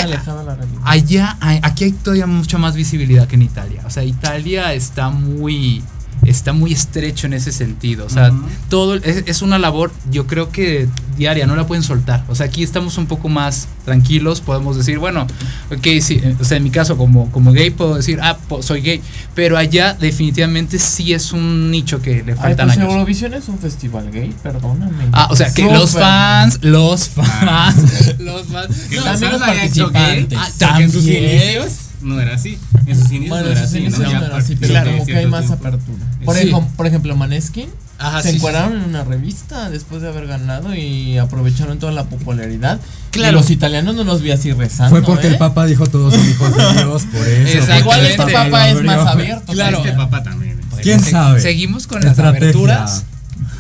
allá, 0.83 1.37
aquí 1.61 1.83
hay 1.85 1.91
todavía 1.91 2.25
mucha 2.25 2.57
más 2.57 2.75
visibilidad 2.75 3.27
que 3.27 3.35
en 3.35 3.43
Italia. 3.43 3.81
O 3.85 3.89
sea, 3.89 4.03
Italia 4.03 4.73
está 4.73 5.09
muy, 5.09 5.83
está 6.25 6.53
muy 6.53 6.73
estrecho 6.73 7.27
en 7.27 7.33
ese 7.33 7.51
sentido. 7.51 8.05
O 8.05 8.09
sea, 8.09 8.31
Ujú. 8.31 8.43
todo 8.69 8.95
es, 8.95 9.23
es 9.25 9.41
una 9.41 9.59
labor, 9.59 9.91
yo 10.11 10.27
creo 10.27 10.49
que 10.51 10.87
diaria, 11.17 11.45
no 11.45 11.55
la 11.55 11.67
pueden 11.67 11.83
soltar. 11.83 12.23
O 12.27 12.35
sea, 12.35 12.47
aquí 12.47 12.63
estamos 12.63 12.97
un 12.97 13.05
poco 13.07 13.29
más 13.29 13.67
tranquilos, 13.85 14.41
podemos 14.41 14.75
decir, 14.77 14.97
bueno, 14.99 15.27
ok, 15.71 15.87
sí, 16.01 16.19
eh, 16.23 16.35
o 16.39 16.43
sea, 16.43 16.57
en 16.57 16.63
mi 16.63 16.71
caso 16.71 16.97
como, 16.97 17.29
como 17.31 17.51
gay 17.51 17.69
puedo 17.69 17.95
decir, 17.95 18.19
ah, 18.21 18.37
po- 18.47 18.63
soy 18.63 18.81
gay, 18.81 19.01
pero 19.35 19.57
allá 19.57 19.93
definitivamente 19.93 20.79
sí 20.79 21.13
es 21.13 21.31
un 21.33 21.69
nicho 21.69 22.01
que 22.01 22.23
le 22.23 22.31
Ay, 22.31 22.37
faltan 22.37 22.67
pues 22.67 22.77
años. 22.79 22.91
Eurovisión 22.91 23.33
es 23.33 23.47
un 23.49 23.59
festival 23.59 24.09
gay, 24.11 24.33
perdóname. 24.41 25.09
Ah, 25.11 25.27
o 25.29 25.35
sea, 25.35 25.53
que 25.53 25.65
los 25.65 25.91
fans, 25.91 26.59
los 26.61 27.09
fans, 27.09 28.15
los 28.19 28.47
fans. 28.47 28.75
Que 28.89 28.95
No, 28.97 29.05
los 29.05 29.19
también 29.19 29.39
fans 29.39 29.63
hecho 29.63 29.89
gay, 29.91 30.25
participantes. 30.25 30.39
Ah, 30.41 30.45
sus 30.47 30.57
también. 30.57 31.23
inicios 31.23 31.73
no 32.03 32.19
era 32.19 32.35
así. 32.35 32.57
En 32.85 32.95
sus 32.97 33.11
inicios 33.11 33.29
Bueno, 33.29 33.45
no 33.45 33.51
era 33.51 33.63
así. 33.63 33.79
¿no? 33.81 33.97
Era 34.07 34.37
así, 34.37 34.55
pero 34.55 34.91
como 34.91 35.05
que 35.05 35.15
hay 35.17 35.25
más 35.25 35.45
tiempo. 35.45 35.67
apertura. 35.67 35.97
Por, 36.25 36.35
Sí. 36.35 36.41
ejemplo, 36.47 36.67
por 36.75 36.87
ejemplo, 36.87 37.15
Maneskin 37.15 37.69
Ajá, 37.99 38.21
se 38.21 38.27
sí, 38.27 38.29
sí, 38.31 38.35
encuadraron 38.37 38.73
en 38.77 38.83
una 38.89 39.03
revista 39.03 39.69
después 39.69 40.01
de 40.01 40.09
haber 40.09 40.27
ganado 40.27 40.75
y 40.75 41.17
aprovecharon 41.17 41.79
toda 41.79 41.91
la 41.91 42.03
popularidad. 42.05 42.79
Claro. 43.11 43.37
Y 43.37 43.41
los 43.41 43.49
italianos 43.51 43.95
no 43.95 44.03
los 44.03 44.21
vi 44.21 44.31
así 44.31 44.51
rezando. 44.51 44.89
Fue 44.89 45.01
porque 45.05 45.27
¿eh? 45.27 45.31
el 45.31 45.37
Papa 45.37 45.65
dijo 45.65 45.85
todos 45.87 46.13
son 46.13 46.29
hijos 46.29 46.55
de 46.57 46.73
Dios, 46.83 47.03
por 47.11 47.27
eso. 47.27 47.75
Igual 47.79 48.05
este 48.05 48.31
papa 48.33 48.69
es 48.69 48.83
más 48.83 49.07
abierto. 49.07 49.53
Claro. 49.53 49.77
Este 49.77 49.93
papá 49.93 50.23
también. 50.23 50.59
¿Quién 50.81 50.99
Se- 51.01 51.11
sabe? 51.11 51.39
Seguimos 51.39 51.87
con 51.87 52.01
las 52.01 52.17
aberturas. 52.19 53.03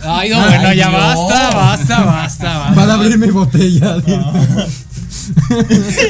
Ay, 0.05 0.29
no, 0.31 0.41
Ay, 0.41 0.57
bueno, 0.57 0.73
ya 0.73 0.89
Dios. 0.89 1.01
basta, 1.01 1.55
basta, 1.55 2.03
basta, 2.03 2.57
basta. 2.57 2.73
Van 2.75 2.89
a 2.89 2.93
abrir 2.95 3.17
mi 3.17 3.27
botella. 3.29 3.95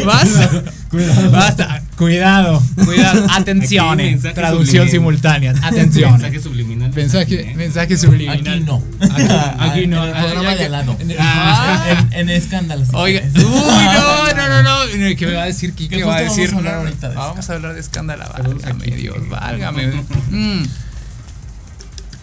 Basta. 0.05 0.63
Cuidado. 0.89 1.31
Basta. 1.31 1.83
Cuidado, 1.97 2.63
cuidado. 2.85 3.25
Atención. 3.33 3.97
Traducción 3.97 4.65
subliminal. 4.65 4.89
simultánea. 4.89 5.53
Atención. 5.61 6.11
Mensaje 6.13 6.39
subliminal. 6.39 6.93
Mensaje, 6.93 7.41
¿eh? 7.41 7.55
mensaje 7.55 7.97
subliminal. 7.97 8.39
Aquí 8.39 8.59
no. 8.65 8.83
Aquí, 8.99 9.23
aquí 9.57 9.87
no. 9.87 10.03
En 10.07 10.15
el 10.15 10.23
programa 10.23 10.55
de 10.55 10.69
lado. 10.69 10.97
Ah. 11.19 12.05
En, 12.11 12.21
en 12.21 12.29
escándalos. 12.29 12.89
Oiga, 12.93 13.21
uy, 13.35 13.41
no, 13.43 14.33
no, 14.33 14.49
no, 14.49 14.63
no. 14.63 15.15
¿Qué 15.17 15.25
me 15.27 15.33
va 15.33 15.43
a 15.43 15.47
decir? 15.47 15.73
¿Qué, 15.73 15.87
Que 15.87 15.97
qué 15.97 16.03
va 16.03 16.17
a 16.17 16.21
decir? 16.21 16.49
vamos 16.51 16.53
a 16.53 16.57
hablar 16.57 16.75
ahorita 16.75 17.09
de 17.09 17.15
Vamos 17.15 17.49
a 17.49 17.53
hablar 17.53 17.73
de 17.73 17.79
escándalo. 17.79 18.25
Válgame. 18.33 18.85
Dios, 18.95 19.29
válgame. 19.29 19.93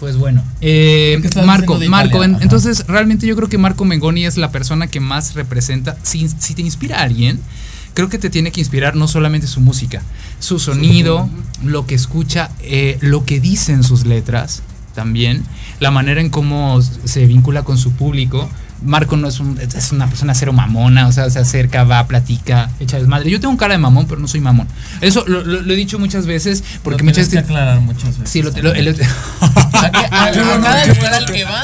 Pues 0.00 0.16
bueno, 0.16 0.42
eh, 0.62 1.18
¿Qué 1.20 1.28
estás 1.28 1.44
Marco, 1.44 1.78
Marco, 1.88 2.24
en- 2.24 2.38
entonces 2.40 2.86
realmente 2.86 3.26
yo 3.26 3.36
creo 3.36 3.48
que 3.50 3.58
Marco 3.58 3.84
Mengoni 3.84 4.24
es 4.24 4.38
la 4.38 4.50
persona 4.50 4.86
que 4.86 4.98
más 4.98 5.34
representa, 5.34 5.96
si, 6.02 6.26
si 6.38 6.54
te 6.54 6.62
inspira 6.62 7.00
a 7.00 7.02
alguien, 7.02 7.38
creo 7.92 8.08
que 8.08 8.18
te 8.18 8.30
tiene 8.30 8.50
que 8.50 8.60
inspirar 8.60 8.96
no 8.96 9.06
solamente 9.08 9.46
su 9.46 9.60
música, 9.60 10.02
su 10.38 10.58
sonido, 10.58 11.28
lo 11.62 11.86
que 11.86 11.94
escucha, 11.94 12.50
eh, 12.62 12.96
lo 13.02 13.26
que 13.26 13.40
dicen 13.40 13.82
sus 13.82 14.06
letras 14.06 14.62
también, 14.94 15.42
la 15.80 15.90
manera 15.90 16.20
en 16.22 16.30
cómo 16.30 16.80
se 16.82 17.26
vincula 17.26 17.62
con 17.62 17.76
su 17.76 17.92
público. 17.92 18.48
Marco 18.82 19.16
no 19.16 19.28
es, 19.28 19.40
un, 19.40 19.58
es 19.60 19.92
una 19.92 20.06
persona 20.06 20.34
cero 20.34 20.52
mamona, 20.52 21.06
o 21.06 21.12
sea, 21.12 21.28
se 21.30 21.38
acerca, 21.38 21.84
va, 21.84 22.06
platica, 22.06 22.70
echa 22.80 22.98
desmadre. 22.98 23.30
Yo 23.30 23.40
tengo 23.40 23.56
cara 23.56 23.74
de 23.74 23.78
mamón, 23.78 24.06
pero 24.06 24.20
no 24.20 24.28
soy 24.28 24.40
mamón. 24.40 24.66
Eso 25.00 25.24
lo, 25.26 25.42
lo- 25.44 25.60
lo 25.62 25.72
he 25.72 25.76
dicho 25.76 25.98
muchas 25.98 26.26
veces 26.26 26.64
porque 26.82 26.98
Lo 27.02 27.04
muchas 27.04 27.28
que 27.28 27.38
aclarar 27.38 27.80
muchas 27.80 28.18
veces. 28.18 28.30
Sí, 28.30 28.42
lo, 28.42 28.50
lo- 28.50 28.72
el- 28.74 28.96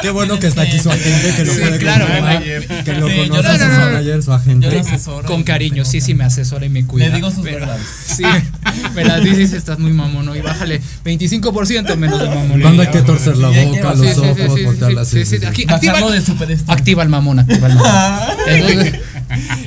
Qué 0.02 0.10
bueno, 0.10 0.38
que- 0.38 0.46
está 0.46 0.62
aquí 0.62 0.78
su 0.78 0.90
agente 0.90 1.34
que 1.36 1.44
lo 1.44 1.52
Sí, 1.52 1.60
puede 1.60 1.78
claro, 1.78 2.06
que 2.84 2.92
lo 2.94 3.08
Sí, 3.08 3.28
conoce 3.28 3.58
su 3.58 3.64
manager, 3.66 4.22
su 4.22 4.32
agente. 4.32 4.78
asesoro 4.78 5.26
con 5.26 5.42
cariño, 5.42 5.84
sí, 5.84 6.00
sí 6.00 6.14
me 6.14 6.24
asesora 6.24 6.66
y 6.66 6.68
me 6.68 6.84
cuida. 6.86 7.08
Le 7.08 7.14
digo 7.16 7.30
sus 7.30 7.44
pero- 7.44 7.60
verdades. 7.60 7.86
Sí, 8.16 8.22
me 8.94 9.04
las 9.04 9.22
dices, 9.22 9.52
estás 9.52 9.78
muy 9.78 9.92
mamón, 9.92 10.24
¿no? 10.26 10.34
y 10.36 10.40
bájale 10.40 10.80
25% 11.04 11.96
menos 11.96 12.20
de 12.20 12.28
mamón. 12.28 12.60
Cuando 12.60 12.82
hay 12.82 12.88
que 12.90 13.02
torcer 13.02 13.36
la 13.36 13.48
boca, 13.48 13.92
sí, 13.94 13.98
los 14.02 14.08
sí, 14.08 14.14
sí, 14.14 14.20
ojos, 14.20 14.54
sí, 14.58 14.64
voltear 14.64 14.90
aquí- 15.48 15.66
activa, 15.68 17.04
El 17.46 17.58
el 17.66 17.86
mamón. 17.86 18.28
Entonces, 18.46 19.00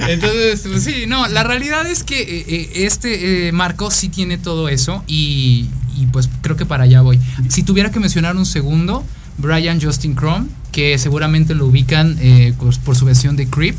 entonces, 0.07 0.61
pues 0.69 0.83
sí, 0.83 1.05
no, 1.07 1.27
la 1.27 1.43
realidad 1.43 1.85
es 1.85 2.03
que 2.03 2.21
eh, 2.21 2.45
eh, 2.47 2.71
este 2.75 3.47
eh, 3.47 3.51
Marco 3.51 3.91
sí 3.91 4.09
tiene 4.09 4.37
todo 4.37 4.69
eso 4.69 5.03
y, 5.07 5.67
y 5.97 6.05
pues 6.07 6.29
creo 6.41 6.55
que 6.55 6.65
para 6.65 6.85
allá 6.85 7.01
voy. 7.01 7.19
Si 7.49 7.63
tuviera 7.63 7.91
que 7.91 7.99
mencionar 7.99 8.35
un 8.37 8.45
segundo, 8.45 9.03
Brian 9.37 9.81
Justin 9.81 10.15
Crum, 10.15 10.47
que 10.71 10.97
seguramente 10.97 11.55
lo 11.55 11.65
ubican 11.65 12.17
eh, 12.21 12.53
por, 12.57 12.77
por 12.79 12.95
su 12.95 13.05
versión 13.05 13.35
de 13.35 13.47
Creep. 13.47 13.75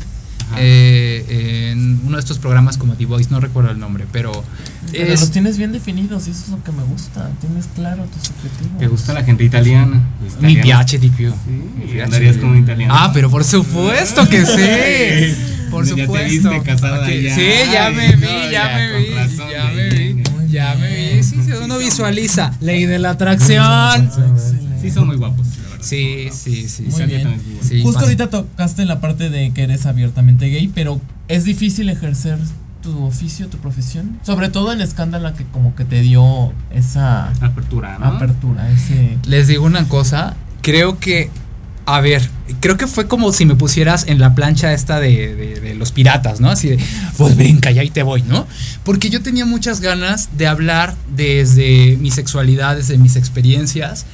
Eh, 0.57 1.69
en 1.71 2.01
uno 2.05 2.17
de 2.17 2.19
estos 2.19 2.39
programas 2.39 2.77
como 2.77 2.93
The 2.95 3.05
Voice, 3.05 3.29
no 3.29 3.39
recuerdo 3.39 3.71
el 3.71 3.79
nombre, 3.79 4.05
pero, 4.11 4.31
Pero 4.91 5.05
es- 5.13 5.19
los 5.21 5.31
tienes 5.31 5.57
bien 5.57 5.71
definidos 5.71 6.27
y 6.27 6.31
eso 6.31 6.41
es 6.45 6.49
lo 6.49 6.63
que 6.63 6.71
me 6.71 6.83
gusta. 6.83 7.29
Tienes 7.41 7.67
claro 7.75 8.03
tus 8.05 8.29
objetivos. 8.29 8.77
¿Te 8.79 8.87
gusta 8.87 9.13
la 9.13 9.23
gente 9.23 9.43
italiana? 9.43 10.01
mi 10.39 10.55
piace 10.57 10.97
di 10.99 11.09
più. 11.09 11.31
Sí, 11.91 11.99
andarías 11.99 12.37
como 12.37 12.55
italiano. 12.55 12.93
Ah, 12.95 13.11
pero 13.13 13.29
por 13.29 13.43
supuesto 13.43 14.27
que 14.27 14.45
sí. 14.45 15.35
Por 15.71 15.85
Ya 15.85 15.95
te 15.95 16.01
supuesto. 16.05 16.49
viste 16.49 16.61
casada 16.63 17.05
Aquí- 17.05 17.21
ya. 17.21 17.35
Sí, 17.35 17.41
ya 17.71 17.85
Ay, 17.87 17.95
me 17.95 18.15
vi, 18.15 18.21
no, 18.25 18.27
ya, 18.27 18.51
ya, 18.51 18.75
me 18.77 18.97
vi, 18.99 19.13
razón, 19.13 19.49
ya 19.51 19.71
me 19.73 19.89
vi, 19.89 20.23
ya. 20.49 20.75
me 20.75 21.13
vi. 21.15 21.23
Sí, 21.23 21.37
sí, 21.45 21.51
uno 21.63 21.77
visualiza. 21.77 22.51
Ley 22.59 22.85
de 22.85 22.99
la 22.99 23.11
atracción. 23.11 24.09
Sí, 24.81 24.91
son 24.91 25.07
muy 25.07 25.15
guapos. 25.15 25.47
Sí, 25.81 26.29
sí, 26.31 26.67
sí. 26.69 26.83
Muy 26.83 27.03
bien. 27.05 27.41
Sí, 27.61 27.81
Justo 27.81 27.99
más- 27.99 28.03
ahorita 28.03 28.29
tocaste 28.29 28.85
la 28.85 28.99
parte 29.01 29.29
de 29.29 29.51
que 29.51 29.63
eres 29.63 29.85
abiertamente 29.85 30.47
gay, 30.47 30.69
pero 30.73 31.01
es 31.27 31.43
difícil 31.43 31.89
ejercer 31.89 32.37
tu 32.81 33.03
oficio, 33.05 33.47
tu 33.47 33.57
profesión. 33.57 34.19
Sobre 34.25 34.49
todo 34.49 34.71
en 34.73 34.81
escándalo 34.81 35.33
que 35.35 35.43
como 35.45 35.75
que 35.75 35.85
te 35.85 36.01
dio 36.01 36.53
esa 36.71 37.27
Apertura, 37.41 37.97
¿no? 37.99 38.05
apertura, 38.07 38.71
ese... 38.71 39.17
Les 39.27 39.47
digo 39.47 39.65
una 39.65 39.87
cosa, 39.87 40.35
creo 40.63 40.97
que, 40.99 41.29
a 41.85 42.01
ver, 42.01 42.27
creo 42.59 42.77
que 42.77 42.87
fue 42.87 43.07
como 43.07 43.31
si 43.33 43.45
me 43.45 43.53
pusieras 43.55 44.05
en 44.07 44.19
la 44.19 44.33
plancha 44.33 44.73
esta 44.73 44.99
de, 44.99 45.35
de- 45.35 45.59
de 45.59 45.75
los 45.75 45.91
piratas, 45.91 46.39
¿no? 46.39 46.49
Así 46.49 46.69
de, 46.69 46.79
pues 47.17 47.35
brinca 47.37 47.69
y 47.71 47.77
ahí 47.77 47.91
te 47.91 48.01
voy, 48.01 48.23
¿no? 48.23 48.47
Porque 48.83 49.11
yo 49.11 49.21
tenía 49.21 49.45
muchas 49.45 49.79
ganas 49.79 50.29
de 50.37 50.47
hablar 50.47 50.95
desde 51.15 51.97
mi 51.97 52.09
sexualidad, 52.09 52.75
desde 52.77 52.97
mis 52.97 53.15
experiencias, 53.15 54.05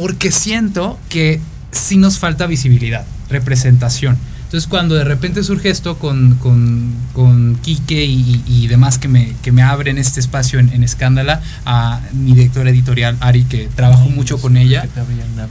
porque 0.00 0.30
siento 0.30 0.96
que 1.08 1.40
sí 1.72 1.96
nos 1.96 2.18
falta 2.20 2.46
visibilidad, 2.46 3.04
representación. 3.28 4.16
Entonces 4.44 4.68
cuando 4.68 4.94
de 4.94 5.02
repente 5.04 5.42
surge 5.42 5.70
esto 5.70 5.98
con, 5.98 6.36
con, 6.36 6.92
con 7.12 7.56
Quique 7.56 8.04
y, 8.04 8.42
y- 8.46 8.66
demás 8.68 8.96
que 8.98 9.08
me, 9.08 9.34
que 9.42 9.50
me 9.50 9.62
abren 9.62 9.98
este 9.98 10.20
espacio 10.20 10.60
en, 10.60 10.72
en 10.72 10.84
Escándala, 10.84 11.42
a 11.66 12.00
mi 12.12 12.32
directora 12.32 12.70
editorial 12.70 13.16
Ari, 13.20 13.42
que 13.44 13.68
trabajo 13.74 14.04
Ay, 14.04 14.12
mucho 14.14 14.34
Dios, 14.36 14.42
con 14.42 14.56
ella. 14.56 14.86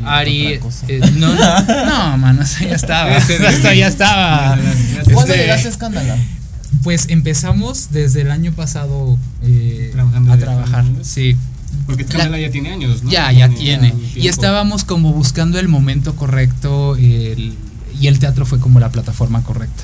Ari, 0.05 0.59
eh, 0.87 1.01
no, 1.17 1.35
no, 1.85 2.17
mano, 2.17 2.41
eso 2.43 2.63
ya 2.63 2.75
estaba. 2.75 3.17
Esto 3.17 3.73
ya 3.73 3.87
estaba. 3.87 4.57
¿Cuándo 5.13 5.33
Este, 5.33 5.43
llegaste 5.43 5.67
a 5.67 5.71
escándalo? 5.71 6.13
Pues 6.83 7.09
empezamos 7.09 7.89
desde 7.91 8.21
el 8.21 8.31
año 8.31 8.53
pasado 8.53 9.17
eh, 9.43 9.93
a 10.31 10.37
trabajar. 10.37 10.85
Sí, 11.03 11.35
Porque 11.87 12.03
Escándala 12.03 12.37
ya 12.39 12.51
tiene 12.51 12.71
años, 12.73 13.01
¿no? 13.01 13.09
ya, 13.09 13.31
ya 13.31 13.49
tiene. 13.49 13.93
Y 14.15 14.27
estábamos 14.27 14.83
como 14.83 15.13
buscando 15.13 15.57
el 15.57 15.67
momento 15.69 16.15
correcto 16.15 16.95
el- 16.97 17.55
y 17.99 18.05
el 18.07 18.19
teatro 18.19 18.45
fue 18.45 18.59
como 18.59 18.79
la 18.79 18.89
plataforma 18.91 19.41
correcta. 19.41 19.83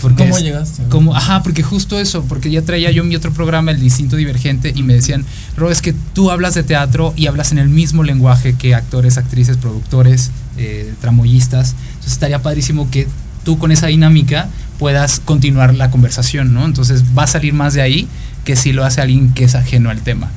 Porque 0.00 0.24
¿Cómo 0.24 0.36
es- 0.36 0.42
llegaste? 0.42 0.82
como, 0.90 1.14
ajá, 1.14 1.42
porque 1.42 1.62
justo 1.62 1.98
eso, 1.98 2.24
porque 2.24 2.50
ya 2.50 2.62
traía 2.62 2.90
yo 2.90 3.04
mi 3.04 3.16
otro 3.16 3.32
programa, 3.32 3.70
el 3.70 3.80
Distinto 3.80 4.16
Divergente, 4.16 4.72
y 4.74 4.82
me 4.82 4.92
decían, 4.94 5.24
Ro, 5.56 5.70
es 5.70 5.80
que 5.80 5.94
tú 6.14 6.30
hablas 6.30 6.54
de 6.54 6.62
teatro 6.64 7.14
y 7.16 7.26
hablas 7.28 7.52
en 7.52 7.58
el 7.58 7.68
mismo 7.68 8.02
lenguaje 8.02 8.54
que 8.54 8.74
actores, 8.74 9.16
actrices, 9.16 9.56
productores, 9.56 10.30
eh, 10.58 10.92
tramoyistas. 11.00 11.74
Entonces 11.90 12.12
estaría 12.12 12.42
padrísimo 12.42 12.90
que 12.90 13.06
tú 13.44 13.56
con 13.58 13.72
esa 13.72 13.86
dinámica 13.86 14.48
puedas 14.78 15.20
continuar 15.20 15.74
la 15.74 15.90
conversación, 15.90 16.52
¿no? 16.52 16.64
Entonces 16.64 17.04
va 17.16 17.22
a 17.22 17.26
salir 17.28 17.54
más 17.54 17.72
de 17.74 17.82
ahí 17.82 18.08
que 18.44 18.56
si 18.56 18.72
lo 18.72 18.84
hace 18.84 19.00
alguien 19.00 19.32
que 19.32 19.44
es 19.44 19.54
ajeno 19.54 19.90
al 19.90 20.00
tema. 20.02 20.28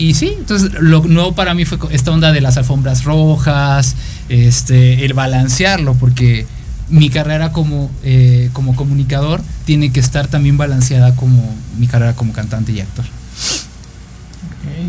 Y 0.00 0.14
sí, 0.14 0.34
entonces 0.38 0.72
lo 0.80 1.02
nuevo 1.04 1.34
para 1.34 1.52
mí 1.54 1.64
fue 1.64 1.78
esta 1.92 2.10
onda 2.10 2.32
de 2.32 2.40
las 2.40 2.56
alfombras 2.56 3.04
rojas, 3.04 3.94
este, 4.28 5.04
el 5.04 5.12
balancearlo, 5.14 5.94
porque 5.94 6.46
mi 6.88 7.10
carrera 7.10 7.52
como, 7.52 7.90
eh, 8.02 8.48
como 8.52 8.74
comunicador 8.74 9.42
tiene 9.66 9.92
que 9.92 10.00
estar 10.00 10.26
también 10.26 10.56
balanceada 10.56 11.14
como 11.14 11.54
mi 11.78 11.86
carrera 11.86 12.14
como 12.14 12.32
cantante 12.32 12.72
y 12.72 12.80
actor. 12.80 13.04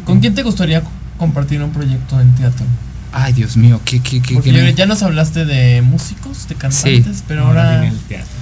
¿Con 0.06 0.20
quién 0.20 0.34
te 0.34 0.44
gustaría 0.44 0.82
compartir 1.18 1.62
un 1.62 1.72
proyecto 1.72 2.20
en 2.20 2.34
teatro? 2.36 2.66
Ay, 3.14 3.34
Dios 3.34 3.58
mío, 3.58 3.82
qué, 3.84 4.00
qué, 4.00 4.22
qué, 4.22 4.36
Porque 4.36 4.52
qué- 4.52 4.74
ya- 4.74 4.86
nos 4.86 5.04
hablaste 5.04 5.44
de 5.44 5.82
músicos, 5.82 6.48
de 6.48 6.56
cantantes, 6.56 7.24
pero 7.28 7.48
ahora 7.48 7.86
el 7.86 7.94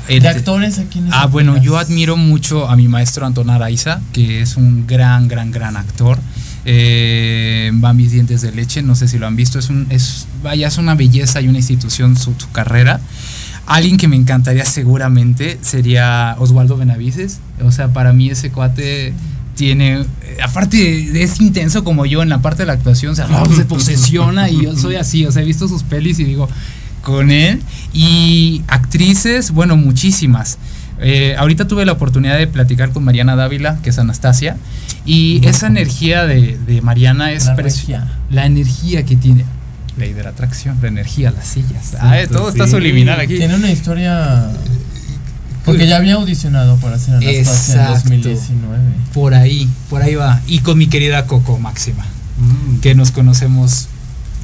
el 0.08 0.22
de 0.22 0.28
actores 0.30 0.78
a 0.78 0.84
quienes 0.84 1.12
Ah, 1.12 1.26
bueno, 1.26 1.58
yo 1.58 1.78
admiro 1.80 2.16
mucho 2.18 2.70
a 2.70 2.76
mi 2.76 2.88
maestro 2.88 3.26
Anton 3.26 3.50
Araiza, 3.50 4.00
que 4.14 4.42
es 4.42 4.58
un 4.58 4.86
gran, 4.86 5.28
gran, 5.28 5.50
gran 5.52 5.76
actor. 5.76 6.20
Eh, 6.72 7.72
mis 7.96 8.12
dientes 8.12 8.42
de 8.42 8.52
leche, 8.52 8.84
no 8.84 8.94
sé 8.94 9.08
si 9.08 9.18
lo 9.18 9.26
han 9.26 9.36
visto, 9.36 9.58
es 9.58 9.72
un, 9.72 9.88
es, 9.90 10.28
vaya, 10.44 10.68
es 10.68 10.78
una 10.78 10.94
belleza 10.94 11.42
y 11.42 11.48
una 11.48 11.58
institución 11.58 12.16
su, 12.16 12.36
carrera. 12.52 13.02
Alguien 13.66 13.98
que 13.98 14.08
me 14.08 14.16
encantaría 14.16 14.64
seguramente 14.66 15.58
sería 15.64 16.36
Osvaldo 16.38 16.78
Benavides. 16.78 17.40
O 17.64 17.72
sea, 17.72 17.92
para 17.92 18.14
mí 18.14 18.30
ese 18.30 18.52
cuate 18.52 19.14
tiene, 19.56 20.02
eh, 20.02 20.06
aparte 20.44 21.24
es 21.24 21.42
intenso 21.42 21.84
como 21.84 22.06
yo 22.06 22.22
en 22.22 22.30
la 22.30 22.44
parte 22.44 22.62
de 22.62 22.68
la 22.68 22.74
actuación, 22.74 23.14
o 23.14 23.16
sea, 23.16 23.28
se 23.56 23.66
posesiona 23.66 24.52
y 24.52 24.62
yo 24.62 24.78
soy 24.78 24.96
así, 24.96 25.26
o 25.26 25.32
sea, 25.32 25.42
he 25.42 25.46
visto 25.46 25.68
sus 25.68 25.82
pelis 25.82 26.20
y 26.20 26.24
digo, 26.24 26.48
con 27.02 27.32
él. 27.32 27.64
Y 27.94 28.62
actrices, 28.68 29.50
bueno, 29.50 29.76
muchísimas. 29.76 30.60
Eh, 31.02 31.36
ahorita 31.38 31.68
tuve 31.68 31.84
la 31.86 31.94
oportunidad 31.94 32.38
de 32.38 32.46
platicar 32.46 32.92
con 32.92 33.04
Mariana 33.04 33.36
Dávila, 33.36 33.80
que 33.82 33.90
es 33.90 33.98
Anastasia, 33.98 34.58
y 35.06 35.46
esa 35.48 35.68
energía 35.68 36.26
de, 36.26 36.58
de 36.68 36.82
Mariana 36.82 37.32
es 37.32 37.46
La 37.46 37.56
regia. 37.56 38.08
la 38.30 38.46
energía 38.46 39.04
que 39.06 39.16
tiene. 39.16 39.46
Ley 39.98 40.14
de 40.14 40.24
la 40.24 40.30
atracción, 40.30 40.78
la 40.82 40.88
energía, 40.88 41.32
las 41.32 41.46
sillas. 41.48 41.96
Ay, 42.00 42.28
todo 42.28 42.50
está 42.50 42.68
subliminal 42.68 43.20
aquí. 43.20 43.38
Tiene 43.38 43.56
una 43.56 43.70
historia. 43.72 44.50
Porque 45.66 45.88
ya 45.88 45.98
había 45.98 46.14
audicionado 46.16 46.78
para 46.78 46.96
hacer 46.96 47.16
Anastasia 47.16 47.74
en 47.74 47.90
Exacto. 47.90 47.94
2019. 48.08 48.78
Por 49.14 49.34
ahí, 49.34 49.70
por 49.90 50.02
ahí 50.02 50.16
va. 50.16 50.42
Y 50.48 50.60
con 50.60 50.78
mi 50.78 50.88
querida 50.88 51.26
Coco 51.26 51.60
Máxima, 51.60 52.06
Mm, 52.40 52.80
que 52.80 52.96
nos 52.96 53.12
conocemos, 53.12 53.88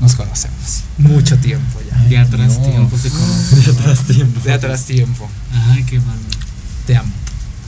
nos 0.01 0.15
conocemos 0.15 0.81
mucho 0.97 1.37
tiempo 1.37 1.79
ya. 1.89 1.97
De 2.09 2.17
atrás 2.17 2.59
Dios. 2.59 2.69
tiempo 2.71 2.97
se 2.97 3.09
conoce. 3.11 3.55
De 3.55 3.71
atrás 3.71 3.99
tiempo. 4.03 4.39
De 4.43 4.53
atrás 4.53 4.83
tiempo. 4.83 5.29
Ay, 5.69 5.83
qué 5.83 5.99
bárbaro. 5.99 6.19
Te 6.85 6.97
amo. 6.97 7.09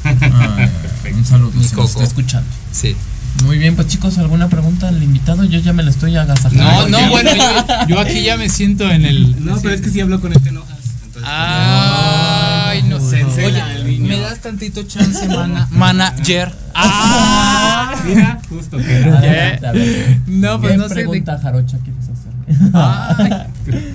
Ay, 0.03 1.13
un 1.13 1.25
saludo. 1.25 1.51
Mi 1.53 1.63
si 1.63 1.75
nos 1.75 1.85
Coco. 1.87 1.87
está 1.89 2.03
escuchando. 2.03 2.49
Sí. 2.71 2.95
Muy 3.43 3.57
bien, 3.59 3.75
pues 3.75 3.87
chicos, 3.87 4.17
¿alguna 4.17 4.47
pregunta 4.49 4.87
al 4.87 5.01
invitado? 5.03 5.43
Yo 5.43 5.59
ya 5.59 5.71
me 5.73 5.83
la 5.83 5.91
estoy 5.91 6.15
agasajando. 6.15 6.63
No, 6.63 6.87
no, 7.01 7.09
bueno, 7.11 7.29
yo, 7.35 7.87
yo 7.87 7.99
aquí 8.01 8.23
ya 8.23 8.35
me 8.37 8.49
siento 8.49 8.89
en 8.89 9.05
el. 9.05 9.45
No, 9.45 9.59
pero 9.61 9.75
es 9.75 9.81
que 9.81 9.89
si 9.89 9.99
hablo 10.01 10.19
con 10.21 10.33
este 10.33 10.49
enojas. 10.49 10.77
Entonces, 11.05 11.29
Ay, 11.31 12.83
no 12.83 12.99
sé. 12.99 13.23
Oye, 13.23 13.61
al 13.61 13.85
niño. 13.85 14.07
¿me 14.07 14.19
das 14.19 14.39
tantito 14.39 14.83
chance, 14.83 15.27
mana, 15.27 15.67
manager? 15.71 16.51
Ah, 16.79 17.95
Mira, 18.05 18.39
justo 18.49 18.77
que 18.77 18.83
Adelante. 18.97 20.21
No, 20.27 20.59
pues 20.61 20.73
¿Qué 20.73 20.77
no 20.77 20.83
sé 20.87 20.89
de- 20.89 21.01
pregunta 21.01 21.39
jarocha 21.41 21.77
quieres 21.79 22.03
hacerme? 22.03 22.71
Ay, 22.73 23.47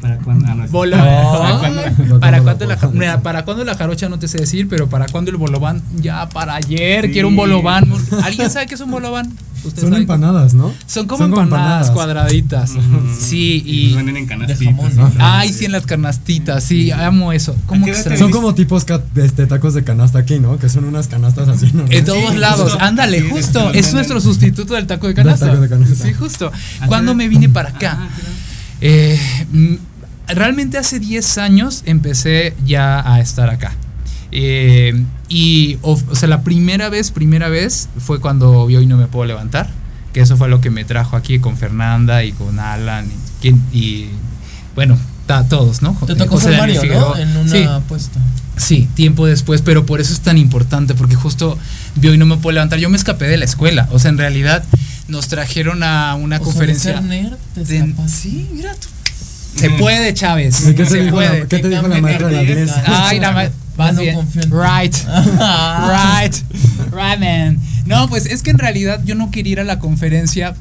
¿Para 0.00 0.16
cuándo? 0.18 0.46
Ah, 0.48 0.54
no. 0.54 2.04
No. 2.06 2.20
¿Para 2.20 2.42
cuándo 2.42 2.66
la 2.66 2.76
mira, 2.92 3.20
para 3.22 3.44
cuándo 3.44 3.64
la 3.64 3.74
jarocha 3.74 4.08
no 4.08 4.18
te 4.18 4.28
sé 4.28 4.38
decir, 4.38 4.68
pero 4.68 4.88
para 4.88 5.06
cuándo 5.06 5.30
el 5.30 5.36
bolobán? 5.36 5.82
Ya 6.00 6.28
para 6.28 6.54
ayer, 6.54 7.06
Sí. 7.06 7.12
quiero 7.12 7.28
un 7.28 7.36
bolobán. 7.36 7.84
¿Alguien 8.22 8.50
sabe 8.50 8.66
qué 8.66 8.74
es 8.74 8.80
un 8.80 8.90
bolobán? 8.90 9.30
¿Ustedes 9.64 9.88
Son 9.88 9.94
empanadas, 9.94 10.54
¿no? 10.54 10.72
Son 10.86 11.08
como 11.08 11.24
empanadas, 11.24 11.90
cuadraditas. 11.90 12.74
Sí, 13.18 13.60
Y 13.66 13.88
y 13.90 13.94
venden 13.96 14.16
en 14.16 14.26
canastitas. 14.26 14.92
Ay, 15.18 15.52
sí, 15.52 15.64
en 15.64 15.72
las 15.72 15.84
canastitas, 15.84 16.62
sí, 16.62 16.92
amo 16.92 17.32
eso. 17.32 17.56
¿Cómo. 17.66 17.84
Son 18.16 18.30
como 18.30 18.54
tipos 18.54 18.86
este, 19.16 19.46
tacos 19.48 19.74
de 19.74 19.82
canasta 19.82 20.20
aquí, 20.20 20.38
¿no? 20.38 20.58
Que 20.58 20.68
son 20.68 20.84
unas 20.84 21.08
canastas 21.08 21.48
así, 21.48 21.70
¿no? 21.74 21.84
En 21.90 22.04
todos 22.04 22.30
Sí, 22.30 22.36
lados, 22.36 22.70
justo. 22.72 22.84
ándale, 22.84 23.20
Sí, 23.20 23.28
justo. 23.30 23.72
Es 23.72 23.92
nuestro 23.94 24.20
sustituto 24.20 24.74
del 24.74 24.86
taco 24.86 25.08
de 25.08 25.14
canasta. 25.14 25.46
taco 25.46 25.60
de 25.60 25.68
canasta. 25.68 26.04
Sí, 26.06 26.12
justo. 26.14 26.52
¿A 26.80 26.86
Cuando 26.86 27.14
me 27.16 27.26
vine 27.28 27.48
para 27.48 27.70
acá, 27.70 27.98
Ah, 28.00 28.08
claro. 28.14 28.30
eh, 28.80 29.18
realmente 30.28 30.78
hace 30.78 30.98
10 31.00 31.38
años 31.38 31.82
empecé 31.86 32.54
ya 32.64 33.00
a 33.12 33.20
estar 33.20 33.50
acá. 33.50 33.72
Eh, 34.30 35.04
y, 35.28 35.78
o, 35.82 36.00
o 36.10 36.14
sea, 36.14 36.28
la 36.28 36.42
primera 36.42 36.88
vez, 36.90 37.10
primera 37.10 37.48
vez 37.48 37.88
fue 37.98 38.20
cuando 38.20 38.66
vi 38.66 38.76
hoy 38.76 38.86
no 38.86 38.96
me 38.96 39.06
puedo 39.06 39.24
levantar. 39.26 39.68
Que 40.12 40.20
eso 40.20 40.36
fue 40.36 40.48
lo 40.48 40.60
que 40.60 40.70
me 40.70 40.84
trajo 40.84 41.16
aquí 41.16 41.38
con 41.38 41.56
Fernanda 41.56 42.24
y 42.24 42.32
con 42.32 42.58
Alan 42.58 43.06
y, 43.42 43.48
y, 43.76 44.08
bueno, 44.74 44.96
ta- 45.26 45.44
todos, 45.46 45.82
¿no? 45.82 45.92
Te 46.06 46.14
tocó 46.14 46.36
José 46.36 46.50
ser 46.50 46.58
Mario. 46.58 47.16
En 47.16 47.36
una 47.36 47.50
Sí. 47.50 47.62
apuesta. 47.64 48.18
Sí, 48.56 48.88
tiempo 48.94 49.26
después, 49.26 49.62
pero 49.62 49.86
por 49.86 50.00
eso 50.00 50.12
es 50.12 50.20
tan 50.20 50.36
importante, 50.38 50.94
porque 50.94 51.14
justo 51.14 51.56
vi 51.96 52.08
hoy 52.08 52.18
no 52.18 52.26
me 52.26 52.38
puedo 52.38 52.54
levantar. 52.54 52.78
Yo 52.80 52.88
me 52.88 52.96
escapé 52.96 53.26
de 53.26 53.36
la 53.36 53.44
escuela, 53.44 53.86
o 53.92 53.98
sea, 53.98 54.08
en 54.10 54.18
realidad 54.18 54.64
nos 55.08 55.28
trajeron 55.28 55.82
a 55.84 56.14
una 56.16 56.36
O 56.36 56.38
sea, 56.38 56.38
de 56.38 56.44
conferencia. 56.44 56.92
ser 56.94 57.02
nerd, 57.02 57.36
te 57.54 57.64
de- 57.64 57.78
escapas. 57.78 58.10
sí, 58.10 58.48
mira 58.52 58.74
tú. 58.74 58.88
Se 59.56 59.70
puede, 59.70 60.14
Chávez. 60.14 60.68
¿Y 60.68 60.74
¿Qué 60.74 60.84
te 60.84 60.90
se 60.90 61.02
dijo, 61.02 61.20
la, 61.20 61.28
puede. 61.28 61.46
¿qué 61.48 61.58
te 61.58 61.68
dijo 61.68 61.88
la 61.88 62.00
maestra 62.00 62.28
de 62.28 62.42
inglés? 62.42 62.70
Ay, 62.86 63.20
nada 63.20 63.32
más. 63.34 63.50
No 63.94 64.00
bien. 64.00 64.14
confío 64.16 64.42
en 64.42 64.50
ti. 64.50 64.56
Right. 64.56 64.94
Right. 64.94 66.34
Right, 66.92 67.20
man. 67.20 67.58
No, 67.86 68.08
pues 68.08 68.26
es 68.26 68.42
que 68.42 68.50
en 68.50 68.58
realidad 68.58 69.00
yo 69.04 69.14
no 69.14 69.30
quería 69.30 69.52
ir 69.52 69.60
a 69.60 69.64
la 69.64 69.78
conferencia. 69.78 70.54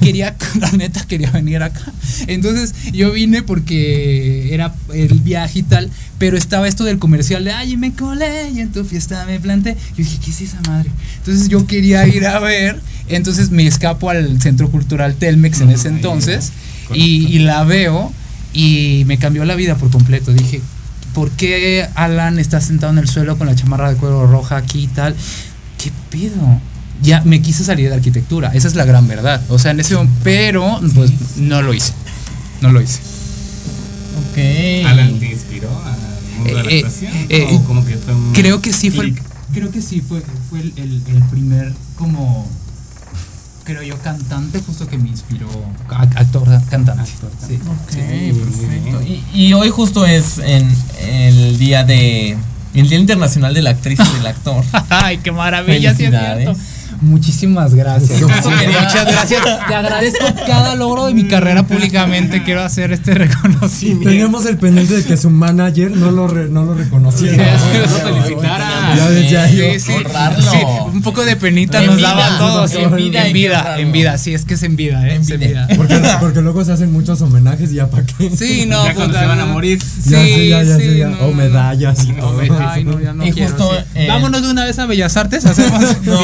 Quería, 0.00 0.34
la 0.60 0.70
neta, 0.72 1.04
quería 1.06 1.30
venir 1.30 1.62
acá. 1.62 1.80
Entonces 2.26 2.74
yo 2.92 3.12
vine 3.12 3.42
porque 3.42 4.54
era 4.54 4.74
el 4.92 5.18
viaje 5.20 5.60
y 5.60 5.62
tal. 5.62 5.90
Pero 6.18 6.36
estaba 6.36 6.68
esto 6.68 6.84
del 6.84 6.98
comercial 6.98 7.44
de 7.44 7.52
ay, 7.52 7.76
me 7.76 7.92
colé 7.92 8.50
y 8.50 8.60
en 8.60 8.72
tu 8.72 8.84
fiesta 8.84 9.24
me 9.26 9.38
planté. 9.40 9.76
Yo 9.90 10.04
dije, 10.04 10.18
¿qué 10.24 10.30
es 10.30 10.40
esa 10.40 10.60
madre? 10.62 10.90
Entonces 11.18 11.48
yo 11.48 11.66
quería 11.66 12.06
ir 12.06 12.26
a 12.26 12.38
ver. 12.38 12.80
Entonces 13.08 13.50
me 13.50 13.66
escapo 13.66 14.10
al 14.10 14.40
Centro 14.40 14.70
Cultural 14.70 15.14
Telmex 15.16 15.60
en 15.60 15.70
ese 15.70 15.88
Ahí, 15.88 15.94
entonces. 15.94 16.52
y 16.94 17.38
la 17.40 17.64
veo 17.64 18.12
y 18.54 19.02
me 19.06 19.18
cambió 19.18 19.44
la 19.44 19.54
vida 19.56 19.74
por 19.74 19.90
completo. 19.90 20.32
Dije, 20.32 20.62
¿por 21.12 21.30
qué 21.32 21.86
Alan 21.94 22.38
está 22.38 22.60
sentado 22.62 22.92
en 22.92 22.98
el 23.00 23.08
suelo 23.08 23.36
con 23.36 23.46
la 23.46 23.54
chamarra 23.54 23.90
de 23.90 23.96
cuero 23.96 24.26
roja 24.26 24.56
aquí 24.56 24.84
y 24.84 24.86
tal? 24.86 25.14
¿Qué 25.78 25.90
pedo? 26.10 26.60
Ya 27.02 27.20
me 27.24 27.42
quise 27.42 27.64
salir 27.64 27.88
de 27.90 27.96
arquitectura, 27.96 28.54
esa 28.54 28.68
es 28.68 28.76
la 28.76 28.84
gran 28.86 29.06
verdad. 29.06 29.42
O 29.50 29.58
sea, 29.58 29.72
en 29.72 29.80
ese 29.80 29.94
momento, 29.96 30.16
pero 30.24 30.80
pues 30.94 31.10
no 31.36 31.60
lo 31.60 31.74
hice. 31.74 31.92
No 32.62 32.72
lo 32.72 32.80
hice. 32.80 33.00
Ok. 34.30 34.86
Alan 34.86 35.18
te 35.18 35.32
inspiró 35.32 35.68
al 35.84 35.96
mundo 36.38 36.56
de 36.56 36.62
la 36.64 36.70
Eh, 36.70 36.74
eh, 36.78 36.84
actuación. 36.84 37.12
eh, 37.28 37.48
¿O 37.52 37.64
como 37.64 37.84
que 37.84 37.96
fue 37.96 38.14
un 38.14 38.32
Creo 38.32 38.62
que 38.62 38.72
sí 38.72 38.90
fue 38.90 39.06
el, 39.06 39.18
creo 39.52 39.70
que 39.70 39.82
sí 39.82 40.00
fue, 40.00 40.22
fue 40.48 40.60
el, 40.60 40.72
el- 40.76 41.02
el 41.14 41.22
primer 41.30 41.72
como 41.96 42.48
creo 43.64 43.82
yo 43.82 43.98
cantante 43.98 44.60
justo 44.60 44.86
que 44.86 44.98
me 44.98 45.08
inspiró 45.08 45.48
actor 45.88 46.44
cantante. 46.70 47.02
Actor, 47.02 47.30
Sí. 47.46 47.58
Ok, 47.66 47.90
Sí, 47.90 48.32
perfecto. 48.32 49.02
Y, 49.02 49.24
y 49.32 49.52
hoy 49.54 49.70
justo 49.70 50.06
es 50.06 50.38
en 50.38 50.70
el 51.00 51.58
día 51.58 51.84
de. 51.84 52.36
El 52.74 52.88
Día 52.88 52.98
Internacional 52.98 53.54
de 53.54 53.62
la 53.62 53.70
Actriz 53.70 54.00
y 54.00 54.16
del 54.16 54.26
Actor. 54.26 54.64
Ay, 54.88 55.18
qué 55.18 55.30
maravilla, 55.30 55.94
sí 55.94 56.04
es 56.04 56.10
cierto. 56.10 56.56
Muchísimas 57.04 57.74
gracias. 57.74 58.20
Muchas 58.22 59.06
gracias. 59.06 59.42
Te 59.68 59.74
agradezco 59.74 60.24
cada 60.46 60.74
logro 60.74 61.06
de 61.06 61.14
mi 61.14 61.28
carrera 61.28 61.62
públicamente. 61.64 62.42
Quiero 62.42 62.62
hacer 62.62 62.92
este 62.92 63.14
reconocimiento. 63.14 64.08
Teníamos 64.10 64.46
el 64.46 64.56
pendiente 64.58 64.94
de 64.96 65.04
que 65.04 65.16
su 65.16 65.30
manager 65.30 65.90
no 65.96 66.10
lo, 66.10 66.26
re- 66.28 66.48
no 66.48 66.64
lo 66.64 66.74
reconociera. 66.74 67.58
Sí, 67.58 67.64
sí. 68.28 68.34
Ya 68.96 69.10
decía 69.10 69.50
yo. 69.50 69.64
Sí, 69.74 69.80
sí, 69.80 69.92
sí, 70.40 70.58
un 70.92 71.02
poco 71.02 71.24
de 71.24 71.36
penita 71.36 71.80
En 71.80 71.86
nos 71.86 71.96
vida, 71.96 72.08
daba 72.08 72.34
a 72.34 72.38
todos. 72.38 72.74
en 72.74 72.94
vida 72.96 73.26
en 73.26 73.32
vida, 73.32 73.58
honrarlo. 73.60 73.82
en 73.82 73.92
vida, 73.92 74.18
sí, 74.18 74.34
es 74.34 74.44
que 74.44 74.54
es 74.54 74.62
en 74.62 74.76
vida, 74.76 75.06
¿eh? 75.08 75.14
En 75.14 75.22
Es 75.22 75.30
en 75.30 75.40
vida. 75.40 75.66
vida. 75.66 75.76
Porque, 75.76 76.00
porque 76.20 76.40
luego 76.40 76.64
se 76.64 76.72
hacen 76.72 76.92
muchos 76.92 77.20
homenajes 77.22 77.72
y 77.72 77.76
ya 77.76 77.88
para 77.88 78.04
qué. 78.04 78.30
Sí, 78.36 78.64
no, 78.66 78.84
Ya 78.84 78.94
cuando 78.94 79.18
se 79.18 79.26
van 79.26 79.40
a 79.40 79.46
morir. 79.46 79.80
Sí, 79.82 80.10
Ya 80.10 80.18
sé, 80.20 80.48
ya, 80.48 80.62
ya 80.62 80.76
sí, 80.76 80.82
sé, 80.82 80.98
ya. 80.98 81.08
no, 81.08 81.18
O 81.18 81.26
no, 81.28 81.34
medallas 81.34 82.04
y 82.04 82.12
todo 82.12 82.40
Ay, 82.68 82.84
no, 82.84 83.00
ya 83.00 83.12
no 83.12 83.26
Y 83.26 83.32
quiero, 83.32 83.48
justo, 83.50 83.70
sí. 83.72 83.84
eh, 83.94 84.06
Vámonos 84.08 84.42
de 84.42 84.50
una 84.50 84.64
vez 84.64 84.78
a 84.78 84.86
Bellas 84.86 85.16
Artes, 85.16 85.44
hacemos 85.46 85.82
No, 86.04 86.14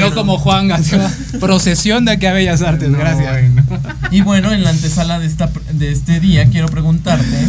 no, 0.00 0.14
Juan, 0.38 0.70
hacemos 0.72 1.10
procesión 1.40 2.04
de 2.04 2.12
aquí 2.12 2.26
a 2.26 2.32
Bellas 2.32 2.62
Artes, 2.62 2.90
No, 2.90 2.98
gracias. 2.98 3.30
bueno. 3.30 3.64
Y 4.10 4.22
bueno, 4.22 4.52
en 4.52 4.64
la 4.64 4.70
antesala 4.70 5.18
de, 5.20 5.26
esta, 5.26 5.50
de 5.72 5.92
este 5.92 6.18
día, 6.20 6.46
quiero 6.46 6.68
preguntarte: 6.68 7.48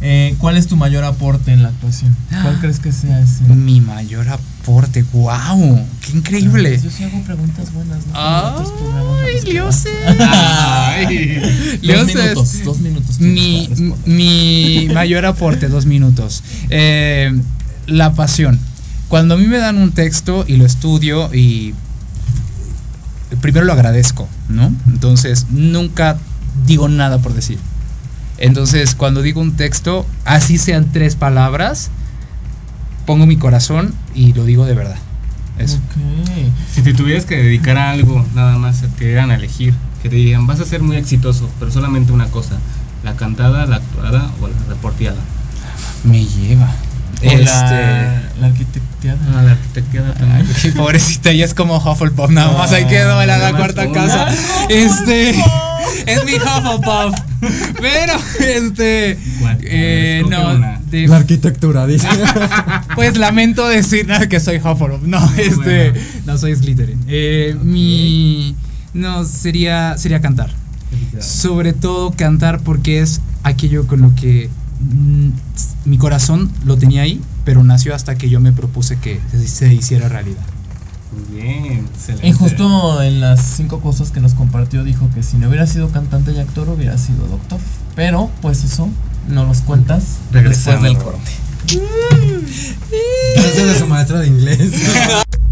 eh, 0.00 0.34
¿cuál 0.38 0.56
es 0.56 0.66
tu 0.66 0.76
mayor 0.76 1.04
aporte 1.04 1.52
en 1.52 1.62
la 1.62 1.68
actuación? 1.68 2.16
¿Cuál 2.42 2.58
crees 2.60 2.80
que 2.80 2.92
sea 2.92 3.20
ese? 3.20 3.44
Mi 3.44 3.80
mayor 3.80 4.28
aporte, 4.28 5.04
wow, 5.12 5.84
qué 6.00 6.16
increíble. 6.16 6.80
Yo 6.82 6.90
sí 6.90 7.04
hago 7.04 7.20
preguntas 7.22 7.72
buenas, 7.72 8.06
¿no? 8.06 8.12
Ay, 8.14 9.72
sé. 9.72 9.88
Ay. 10.20 11.78
Dos 11.82 12.06
minutos, 12.06 12.64
dos 12.64 12.78
minutos. 12.80 13.20
Mi, 13.20 13.68
mi 14.04 14.88
mayor 14.92 15.24
aporte, 15.24 15.68
dos 15.68 15.86
minutos. 15.86 16.42
Eh, 16.70 17.32
la 17.86 18.12
pasión. 18.14 18.58
Cuando 19.08 19.34
a 19.34 19.36
mí 19.36 19.46
me 19.46 19.58
dan 19.58 19.78
un 19.78 19.92
texto 19.92 20.44
y 20.48 20.56
lo 20.56 20.64
estudio 20.64 21.32
y 21.34 21.74
primero 23.42 23.66
lo 23.66 23.74
agradezco, 23.74 24.26
¿no? 24.48 24.72
Entonces 24.86 25.48
nunca 25.50 26.16
digo 26.66 26.88
nada 26.88 27.18
por 27.18 27.34
decir. 27.34 27.58
Entonces 28.38 28.94
cuando 28.94 29.20
digo 29.20 29.42
un 29.42 29.56
texto, 29.56 30.06
así 30.24 30.56
sean 30.56 30.90
tres 30.90 31.16
palabras, 31.16 31.90
pongo 33.04 33.26
mi 33.26 33.36
corazón 33.36 33.92
y 34.14 34.32
lo 34.32 34.46
digo 34.46 34.64
de 34.64 34.74
verdad. 34.74 34.96
Eso. 35.58 35.76
Ok. 35.76 36.52
Si 36.74 36.80
te 36.80 36.94
tuvieras 36.94 37.26
que 37.26 37.36
dedicar 37.36 37.76
a 37.76 37.90
algo, 37.90 38.24
nada 38.34 38.56
más, 38.56 38.80
que 38.80 38.88
te 38.88 39.04
dieran 39.04 39.30
a 39.30 39.34
elegir, 39.34 39.74
que 40.02 40.08
te 40.08 40.16
digan, 40.16 40.46
vas 40.46 40.60
a 40.60 40.64
ser 40.64 40.82
muy 40.82 40.96
exitoso, 40.96 41.50
pero 41.58 41.70
solamente 41.70 42.12
una 42.12 42.28
cosa, 42.28 42.56
la 43.04 43.16
cantada, 43.16 43.66
la 43.66 43.76
actuada 43.76 44.30
o 44.40 44.48
la 44.48 44.56
reporteada. 44.68 45.20
Me 46.04 46.24
lleva. 46.24 46.70
Este. 47.20 47.44
la, 47.44 48.22
la 48.40 48.46
arquitecteada. 48.46 49.18
Ah, 49.36 49.42
la 49.42 49.50
arquitectura 49.52 50.14
también. 50.14 50.46
Ay, 50.64 50.70
pobrecita, 50.76 51.30
ella 51.30 51.44
es 51.44 51.54
como 51.54 51.76
Hufflepuff, 51.76 52.30
nada 52.30 52.56
más 52.56 52.72
ahí 52.72 52.86
quedó 52.86 53.20
en 53.20 53.28
la, 53.28 53.38
la 53.38 53.52
cuarta 53.56 53.86
una. 53.86 53.92
casa. 53.92 54.28
Este 54.68 55.30
es 56.06 56.24
mi 56.24 56.32
Hufflepuff. 56.34 57.14
Pero, 57.80 58.12
este. 58.40 59.18
eh, 59.62 60.22
no, 60.28 60.58
de- 60.90 61.08
La 61.08 61.16
arquitectura, 61.16 61.86
dice. 61.86 62.06
pues 62.94 63.16
lamento 63.18 63.66
decir 63.68 64.06
nada 64.06 64.28
que 64.28 64.38
soy 64.40 64.56
Hufflepuff. 64.58 65.02
No, 65.02 65.18
este. 65.36 65.90
bueno. 65.90 66.06
No 66.26 66.38
soy 66.38 66.54
Slytherin. 66.54 67.04
Eh, 67.08 67.56
Mi. 67.62 68.54
No, 68.94 69.24
sería, 69.24 69.96
sería 69.98 70.20
cantar. 70.20 70.50
Sobre 71.20 71.72
todo 71.72 72.10
cantar 72.12 72.60
porque 72.60 73.00
es 73.00 73.20
aquello 73.42 73.86
con 73.86 74.02
lo 74.02 74.14
que 74.14 74.50
mm, 74.82 75.30
mi 75.84 75.98
corazón 75.98 76.50
lo 76.64 76.76
tenía 76.76 77.02
ahí, 77.02 77.20
pero 77.44 77.62
nació 77.64 77.94
hasta 77.94 78.16
que 78.16 78.28
yo 78.28 78.40
me 78.40 78.52
propuse 78.52 78.96
que 78.98 79.20
se- 79.30 79.48
se 79.48 79.72
hiciera 79.74 80.08
realidad. 80.08 80.42
Muy 81.12 81.42
bien, 81.42 81.86
excelente. 81.94 82.26
Y 82.26 82.32
justo 82.32 83.02
en 83.02 83.20
las 83.20 83.40
cinco 83.42 83.80
cosas 83.80 84.10
que 84.10 84.20
nos 84.20 84.32
compartió 84.34 84.82
dijo 84.84 85.08
que 85.14 85.22
si 85.22 85.36
no 85.36 85.48
hubiera 85.48 85.66
sido 85.66 85.90
cantante 85.90 86.32
y 86.32 86.38
actor 86.38 86.68
hubiera 86.70 86.96
sido 86.98 87.26
doctor. 87.26 87.58
Pero 87.94 88.30
pues 88.40 88.64
eso 88.64 88.88
no 89.28 89.44
los 89.44 89.58
cuentas 89.60 90.02
después 90.32 90.32
Regresando. 90.44 90.84
del 90.84 90.96
corte. 90.98 91.30
Gracias 93.36 93.66
de 93.72 93.78
su 93.78 93.86
maestra 93.86 94.20
de 94.20 94.26
inglés. 94.28 94.72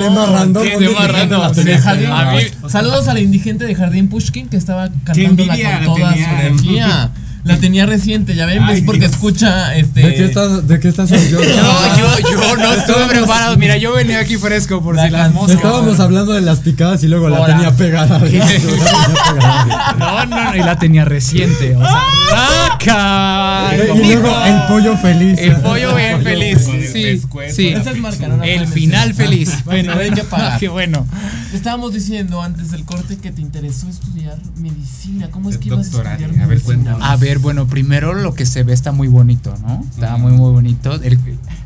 Saludos 2.69 3.09
a 3.09 3.15
la 3.15 3.21
indigente 3.21 3.65
de 3.65 3.75
Jardín 3.75 4.09
Pushkin 4.09 4.49
que 4.49 4.57
estaba 4.57 4.89
cantándola 5.05 5.55
envidia 5.55 5.85
con 5.85 5.97
toda 5.97 6.13
su 6.13 6.19
energía. 6.19 7.11
La 7.45 7.59
tenía 7.59 7.85
reciente, 7.85 8.35
ya 8.35 8.47
ven, 8.47 8.63
Ay, 8.63 8.79
es 8.79 8.85
porque 8.85 9.01
Dios. 9.01 9.13
escucha 9.13 9.77
este. 9.77 10.01
¿De 10.01 10.15
qué 10.15 10.25
estás, 10.25 10.67
de 10.67 10.81
qué 10.81 10.89
estás 10.89 11.13
orgulloso? 11.13 11.45
No, 11.55 11.99
yo, 11.99 12.31
yo 12.31 12.57
no 12.57 12.73
estuve 12.75 13.07
preparado. 13.07 13.57
Mira, 13.59 13.77
yo 13.77 13.93
venía 13.93 14.19
aquí 14.21 14.37
fresco 14.37 14.83
por 14.83 14.97
La 14.97 15.05
si 15.05 15.11
las 15.11 15.33
moscas. 15.33 15.57
Estábamos 15.57 16.01
hablando 16.01 16.33
de 16.33 16.41
las 16.41 16.61
picadas 16.61 17.05
y 17.05 17.09
luego 17.09 17.29
la 17.29 17.45
tenía 17.45 17.77
pegada. 17.77 18.19
La 18.19 18.25
tenía 18.25 18.47
pegada. 18.47 19.95
No, 19.99 20.25
no, 20.27 20.45
no, 20.45 20.57
y 20.57 20.61
la 20.61 20.79
tenía 20.79 21.05
reciente. 21.05 21.77
O 21.77 21.81
sea, 21.81 22.03
¡raca! 22.33 23.71
Y 23.77 24.13
luego 24.15 24.45
el 24.45 24.63
pollo 24.69 24.97
feliz. 24.97 25.39
El 25.39 25.57
pollo 25.57 25.95
bien 25.95 26.23
feliz. 26.23 26.67
Sí, 26.93 27.21
sí. 27.51 27.69
Esa 27.69 27.91
es 27.91 27.99
marca, 27.99 28.29
no 28.29 28.39
la 28.39 28.47
El 28.47 28.67
final 28.67 29.15
feliz. 29.15 29.65
Bueno, 29.65 29.93
pagar. 30.31 30.59
qué 30.59 30.69
bueno. 30.69 31.07
Estábamos 31.53 31.93
diciendo 31.93 32.43
antes 32.43 32.71
del 32.71 32.85
corte 32.85 33.17
que 33.17 33.31
te 33.31 33.41
interesó 33.41 33.89
estudiar 33.89 34.39
medicina. 34.57 35.31
¿Cómo 35.31 35.51
es 35.51 35.59
que 35.59 35.69
ibas 35.69 35.81
a 35.81 35.83
estudiar 35.83 36.15
a 36.15 36.17
ver, 36.17 36.33
medicina? 36.33 36.59
cuéntanos. 36.65 37.01
A 37.03 37.17
ver, 37.17 37.34
bueno, 37.39 37.67
primero 37.67 38.15
lo 38.15 38.35
que 38.35 38.47
se 38.47 38.63
ve 38.63 38.73
está 38.73 38.93
muy 38.93 39.09
bonito, 39.09 39.57
¿no? 39.63 39.85
Está 39.91 40.17
muy, 40.17 40.33
muy 40.33 40.51
bonito. 40.53 40.95
El, 41.03 41.19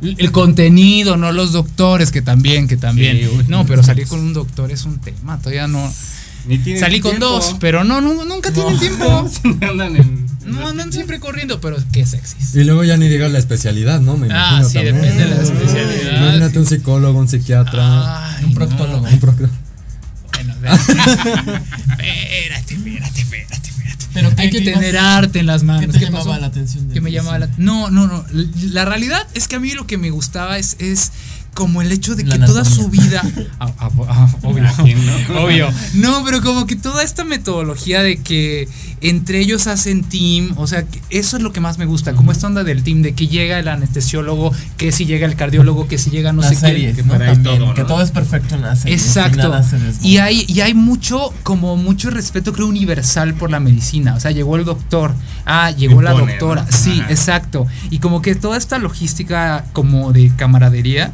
el- 0.03 0.33
contenido, 0.33 1.17
no 1.17 1.33
los 1.33 1.53
doctores, 1.53 2.11
que 2.13 2.23
también, 2.23 2.69
que 2.69 2.77
también. 2.77 3.17
Sí, 3.19 3.27
uy. 3.39 3.45
no, 3.49 3.65
pero 3.67 3.83
salir 3.83 4.07
con 4.07 4.21
un 4.21 4.33
doctor 4.33 4.71
es 4.71 4.85
un 4.85 4.99
tema. 4.99 5.39
Todavía 5.39 5.67
no. 5.69 5.91
Ni 6.47 6.59
Salí 6.79 7.01
con 7.01 7.11
tiempo. 7.13 7.27
dos, 7.27 7.57
pero 7.61 7.85
no, 7.85 8.01
nu- 8.01 8.25
nunca 8.25 8.51
tienen 8.53 8.79
tiempo. 8.79 9.29
Andan 9.69 9.97
en. 9.97 10.27
No, 10.47 10.67
andan 10.67 10.91
siempre 10.93 11.21
corriendo, 11.21 11.61
pero 11.61 11.77
qué 11.93 12.07
sexys. 12.07 12.55
Y 12.55 12.65
luego 12.65 12.83
ya 12.85 12.97
ni 12.97 13.07
digas 13.09 13.31
la 13.31 13.39
especialidad, 13.39 14.01
¿no? 14.01 14.17
Me 14.17 14.29
Ah, 14.31 14.61
imagino 14.61 14.69
sí, 14.69 14.75
también. 14.77 14.95
depende 14.97 15.25
de 15.25 15.35
la 15.35 15.43
especialidad. 15.43 16.23
Imagínate 16.23 16.59
un 16.59 16.67
psicólogo, 16.67 17.19
un 17.19 17.29
psiquiatra, 17.29 18.37
Ay, 18.39 18.45
Un 18.45 18.51
no. 18.51 18.55
proctólogo. 18.55 19.07
un 19.07 19.21
proctor. 19.21 19.51
Bueno, 20.33 20.55
espérate, 21.99 22.75
espérate, 22.75 22.75
espérate, 22.75 23.21
espérate. 23.21 23.68
Pero 24.15 24.31
Hay 24.37 24.51
¿qué 24.51 24.59
que 24.63 24.73
tener 24.73 24.97
arte 24.99 25.39
en 25.41 25.47
las 25.47 25.63
manos. 25.63 25.87
¿Qué 25.87 25.93
te 25.93 25.99
¿Qué 25.99 26.05
llamaba 26.07 26.25
pasó? 26.25 26.41
la 26.41 26.47
atención? 26.49 26.89
de 26.89 26.95
que 26.95 27.01
me 27.01 27.13
llamaba 27.13 27.39
la 27.39 27.49
no 27.57 27.91
no 27.91 28.07
no 28.07 28.25
la 28.73 28.85
realidad 28.85 29.27
es 29.35 29.49
que 29.49 29.57
a 29.57 29.61
mí 29.61 29.73
lo 29.73 29.87
que 29.87 29.99
me 29.99 30.11
gustaba 30.11 30.59
es 30.59 30.77
es 30.79 31.13
como 31.55 31.83
el 31.83 31.91
hecho 31.91 32.15
de 32.15 32.25
La 32.25 32.39
que 32.39 32.47
toda 32.47 32.65
su 32.65 32.89
vida 32.89 33.23
Ah, 33.61 33.73
ah, 33.79 33.91
ah, 34.09 34.29
obvio 34.43 34.65
obvio 35.41 35.71
no 35.95 36.25
pero 36.25 36.41
como 36.43 36.67
que 36.67 36.77
toda 36.77 37.03
esta 37.03 37.25
metodología 37.25 38.03
de 38.03 38.19
que 38.23 38.69
entre 39.01 39.41
ellos 39.41 39.67
hacen 39.67 40.03
team 40.05 40.53
o 40.57 40.67
sea 40.67 40.85
que 40.85 41.01
eso 41.11 41.37
es 41.37 41.43
lo 41.43 41.53
que 41.53 41.61
más 41.61 41.79
me 41.79 41.87
gusta 41.87 42.15
como 42.15 42.33
esta 42.33 42.47
onda 42.47 42.65
del 42.65 42.83
team 42.83 43.03
de 43.03 43.15
que 43.15 43.29
llega 43.29 43.59
el 43.59 43.69
anestesiólogo 43.69 44.53
que 44.77 44.93
si 44.93 45.05
llega 45.07 45.27
el 45.27 45.37
cardiólogo 45.37 45.89
que 45.89 45.99
si 45.99 46.11
llega 46.11 46.33
no 46.33 46.43
Las 46.43 46.51
sé 46.51 46.57
quién 46.61 46.73
series, 46.73 46.97
que 46.97 47.03
¿no? 47.03 47.13
También, 47.19 47.43
todo, 47.43 47.75
que 47.75 47.85
todo 47.85 48.03
es 48.03 48.11
perfecto 48.11 48.55
en 48.55 48.63
las 48.63 48.81
series. 48.81 49.03
Exacto. 49.07 49.53
Y 50.03 50.19
hay, 50.19 50.45
y 50.49 50.61
hay 50.61 50.75
mucho, 50.75 51.33
como 51.43 51.77
mucho 51.77 52.11
respeto, 52.11 52.53
creo, 52.53 52.67
universal 52.67 53.35
por 53.35 53.51
la 53.51 53.61
medicina. 53.61 54.15
O 54.15 54.21
sea, 54.21 54.31
llegó 54.31 54.57
el 54.57 54.65
doctor, 54.65 55.15
ah, 55.45 55.71
llegó 55.71 56.03
la 56.03 56.13
doctora. 56.13 56.63
¿no? 56.63 56.77
Sí, 56.77 57.01
Ajá. 57.01 57.11
exacto. 57.11 57.67
Y 57.91 57.99
como 57.99 58.23
que 58.23 58.35
toda 58.35 58.57
esta 58.57 58.79
logística 58.79 59.65
como 59.73 60.13
de 60.13 60.31
camaradería. 60.37 61.13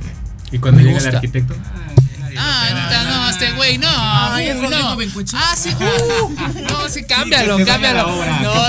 Y 0.52 0.58
cuando 0.58 0.78
Me 0.80 0.84
llega 0.84 0.98
el 0.98 1.04
gusta. 1.04 1.18
arquitecto. 1.18 1.54
Ah, 1.64 1.92
neta, 2.34 3.04
no, 3.04 3.28
este 3.30 3.52
güey, 3.52 3.78
no. 3.78 3.88
Ay, 3.90 4.50
uh, 4.52 4.62
no. 4.70 4.96
Ah, 5.34 5.54
sí, 5.56 5.70
uh, 5.70 6.62
no, 6.62 6.88
sí, 6.88 7.04
cámbialo, 7.04 7.58
cámbialo. 7.64 8.16
obra, 8.16 8.40
no, 8.42 8.66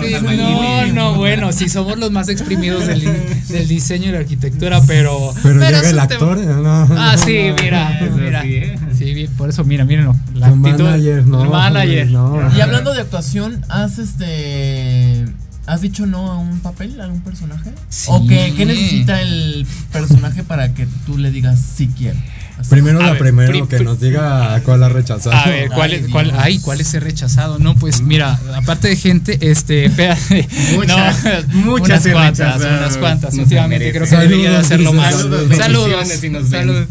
sí, 0.00 0.14
no, 0.36 0.86
no, 0.86 1.14
bueno, 1.14 1.52
sí, 1.52 1.68
somos 1.68 1.98
los 1.98 2.10
más 2.10 2.28
exprimidos 2.28 2.86
del, 2.86 3.02
del 3.48 3.68
diseño 3.68 4.08
y 4.08 4.12
la 4.12 4.18
arquitectura, 4.18 4.80
pero. 4.86 5.32
Pero, 5.42 5.62
es 5.62 5.70
llega 5.72 5.90
el 5.90 5.98
actor. 5.98 6.38
No, 6.38 6.88
Ah, 6.96 7.16
sí, 7.22 7.52
mira, 7.60 8.00
mira. 8.16 8.42
sí, 8.42 8.54
¿eh? 8.56 8.78
Sí, 8.96 9.14
bien, 9.14 9.30
por 9.36 9.48
eso, 9.48 9.64
mira, 9.64 9.84
mírenlo. 9.84 10.14
La 10.34 10.48
Tu 10.48 10.54
actitud. 10.54 10.84
manager, 10.84 11.26
no. 11.26 11.42
El 11.44 11.50
manager. 11.50 12.10
no. 12.10 12.56
Y 12.56 12.60
hablando 12.60 12.92
de 12.94 13.00
actuación, 13.00 13.64
¿has 13.68 13.98
este. 13.98 15.21
¿Has 15.66 15.80
dicho 15.80 16.06
no 16.06 16.30
a 16.32 16.38
un 16.38 16.58
papel, 16.60 17.00
a 17.00 17.04
algún 17.04 17.20
personaje? 17.20 17.70
Sí. 17.88 18.06
¿O 18.08 18.26
qué, 18.26 18.52
qué 18.56 18.66
necesita 18.66 19.20
el 19.22 19.64
personaje 19.92 20.42
para 20.42 20.74
que 20.74 20.86
tú 21.06 21.18
le 21.18 21.30
digas 21.30 21.60
si 21.76 21.86
quiero? 21.86 22.18
Así. 22.58 22.68
Primero 22.70 23.00
A 23.00 23.04
la 23.06 23.10
ver, 23.12 23.18
primero 23.20 23.50
pri- 23.52 23.66
que 23.68 23.76
pri- 23.78 23.84
nos 23.84 24.00
diga 24.00 24.60
cuál 24.64 24.82
ha 24.82 24.88
rechazado. 24.88 25.34
A 25.36 25.46
ver, 25.46 25.68
¿cuál 25.70 25.92
es, 25.92 26.04
Ay, 26.04 26.10
cuál, 26.10 26.32
ay, 26.36 26.58
¿cuál 26.58 26.80
es 26.80 26.92
el 26.94 27.00
rechazado? 27.02 27.58
No, 27.60 27.74
pues 27.76 28.02
mira, 28.02 28.38
aparte 28.56 28.88
de 28.88 28.96
gente, 28.96 29.38
este, 29.40 29.84
espérate, 29.86 30.48
Muchas, 30.74 31.24
no, 31.54 31.64
muchas 31.64 32.04
unas 32.06 32.12
cuantas, 32.14 32.56
unas 32.60 32.96
cuantas, 32.98 33.34
últimamente 33.34 33.90
creo 33.92 34.06
que 34.08 34.16
debería 34.16 34.50
de 34.50 34.56
hacerlo 34.58 34.92
más. 34.92 35.14
saludos. 35.14 35.56
Saludos, 35.56 36.86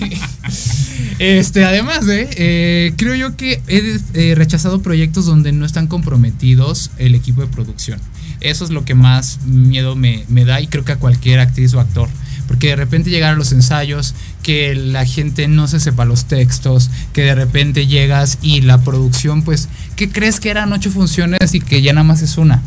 Este, 1.18 1.64
además 1.66 2.06
de, 2.06 2.30
eh, 2.32 2.94
creo 2.96 3.14
yo 3.14 3.36
que 3.36 3.60
he 3.68 3.98
eh, 4.14 4.34
rechazado 4.34 4.80
proyectos 4.80 5.26
donde 5.26 5.52
no 5.52 5.66
están 5.66 5.86
comprometidos 5.86 6.90
el 6.96 7.14
equipo 7.14 7.42
de 7.42 7.46
producción. 7.46 8.00
Eso 8.40 8.64
es 8.64 8.70
lo 8.70 8.86
que 8.86 8.94
más 8.94 9.40
miedo 9.44 9.96
me, 9.96 10.24
me 10.28 10.46
da 10.46 10.62
y 10.62 10.66
creo 10.66 10.84
que 10.84 10.92
a 10.92 10.96
cualquier 10.96 11.40
actriz 11.40 11.74
o 11.74 11.80
actor. 11.80 12.08
Porque 12.48 12.68
de 12.68 12.76
repente 12.76 13.10
llegar 13.10 13.34
a 13.34 13.36
los 13.36 13.52
ensayos, 13.52 14.14
que 14.42 14.74
la 14.74 15.04
gente 15.04 15.46
no 15.46 15.68
se 15.68 15.78
sepa 15.78 16.06
los 16.06 16.24
textos, 16.24 16.90
que 17.12 17.22
de 17.22 17.34
repente 17.34 17.86
llegas 17.86 18.38
y 18.40 18.62
la 18.62 18.78
producción, 18.78 19.42
pues, 19.42 19.68
¿qué 19.96 20.08
crees 20.10 20.40
que 20.40 20.50
eran 20.50 20.72
ocho 20.72 20.90
funciones 20.90 21.54
y 21.54 21.60
que 21.60 21.82
ya 21.82 21.92
nada 21.92 22.04
más 22.04 22.22
es 22.22 22.38
una? 22.38 22.62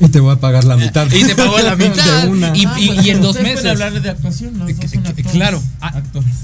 Y 0.00 0.08
te 0.08 0.20
voy 0.20 0.32
a 0.34 0.36
pagar 0.40 0.64
la 0.64 0.76
mitad. 0.76 1.06
Y 1.12 1.24
te 1.24 1.34
pago 1.34 1.58
la 1.58 1.76
mitad. 1.76 2.22
De 2.22 2.28
una. 2.28 2.52
Y- 2.56 2.64
Ah, 2.66 2.74
pues, 2.86 3.06
en 3.06 3.20
dos 3.22 3.40
meses. 3.40 3.66
hablar 3.66 4.00
de 4.00 4.10
actuación, 4.10 4.58
los 4.58 4.76
dos 4.76 4.90
son 4.90 5.06
actores. 5.06 5.32
Claro. 5.32 5.62
Ah, 5.80 5.88
Actores. 5.94 6.34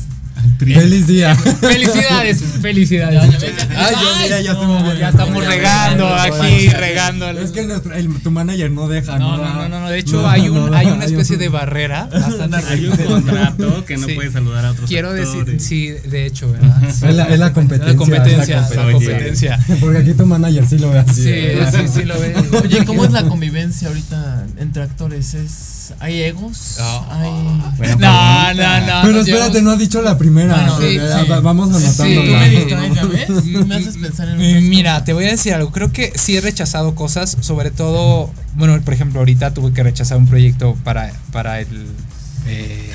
Feliz 0.59 1.07
día. 1.07 1.35
Felicidades, 1.37 2.43
felicidades. 2.63 3.21
Ay, 3.77 3.95
yo, 3.95 4.17
mira, 4.23 4.41
ya 4.41 4.53
estamos 4.53 4.83
bien. 4.85 4.99
ya 4.99 5.09
estamos 5.11 5.47
regando 5.47 6.15
aquí, 6.15 6.69
regando. 6.69 7.31
Es 7.31 7.51
que 7.53 7.65
nuestro- 7.65 7.95
el- 7.95 8.21
tu 8.23 8.31
manager 8.31 8.71
no 8.71 8.89
deja. 8.89 9.19
No, 9.19 9.37
no, 9.37 9.45
no, 9.55 9.69
no, 9.69 9.81
no, 9.81 9.89
de 9.91 9.99
hecho 9.99 10.23
No, 10.23 10.29
hay 10.29 10.49
un 10.49 10.71
no, 10.71 10.77
hay 10.77 10.87
una 10.87 11.05
hay 11.05 11.11
especie 11.11 11.37
un- 11.37 11.41
de 11.43 11.49
barrera 11.49 12.09
Hay 12.69 12.87
un 12.87 12.97
contrato 12.97 13.85
que 13.85 13.97
no 13.97 14.07
Sí. 14.07 14.15
puede 14.15 14.31
saludar 14.33 14.65
a 14.67 14.71
otros 14.73 14.89
Quiero 14.89 15.13
decir, 15.13 15.61
sí, 15.61 15.89
de 15.91 16.27
hecho, 16.27 16.51
¿verdad? 16.53 16.83
Es 16.85 17.03
la, 17.03 17.25
es 17.25 17.39
la 17.39 17.53
competencia. 17.53 17.93
La 17.93 17.97
competencia, 17.99 18.69
la 18.75 18.83
Oye. 18.85 18.93
competencia. 18.93 19.59
Porque 19.81 19.99
aquí 19.99 20.15
tu 20.15 20.27
manager 20.27 20.67
sí 20.67 20.79
lo 20.79 20.91
ve 20.91 20.99
así. 21.01 21.23
Sí, 21.23 21.31
¿verdad? 21.31 21.83
sí, 21.87 22.01
sí 22.01 22.05
lo 22.05 22.19
ve. 22.19 22.35
Oye, 22.63 22.85
¿cómo 22.85 23.05
es 23.05 23.13
la 23.13 23.23
convivencia 23.25 23.89
ahorita 23.89 24.47
entre 24.59 24.83
actores? 24.83 25.35
¿Es, 25.35 25.93
¿Hay 26.01 26.23
egos? 26.23 26.77
No. 26.79 27.07
¿Hay... 27.13 27.31
No, 27.99 28.55
no, 28.55 28.81
no. 28.87 29.03
Pero 29.05 29.21
espérate, 29.21 29.63
no 29.63 29.71
has 29.73 29.79
dicho 29.79 30.03
la 30.03 30.17
primera. 30.19 30.26
Bueno, 30.31 30.79
sí, 30.81 30.95
Ya, 30.97 31.23
sí. 31.25 31.29
va- 31.31 31.41
Vamos 31.41 31.69
anotando. 31.69 32.05
tú 32.05 32.27
Tú 32.27 32.33
me 32.33 32.39
me 32.39 32.51
distraes, 32.51 32.67
distraes, 32.67 32.95
¿ya 32.95 33.05
ves? 33.05 33.45
Me 33.67 33.75
haces 33.77 33.97
pensar 33.99 34.29
en 34.29 34.41
Eh, 34.41 34.61
Mira, 34.61 35.05
te 35.05 35.13
voy 35.13 35.25
a 35.25 35.29
decir 35.31 35.55
algo. 35.55 35.71
Creo 35.73 35.93
que 35.93 36.13
sí 36.17 36.37
he 36.37 36.41
rechazado 36.41 36.95
cosas, 36.95 37.37
sobre 37.41 37.71
todo, 37.71 38.31
bueno, 38.55 38.81
por 38.83 38.95
ejemplo, 38.95 39.21
ahorita 39.21 39.55
tuve 39.55 39.73
que 39.73 39.83
rechazar 39.83 40.19
un 40.19 40.27
proyecto 40.27 40.77
para, 40.85 41.13
para 41.33 41.61
el 41.61 41.87
eh, 42.47 42.91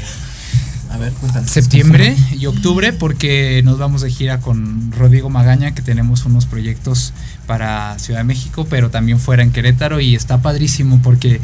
A 0.90 0.98
ver, 0.98 1.12
cuéntanos. 1.14 1.50
septiembre 1.50 2.16
y 2.38 2.46
octubre 2.48 2.92
porque 2.94 3.62
nos 3.64 3.78
vamos 3.78 4.02
de 4.02 4.10
gira 4.12 4.40
con 4.40 4.92
Rodrigo 4.92 5.30
Magaña, 5.30 5.74
que 5.74 5.82
tenemos 5.82 6.26
unos 6.26 6.46
proyectos 6.46 7.14
para 7.48 7.98
Ciudad 8.00 8.20
de 8.22 8.24
México, 8.26 8.66
pero 8.70 8.90
también 8.90 9.20
fuera 9.20 9.44
en 9.44 9.52
Querétaro 9.52 10.00
y 10.02 10.16
está 10.16 10.42
padrísimo 10.42 11.00
porque 11.02 11.40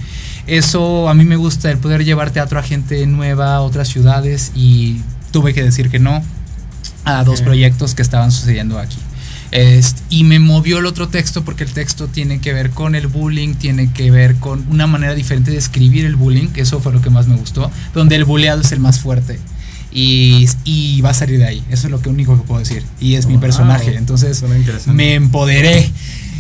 eso 0.48 1.10
a 1.10 1.14
mí 1.14 1.24
me 1.26 1.36
gusta, 1.38 1.70
el 1.72 1.78
poder 1.78 2.04
llevar 2.06 2.32
teatro 2.32 2.60
a 2.60 2.64
gente 2.64 3.06
nueva, 3.08 3.56
a 3.56 3.62
otras 3.62 3.88
ciudades 3.90 4.52
y 4.56 5.02
tuve 5.38 5.54
que 5.54 5.64
decir 5.64 5.90
que 5.92 6.00
no 6.00 6.24
a 7.06 7.24
dos 7.24 7.42
proyectos 7.44 7.94
que 7.94 8.02
estaban 8.02 8.32
sucediendo 8.32 8.80
aquí. 8.80 8.98
Este, 9.52 10.02
y 10.10 10.24
me 10.24 10.40
movió 10.40 10.80
el 10.80 10.88
otro 10.88 11.08
texto 11.10 11.46
porque 11.46 11.64
el 11.64 11.72
texto 11.72 12.08
tiene 12.08 12.40
que 12.42 12.54
ver 12.54 12.72
con 12.72 12.96
el 12.96 13.06
bullying, 13.08 13.54
tiene 13.54 13.94
que 13.94 14.10
ver 14.12 14.36
con 14.38 14.66
una 14.70 14.88
manera 14.88 15.14
diferente 15.14 15.52
de 15.52 15.58
escribir 15.58 16.06
el 16.06 16.16
bullying, 16.16 16.48
que 16.48 16.62
eso 16.62 16.80
fue 16.80 16.92
lo 16.92 17.02
que 17.02 17.10
más 17.12 17.28
me 17.28 17.36
gustó, 17.36 17.70
donde 17.94 18.16
el 18.16 18.26
bulleado 18.26 18.62
es 18.62 18.72
el 18.72 18.80
más 18.80 19.00
fuerte. 19.00 19.40
Y, 19.92 20.48
y 20.66 21.00
va 21.02 21.12
a 21.12 21.14
salir 21.14 21.38
de 21.38 21.46
ahí, 21.46 21.64
eso 21.70 21.88
es 21.88 21.92
lo 21.92 22.02
que 22.02 22.10
único 22.10 22.36
que 22.36 22.44
puedo 22.48 22.60
decir. 22.60 22.84
Y 23.00 23.14
es 23.14 23.26
mi 23.28 23.34
Wow. 23.34 23.42
personaje, 23.42 23.96
entonces 23.96 24.38
Suena 24.40 24.58
interesante. 24.58 24.92
me 24.94 25.14
empoderé. 25.14 25.92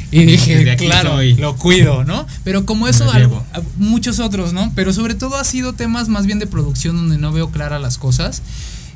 Y 0.09 0.23
dije, 0.25 0.75
claro, 0.77 1.11
soy. 1.15 1.35
lo 1.35 1.55
cuido, 1.57 2.03
¿no? 2.05 2.25
Pero 2.45 2.65
como 2.65 2.87
eso, 2.87 3.09
algo- 3.11 3.43
muchos 3.77 4.19
otros, 4.19 4.53
¿no? 4.53 4.71
Pero 4.73 4.93
sobre 4.93 5.15
todo 5.15 5.35
ha 5.37 5.43
sido 5.43 5.73
temas 5.73 6.07
más 6.07 6.25
bien 6.25 6.39
de 6.39 6.47
producción 6.47 6.95
donde 6.95 7.17
no 7.17 7.31
veo 7.33 7.51
claras 7.51 7.81
las 7.81 7.97
cosas. 7.97 8.41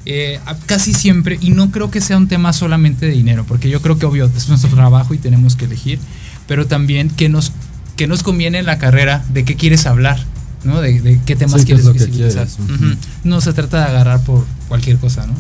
Eh, 0.06 0.40
a- 0.46 0.56
casi 0.66 0.94
siempre, 0.94 1.38
y 1.42 1.52
no 1.52 1.70
creo 1.72 1.92
que 1.92 2.02
sea 2.02 2.18
un 2.18 2.28
tema 2.28 2.54
solamente 2.54 3.06
de 3.06 3.12
dinero, 3.12 3.46
porque 3.48 3.70
yo 3.70 3.82
creo 3.82 4.00
que 4.00 4.06
obvio 4.08 4.30
es 4.36 4.50
nuestro 4.50 4.70
trabajo 4.72 5.14
y 5.14 5.18
tenemos 5.20 5.56
que 5.56 5.66
elegir, 5.66 6.00
pero 6.48 6.66
también 6.66 7.10
que 7.10 7.30
nos, 7.30 7.52
que 7.98 8.08
nos 8.08 8.24
conviene 8.24 8.60
en 8.60 8.66
la 8.66 8.80
carrera, 8.80 9.24
de 9.30 9.46
qué 9.46 9.56
quieres 9.56 9.86
hablar, 9.86 10.20
¿no? 10.64 10.82
De, 10.82 11.00
de 11.02 11.20
qué 11.26 11.36
temas 11.36 11.62
Sí, 11.62 11.68
quieres 11.68 11.86
que 11.86 11.92
visibilizar. 11.94 12.48
quieres. 12.48 12.98
No 13.24 13.42
se 13.42 13.54
trata 13.54 13.78
de 13.80 13.86
agarrar 13.86 14.22
por 14.24 14.46
cualquier 14.68 14.98
cosa, 14.98 15.28
¿no? 15.28 15.34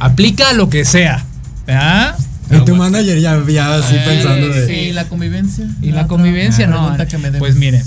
Aplica 0.00 0.52
lo 0.54 0.68
que 0.70 0.84
sea. 0.84 1.24
¿ah? 1.68 2.14
Y 2.50 2.64
tu 2.64 2.76
manager 2.76 3.18
ya, 3.20 3.42
ya 3.46 3.74
así 3.76 3.94
Eh, 3.96 4.02
pensando 4.06 4.48
de. 4.48 4.66
Sí, 4.66 4.92
la 4.92 5.04
convivencia. 5.08 5.66
Y 5.82 5.92
la 5.92 6.06
convivencia, 6.06 6.66
no. 6.66 6.96
que. 6.96 7.38
Pues 7.38 7.54
mire, 7.56 7.82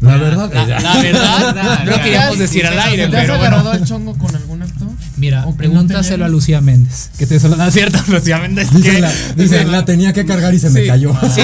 La 0.00 0.16
verdad. 0.16 0.50
la, 0.52 0.80
la 0.80 1.02
verdad, 1.02 1.54
no 1.84 1.84
¿Te 1.84 1.90
has- 1.94 2.00
queríamos 2.00 2.38
decir 2.38 2.66
al 2.66 2.78
aire, 2.78 3.08
¿Te 3.08 3.16
has 3.16 3.22
pero 3.22 3.34
agarrado 3.34 3.62
bueno. 3.64 3.78
al 3.82 3.84
chongo 3.88 4.16
con 4.18 4.34
algún 4.34 4.62
actor? 4.62 4.83
Mira, 5.16 5.46
¿O 5.46 5.50
no 5.50 5.56
pregúntaselo 5.56 6.24
a? 6.24 6.28
Lucía 6.28 6.60
Méndez. 6.60 7.10
Que 7.18 7.26
te 7.26 7.38
solo 7.38 7.56
no 7.56 7.66
es 7.66 7.74
cierto, 7.74 7.98
Lucía 8.08 8.38
Méndez. 8.38 8.70
Dice, 8.72 9.00
la, 9.00 9.12
dice, 9.36 9.64
la 9.64 9.84
tenía 9.84 10.12
que 10.12 10.24
cargar 10.24 10.52
y 10.54 10.58
se 10.58 10.70
me 10.70 10.86
cayó. 10.86 11.12
sí, 11.34 11.42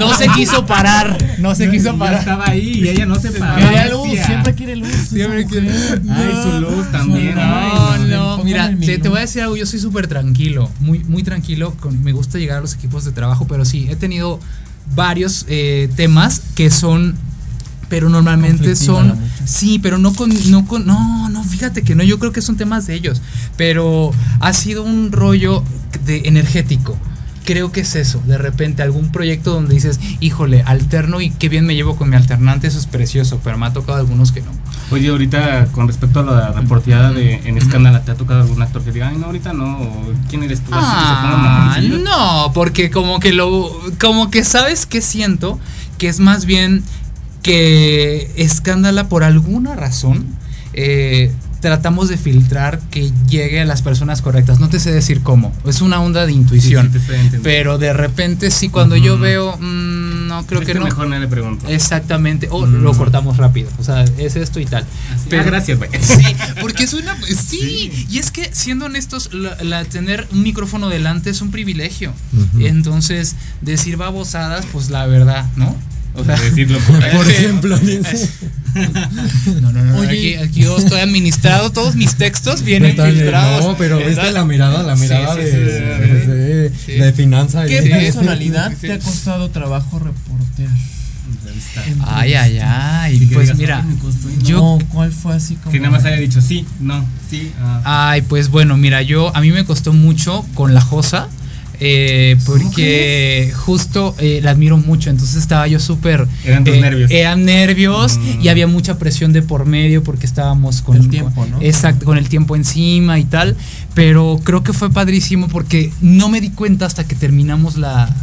no 0.00 0.16
se 0.16 0.28
quiso 0.28 0.66
parar. 0.66 1.16
No 1.38 1.54
se 1.54 1.70
quiso 1.70 1.96
parar. 1.98 2.20
estaba 2.20 2.48
ahí 2.48 2.80
y 2.82 2.88
ella 2.88 3.06
no 3.06 3.18
se 3.18 3.32
paró. 3.32 3.56
Quería 3.56 3.88
luz, 3.88 4.18
siempre 4.26 4.54
quiere 4.54 4.76
luz. 4.76 4.90
Siempre 5.08 5.46
quiere- 5.46 5.70
mujer. 5.70 6.02
Ay, 6.10 6.32
su 6.42 6.60
luz 6.60 6.90
también. 6.92 7.34
No, 7.34 7.98
no, 7.98 8.44
mira, 8.44 8.74
te, 8.78 9.08
voy 9.08 9.18
a 9.18 9.20
decir 9.22 9.42
algo, 9.42 9.56
yo 9.56 9.66
soy 9.66 9.80
súper 9.80 10.06
tranquilo, 10.06 10.70
muy, 10.80 11.00
muy 11.04 11.22
tranquilo, 11.22 11.74
con, 11.80 12.02
me 12.02 12.12
gusta 12.12 12.38
llegar 12.38 12.58
a 12.58 12.60
los 12.60 12.74
equipos 12.74 13.04
de 13.04 13.12
trabajo, 13.12 13.46
pero 13.46 13.64
sí, 13.64 13.86
he 13.90 13.96
tenido 13.96 14.40
varios 14.94 15.44
eh, 15.48 15.88
temas 15.96 16.42
que 16.54 16.70
son, 16.70 17.16
pero 17.88 18.08
normalmente 18.08 18.76
son, 18.76 19.16
sí, 19.44 19.78
pero 19.78 19.98
no 19.98 20.12
con, 20.12 20.30
no 20.50 20.66
con, 20.66 20.86
no, 20.86 21.28
no, 21.28 21.44
fíjate 21.44 21.82
que 21.82 21.94
no, 21.94 22.02
yo 22.02 22.18
creo 22.18 22.32
que 22.32 22.42
son 22.42 22.56
temas 22.56 22.86
de 22.86 22.94
ellos, 22.94 23.22
pero 23.56 24.12
ha 24.40 24.52
sido 24.52 24.82
un 24.82 25.12
rollo 25.12 25.62
de 26.04 26.22
energético. 26.26 26.96
Creo 27.44 27.70
que 27.70 27.82
es 27.82 27.94
eso, 27.94 28.20
de 28.26 28.38
repente 28.38 28.82
algún 28.82 29.12
proyecto 29.12 29.52
donde 29.52 29.74
dices, 29.74 30.00
híjole, 30.18 30.62
alterno 30.62 31.20
y 31.20 31.30
qué 31.30 31.48
bien 31.48 31.64
me 31.64 31.76
llevo 31.76 31.94
con 31.94 32.10
mi 32.10 32.16
alternante, 32.16 32.66
eso 32.66 32.76
es 32.76 32.86
precioso, 32.86 33.40
pero 33.44 33.56
me 33.56 33.66
ha 33.66 33.72
tocado 33.72 33.98
algunos 33.98 34.32
que 34.32 34.40
no. 34.40 34.50
Oye, 34.90 35.10
ahorita 35.10 35.66
con 35.66 35.86
respecto 35.86 36.18
a 36.18 36.22
la 36.24 36.48
reporteada 36.50 37.12
de 37.12 37.34
en 37.44 37.56
Escándala, 37.56 38.02
¿te 38.02 38.10
ha 38.10 38.16
tocado 38.16 38.40
algún 38.40 38.62
actor 38.62 38.82
que 38.82 38.90
diga, 38.90 39.10
ay, 39.10 39.18
no, 39.18 39.26
ahorita 39.26 39.52
no? 39.52 39.78
¿Quién 40.28 40.42
eres 40.42 40.60
tú? 40.60 40.72
Ah, 40.72 41.78
no, 41.80 42.50
porque 42.52 42.90
como 42.90 43.20
que 43.20 43.32
lo, 43.32 43.70
como 44.00 44.28
que 44.28 44.42
sabes 44.42 44.84
que 44.84 45.00
siento 45.00 45.60
que 45.98 46.08
es 46.08 46.18
más 46.18 46.46
bien 46.46 46.82
que 47.46 48.30
escándala 48.36 49.08
por 49.08 49.22
alguna 49.24 49.74
razón. 49.76 50.26
eh, 50.78 51.32
tratamos 51.60 52.08
de 52.10 52.18
filtrar 52.18 52.78
que 52.90 53.10
llegue 53.28 53.60
a 53.60 53.64
las 53.64 53.80
personas 53.82 54.20
correctas. 54.20 54.60
No 54.60 54.68
te 54.68 54.78
sé 54.78 54.92
decir 54.92 55.22
cómo. 55.22 55.52
Es 55.66 55.80
una 55.80 56.00
onda 56.00 56.26
de 56.26 56.32
intuición. 56.32 56.92
Sí, 56.92 56.98
sí, 57.00 57.38
pero 57.42 57.78
de 57.78 57.92
repente 57.94 58.50
sí, 58.50 58.68
cuando 58.68 58.94
yo 58.94 59.18
veo, 59.18 59.56
mm, 59.56 60.28
no 60.28 60.46
creo 60.46 60.60
que, 60.60 60.74
no. 60.74 60.84
mejor 60.84 61.08
no 61.08 61.18
le 61.18 61.26
pregunto. 61.26 61.66
Exactamente. 61.66 62.48
O 62.50 62.66
Mm. 62.66 62.82
lo 62.82 62.92
cortamos 62.92 63.38
rápido. 63.38 63.70
O 63.80 63.82
sea, 63.84 64.04
es 64.18 64.36
esto 64.36 64.60
y 64.60 64.66
tal. 64.66 64.84
Ah, 65.32 65.42
gracias, 65.44 65.78
güey. 65.78 65.90
Sí, 65.98 66.22
porque 66.60 66.84
es 66.84 66.92
una. 66.92 67.16
Sí, 67.24 68.06
y 68.10 68.18
es 68.18 68.30
que 68.30 68.48
siendo 68.52 68.84
honestos, 68.84 69.30
la, 69.32 69.56
la- 69.64 69.84
tener 69.86 70.28
un 70.32 70.42
micrófono 70.42 70.88
delante 70.90 71.30
es 71.30 71.40
un 71.40 71.50
privilegio. 71.50 72.12
Entonces, 72.60 73.34
decir 73.62 73.96
babosadas, 73.96 74.66
pues 74.72 74.90
la 74.90 75.06
verdad, 75.06 75.46
¿no? 75.56 75.74
O 76.16 76.24
sea, 76.24 76.36
Decirlo 76.36 76.78
por 76.80 77.10
Por 77.10 77.30
ejemplo, 77.30 77.78
no, 79.60 79.72
no, 79.72 79.84
no. 79.84 79.98
Oye. 79.98 80.08
Aquí, 80.08 80.34
aquí 80.34 80.60
yo 80.62 80.76
estoy 80.76 81.00
administrado, 81.00 81.70
todos 81.72 81.96
mis 81.96 82.16
textos 82.16 82.62
vienen 82.62 82.96
Total, 82.96 83.12
filtrados. 83.14 83.64
No, 83.64 83.76
pero 83.76 83.98
viste 83.98 84.14
¿verdad? 84.16 84.32
la 84.32 84.44
mirada, 84.44 84.82
la 84.82 84.96
mirada 84.96 85.34
sí, 85.34 85.40
de, 85.40 85.50
sí, 85.50 85.56
de, 86.26 86.72
sí. 86.84 86.92
de 86.92 87.12
finanza. 87.12 87.66
¿Qué 87.66 87.82
personalidad 87.82 88.72
sí. 88.72 88.86
te 88.86 88.92
ha 88.92 88.98
costado 88.98 89.50
trabajo 89.50 89.98
reportear? 89.98 90.70
Ay, 92.06 92.34
ay, 92.34 92.58
ay. 92.62 93.18
Pues 93.32 93.56
digas, 93.56 93.58
mira, 93.58 93.84
yo 94.42 94.58
No, 94.58 94.78
¿cuál 94.92 95.12
fue 95.12 95.34
así 95.34 95.56
como? 95.56 95.72
Que 95.72 95.80
nada 95.80 95.90
más 95.90 96.04
haya 96.04 96.16
dicho 96.16 96.40
sí, 96.40 96.66
no, 96.80 97.04
sí. 97.30 97.52
ah. 97.60 98.10
Ay, 98.10 98.22
pues 98.22 98.48
bueno, 98.48 98.76
mira, 98.76 99.02
yo 99.02 99.34
a 99.34 99.40
mí 99.40 99.50
me 99.50 99.64
costó 99.64 99.92
mucho 99.92 100.44
con 100.54 100.74
la 100.74 100.80
Josa. 100.80 101.28
Eh, 101.80 102.36
porque 102.46 103.52
justo 103.54 104.14
eh, 104.18 104.40
la 104.42 104.50
admiro 104.52 104.76
mucho, 104.76 105.10
entonces 105.10 105.36
estaba 105.36 105.66
yo 105.66 105.78
súper... 105.80 106.26
Eran 106.44 106.64
tus 106.64 106.74
eh, 106.74 106.80
nervios. 106.80 107.10
Eran 107.10 107.44
nervios 107.44 108.18
Mm. 108.18 108.40
y 108.42 108.48
había 108.48 108.66
mucha 108.66 108.98
presión 108.98 109.32
de 109.32 109.42
por 109.42 109.66
medio 109.66 110.02
porque 110.02 110.26
estábamos 110.26 110.82
con 110.82 110.96
El 110.96 111.08
tiempo, 111.08 111.46
¿no? 111.50 111.58
Exacto, 111.60 112.04
con 112.04 112.18
el 112.18 112.28
tiempo 112.28 112.56
encima 112.56 113.18
y 113.18 113.24
tal, 113.24 113.56
pero 113.96 114.38
creo 114.44 114.62
que 114.62 114.74
fue 114.74 114.90
padrísimo 114.90 115.48
porque 115.48 115.90
no 116.02 116.28
me 116.28 116.42
di 116.42 116.50
cuenta 116.50 116.84
hasta 116.84 117.04
que 117.04 117.14
terminamos 117.16 117.78
la, 117.78 118.14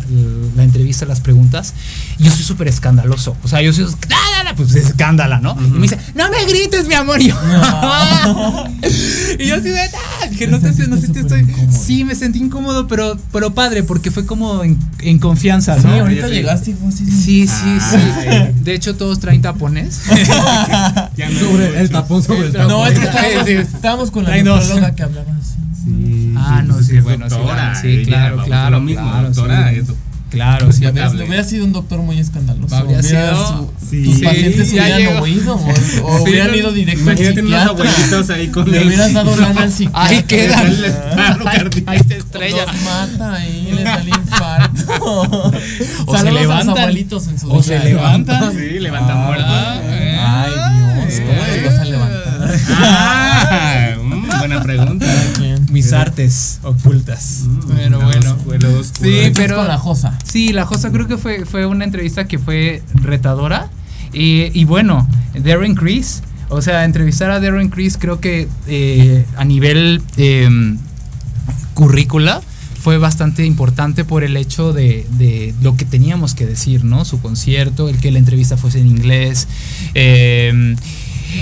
la 0.56 0.64
entrevista, 0.64 1.04
las 1.08 1.20
preguntas. 1.20 1.74
Yo 2.20 2.30
soy 2.32 2.44
súper 2.44 2.68
escandaloso, 2.68 3.36
o 3.44 3.48
sea, 3.48 3.60
yo 3.64 3.74
soy... 3.74 3.88
Pues 4.56 4.76
es 4.76 4.86
escándala, 4.90 5.40
¿no? 5.40 5.58
Y 5.60 5.68
me 5.72 5.82
dice, 5.82 5.98
no 6.14 6.30
me 6.30 6.46
grites, 6.46 6.88
mi 6.88 6.94
amor. 6.94 7.20
Y 7.20 7.30
yo, 7.30 7.36
y 9.40 9.48
yo 9.48 9.56
así 9.56 9.70
de, 9.70 9.80
"Ah", 9.82 10.28
que 10.38 10.46
no 10.46 10.60
te, 10.60 10.68
no 10.68 10.74
sé, 10.76 10.86
te 10.86 10.90
sentiste 11.02 11.20
estoy. 11.22 11.40
incómodo. 11.40 11.80
Sí, 11.84 12.04
me 12.04 12.14
sentí 12.14 12.38
incómodo, 12.40 12.88
pero, 12.88 13.18
pero 13.32 13.56
padre, 13.56 13.82
porque 13.82 14.12
fue 14.12 14.28
como 14.28 14.64
en, 14.64 14.78
en 15.00 15.18
confianza, 15.18 15.82
Sí, 15.82 15.88
¿no? 15.88 16.02
ahorita 16.02 16.28
sí. 16.28 16.34
llegaste 16.36 16.72
y 16.72 16.74
fue 16.76 16.90
así. 16.90 17.06
Sí, 17.06 17.48
sí, 17.48 17.80
sí. 17.80 17.98
Ay. 18.30 18.54
De 18.62 18.76
hecho, 18.76 18.96
todos 18.96 19.20
traen 19.20 19.42
tapones. 19.42 20.02
Ya 21.16 21.30
no 21.30 21.40
Sobre 21.40 21.80
el 21.82 21.90
tapón 21.90 22.22
sobre 22.22 22.48
el 22.48 22.54
tapón. 22.54 22.68
No, 22.68 22.86
es 22.86 23.00
que 23.00 23.06
Sí, 23.06 23.08
estábamos, 23.08 23.46
sí. 23.48 23.54
estábamos 23.54 24.12
con 24.12 24.24
la 24.26 24.34
que 24.96 25.04
hablaba 25.04 25.32
así. 25.40 25.56
Sí, 25.84 26.34
Ah, 26.38 26.60
sí, 26.62 26.68
no, 26.68 26.78
sí, 26.80 26.84
sí, 26.86 26.98
es 26.98 27.04
bueno, 27.04 27.26
sí, 27.30 27.36
doctora, 27.36 27.56
claro, 27.62 27.80
sí, 27.82 27.88
ella, 27.88 28.06
claro, 28.08 28.32
vamos, 28.36 28.46
claro, 28.48 28.70
Lo 28.72 28.82
mismo, 28.82 29.10
claro, 29.12 29.28
doctora. 29.30 29.70
sí. 29.70 29.76
es 29.80 29.86
Claro, 30.34 30.72
sí. 30.72 30.84
Hubiera 30.88 31.44
sido 31.44 31.64
un 31.66 31.74
doctor 31.74 32.00
muy 32.02 32.18
escandaloso. 32.18 32.76
Habría 32.76 33.04
sido- 33.04 33.48
su- 33.80 33.88
Sí. 33.88 34.04
tus 34.04 34.16
Sí, 34.18 34.24
pacientes 34.26 34.72
ya 34.72 34.82
hubieran 34.82 35.00
llegó. 35.00 35.22
oído 35.22 35.54
o, 35.56 35.70
o 35.70 35.76
Sí, 35.76 36.24
hubieran 36.24 36.48
no, 36.50 36.56
ido 36.58 36.72
directo 36.72 37.10
al 37.12 37.18
unos 37.20 37.28
psiquiatra. 37.36 37.70
abuelitos 37.70 38.30
ahí 38.32 38.48
con 38.48 38.72
Le 38.72 38.82
el- 38.82 38.88
hubieras 38.88 39.14
dado 39.14 39.36
lana 39.36 39.62
al 39.62 39.72
psiquiatra. 39.72 40.02
Ahí 40.10 40.24
cardíaco. 40.24 41.48
Ahí 41.86 42.00
se 42.08 42.18
estrella. 42.18 42.66
Los 42.66 42.82
mata 42.82 43.34
ahí, 43.36 43.72
les 43.76 43.84
da 43.84 43.96
el 44.02 44.08
infarto. 44.10 44.94
O 44.98 45.52
se 45.52 45.60
Saludos 45.60 46.18
a 46.18 46.24
los 46.32 46.42
levantan. 46.42 46.78
abuelitos 46.80 47.28
en 47.28 47.40
su 47.40 47.52
O 47.52 47.62
se 47.62 47.78
levantan. 47.80 48.52
Sí, 48.54 48.80
levanta 48.80 49.14
Ah, 49.14 49.26
muertos. 49.28 49.84
eh. 49.92 50.18
Ay, 50.20 50.52
Dios, 50.52 51.22
¿cómo 51.28 51.44
Eh. 51.44 51.60
te 51.62 51.68
vas 51.68 51.80
a 51.80 51.84
levantar? 51.86 52.60
Ah, 52.72 53.90
mm, 54.04 54.40
buena 54.40 54.64
pregunta. 54.64 55.06
Artes 55.92 56.60
ocultas. 56.64 57.42
Mm, 57.46 57.60
Pero 57.76 58.00
bueno. 58.02 58.38
Sí, 58.84 59.32
pero- 59.36 59.58
con 59.58 59.68
la 59.68 59.78
josa. 59.78 60.18
Sí, 60.24 60.54
la 60.54 60.66
Josa 60.66 60.92
creo 60.92 61.08
que 61.08 61.18
fue, 61.18 61.46
fue 61.46 61.66
una 61.66 61.84
entrevista 61.84 62.26
que 62.28 62.40
fue 62.40 62.82
retadora. 62.94 63.70
Y, 64.14 64.58
y 64.58 64.64
bueno, 64.66 65.08
Darren 65.34 65.76
Criss. 65.76 66.22
O 66.50 66.62
sea, 66.62 66.86
entrevistar 66.86 67.32
a 67.32 67.40
Darren 67.40 67.70
Criss 67.70 67.98
creo 68.00 68.20
que 68.20 68.48
eh, 68.68 69.26
a 69.36 69.44
nivel 69.44 70.02
eh, 70.18 70.48
currícula 71.74 72.42
fue 72.80 72.98
bastante 72.98 73.46
importante 73.46 74.04
por 74.04 74.24
el 74.26 74.36
hecho 74.36 74.74
de, 74.74 75.08
de 75.12 75.54
lo 75.62 75.78
que 75.78 75.86
teníamos 75.86 76.36
que 76.36 76.46
decir, 76.46 76.84
¿no? 76.84 77.06
Su 77.06 77.22
concierto, 77.22 77.88
el 77.88 77.98
que 77.98 78.12
la 78.12 78.20
entrevista 78.20 78.58
fuese 78.58 78.80
en 78.82 78.88
inglés. 78.88 79.48
eh, 79.96 80.76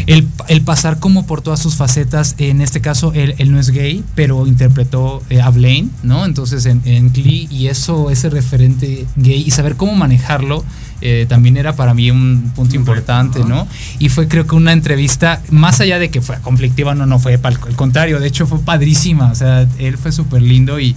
el, 0.07 0.27
el 0.47 0.61
pasar 0.61 0.99
como 0.99 1.25
por 1.25 1.41
todas 1.41 1.59
sus 1.59 1.75
facetas, 1.75 2.35
en 2.37 2.61
este 2.61 2.81
caso 2.81 3.13
él, 3.13 3.35
él 3.37 3.51
no 3.51 3.59
es 3.59 3.69
gay, 3.69 4.03
pero 4.15 4.47
interpretó 4.47 5.21
eh, 5.29 5.41
a 5.41 5.49
Blaine, 5.49 5.89
¿no? 6.03 6.25
Entonces 6.25 6.65
en, 6.65 6.81
en 6.85 7.11
Glee 7.11 7.47
y 7.49 7.67
eso, 7.67 8.09
ese 8.09 8.29
referente 8.29 9.05
gay 9.15 9.43
y 9.45 9.51
saber 9.51 9.75
cómo 9.75 9.95
manejarlo 9.95 10.63
eh, 11.01 11.25
también 11.27 11.57
era 11.57 11.75
para 11.75 11.95
mí 11.95 12.11
un 12.11 12.51
punto 12.55 12.75
importante, 12.75 13.43
¿no? 13.43 13.67
Y 13.97 14.09
fue 14.09 14.27
creo 14.27 14.45
que 14.45 14.55
una 14.55 14.71
entrevista, 14.71 15.41
más 15.49 15.81
allá 15.81 15.97
de 15.97 16.11
que 16.11 16.21
fue 16.21 16.39
conflictiva, 16.41 16.93
no, 16.93 17.07
no 17.07 17.17
fue, 17.17 17.39
al 17.41 17.57
contrario, 17.75 18.19
de 18.19 18.27
hecho 18.27 18.45
fue 18.45 18.59
padrísima, 18.59 19.31
o 19.31 19.35
sea, 19.35 19.67
él 19.79 19.97
fue 19.97 20.11
súper 20.11 20.43
lindo 20.43 20.79
y, 20.79 20.95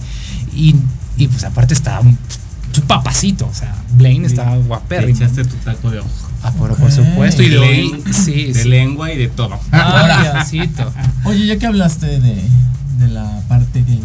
y, 0.55 0.75
y, 1.17 1.27
pues 1.27 1.43
aparte 1.43 1.73
estaba 1.73 2.01
un, 2.01 2.17
papacito, 2.87 3.47
o 3.47 3.53
sea, 3.53 3.73
Blaine 3.93 4.25
estaba 4.25 4.57
guapérrimo. 4.57 5.17
echaste 5.17 5.45
tu 5.45 5.55
taco 5.57 5.89
de 5.89 5.99
ojo. 5.99 6.24
Ah, 6.43 6.51
por, 6.51 6.75
por 6.75 6.91
supuesto, 6.91 7.41
y 7.41 7.49
de 7.49 8.13
sí, 8.13 8.53
sí. 8.53 8.69
lengua 8.69 9.11
y 9.11 9.17
de 9.17 9.27
todo. 9.27 9.59
Ah, 9.71 10.31
Diosito. 10.51 10.91
Oye, 11.23 11.47
ya 11.47 11.57
que 11.57 11.65
hablaste 11.65 12.19
de, 12.19 12.41
de 12.99 13.07
la 13.07 13.41
parte 13.47 13.83
gay 13.83 14.01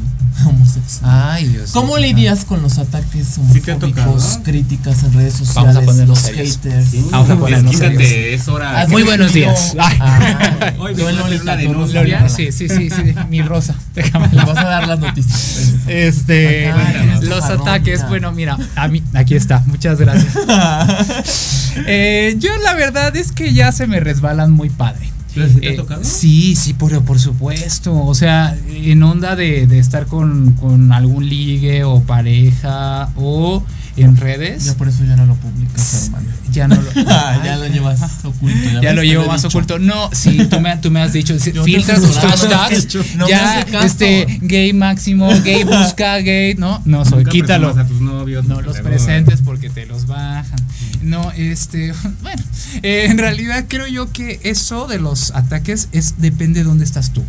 homosexual. 0.46 1.10
Ay, 1.30 1.48
Dios 1.48 1.70
¿Cómo 1.72 1.96
mío. 1.96 1.98
lidias 2.06 2.44
con 2.44 2.62
los 2.62 2.78
ataques 2.78 3.26
¿Sí 3.26 3.40
homofóbicos, 3.40 3.78
tocado? 3.78 4.42
críticas 4.44 5.02
en 5.04 5.12
redes 5.12 5.34
Vamos 5.54 5.76
a 5.76 5.80
sociales, 5.80 6.08
los 6.08 6.18
serios. 6.18 6.56
haters? 6.56 6.88
Sí, 6.90 7.06
Vamos 7.10 7.30
a 7.30 7.36
ponernos 7.36 7.72
desquítate, 7.72 8.08
serios. 8.08 8.40
es 8.40 8.48
hora. 8.48 8.80
¿Has 8.80 8.88
Muy 8.88 9.02
buenos 9.02 9.32
días. 9.32 9.74
Ay. 9.78 9.96
Ah, 10.00 10.72
Hoy 10.78 10.92
a 10.92 11.24
hacer 11.26 11.42
una 11.42 11.56
denuncia. 11.56 12.28
Sí, 12.28 12.52
sí, 12.52 12.68
sí, 12.68 12.90
sí, 12.90 13.14
mi 13.28 13.42
rosa. 13.42 13.74
Déjame 13.94 14.28
Le 14.28 14.44
vas 14.44 14.58
a 14.58 14.64
dar 14.64 14.88
las 14.88 14.98
noticias. 14.98 15.74
Este, 15.86 16.70
Acá, 16.70 17.18
los 17.22 17.44
ataques, 17.44 18.06
bueno, 18.08 18.32
mira, 18.32 18.56
a 18.76 18.88
mí, 18.88 19.02
aquí 19.14 19.34
está, 19.34 19.62
muchas 19.66 19.98
gracias. 19.98 20.32
Eh, 21.86 22.34
yo 22.38 22.50
la 22.64 22.74
verdad 22.74 23.14
es 23.16 23.30
que 23.30 23.54
ya 23.54 23.70
se 23.70 23.86
me 23.86 24.00
resbalan 24.00 24.50
muy 24.50 24.70
padre. 24.70 25.08
¿Pero 25.34 25.48
sí 25.48 25.54
te 25.60 25.68
ha 25.68 25.72
Eh, 25.72 25.76
tocado? 25.76 26.04
sí, 26.04 26.56
sí, 26.56 26.74
por, 26.74 27.02
por 27.04 27.18
supuesto. 27.18 27.94
O 28.04 28.14
sea, 28.14 28.56
en 28.68 29.02
onda 29.02 29.36
de, 29.36 29.66
de 29.66 29.78
estar 29.78 30.06
con, 30.06 30.52
con 30.52 30.92
algún 30.92 31.28
ligue 31.28 31.84
o 31.84 32.00
pareja 32.02 33.10
o 33.16 33.62
en 33.96 34.16
redes. 34.16 34.64
Ya 34.64 34.74
por 34.74 34.88
eso 34.88 35.04
ya 35.04 35.16
no 35.16 35.26
lo 35.26 35.34
publicas, 35.34 36.04
hermano. 36.06 36.28
Ya 36.50 36.66
no 36.66 36.74
lo. 36.74 36.92
ya 37.44 37.56
lo 37.58 37.68
llevas 37.68 38.24
oculto. 38.24 38.80
Ya 38.82 38.92
lo 38.92 39.04
llevo 39.04 39.24
más 39.26 39.42
dicho. 39.42 39.56
oculto. 39.56 39.78
No, 39.78 40.10
sí, 40.12 40.46
tú 40.50 40.58
me, 40.60 40.76
tú 40.78 40.90
me 40.90 41.00
has 41.00 41.12
dicho. 41.12 41.36
Yo 41.36 41.62
te 41.62 41.62
filtra 41.62 41.94
he 41.96 42.00
tus 42.00 42.16
hashtags. 42.18 43.16
no 43.16 43.28
ya, 43.28 43.60
este, 43.84 44.26
gay 44.42 44.72
máximo, 44.72 45.28
gay 45.44 45.62
busca, 45.62 46.16
gay. 46.18 46.56
No, 46.56 46.82
no 46.86 47.04
soy. 47.04 47.18
Nunca 47.18 47.30
Quítalo. 47.30 47.68
a 47.68 47.86
tus 47.86 48.00
novios. 48.00 48.46
No 48.46 48.60
los 48.62 48.78
presentes 48.78 49.42
porque 49.44 49.70
te 49.70 49.86
los 49.86 50.08
bajan. 50.08 50.58
No, 51.02 51.30
este, 51.36 51.92
bueno, 52.20 52.42
eh, 52.82 53.06
en 53.08 53.16
realidad 53.18 53.66
creo 53.68 53.86
yo 53.86 54.10
que 54.12 54.40
eso 54.42 54.88
de 54.88 54.98
los 54.98 55.19
ataques 55.34 55.88
es 55.92 56.14
depende 56.18 56.60
de 56.60 56.64
dónde 56.64 56.84
estás 56.84 57.12
tú. 57.12 57.22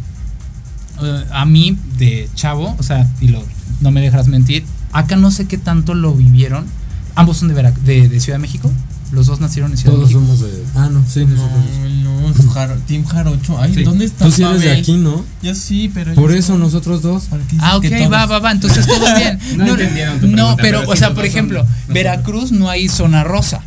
eh, 1.04 1.26
a 1.32 1.46
mí 1.46 1.78
de 1.98 2.30
chavo, 2.36 2.76
o 2.80 2.84
sea, 2.84 3.10
y 3.22 3.28
lo, 3.30 3.44
no 3.82 3.92
me 3.92 4.02
dejarás 4.02 4.28
mentir, 4.28 4.64
acá 4.92 5.16
no 5.16 5.32
sé 5.32 5.46
qué 5.46 5.58
tanto 5.58 5.94
lo 5.94 6.14
vivieron. 6.14 6.66
Ambos 7.16 7.38
son 7.38 7.50
de, 7.50 7.54
Vera- 7.56 7.74
de, 7.86 8.08
de 8.08 8.20
Ciudad 8.20 8.38
de 8.38 8.42
México. 8.42 8.72
Los 9.12 9.26
dos 9.26 9.42
nacieron 9.42 9.72
en 9.72 9.78
Ciudad 9.78 9.96
Todos 9.96 10.10
de 10.10 10.16
México. 10.16 10.36
somos 10.38 10.52
de. 10.52 10.64
Ah, 10.76 10.88
no, 10.90 11.04
sí, 11.06 11.26
No, 11.26 11.36
nosotros. 11.36 12.46
no, 12.46 12.52
Jaro- 12.54 12.80
Team 12.88 13.04
Jarocho. 13.04 13.60
Ay, 13.60 13.74
Sí. 13.76 13.84
¿dónde 13.84 14.06
está? 14.06 14.24
Tú 14.26 14.32
sí 14.32 14.42
eres 14.44 14.62
de 14.62 14.72
aquí, 14.72 14.94
¿no? 14.94 15.26
Yo 15.44 15.54
sí, 15.54 15.92
pero. 15.94 16.14
Por 16.16 16.32
eso 16.32 16.54
no. 16.54 16.60
nosotros 16.66 17.02
dos. 17.02 17.24
¿Para 17.26 17.44
qué 17.44 17.56
dices 17.58 17.62
Ah, 17.70 17.76
ok, 17.76 17.86
va, 18.10 18.26
va, 18.28 18.40
va. 18.40 18.52
Entonces 18.54 18.88
todo 18.88 19.04
bien. 19.18 19.38
No 19.58 19.68
entendieron 19.72 20.22
tu 20.22 20.28
no, 20.28 20.34
pregunta, 20.56 20.56
pero, 20.62 20.80
pero 20.80 20.92
o 20.92 20.96
sea, 20.96 21.10
los 21.10 21.16
por 21.18 21.26
ejemplo, 21.26 21.58
los. 21.64 21.94
Veracruz 21.94 22.52
no 22.54 22.70
hay 22.70 22.88
zona 22.88 23.26
rosa, 23.26 23.61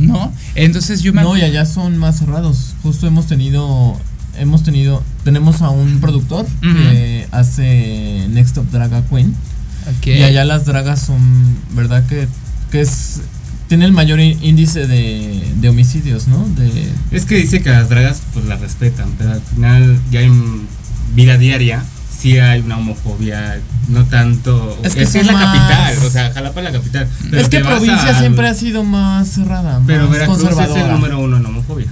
¿no? 0.00 0.32
Entonces 0.54 1.02
yo 1.02 1.12
me. 1.12 1.22
No, 1.22 1.36
y 1.36 1.42
allá 1.42 1.64
son 1.66 1.98
más 1.98 2.18
cerrados. 2.18 2.74
Justo 2.82 3.06
hemos 3.06 3.26
tenido. 3.26 3.98
Hemos 4.38 4.62
tenido. 4.62 5.02
Tenemos 5.24 5.62
a 5.62 5.70
un 5.70 6.00
productor 6.00 6.46
que 6.62 7.26
hace 7.30 8.26
Next 8.30 8.54
Top 8.54 8.70
Draga 8.70 9.02
Queen. 9.02 9.34
Ok. 9.98 10.06
Y 10.06 10.22
allá 10.22 10.44
las 10.44 10.66
dragas 10.66 11.00
son. 11.00 11.20
¿Verdad? 11.74 12.06
Que, 12.06 12.28
que 12.70 12.80
es. 12.80 13.20
Tiene 13.68 13.84
el 13.84 13.92
mayor 13.92 14.18
índice 14.18 14.88
de, 14.88 15.44
de 15.60 15.68
homicidios, 15.68 16.26
¿no? 16.26 16.44
De, 16.56 16.90
Es 17.12 17.24
que 17.24 17.36
dice 17.36 17.62
que 17.62 17.70
las 17.70 17.88
dragas 17.88 18.20
pues 18.32 18.44
las 18.46 18.60
respetan, 18.60 19.08
pero 19.16 19.30
al 19.30 19.40
final 19.40 20.00
ya 20.10 20.22
en 20.22 20.66
vida 21.14 21.38
diaria 21.38 21.84
sí 22.20 22.38
hay 22.38 22.60
una 22.60 22.76
homofobia, 22.78 23.60
no 23.88 24.04
tanto. 24.04 24.78
Es 24.82 24.88
Es 24.90 24.94
que 24.96 25.06
son 25.06 25.20
es 25.22 25.26
la 25.28 25.32
más- 25.32 25.44
capital, 25.58 25.98
o 26.06 26.10
sea, 26.10 26.32
Jalapa 26.32 26.60
es 26.60 26.64
la 26.64 26.72
capital. 26.72 27.08
pero 27.30 27.42
es 27.42 27.48
que 27.48 27.60
provincia 27.60 28.18
siempre 28.18 28.48
ha 28.48 28.54
sido 28.54 28.84
más 28.84 29.28
cerrada, 29.28 29.80
Pero 29.86 30.02
más 30.04 30.10
Veracruz 30.12 30.38
es 30.38 30.44
conservadora. 30.44 30.84
el 30.86 30.92
número 30.92 31.18
uno 31.20 31.36
en 31.38 31.46
homofobia. 31.46 31.86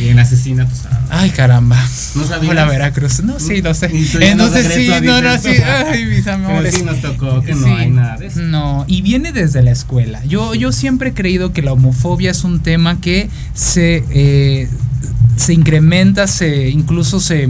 Y 0.00 0.08
en 0.08 0.20
asesinatos. 0.20 0.82
ah, 0.90 1.00
Ay, 1.10 1.30
caramba. 1.30 1.76
¿No 2.14 2.24
sabías? 2.24 2.52
Hola, 2.52 2.64
Veracruz. 2.66 3.24
No, 3.24 3.40
sí, 3.40 3.60
lo 3.60 3.74
sé. 3.74 3.86
Entonces 4.20 4.64
nos 4.66 4.74
sí, 4.74 4.88
regreso, 4.88 5.00
no, 5.00 5.20
no, 5.20 5.36
sí. 5.38 5.48
Ay, 5.90 6.04
mis 6.06 6.26
amores. 6.28 6.74
Pero 6.74 6.76
sí 6.78 6.82
nos 6.84 7.00
tocó 7.02 7.42
que 7.42 7.54
no 7.56 7.66
hay 7.76 7.90
nada 7.90 8.16
de 8.16 8.26
eso. 8.28 8.40
No, 8.40 8.84
y 8.86 9.02
viene 9.02 9.32
desde 9.32 9.62
la 9.62 9.72
escuela. 9.72 10.24
Yo, 10.26 10.54
yo 10.54 10.70
siempre 10.70 11.10
he 11.10 11.12
creído 11.12 11.52
que 11.52 11.62
la 11.62 11.72
homofobia 11.72 12.30
es 12.30 12.44
un 12.44 12.60
tema 12.60 13.00
que 13.00 13.28
se, 13.52 14.04
eh, 14.10 14.68
se 15.36 15.54
incrementa, 15.54 16.28
se 16.28 16.68
incluso 16.70 17.18
se 17.18 17.48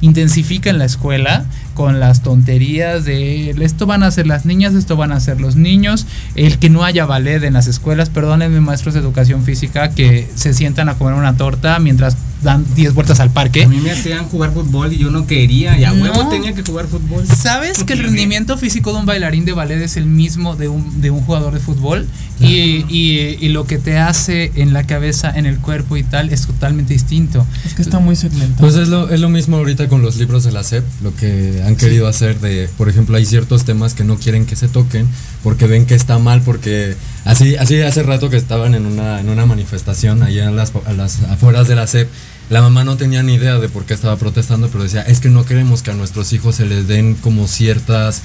intensifica 0.00 0.70
en 0.70 0.78
la 0.78 0.84
escuela 0.84 1.44
con 1.74 2.00
las 2.00 2.22
tonterías 2.22 3.04
de 3.04 3.50
esto 3.60 3.86
van 3.86 4.02
a 4.02 4.06
hacer 4.06 4.26
las 4.26 4.46
niñas, 4.46 4.74
esto 4.74 4.96
van 4.96 5.12
a 5.12 5.16
hacer 5.16 5.40
los 5.40 5.56
niños, 5.56 6.06
el 6.34 6.58
que 6.58 6.70
no 6.70 6.84
haya 6.84 7.04
ballet 7.06 7.42
en 7.44 7.52
las 7.52 7.66
escuelas, 7.66 8.08
perdónenme 8.08 8.60
maestros 8.60 8.94
de 8.94 9.00
educación 9.00 9.42
física 9.42 9.90
que 9.90 10.28
se 10.34 10.54
sientan 10.54 10.88
a 10.88 10.94
comer 10.94 11.14
una 11.14 11.36
torta 11.36 11.78
mientras 11.78 12.16
dan 12.42 12.64
10 12.74 12.94
vueltas 12.94 13.20
al 13.20 13.30
parque. 13.30 13.64
A 13.64 13.68
mí 13.68 13.78
me 13.80 13.90
hacían 13.90 14.26
jugar 14.26 14.52
fútbol 14.52 14.92
y 14.92 14.98
yo 14.98 15.10
no 15.10 15.26
quería, 15.26 15.78
y 15.78 15.84
a 15.84 15.92
No. 15.92 16.02
huevo 16.02 16.28
tenía 16.28 16.54
que 16.54 16.62
jugar 16.62 16.86
fútbol. 16.86 17.26
¿Sabes 17.26 17.82
que 17.84 17.94
el 17.94 17.98
rendimiento 18.02 18.56
físico 18.58 18.92
de 18.92 18.98
un 19.00 19.06
bailarín 19.06 19.44
de 19.44 19.52
ballet 19.52 19.80
es 19.82 19.96
el 19.96 20.06
mismo 20.06 20.54
de 20.56 20.68
un, 20.68 21.00
de 21.00 21.10
un 21.10 21.20
jugador 21.22 21.52
de 21.54 21.60
fútbol? 21.60 22.06
Y, 22.38 22.84
y- 22.90 23.38
y 23.40 23.48
lo 23.48 23.66
que 23.66 23.78
te 23.78 23.96
hace 23.98 24.52
en 24.56 24.74
la 24.74 24.86
cabeza, 24.86 25.30
en 25.34 25.46
el 25.46 25.56
cuerpo 25.58 25.96
y 25.96 26.02
tal, 26.02 26.30
es 26.30 26.46
totalmente 26.46 26.92
distinto. 26.92 27.46
Es 27.64 27.72
que 27.74 27.80
está 27.82 27.98
muy 27.98 28.14
segmentado. 28.14 28.60
Pues 28.60 28.74
es 28.76 28.88
lo, 28.88 29.08
es 29.08 29.20
lo 29.20 29.30
mismo 29.30 29.56
ahorita 29.56 29.88
con 29.88 30.02
los 30.02 30.16
libros 30.16 30.44
de 30.44 30.52
la 30.52 30.62
SEP, 30.62 30.84
lo 31.02 31.14
que 31.16 31.62
han 31.66 31.76
querido 31.76 32.06
hacer 32.06 32.38
de, 32.40 32.68
por 32.76 32.90
ejemplo, 32.90 33.16
hay 33.16 33.24
ciertos 33.24 33.64
temas 33.64 33.94
que 33.94 34.04
no 34.04 34.16
quieren 34.18 34.44
que 34.44 34.54
se 34.56 34.68
toquen 34.68 35.06
porque 35.42 35.66
ven 35.66 35.86
que 35.86 35.94
está 35.94 36.18
mal, 36.18 36.42
porque 36.42 36.94
así, 37.26 37.56
así 37.56 37.80
hace 37.82 38.02
rato 38.02 38.30
que 38.30 38.36
estaban 38.36 38.74
en 38.74 38.86
una, 38.86 39.20
en 39.20 39.28
una 39.28 39.44
manifestación 39.46 40.22
allá 40.22 40.48
a 40.48 40.50
las, 40.50 40.72
a 40.86 40.92
las 40.92 41.22
afueras 41.24 41.68
de 41.68 41.74
la 41.76 41.86
SEP, 41.86 42.08
la 42.50 42.62
mamá 42.62 42.84
no 42.84 42.96
tenía 42.96 43.22
ni 43.22 43.34
idea 43.34 43.58
de 43.58 43.68
por 43.68 43.84
qué 43.84 43.94
estaba 43.94 44.16
protestando, 44.16 44.68
pero 44.68 44.84
decía, 44.84 45.02
es 45.02 45.20
que 45.20 45.28
no 45.28 45.44
queremos 45.44 45.82
que 45.82 45.90
a 45.90 45.94
nuestros 45.94 46.32
hijos 46.32 46.56
se 46.56 46.64
les 46.66 46.86
den 46.88 47.14
como 47.14 47.48
ciertas, 47.48 48.22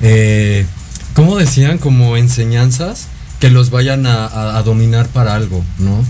eh, 0.00 0.64
¿cómo 1.14 1.36
decían? 1.36 1.78
Como 1.78 2.16
enseñanzas 2.16 3.06
que 3.40 3.50
los 3.50 3.70
vayan 3.70 4.06
a, 4.06 4.26
a- 4.26 4.58
a 4.58 4.62
dominar 4.62 5.08
para 5.08 5.34
algo, 5.34 5.64
¿no? 5.78 6.04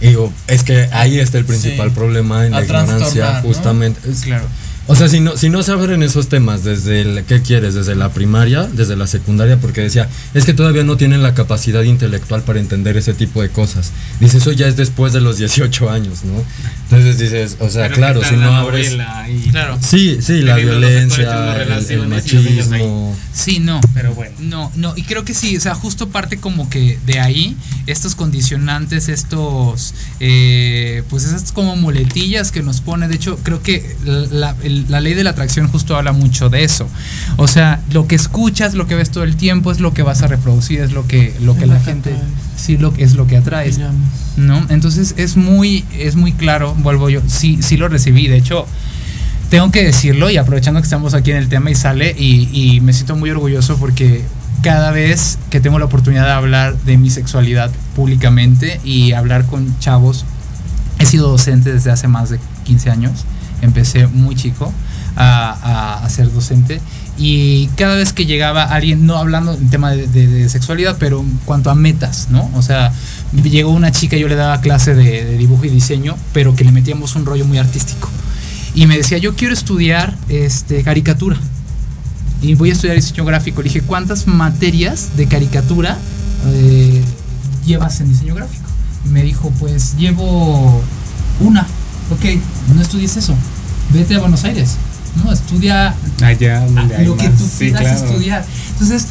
Y 0.00 0.08
digo, 0.08 0.32
es 0.48 0.64
que 0.64 0.88
ahí 0.92 1.18
está 1.18 1.38
el 1.38 1.44
principal 1.44 1.90
Sí. 1.90 1.94
problema 1.94 2.46
en 2.46 2.54
A 2.54 2.58
la 2.60 2.64
ignorancia, 2.64 3.34
¿no? 3.34 3.42
justamente. 3.42 4.10
Es- 4.10 4.22
Claro. 4.22 4.44
O 4.88 4.96
sea, 4.96 5.08
si 5.08 5.20
no, 5.20 5.36
si 5.36 5.48
no 5.48 5.62
se 5.62 5.70
abren 5.70 6.02
esos 6.02 6.28
temas 6.28 6.64
desde 6.64 7.02
el, 7.02 7.24
¿qué 7.24 7.40
quieres? 7.40 7.74
Desde 7.74 7.94
la 7.94 8.08
primaria, 8.12 8.64
desde 8.72 8.96
la 8.96 9.06
secundaria, 9.06 9.56
porque 9.58 9.80
decía, 9.80 10.08
es 10.34 10.44
que 10.44 10.54
todavía 10.54 10.82
no 10.82 10.96
tienen 10.96 11.22
la 11.22 11.34
capacidad 11.34 11.82
intelectual 11.82 12.42
para 12.42 12.58
entender 12.58 12.96
ese 12.96 13.14
tipo 13.14 13.42
de 13.42 13.48
cosas. 13.48 13.92
Dice, 14.18 14.38
eso 14.38 14.50
ya 14.50 14.66
es 14.66 14.76
después 14.76 15.12
de 15.12 15.20
los 15.20 15.38
18 15.38 15.88
años, 15.88 16.24
¿no? 16.24 16.42
Entonces 16.84 17.18
dices, 17.18 17.56
o 17.60 17.70
sea, 17.70 17.84
Pero 17.84 17.94
claro, 17.94 18.20
¿qué 18.22 18.28
si 18.30 18.34
no 18.36 18.50
la 18.50 18.58
abres... 18.58 18.92
y- 18.92 19.50
Claro. 19.50 19.78
Sí, 19.80 20.18
sí, 20.20 20.42
la 20.42 20.56
violencia, 20.56 21.62
el- 21.62 21.90
el, 21.90 22.08
machismo. 22.08 23.16
Sí, 23.32 23.60
no. 23.60 23.80
Pero 23.94 24.14
bueno. 24.14 24.34
No, 24.40 24.72
no, 24.74 24.94
y 24.96 25.02
creo 25.04 25.24
que 25.24 25.32
sí, 25.32 25.56
o 25.56 25.60
sea, 25.60 25.74
justo 25.74 26.08
parte 26.08 26.38
como 26.38 26.68
que 26.68 26.98
de 27.06 27.20
ahí, 27.20 27.56
estos 27.86 28.14
condicionantes, 28.16 29.08
estos, 29.08 29.94
eh, 30.20 31.02
pues 31.08 31.24
esas 31.24 31.52
como 31.52 31.76
muletillas 31.76 32.50
que 32.50 32.62
nos 32.62 32.80
pone, 32.80 33.06
de 33.08 33.14
hecho, 33.14 33.38
creo 33.42 33.62
que 33.62 33.96
la, 34.04 34.54
el- 34.62 34.71
la 34.88 35.00
ley 35.00 35.14
de 35.14 35.24
la 35.24 35.30
atracción 35.30 35.68
justo 35.68 35.96
habla 35.96 36.12
mucho 36.12 36.48
de 36.48 36.64
eso. 36.64 36.88
O 37.36 37.48
sea, 37.48 37.80
lo 37.92 38.06
que 38.06 38.14
escuchas, 38.14 38.74
lo 38.74 38.86
que 38.86 38.94
ves 38.94 39.10
todo 39.10 39.24
el 39.24 39.36
tiempo, 39.36 39.72
es 39.72 39.80
lo 39.80 39.94
que 39.94 40.02
vas 40.02 40.22
a 40.22 40.26
reproducir, 40.26 40.80
es 40.80 40.92
lo 40.92 41.06
que, 41.06 41.34
lo 41.40 41.56
que 41.56 41.66
la 41.66 41.80
gente, 41.80 42.10
atraes. 42.10 42.32
sí, 42.56 42.76
lo, 42.76 42.92
es 42.96 43.14
lo 43.14 43.26
que 43.26 43.36
atraes. 43.36 43.78
¿no? 44.36 44.66
Entonces 44.68 45.14
es 45.16 45.36
muy, 45.36 45.84
es 45.98 46.16
muy 46.16 46.32
claro, 46.32 46.74
vuelvo 46.74 47.10
yo, 47.10 47.20
sí, 47.26 47.58
sí 47.62 47.76
lo 47.76 47.88
recibí, 47.88 48.28
de 48.28 48.38
hecho, 48.38 48.66
tengo 49.50 49.70
que 49.70 49.84
decirlo 49.84 50.30
y 50.30 50.38
aprovechando 50.38 50.80
que 50.80 50.84
estamos 50.84 51.14
aquí 51.14 51.30
en 51.30 51.36
el 51.36 51.48
tema 51.48 51.70
y 51.70 51.74
sale 51.74 52.14
y, 52.18 52.48
y 52.52 52.80
me 52.80 52.92
siento 52.92 53.16
muy 53.16 53.30
orgulloso 53.30 53.76
porque 53.76 54.24
cada 54.62 54.92
vez 54.92 55.38
que 55.50 55.60
tengo 55.60 55.78
la 55.78 55.84
oportunidad 55.86 56.24
de 56.24 56.32
hablar 56.32 56.78
de 56.78 56.96
mi 56.96 57.10
sexualidad 57.10 57.70
públicamente 57.94 58.80
y 58.84 59.12
hablar 59.12 59.44
con 59.46 59.78
chavos, 59.80 60.24
he 60.98 61.06
sido 61.06 61.28
docente 61.28 61.72
desde 61.72 61.90
hace 61.90 62.08
más 62.08 62.30
de 62.30 62.38
15 62.64 62.90
años, 62.90 63.24
empecé 63.62 64.06
muy 64.06 64.34
chico 64.36 64.72
a, 65.16 66.02
a- 66.04 66.08
ser 66.08 66.30
docente 66.32 66.80
y 67.18 67.68
cada 67.76 67.94
vez 67.96 68.12
que 68.12 68.26
llegaba 68.26 68.64
alguien, 68.64 69.06
no 69.06 69.16
hablando 69.16 69.52
en 69.54 69.70
tema 69.70 69.90
de, 69.92 70.48
sexualidad, 70.48 70.96
pero 70.98 71.20
en 71.20 71.38
cuanto 71.44 71.70
a 71.70 71.74
metas, 71.74 72.28
¿no? 72.30 72.50
O 72.54 72.62
sea, 72.62 72.92
llegó 73.42 73.70
una 73.70 73.92
chica, 73.92 74.16
yo 74.16 74.28
le 74.28 74.34
daba 74.34 74.60
clase 74.60 74.94
de, 74.94 75.24
de 75.24 75.36
dibujo 75.38 75.64
y 75.64 75.68
diseño, 75.70 76.16
pero 76.32 76.54
que 76.54 76.64
le 76.64 76.72
metíamos 76.72 77.14
un 77.16 77.24
rollo 77.26 77.44
muy 77.44 77.58
artístico. 77.58 78.08
Y 78.74 78.86
me 78.86 78.96
decía, 78.96 79.18
yo 79.18 79.36
quiero 79.36 79.52
estudiar 79.54 80.16
este, 80.28 80.82
caricatura. 80.82 81.36
Y 82.40 82.54
voy 82.54 82.70
a 82.70 82.72
estudiar 82.72 82.96
diseño 82.96 83.24
gráfico. 83.24 83.60
Le 83.62 83.68
dije, 83.68 83.82
¿cuántas 83.82 84.26
materias 84.26 85.10
de 85.16 85.26
caricatura 85.26 85.98
eh, 86.46 87.02
llevas 87.64 88.00
en 88.00 88.08
diseño 88.08 88.34
gráfico? 88.34 88.64
Y 89.06 89.10
me 89.10 89.22
dijo, 89.22 89.52
pues 89.60 89.96
llevo 89.96 90.82
una. 91.40 91.66
Ok, 92.10 92.24
no 92.74 92.80
estudies 92.82 93.16
eso. 93.16 93.34
Vete 93.92 94.14
a 94.14 94.18
Buenos 94.20 94.44
Aires. 94.44 94.76
No, 95.22 95.32
estudia 95.32 95.94
Allá 96.22 96.60
donde 96.60 96.96
hay 96.96 97.04
lo 97.06 97.16
que 97.16 97.28
más. 97.28 97.38
tú 97.38 97.44
Sí, 97.46 97.66
quieras 97.70 97.82
claro. 97.82 98.06
estudiar. 98.06 98.44
Entonces, 98.72 99.06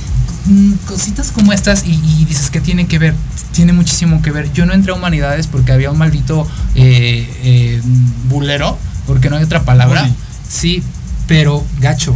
mm, 0.46 0.72
cositas 0.88 1.32
como 1.32 1.54
estas 1.54 1.86
y, 1.86 1.92
y 1.92 2.26
dices 2.26 2.50
que 2.50 2.60
tienen 2.60 2.88
que 2.88 2.98
ver, 2.98 3.14
tiene 3.52 3.74
muchísimo 3.74 4.22
que 4.22 4.32
ver. 4.32 4.52
Yo 4.54 4.66
no 4.66 4.74
entré 4.74 4.92
a 4.92 4.96
humanidades 4.96 5.48
porque 5.48 5.72
había 5.72 5.92
un 5.92 5.98
maldito 6.00 6.48
eh, 6.76 7.30
eh, 7.44 7.82
bulero, 8.30 8.78
porque 9.06 9.30
no 9.30 9.38
hay 9.38 9.44
otra 9.44 9.64
palabra. 9.64 10.10
Sí, 10.50 10.82
pero 11.28 11.64
gacho. 11.80 12.16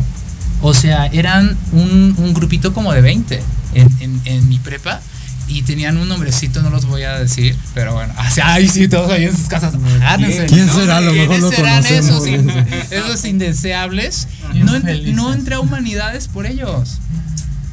O 0.61 0.73
sea, 0.73 1.05
eran 1.07 1.55
un, 1.73 2.15
un 2.17 2.33
grupito 2.33 2.73
como 2.73 2.91
de 2.91 3.01
20 3.01 3.41
en, 3.75 3.87
en- 3.99 4.21
en 4.25 4.49
mi 4.49 4.57
prepa. 4.57 5.01
Y 5.47 5.61
tenían 5.61 5.97
un 5.97 6.09
nombrecito, 6.09 6.61
no 6.63 6.69
los 6.71 6.85
voy 6.85 7.03
a 7.03 7.19
decir, 7.19 7.55
pero 7.73 7.93
bueno. 7.93 8.13
Ah, 8.17 8.31
sí, 8.31 8.41
Ay, 8.43 8.67
sí, 8.67 8.87
todos 8.87 9.11
ahí 9.11 9.25
en 9.25 9.37
sus 9.37 9.47
casas. 9.47 9.73
¿Quién 10.47 10.69
será? 10.69 10.97
A 10.97 11.01
lo 11.01 11.11
¿quiénes 11.11 11.29
mejor 11.29 11.39
lo 11.39 11.51
serán 11.51 11.85
esos? 11.85 12.23
esos 12.91 13.25
indeseables. 13.25 14.27
No, 14.55 14.75
ent- 14.75 15.13
no 15.13 15.33
entré 15.33 15.55
a 15.55 15.59
humanidades 15.59 16.27
por 16.27 16.45
ellos. 16.47 16.97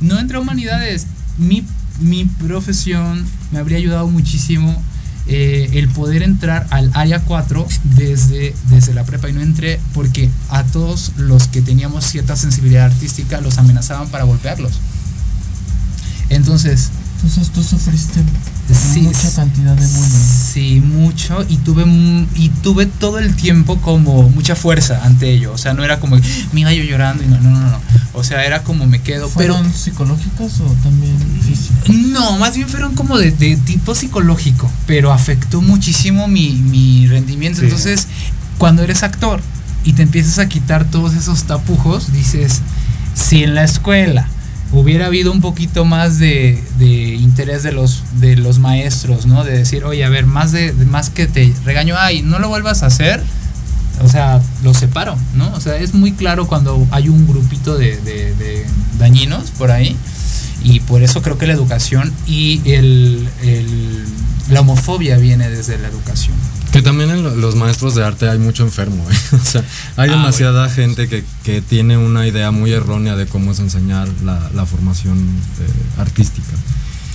No 0.01 0.19
entré 0.19 0.37
a 0.37 0.41
humanidades. 0.41 1.07
Mi, 1.39 1.65
mi 2.01 2.25
profesión 2.27 3.25
me 3.53 3.59
habría 3.59 3.79
ayudado 3.79 4.07
muchísimo 4.09 4.83
eh, 5.29 5.71
el 5.75 5.89
poder 5.89 6.23
entrar 6.23 6.67
al 6.71 6.91
área 6.95 7.21
4 7.21 7.67
desde, 7.97 8.55
desde 8.69 8.93
la 8.93 9.05
prepa 9.05 9.29
y 9.31 9.33
no 9.33 9.41
entré 9.41 9.81
porque 9.95 10.29
a 10.51 10.65
todos 10.65 11.13
los 11.17 11.47
que 11.49 11.63
teníamos 11.63 12.05
cierta 12.05 12.35
sensibilidad 12.37 12.87
artística 12.87 13.41
los 13.41 13.57
amenazaban 13.59 14.09
para 14.09 14.25
golpearlos. 14.25 14.73
Entonces, 16.29 16.91
Entonces 17.23 17.53
tú 17.53 17.63
sufriste 17.63 18.21
Sí, 18.73 19.03
mucha 19.03 19.31
cantidad 19.35 19.75
de 19.75 19.87
bullying. 19.87 20.53
Sí, 20.53 20.81
mucho 20.81 21.45
y 21.49 21.59
tuve 21.59 21.85
y 22.35 22.49
tuve 22.63 22.87
todo 22.87 23.19
el 23.19 23.35
tiempo 23.37 23.77
como 23.79 24.29
mucha 24.31 24.57
fuerza 24.57 25.05
ante 25.05 25.31
ello, 25.31 25.53
o 25.53 25.59
sea, 25.59 25.75
no 25.75 25.85
era 25.85 26.01
como 26.01 26.17
mi 26.53 26.65
gallo 26.65 26.83
llorando 26.83 27.23
y 27.23 27.27
no, 27.27 27.39
no, 27.41 27.51
no, 27.51 27.61
no. 27.61 27.81
O 28.15 28.25
sea, 28.25 28.45
era 28.45 28.63
como 28.63 28.87
me 28.87 29.01
quedo, 29.01 29.29
pero 29.37 29.55
¿Fueron 29.55 29.73
psicológicas 29.73 30.61
o 30.61 30.65
también 30.83 31.17
físicas? 31.47 31.89
no, 31.89 32.39
más 32.39 32.57
bien 32.57 32.69
fueron 32.69 32.95
como 32.95 33.19
de, 33.19 33.31
de 33.31 33.57
tipo 33.57 33.95
psicológico, 33.95 34.71
pero 34.87 35.13
afectó 35.13 35.61
muchísimo 35.61 36.29
mi, 36.29 36.53
mi 36.53 37.07
rendimiento. 37.09 37.61
Sí. 37.61 37.67
Entonces, 37.67 38.07
cuando 38.59 38.83
eres 38.83 39.03
actor, 39.03 39.41
y 39.85 39.95
te 39.95 40.03
empiezas 40.03 40.39
a 40.39 40.49
quitar 40.49 40.85
todos 40.85 41.15
esos 41.15 41.45
tapujos, 41.45 42.13
dices, 42.13 42.61
si 43.15 43.43
en 43.43 43.55
la 43.55 43.65
escuela 43.65 44.29
hubiera 44.73 45.07
habido 45.07 45.31
un 45.33 45.41
poquito 45.41 45.85
más 45.85 46.19
de, 46.19 46.63
de 46.79 46.87
interés 47.15 47.63
de 47.63 47.73
los, 47.73 48.03
de 48.21 48.37
los 48.37 48.59
maestros, 48.59 49.27
¿no? 49.27 49.45
De 49.45 49.57
decir, 49.59 49.85
oye, 49.85 50.05
a 50.05 50.09
ver, 50.09 50.27
más, 50.27 50.53
de, 50.53 50.73
más 50.73 51.11
que 51.11 51.27
te 51.27 51.53
regaño, 51.65 51.95
ay, 51.99 52.23
no 52.23 52.39
lo 52.39 52.49
vuelvas 52.49 52.83
a 52.83 52.87
hacer, 52.87 53.23
o 54.03 54.09
sea, 54.09 54.41
los 54.65 54.79
separo, 54.79 55.17
¿no? 55.35 55.53
O 55.55 55.61
sea, 55.61 55.77
es 55.77 55.95
muy 55.95 56.13
claro 56.13 56.47
cuando 56.47 56.87
hay 56.91 57.09
un 57.09 57.27
grupito 57.27 57.77
de, 57.77 57.97
de- 57.99 58.35
de 58.35 58.67
dañinos 58.99 59.51
por 59.53 59.71
ahí. 59.71 59.97
Y 60.65 60.81
por 60.81 61.03
eso 61.03 61.23
creo 61.23 61.39
que 61.39 61.47
la 61.47 61.53
educación 61.55 62.13
y 62.27 62.61
el, 62.65 63.29
el- 63.43 64.05
la 64.49 64.61
homofobia 64.61 65.17
viene 65.19 65.49
desde 65.51 65.77
la 65.79 65.89
educación. 65.89 66.35
Que 66.73 66.81
también 66.83 67.11
en 67.11 67.23
lo- 67.23 67.35
los 67.37 67.55
maestros 67.55 67.95
de 67.95 68.03
arte 68.05 68.29
hay 68.29 68.39
mucho 68.39 68.63
enfermo, 68.63 69.05
¿eh? 69.11 69.15
O 69.43 69.45
sea, 69.45 69.63
hay 69.97 70.09
Ah, 70.11 70.13
demasiada 70.13 70.69
gente 70.71 71.09
que, 71.09 71.25
que 71.45 71.61
tiene 71.61 71.97
una 71.99 72.27
idea 72.27 72.51
muy 72.51 72.73
errónea 72.73 73.15
de 73.17 73.27
cómo 73.27 73.53
es 73.53 73.59
enseñar 73.59 74.09
la, 74.25 74.51
la 74.55 74.65
formación 74.67 75.19
eh, 75.19 76.01
artística. 76.01 76.53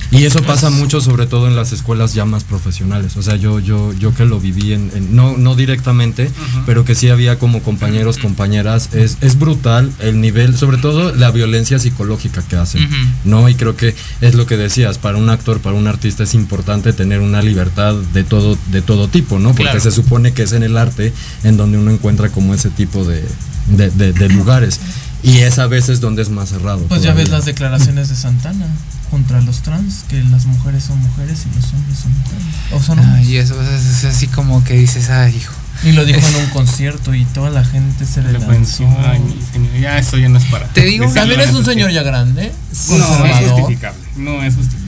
Y 0.10 0.24
eso 0.24 0.42
pasa 0.42 0.70
mucho, 0.70 1.02
sobre 1.02 1.28
todo 1.28 1.48
en 1.48 1.56
las 1.58 1.74
escuelas 1.74 2.14
ya 2.14 2.24
más 2.24 2.44
profesionales. 2.46 3.18
O 3.18 3.22
sea, 3.22 3.36
yo, 3.36 3.60
yo, 3.60 3.92
yo 3.94 4.14
que 4.14 4.24
lo 4.26 4.40
viví 4.40 4.72
en, 4.74 4.90
en- 4.96 5.16
no, 5.16 5.38
no 5.38 5.56
directamente, 5.56 6.32
pero 6.66 6.86
que 6.86 6.96
sí 6.96 7.10
había 7.10 7.38
como 7.40 7.62
compañeros, 7.62 8.18
compañeras, 8.18 8.90
es, 8.94 9.18
es 9.22 9.38
brutal 9.38 9.92
el 10.00 10.22
nivel, 10.22 10.58
sobre 10.58 10.78
todo 10.78 11.14
la 11.14 11.32
violencia 11.32 11.78
psicológica 11.78 12.42
que 12.42 12.56
hacen. 12.56 12.88
¿no? 13.26 13.50
Y 13.50 13.56
creo 13.56 13.76
que 13.76 13.96
es 14.22 14.36
lo 14.36 14.46
que 14.46 14.56
decías, 14.56 14.98
para 14.98 15.18
un 15.18 15.30
actor, 15.30 15.60
para 15.60 15.76
un 15.76 15.88
artista 15.88 16.24
es 16.24 16.34
importante 16.34 16.94
tener 16.94 17.20
una 17.20 17.42
libertad 17.42 17.94
de 18.14 18.24
todo, 18.24 18.58
de 18.72 18.82
todo 18.82 19.08
tipo, 19.10 19.40
¿no? 19.40 19.50
Porque 19.50 19.64
Claro. 19.64 19.80
se 19.82 19.92
supone 19.92 20.32
que 20.34 20.44
es 20.44 20.54
en 20.54 20.64
el 20.64 20.78
arte 20.78 21.12
en 21.44 21.58
donde 21.58 21.78
uno 21.78 21.92
encuentra 21.92 22.30
como 22.30 22.54
ese 22.54 22.70
tipo 22.70 23.04
de, 23.04 23.24
de, 23.68 23.90
de- 23.90 24.14
de 24.14 24.30
lugares. 24.30 24.80
Y 25.24 25.40
es 25.40 25.60
a 25.60 25.68
veces 25.68 26.00
donde 26.00 26.22
es 26.22 26.30
más 26.30 26.50
cerrado. 26.50 26.86
Pues 26.88 27.02
ya 27.02 27.14
ves 27.14 27.30
las 27.30 27.46
declaraciones 27.46 28.10
de 28.10 28.16
Santana 28.16 28.68
contra 29.10 29.42
los 29.42 29.62
trans, 29.62 30.06
que 30.08 30.22
las 30.24 30.46
mujeres 30.46 30.84
son 30.84 31.00
mujeres 31.02 31.46
y 31.46 31.56
los 31.56 31.74
hombres 31.74 31.98
son 31.98 32.12
mujeres. 32.12 32.44
O 32.72 32.82
son 32.82 33.00
hombres. 33.00 33.28
Ay, 33.28 33.38
eso 33.38 33.62
es, 33.62 33.86
es 33.86 34.06
así 34.06 34.28
como 34.28 34.64
que 34.64 34.76
dices, 34.76 35.10
ay, 35.10 35.36
hijo. 35.36 35.54
Y 35.84 35.92
lo 35.92 36.06
dijo 36.06 36.20
en 36.20 36.36
un 36.36 36.50
concierto 36.54 37.14
y 37.14 37.26
toda 37.26 37.50
la 37.50 37.64
gente 37.64 38.06
se 38.06 38.22
le 38.22 38.34
lanzó. 38.34 38.48
pensó, 38.48 38.88
ay, 39.06 39.20
mi 39.20 39.42
señor, 39.52 39.80
ya 39.80 39.98
eso 39.98 40.18
ya 40.18 40.30
no 40.30 40.38
es 40.38 40.46
para. 40.46 40.68
Te 40.68 40.82
digo, 40.82 41.12
También 41.12 41.40
es 41.40 41.52
un 41.52 41.66
señor 41.66 41.92
ya 41.92 42.04
grande, 42.04 42.52
No, 42.90 43.26
es 43.26 43.50
justificable. 43.50 44.00
No 44.18 44.44
es 44.44 44.56
justificable. 44.56 44.87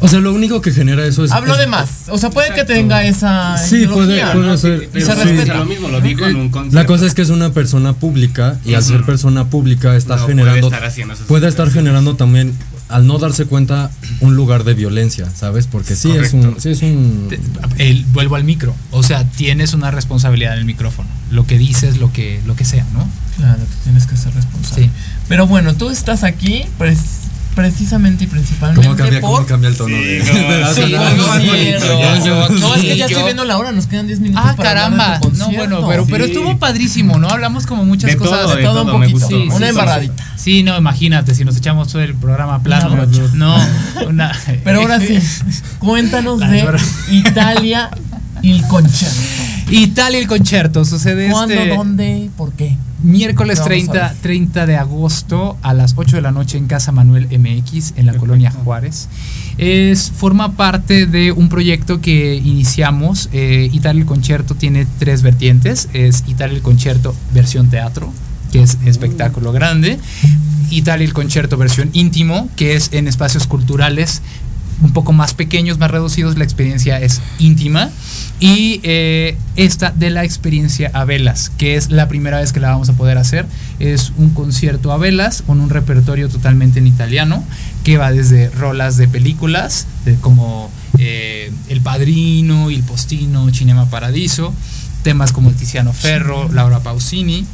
O 0.00 0.08
sea, 0.08 0.20
lo 0.20 0.32
único 0.32 0.60
que 0.60 0.72
genera 0.72 1.04
eso 1.06 1.24
es. 1.24 1.32
Habló 1.32 1.54
es- 1.54 1.60
de 1.60 1.66
más. 1.66 1.88
O 2.08 2.18
sea, 2.18 2.30
puede 2.30 2.52
que 2.54 2.64
tenga 2.64 3.04
esa. 3.04 3.56
Sí, 3.58 3.86
puede- 3.86 4.14
ideología, 4.14 4.32
puede 4.32 4.46
¿no? 4.46 4.56
ser. 4.56 4.82
Y 4.84 4.86
Pero 4.92 5.06
se 5.06 5.12
sí, 5.14 5.18
respeta. 5.22 5.54
lo 5.58 5.64
mismo 5.66 5.88
lo 5.88 6.00
dijo 6.00 6.26
en 6.26 6.36
un 6.36 6.48
concierto. 6.50 6.74
La 6.76 6.86
cosa 6.86 7.06
es 7.06 7.14
que 7.14 7.22
es 7.22 7.30
una 7.30 7.50
persona 7.52 7.92
pública 7.94 8.58
y 8.64 8.74
al 8.74 8.82
ser 8.82 9.04
persona 9.04 9.48
pública 9.50 9.96
está 9.96 10.16
No 10.16 10.22
puede 10.24 10.36
generando 10.38 10.66
estar 10.68 10.84
haciendo 10.84 11.14
esas 11.14 11.26
puede 11.26 11.48
estar 11.48 11.70
generando 11.70 12.16
también 12.16 12.52
al 12.88 13.06
no 13.06 13.18
darse 13.18 13.44
cuenta 13.44 13.90
un 14.20 14.34
lugar 14.34 14.64
de 14.64 14.72
violencia, 14.74 15.28
¿sabes? 15.34 15.66
Porque 15.66 15.94
sí 15.94 16.10
es 16.12 16.32
un 16.32 16.56
sí 16.58 16.70
es 16.70 16.80
un 16.82 17.28
el- 17.76 18.04
vuelvo 18.12 18.36
al 18.36 18.44
micro. 18.44 18.74
O 18.92 19.02
sea, 19.02 19.24
tienes 19.24 19.74
una 19.74 19.90
responsabilidad 19.90 20.54
en 20.54 20.60
el 20.60 20.64
micrófono. 20.64 21.08
Lo 21.30 21.46
que 21.46 21.58
dices, 21.58 21.98
lo 21.98 22.12
que, 22.12 22.40
lo 22.46 22.56
que 22.56 22.64
sea, 22.64 22.84
¿no? 22.94 23.06
Claro, 23.36 23.58
tú 23.58 23.76
tienes 23.84 24.06
que 24.06 24.16
ser 24.16 24.32
responsable. 24.34 24.84
Sí. 24.86 24.90
Pero 25.28 25.46
bueno, 25.46 25.74
tú 25.74 25.90
estás 25.90 26.24
aquí 26.24 26.64
pres- 26.78 27.27
precisamente 27.58 28.22
y 28.22 28.26
principalmente 28.28 28.86
cómo 28.86 28.96
cambia 28.96 29.20
cómo 29.20 29.36
por 29.38 29.46
cambia 29.46 29.68
el 29.68 29.76
tono 29.76 29.96
Sí, 29.96 30.04
de, 30.04 30.18
no, 30.20 30.72
Sí, 30.74 30.92
no, 32.28 32.48
no, 32.50 32.74
es 32.76 32.82
que 32.82 32.96
ya 32.96 33.06
estoy 33.06 33.24
viendo 33.24 33.44
la 33.44 33.58
hora, 33.58 33.72
nos 33.72 33.88
quedan 33.88 34.06
10 34.06 34.20
minutos 34.20 34.44
Ah, 34.46 34.54
para 34.54 34.86
hablar 34.86 34.92
de 34.92 34.96
caramba. 34.98 35.36
No, 35.36 35.50
bueno, 35.50 35.88
pero, 35.88 36.06
pero 36.06 36.24
estuvo 36.26 36.56
padrísimo, 36.56 37.18
¿no? 37.18 37.28
Hablamos 37.28 37.66
como 37.66 37.84
muchas 37.84 38.12
De 38.12 38.16
cosas. 38.16 38.42
todo, 38.42 38.54
de 38.54 38.62
todo 38.62 38.82
un 38.82 38.86
todo, 38.86 38.98
me 38.98 39.08
poquito, 39.08 39.28
gustó. 39.28 39.56
una 39.56 39.66
Sí, 39.66 39.70
embarradita. 39.70 40.24
Sí, 40.36 40.62
no, 40.62 40.78
imagínate, 40.78 41.34
si 41.34 41.44
nos 41.44 41.56
echamos 41.56 41.88
todo 41.88 42.00
el 42.00 42.14
programa 42.14 42.62
plano. 42.62 42.94
No, 43.34 43.56
una. 44.08 44.32
Pero 44.62 44.82
ahora 44.82 45.00
sí, 45.00 45.18
cuéntanos 45.80 46.38
La 46.38 46.48
de. 46.50 46.64
Italia 47.10 47.90
y 48.42 48.52
el 48.52 48.66
concierto. 48.66 49.16
Italia 49.70 50.18
el 50.18 50.26
concierto 50.26 50.84
sucede 50.84 51.30
¿Cuándo, 51.30 51.54
este 51.54 51.74
dónde, 51.74 52.30
por 52.36 52.52
qué? 52.52 52.76
miércoles 53.02 53.58
Vamos 53.58 53.66
a 53.66 53.68
30, 53.68 53.92
ver. 53.92 54.12
30 54.22 54.66
de 54.66 54.76
agosto 54.76 55.56
a 55.62 55.74
las 55.74 55.94
8 55.96 56.16
de 56.16 56.22
la 56.22 56.32
noche 56.32 56.58
en 56.58 56.66
Casa 56.66 56.92
Manuel 56.92 57.28
MX 57.38 57.94
en 57.96 58.06
la 58.06 58.14
colonia 58.14 58.50
Juárez. 58.50 59.08
Es, 59.56 60.10
forma 60.10 60.52
parte 60.52 61.06
de 61.06 61.32
un 61.32 61.48
proyecto 61.48 62.00
que 62.00 62.36
iniciamos. 62.36 63.28
eh, 63.32 63.68
Italia 63.72 64.00
el 64.00 64.06
concierto 64.06 64.54
tiene 64.54 64.86
tres 64.98 65.22
vertientes. 65.22 65.88
Es 65.92 66.24
Italia 66.26 66.56
el 66.56 66.62
concierto 66.62 67.14
versión 67.32 67.70
teatro, 67.70 68.12
que 68.52 68.62
es 68.62 68.78
espectáculo 68.84 69.52
grande. 69.52 69.98
Italia 70.70 71.04
el 71.06 71.12
concierto 71.12 71.56
versión 71.56 71.90
íntimo, 71.92 72.48
que 72.56 72.74
es 72.74 72.90
en 72.92 73.08
espacios 73.08 73.46
culturales 73.46 74.22
un 74.82 74.92
poco 74.92 75.12
más 75.12 75.34
pequeños, 75.34 75.78
más 75.78 75.90
reducidos, 75.90 76.38
la 76.38 76.44
experiencia 76.44 77.00
es 77.00 77.20
íntima. 77.38 77.90
Y 78.40 78.80
eh, 78.84 79.36
esta 79.56 79.90
de 79.90 80.10
la 80.10 80.24
experiencia 80.24 80.90
a 80.94 81.04
velas, 81.04 81.50
que 81.50 81.76
es 81.76 81.90
la 81.90 82.08
primera 82.08 82.38
vez 82.38 82.52
que 82.52 82.60
la 82.60 82.70
vamos 82.70 82.88
a 82.88 82.92
poder 82.92 83.18
hacer, 83.18 83.46
es 83.80 84.12
un 84.16 84.30
concierto 84.30 84.92
a 84.92 84.98
velas 84.98 85.42
con 85.42 85.60
un 85.60 85.70
repertorio 85.70 86.28
totalmente 86.28 86.78
en 86.78 86.86
italiano, 86.86 87.42
que 87.84 87.96
va 87.96 88.12
desde 88.12 88.50
rolas 88.50 88.96
de 88.96 89.08
películas, 89.08 89.86
como 90.20 90.70
eh, 90.98 91.50
El 91.68 91.80
Padrino, 91.80 92.70
Il 92.70 92.82
Postino, 92.82 93.52
Cinema 93.52 93.86
Paradiso, 93.86 94.54
temas 95.02 95.32
como 95.32 95.48
el 95.48 95.56
Tiziano 95.56 95.92
Ferro, 95.92 96.48
Laura 96.52 96.80
Pausini, 96.80 97.46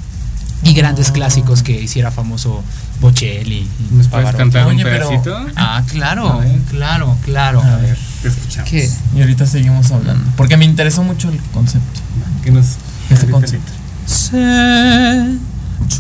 y 0.65 0.75
grandes 0.75 1.11
clásicos 1.11 1.63
que 1.63 1.81
hiciera 1.81 2.11
famoso 2.11 2.63
Bocelli. 3.01 3.59
y 3.59 3.69
¿Nos 3.95 4.09
puedes 4.09 4.27
Pavarotti. 4.27 4.37
cantar 4.39 4.67
un 4.67 4.75
Oye, 4.75 4.85
pero- 4.85 5.09
pedacito? 5.09 5.37
Ah, 5.57 5.83
claro, 5.89 6.41
claro, 6.71 7.17
claro. 7.25 7.63
A 7.63 7.77
ver. 7.77 7.97
Te 8.23 8.29
escuchamos. 8.29 8.71
¿Qué? 8.71 8.91
Y 9.17 9.21
ahorita 9.21 9.47
seguimos 9.47 9.91
hablando. 9.93 10.25
Porque 10.37 10.57
me 10.57 10.65
interesó 10.65 11.03
mucho 11.03 11.29
el 11.29 11.39
concepto. 11.53 12.01
¿Qué 12.43 12.51
nos 12.51 12.77
Ese 13.11 13.29
concepto. 13.31 13.73
Se 14.07 15.39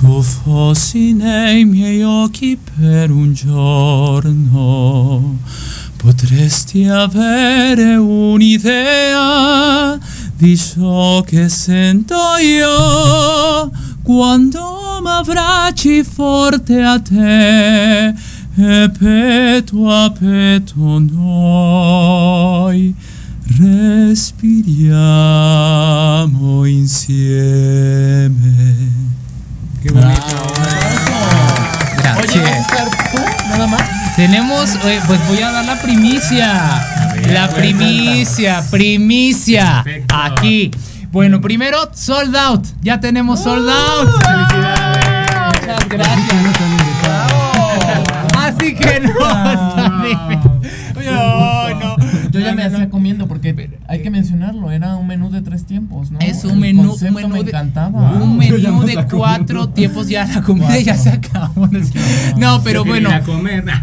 tu 0.00 0.22
fossi 0.22 1.12
nei 1.12 1.64
miei 1.66 2.02
occhi 2.02 2.56
per 2.56 3.10
un 3.10 3.34
giorno, 3.34 5.38
potresti 5.96 6.86
avere 6.86 7.96
un'idea 7.96 9.98
di 10.36 10.56
ciò 10.56 11.22
che 11.22 11.48
sento 11.48 12.16
io 12.40 13.70
quando 14.04 15.00
m'abbracci 15.02 16.04
forte 16.04 16.80
a 16.82 17.00
te 17.00 18.14
e 18.56 18.90
petto 18.90 19.88
a 19.90 20.10
petto 20.10 20.98
noi 21.00 22.94
respiriamo 25.04 26.64
insieme. 26.66 28.32
Qué 29.82 29.90
bonito. 29.90 30.20
Oye, 30.20 30.40
¿vas 31.96 32.06
a 32.06 32.14
Gracias. 32.14 32.60
estar 32.60 32.88
tú 33.10 33.18
nada 33.48 33.66
más? 33.66 33.82
Tenemos, 34.16 34.74
eh, 34.84 35.00
pues 35.06 35.18
voy 35.26 35.40
a 35.42 35.50
dar 35.50 35.64
la 35.64 35.80
primicia. 35.80 36.84
ver, 37.14 37.32
la 37.32 37.48
primicia, 37.48 38.62
primicia. 38.70 39.82
Perfecto. 39.82 40.14
Aquí. 40.14 40.70
Bueno, 41.14 41.40
primero, 41.40 41.78
sold 41.94 42.34
out. 42.34 42.66
Ya 42.82 42.98
tenemos 42.98 43.40
sold 43.44 43.68
out. 43.70 44.08
Muchas 44.10 45.88
gracias. 45.88 46.28
Así 48.36 48.74
que 48.74 48.98
no. 48.98 49.10
invitados. 49.10 50.74
No, 51.04 51.70
no. 51.78 51.96
Yo 52.30 52.40
ya 52.40 52.50
No, 52.50 52.56
me 52.56 52.64
no, 52.64 52.68
no. 52.70 52.74
hacía 52.74 52.90
comiendo 52.90 53.28
porque 53.28 53.54
hay 53.94 54.02
que 54.02 54.10
mencionarlo, 54.10 54.70
era 54.70 54.96
un 54.96 55.06
menú 55.06 55.30
de 55.30 55.40
tres 55.42 55.64
tiempos, 55.64 56.10
¿no? 56.10 56.18
Es 56.20 56.44
un 56.44 56.52
El 56.52 56.56
menú, 56.58 56.92
un 56.94 57.14
menú 57.14 57.28
me 57.28 57.42
de, 57.44 57.50
encantaba. 57.50 58.12
un 58.12 58.36
menú 58.36 58.82
de 58.86 59.04
cuatro 59.10 59.68
tiempos 59.68 60.08
ya 60.08 60.26
la 60.26 60.42
comida 60.42 60.78
ya 60.80 60.96
se 60.96 61.10
acabó. 61.10 61.68
No, 62.36 62.62
pero 62.62 62.84
bueno. 62.84 63.10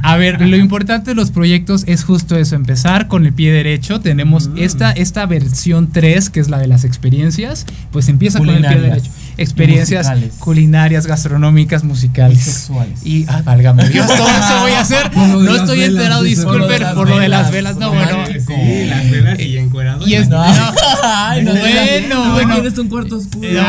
a 0.04 0.18
ver, 0.18 0.42
lo 0.48 0.58
importante 0.58 1.12
de 1.12 1.16
los 1.16 1.32
proyectos 1.32 1.84
es 1.88 2.04
justo 2.04 2.36
eso, 2.38 2.56
empezar 2.56 3.08
con 3.08 3.26
el 3.26 3.34
pie 3.34 3.52
derecho. 3.52 4.00
Tenemos 4.02 4.50
Mm. 4.50 4.58
esta, 4.58 4.92
esta 4.92 5.26
versión 5.26 5.92
3, 5.92 6.30
que 6.30 6.40
es 6.40 6.50
la 6.50 6.58
de 6.60 6.68
las 6.68 6.84
experiencias, 6.84 7.66
pues 7.92 8.10
empieza 8.10 8.40
con 8.40 8.50
el 8.50 8.62
pie 8.62 8.80
derecho. 8.80 9.12
Experiencias 9.38 10.08
Musicales. 10.08 10.34
culinarias, 10.40 11.08
gastronómicas, 11.08 11.84
musicales. 11.84 12.38
Y 12.40 12.42
sexuales. 12.52 13.00
Y, 13.06 13.26
ah, 13.28 13.42
válgame 13.44 13.88
Dios, 13.90 14.06
todo 14.08 14.28
eso 14.28 14.60
voy 14.62 14.72
a 14.72 14.82
hacer. 14.82 15.16
No 15.16 15.56
estoy 15.56 15.80
velas, 15.80 15.90
enterado, 15.96 16.24
disculpen 16.24 16.60
Por 16.60 16.60
lo 16.60 16.68
de 16.68 16.80
las 16.80 16.94
por 16.94 17.10
lo 17.10 17.18
de 17.20 17.28
las 17.30 17.52
velas. 17.52 17.76
No, 17.78 17.92
bueno. 17.92 18.26
Sí, 18.28 18.86
las 18.88 19.10
velas 19.12 19.40
y 19.40 19.58
en 19.58 19.66
encuerado. 19.66 20.08
Y 20.08 20.14
es- 20.16 20.30
No. 20.30 20.44
no. 20.46 20.72
Ay, 21.04 21.44
no, 21.44 21.52
Bueno, 21.52 22.26
no, 22.26 22.34
bueno. 22.34 22.54
tienes 22.56 22.78
un 22.78 22.90
cuarto 22.90 23.18
oscuro. 23.18 23.48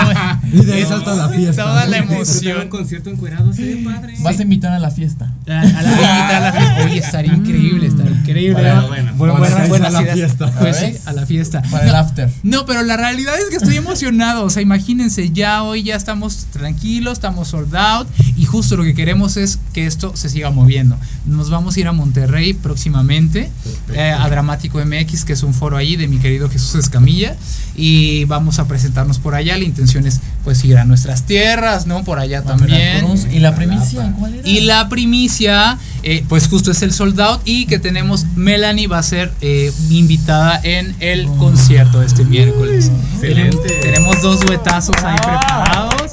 No, 0.52 0.62
Y 0.62 0.64
de 0.66 0.72
ahí 0.74 0.84
salta 0.84 1.14
la 1.14 1.28
fiesta. 1.28 1.62
Toda 1.64 1.86
la 1.86 1.96
Disfrutar 1.98 2.06
un 2.08 2.14
emoción. 2.14 2.68
concierto 2.68 3.10
encuerado 3.10 3.52
se 3.52 3.62
ve 3.64 3.82
padre. 3.84 4.14
Vas 4.20 4.38
a 4.38 4.42
invitar 4.42 4.72
a 4.72 4.78
la 4.78 4.90
fiesta. 4.90 5.32
A, 5.46 5.50
la, 5.50 5.60
a 5.60 5.64
invitar 5.64 6.34
a 6.34 6.40
la 6.40 6.52
fiesta. 6.52 6.84
Oye, 6.84 6.98
estaría 6.98 7.32
increíble, 7.34 7.86
estaría 7.86 8.12
increíble. 8.12 8.52
Bueno, 8.62 8.82
¿no? 8.82 8.88
bueno. 8.88 9.12
Bueno, 9.16 9.34
Para 9.34 9.40
buena- 9.46 9.56
seis 9.58 9.68
buenas 9.68 9.94
a 9.94 10.02
la 10.02 10.12
fiesta. 10.12 10.50
Pues 10.58 10.76
sí, 10.76 10.96
a 11.06 11.12
la 11.12 11.26
fiesta. 11.26 11.62
Para 11.70 11.84
el 11.88 11.94
after. 11.94 12.30
No, 12.42 12.66
pero 12.66 12.82
la 12.82 12.96
realidad 12.96 13.34
es 13.38 13.48
que 13.50 13.56
estoy 13.56 13.76
emocionado. 13.76 14.44
O 14.44 14.50
sea, 14.50 14.62
imagínense, 14.62 15.30
ya 15.30 15.51
hoy 15.60 15.82
ya 15.82 15.96
estamos 15.96 16.46
tranquilos, 16.52 17.14
estamos 17.14 17.48
sold 17.48 17.74
out. 17.76 18.08
Y 18.36 18.44
justo 18.44 18.76
lo 18.76 18.84
que 18.84 18.94
queremos 18.94 19.36
es 19.36 19.58
que 19.72 19.86
esto 19.86 20.16
se 20.16 20.28
siga 20.28 20.50
moviendo. 20.50 20.96
Nos 21.26 21.50
vamos 21.50 21.76
a 21.76 21.80
ir 21.80 21.88
a 21.88 21.92
Monterrey 21.92 22.54
próximamente, 22.54 23.50
eh, 23.92 24.10
a 24.10 24.28
Dramático 24.28 24.78
MX, 24.84 25.24
que 25.24 25.34
es 25.34 25.42
un 25.42 25.52
foro 25.52 25.76
ahí 25.76 25.96
de 25.96 26.08
mi 26.08 26.18
querido 26.18 26.48
Jesús 26.48 26.76
Escamilla. 26.76 27.36
Y 27.76 28.24
vamos 28.24 28.58
a 28.58 28.66
presentarnos 28.66 29.18
por 29.18 29.34
allá. 29.34 29.58
La 29.58 29.64
intención 29.64 30.06
es 30.06 30.20
pues 30.44 30.64
ir 30.64 30.78
a 30.78 30.84
nuestras 30.84 31.24
tierras, 31.24 31.86
¿no? 31.86 32.04
Por 32.04 32.18
allá 32.18 32.42
también. 32.42 33.06
Veracruz. 33.06 33.26
¿Y 33.30 33.38
la 33.38 33.54
primicia 33.54 34.14
cuál 34.18 34.34
era? 34.34 34.48
Y 34.48 34.60
la 34.62 34.88
primicia, 34.88 35.78
eh, 36.02 36.24
pues 36.28 36.48
justo 36.48 36.70
es 36.70 36.82
el 36.82 36.92
sold 36.92 37.20
out 37.20 37.40
y 37.44 37.66
que 37.66 37.78
tenemos, 37.78 38.26
Melanie 38.36 38.86
va 38.86 38.98
a 38.98 39.02
ser 39.02 39.32
eh, 39.40 39.72
invitada 39.90 40.60
en 40.62 40.94
el 41.00 41.26
concierto 41.38 42.00
de 42.00 42.06
este 42.06 42.24
miércoles. 42.24 42.90
Excelente. 43.14 43.56
Tenemos, 43.56 43.82
tenemos 43.82 44.22
dos 44.22 44.40
duetazos 44.40 44.96
ahí 45.04 45.16
preparados. 45.16 46.12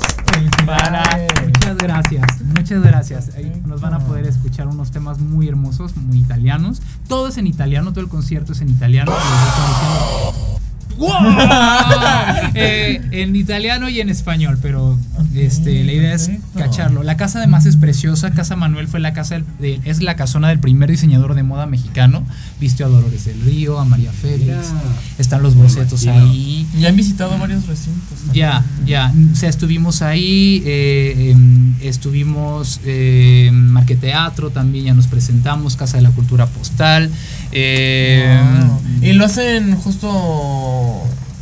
Para, 0.66 1.04
muchas 1.46 1.78
gracias, 1.78 2.42
muchas 2.56 2.82
gracias. 2.84 3.30
Ahí 3.36 3.52
nos 3.66 3.82
van 3.82 3.94
a 3.94 4.00
poder 4.00 4.26
escuchar 4.26 4.68
unos 4.68 4.92
temas 4.92 5.20
muy 5.20 5.48
hermosos, 5.48 5.96
muy 5.98 6.20
italianos. 6.20 6.82
Todo 7.08 7.28
es 7.28 7.38
en 7.38 7.48
italiano, 7.48 7.92
todo 7.92 8.02
el 8.02 8.10
concierto 8.10 8.54
es 8.54 8.62
en 8.62 8.70
italiano. 8.70 9.12
¡Wow! 11.00 11.10
Eh, 12.56 13.02
en 13.12 13.36
italiano 13.36 13.90
y 13.90 14.00
en 14.02 14.10
español, 14.10 14.58
pero 14.62 14.98
este, 15.36 15.84
la 15.84 15.92
idea 15.94 16.14
es 16.14 16.30
cacharlo. 16.58 17.04
La 17.04 17.16
casa 17.16 17.40
además 17.40 17.66
es 17.66 17.78
preciosa. 17.78 18.32
Casa 18.32 18.56
Manuel 18.56 18.88
fue 18.88 19.00
la 19.00 19.14
casa 19.14 19.36
del- 19.36 19.46
de- 19.60 19.80
es 19.86 20.02
la 20.02 20.16
casona 20.16 20.50
del 20.50 20.60
primer 20.60 20.90
diseñador 20.92 21.36
de 21.36 21.44
moda 21.44 21.66
mexicano. 21.68 22.24
Vistió 22.60 22.86
a 22.88 22.90
Dolores 22.90 23.26
del 23.26 23.40
Río, 23.42 23.80
a 23.80 23.86
María 23.86 24.12
Félix. 24.12 24.74
Están 25.18 25.42
los 25.44 25.56
bocetos 25.56 26.06
ahí. 26.08 26.68
Ya 26.78 26.90
han 26.90 26.96
visitado 26.96 27.38
varios 27.38 27.66
recintos. 27.68 28.20
Ya, 28.34 28.64
ya. 28.86 29.14
O 29.32 29.36
sea, 29.36 29.50
estuvimos 29.50 30.02
ahí, 30.02 30.62
eh, 30.66 31.32
em, 31.32 31.76
estuvimos 31.82 32.82
eh, 32.86 33.46
en 33.48 33.72
Marqueteatro 33.72 34.50
también, 34.50 34.86
ya 34.86 34.94
nos 34.94 35.08
presentamos, 35.08 35.76
Casa 35.76 35.98
de 35.98 36.04
la 36.04 36.12
Cultura 36.12 36.46
Postal. 36.48 37.10
eh, 37.52 38.38
Wow. 38.68 38.80
¿Y 39.02 39.14
lo 39.14 39.26
hacen 39.26 39.76
justo 39.76 40.10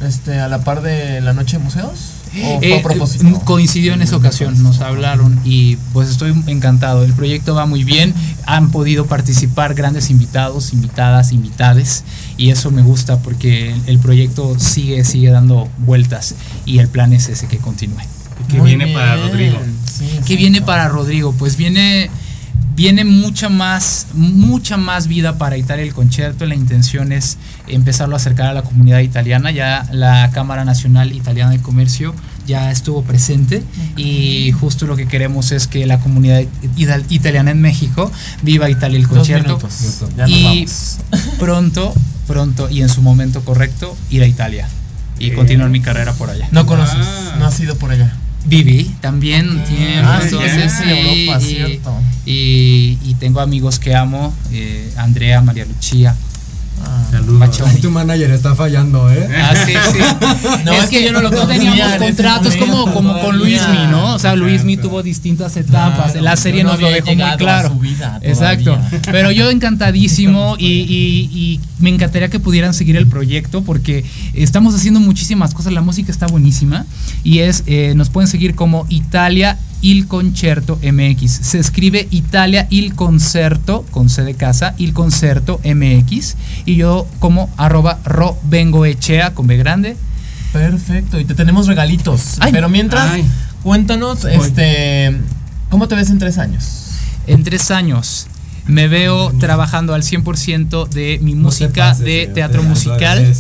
este, 0.05 0.39
a 0.39 0.47
la 0.47 0.59
par 0.59 0.81
de 0.81 1.21
la 1.21 1.33
noche 1.33 1.57
de 1.57 1.63
museos? 1.63 2.13
¿O 2.43 2.59
fue 2.59 2.67
Eh, 2.69 2.79
a 2.79 2.83
propósito? 2.83 3.25
eh, 3.25 3.33
coincidió 3.45 3.93
en 3.93 4.01
esa 4.01 4.17
ocasión, 4.17 4.61
nos 4.61 4.81
hablaron 4.81 5.39
y 5.43 5.77
pues 5.93 6.09
estoy 6.09 6.33
encantado. 6.47 7.03
El 7.03 7.13
proyecto 7.13 7.55
va 7.55 7.65
muy 7.65 7.83
bien, 7.83 8.13
han 8.45 8.69
podido 8.69 9.05
participar 9.05 9.73
grandes 9.73 10.09
invitados, 10.09 10.73
invitadas, 10.73 11.31
invitades 11.31 12.03
y 12.37 12.49
eso 12.51 12.69
me 12.69 12.81
gusta 12.81 13.19
porque 13.19 13.73
el, 13.87 13.99
proyecto 13.99 14.59
sigue, 14.59 15.03
sigue 15.05 15.29
dando 15.29 15.67
vueltas 15.79 16.35
y 16.65 16.79
el 16.79 16.89
plan 16.89 17.13
es 17.13 17.29
ese 17.29 17.47
que 17.47 17.57
continúe. 17.57 18.01
¿Qué 18.49 18.57
Muy 18.57 18.75
viene 18.75 18.93
para. 18.93 19.15
Rodrigo? 19.15 19.57
Sí, 19.91 20.07
¿Qué 20.25 20.35
viene 20.35 20.61
para 20.61 20.87
Rodrigo? 20.89 21.33
Pues 21.33 21.57
viene 21.57 22.09
viene 22.77 23.03
mucha 23.03 23.49
más 23.49 24.07
mucha 24.13 24.77
más 24.77 25.07
vida 25.07 25.37
para 25.37 25.57
Italia 25.57 25.83
el 25.83 25.93
concierto. 25.93 26.45
La 26.45 26.55
intención 26.55 27.11
es 27.11 27.37
empezarlo 27.67 28.15
a 28.15 28.17
acercar 28.17 28.47
a 28.47 28.53
la 28.53 28.61
comunidad 28.61 28.99
italiana. 28.99 29.51
Ya 29.51 29.85
la 29.91 30.29
Cámara 30.31 30.63
Nacional 30.63 31.11
Italiana 31.11 31.51
de 31.51 31.59
Comercio 31.59 32.13
ya 32.45 32.71
estuvo 32.71 33.01
presente 33.03 33.61
y 33.97 34.51
justo 34.53 34.85
lo 34.85 34.95
que 34.95 35.05
queremos 35.07 35.51
es 35.51 35.67
que 35.67 35.85
la 35.85 35.99
comunidad 35.99 36.43
ita- 36.77 37.01
italiana 37.09 37.51
en 37.51 37.59
México 37.59 38.09
viva 38.43 38.69
Italia 38.69 38.97
el 38.97 39.03
Dos 39.07 39.17
concierto 39.17 39.57
minutos. 39.57 40.05
Ya 40.15 40.23
nos 40.27 40.31
y 40.31 40.43
vamos. 40.43 40.97
pronto 41.39 41.93
pronto 42.27 42.69
y 42.69 42.81
en 42.81 42.89
su 42.89 43.01
momento 43.01 43.43
correcto 43.43 43.97
ir 44.09 44.21
a 44.23 44.27
Italia 44.27 44.69
y 45.19 45.31
continuar 45.31 45.69
mi 45.71 45.81
carrera 45.81 46.13
por 46.13 46.29
allá. 46.29 46.47
No 46.51 46.65
conoces, 46.67 46.99
Ah. 47.01 47.35
no 47.39 47.45
has 47.47 47.59
ido 47.59 47.75
por 47.75 47.89
allá. 47.91 48.13
Viví 48.45 48.95
también 49.01 49.49
un 49.49 49.63
tiempo. 49.63 50.07
Ah, 50.09 50.19
entonces, 50.23 50.71
sí, 50.71 50.89
Europa. 50.89 51.99
Y, 52.25 52.97
y 53.03 53.15
tengo 53.19 53.39
amigos 53.39 53.79
que 53.79 53.95
amo, 53.95 54.33
eh, 54.51 54.91
Andrea, 54.97 55.41
María 55.41 55.65
Lucía. 55.65 56.15
Ah. 56.83 57.03
Saludos. 57.11 57.61
Ahí 57.61 57.79
tu 57.81 57.89
manager 57.91 58.31
está 58.31 58.53
fallando, 58.55 59.11
¿eh? 59.11 59.27
Ah, 59.41 59.53
sí, 59.65 59.73
sí. 59.93 59.99
No, 60.65 60.73
es 60.73 60.85
que 60.89 61.03
yo 61.03 61.11
no 61.11 61.21
lo 61.21 61.29
no 61.31 61.37
conocía 61.37 61.71
teníamos 61.71 61.95
contratos 61.97 62.55
como, 62.57 62.73
momento 62.77 62.93
como 62.93 63.13
con 63.13 63.21
todavía. 63.37 63.67
Luismi, 63.67 63.87
¿no? 63.91 64.15
O 64.15 64.19
sea, 64.19 64.35
Luismi 64.35 64.77
tuvo 64.77 65.01
distintas 65.03 65.55
etapas. 65.57 66.11
Claro, 66.11 66.21
la 66.21 66.35
serie 66.35 66.63
no 66.63 66.71
nos 66.71 66.81
lo 66.81 66.89
dejó 66.89 67.13
muy 67.13 67.21
a 67.21 67.37
claro. 67.37 67.69
su 67.69 67.79
vida 67.79 68.19
Exacto. 68.21 68.77
Pero 69.11 69.31
yo 69.31 69.49
encantadísimo 69.49 70.55
y, 70.59 70.65
y- 70.65 71.29
y 71.33 71.61
me 71.79 71.89
encantaría 71.89 72.29
que 72.29 72.39
pudieran 72.39 72.73
seguir 72.73 72.95
el 72.97 73.07
proyecto 73.07 73.63
porque 73.63 74.03
estamos 74.33 74.75
haciendo 74.75 74.99
muchísimas 74.99 75.53
cosas. 75.53 75.73
La 75.73 75.81
música 75.81 76.11
está 76.11 76.27
buenísima 76.27 76.85
y 77.23 77.39
es 77.39 77.63
eh, 77.67 77.93
nos 77.95 78.09
pueden 78.09 78.27
seguir 78.27 78.55
como 78.55 78.85
Italia 78.89 79.57
Il 79.81 80.07
Concerto 80.07 80.79
MX. 80.81 81.41
Se 81.41 81.59
escribe 81.59 82.07
Italia 82.09 82.67
Il 82.69 82.95
Concerto 82.95 83.85
con 83.91 84.09
C 84.09 84.23
de 84.23 84.35
casa, 84.35 84.73
Il 84.77 84.93
Concerto 84.93 85.59
MX 85.63 86.35
y 86.65 86.75
yo 86.75 87.07
como 87.19 87.49
arroba 87.57 87.99
ro 88.03 88.37
vengo 88.43 88.85
echea 88.85 89.33
con 89.33 89.47
B 89.47 89.57
grande. 89.57 89.95
Perfecto, 90.53 91.19
y 91.19 91.25
te 91.25 91.35
tenemos 91.35 91.67
regalitos. 91.67 92.37
Ay. 92.39 92.51
Pero 92.51 92.69
mientras, 92.69 93.11
Ay. 93.11 93.25
cuéntanos, 93.63 94.25
este, 94.25 95.15
¿cómo 95.69 95.87
te 95.87 95.95
ves 95.95 96.09
en 96.09 96.19
tres 96.19 96.37
años? 96.37 96.91
En 97.27 97.43
tres 97.43 97.69
años 97.71 98.27
me 98.67 98.87
veo 98.87 99.31
trabajando 99.39 99.93
al 99.93 100.03
100% 100.03 100.89
de 100.89 101.19
mi 101.21 101.35
música 101.35 101.93
de 101.93 102.29
teatro 102.33 102.63
musical. 102.63 103.33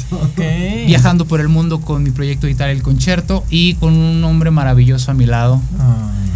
Viajando 0.85 1.25
por 1.25 1.41
el 1.41 1.49
mundo 1.49 1.81
con 1.81 2.03
mi 2.03 2.11
proyecto 2.11 2.47
Italia 2.47 2.71
el 2.71 2.81
Concierto 2.81 3.43
y 3.49 3.73
con 3.75 3.93
un 3.93 4.23
hombre 4.23 4.51
maravilloso 4.51 5.11
a 5.11 5.13
mi 5.13 5.25
lado 5.25 5.61
Ay, 5.79 6.26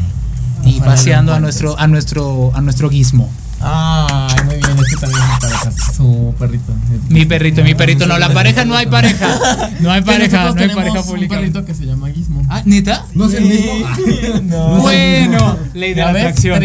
y 0.66 0.78
ojalá 0.78 0.92
paseando 0.92 1.34
a 1.34 1.40
nuestro 1.40 1.78
a 1.80 1.88
nuestro 1.88 2.52
a 2.56 2.62
nuestro 2.62 2.90
gizmo. 2.90 3.30
Ay, 3.64 4.36
muy 4.46 4.56
bien, 4.56 4.72
este 4.72 4.98
también 4.98 5.22
es 5.22 5.40
pareja, 5.40 5.72
su 5.96 6.34
perrito. 6.40 6.74
Mi 7.10 7.26
perrito, 7.26 7.64
mi 7.64 7.76
perrito, 7.76 8.08
no, 8.08 8.18
la 8.18 8.34
pareja 8.34 8.66
no 8.66 8.76
hay 8.76 8.88
pareja. 8.88 9.38
No 9.82 9.92
hay 9.92 10.02
pareja, 10.02 10.52
no 10.52 10.60
hay 10.62 10.70
pareja 10.70 11.00
Un 11.02 11.06
pública. 11.06 11.36
perrito 11.36 11.66
que 11.66 11.74
se 11.74 11.86
llama 11.86 12.10
Gizmo. 12.10 12.44
Ah, 12.50 12.62
¿neta? 12.66 13.06
¿No 13.14 13.26
es 13.26 13.34
el 13.36 13.46
mismo? 13.46 13.72
No. 14.44 14.78
Bueno, 14.82 15.58
ley 15.74 15.94
de 15.94 16.02
¿Ya 16.02 16.12
la 16.12 16.20
atracción. 16.20 16.62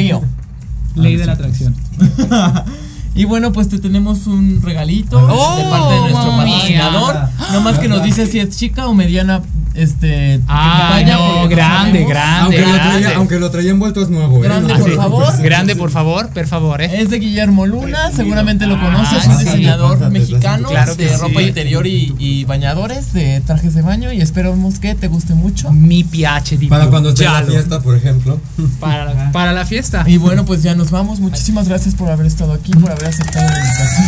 Ley 0.95 1.17
de 1.17 1.27
la 1.27 1.33
atracción. 1.33 1.75
Y 3.17 3.25
bueno, 3.25 3.53
pues 3.53 3.69
te 3.69 3.79
tenemos 3.79 4.27
un 4.27 4.61
regalito 4.63 5.19
Oh, 5.19 5.57
de 5.57 5.65
parte 5.65 5.95
de 5.95 6.01
nuestro 6.01 6.37
patrocinador. 6.37 7.17
No 7.53 7.61
más 7.63 7.79
que 7.79 7.89
nos 7.89 8.03
dice 8.03 8.27
si 8.27 8.39
es 8.41 8.57
chica 8.57 8.87
o 8.89 8.95
mediana, 8.95 9.43
este. 9.75 10.41
Ah, 10.49 11.01
no, 11.07 11.49
grande, 11.49 12.05
grande. 12.05 12.41
Aunque 12.43 12.61
lo, 12.61 12.73
grande. 12.73 12.91
traía, 13.01 13.17
aunque 13.17 13.39
lo 13.39 13.51
traía 13.51 13.71
envuelto 13.71 14.03
es 14.03 14.09
nuevo, 14.11 14.39
¿eh? 14.39 14.49
Grande, 14.49 14.75
por 14.75 14.97
favor. 14.97 15.43
Grande, 15.43 15.77
por 15.77 15.91
favor, 15.91 16.29
por 16.31 16.47
favor, 16.47 16.83
eh. 16.83 17.01
Es 17.01 17.11
de 17.11 17.19
Guillermo 17.19 17.67
Luna, 17.67 18.11
seguramente 18.13 18.67
lo 18.67 18.79
conoces, 18.81 19.25
Ah, 19.27 19.31
un 19.31 19.39
sí. 19.39 19.45
diseñador 19.45 19.99
Pásate, 19.99 20.11
mexicano 20.19 20.69
claro 20.69 20.95
de 20.95 21.17
ropa 21.17 21.43
interior 21.43 21.87
y, 21.87 22.15
y 22.19 22.45
bañadores, 22.45 23.13
de 23.13 23.41
trajes 23.41 23.75
de 23.75 23.83
baño 23.83 24.13
y 24.13 24.21
esperamos 24.21 24.79
que 24.79 24.95
te 24.95 25.09
guste 25.09 25.35
mucho. 25.35 25.71
Mi 25.73 26.03
di 26.03 26.67
Para 26.69 26.89
cuando 26.89 27.11
esté 27.11 27.25
la 27.25 27.43
fiesta, 27.43 27.81
por 27.81 27.97
ejemplo. 27.97 28.41
Para, 28.81 29.31
para 29.33 29.53
la 29.53 29.65
fiesta. 29.65 30.05
Y 30.07 30.17
bueno, 30.19 30.45
pues 30.45 30.63
ya 30.63 30.75
nos 30.75 30.91
vamos. 30.91 31.21
Muchísimas 31.21 31.69
gracias 31.69 31.95
por 31.95 32.11
haber 32.11 32.27
estado 32.27 32.53
aquí, 32.53 32.73
por 32.73 32.91
haber 32.91 33.06
aceptado 33.09 33.49
la 33.49 33.59
invitación. 33.59 34.05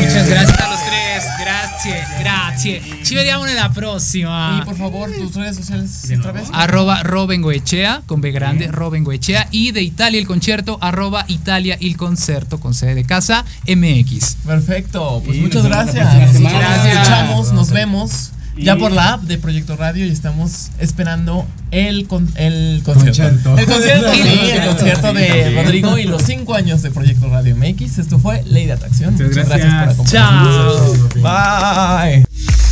Muchas 0.00 0.28
gracias 0.28 0.60
a 0.60 0.68
los 0.70 0.84
tres. 0.84 1.24
Gracias, 1.40 2.08
gracias. 2.20 2.82
Ci 3.02 3.14
vediamo 3.14 3.44
nella 3.44 3.68
prossima. 3.70 4.60
Y 4.62 4.64
por 4.64 4.76
favor, 4.76 5.10
tus 5.12 5.34
redes 5.34 5.56
sociales 5.56 5.90
otra 6.18 6.32
vez. 6.32 6.48
Arroba 6.52 7.02
Robengoechea 7.02 8.02
con 8.06 8.20
B 8.20 8.30
grande, 8.32 8.68
Robengoechea. 8.68 9.48
Y 9.50 9.72
de 9.72 9.82
Italia 9.82 10.18
el 10.18 10.26
concierto, 10.26 10.78
arroba 10.80 11.24
Italia 11.28 11.76
el 11.80 11.96
concerto 11.96 12.58
con 12.60 12.72
sede 12.74 12.94
de 12.94 13.04
casa 13.04 13.44
MX. 13.68 14.36
Perfecto, 14.46 15.22
pues 15.24 15.36
Y 15.36 15.40
muchas 15.40 15.64
gracias. 15.64 16.14
próxima 16.14 16.50
Nos. 16.50 16.58
Gracias. 16.58 16.94
escuchamos, 16.94 17.52
nos 17.52 17.70
vemos. 17.70 18.30
Ya 18.56 18.76
por 18.76 18.92
la 18.92 19.14
app 19.14 19.22
de 19.22 19.38
Proyecto 19.38 19.76
Radio 19.76 20.06
y 20.06 20.10
estamos 20.10 20.70
esperando 20.78 21.46
el, 21.70 22.06
con, 22.06 22.28
el 22.36 22.82
concierto. 22.84 23.58
El 23.58 23.66
concierto, 23.66 24.10
sí, 24.12 24.20
el 24.20 24.28
Concierto. 24.28 24.70
concierto 24.76 25.12
de. 25.12 25.62
Rodrigo 25.62 25.98
y 25.98 26.04
los 26.04 26.22
cinco 26.22 26.54
años 26.54 26.82
de 26.82 26.90
Proyecto 26.90 27.28
Radio 27.28 27.56
MX. 27.56 27.98
Esto 27.98 28.18
fue 28.18 28.42
Ley 28.44 28.66
de 28.66 28.72
Atracción. 28.72 29.14
Muchas 29.14 29.28
Muchas 29.28 29.48
gracias, 29.48 29.72
gracias. 29.72 29.96
por 29.96 30.04
acompañarnos. 30.06 31.12
Chao. 31.22 32.02
Bye. 32.02 32.63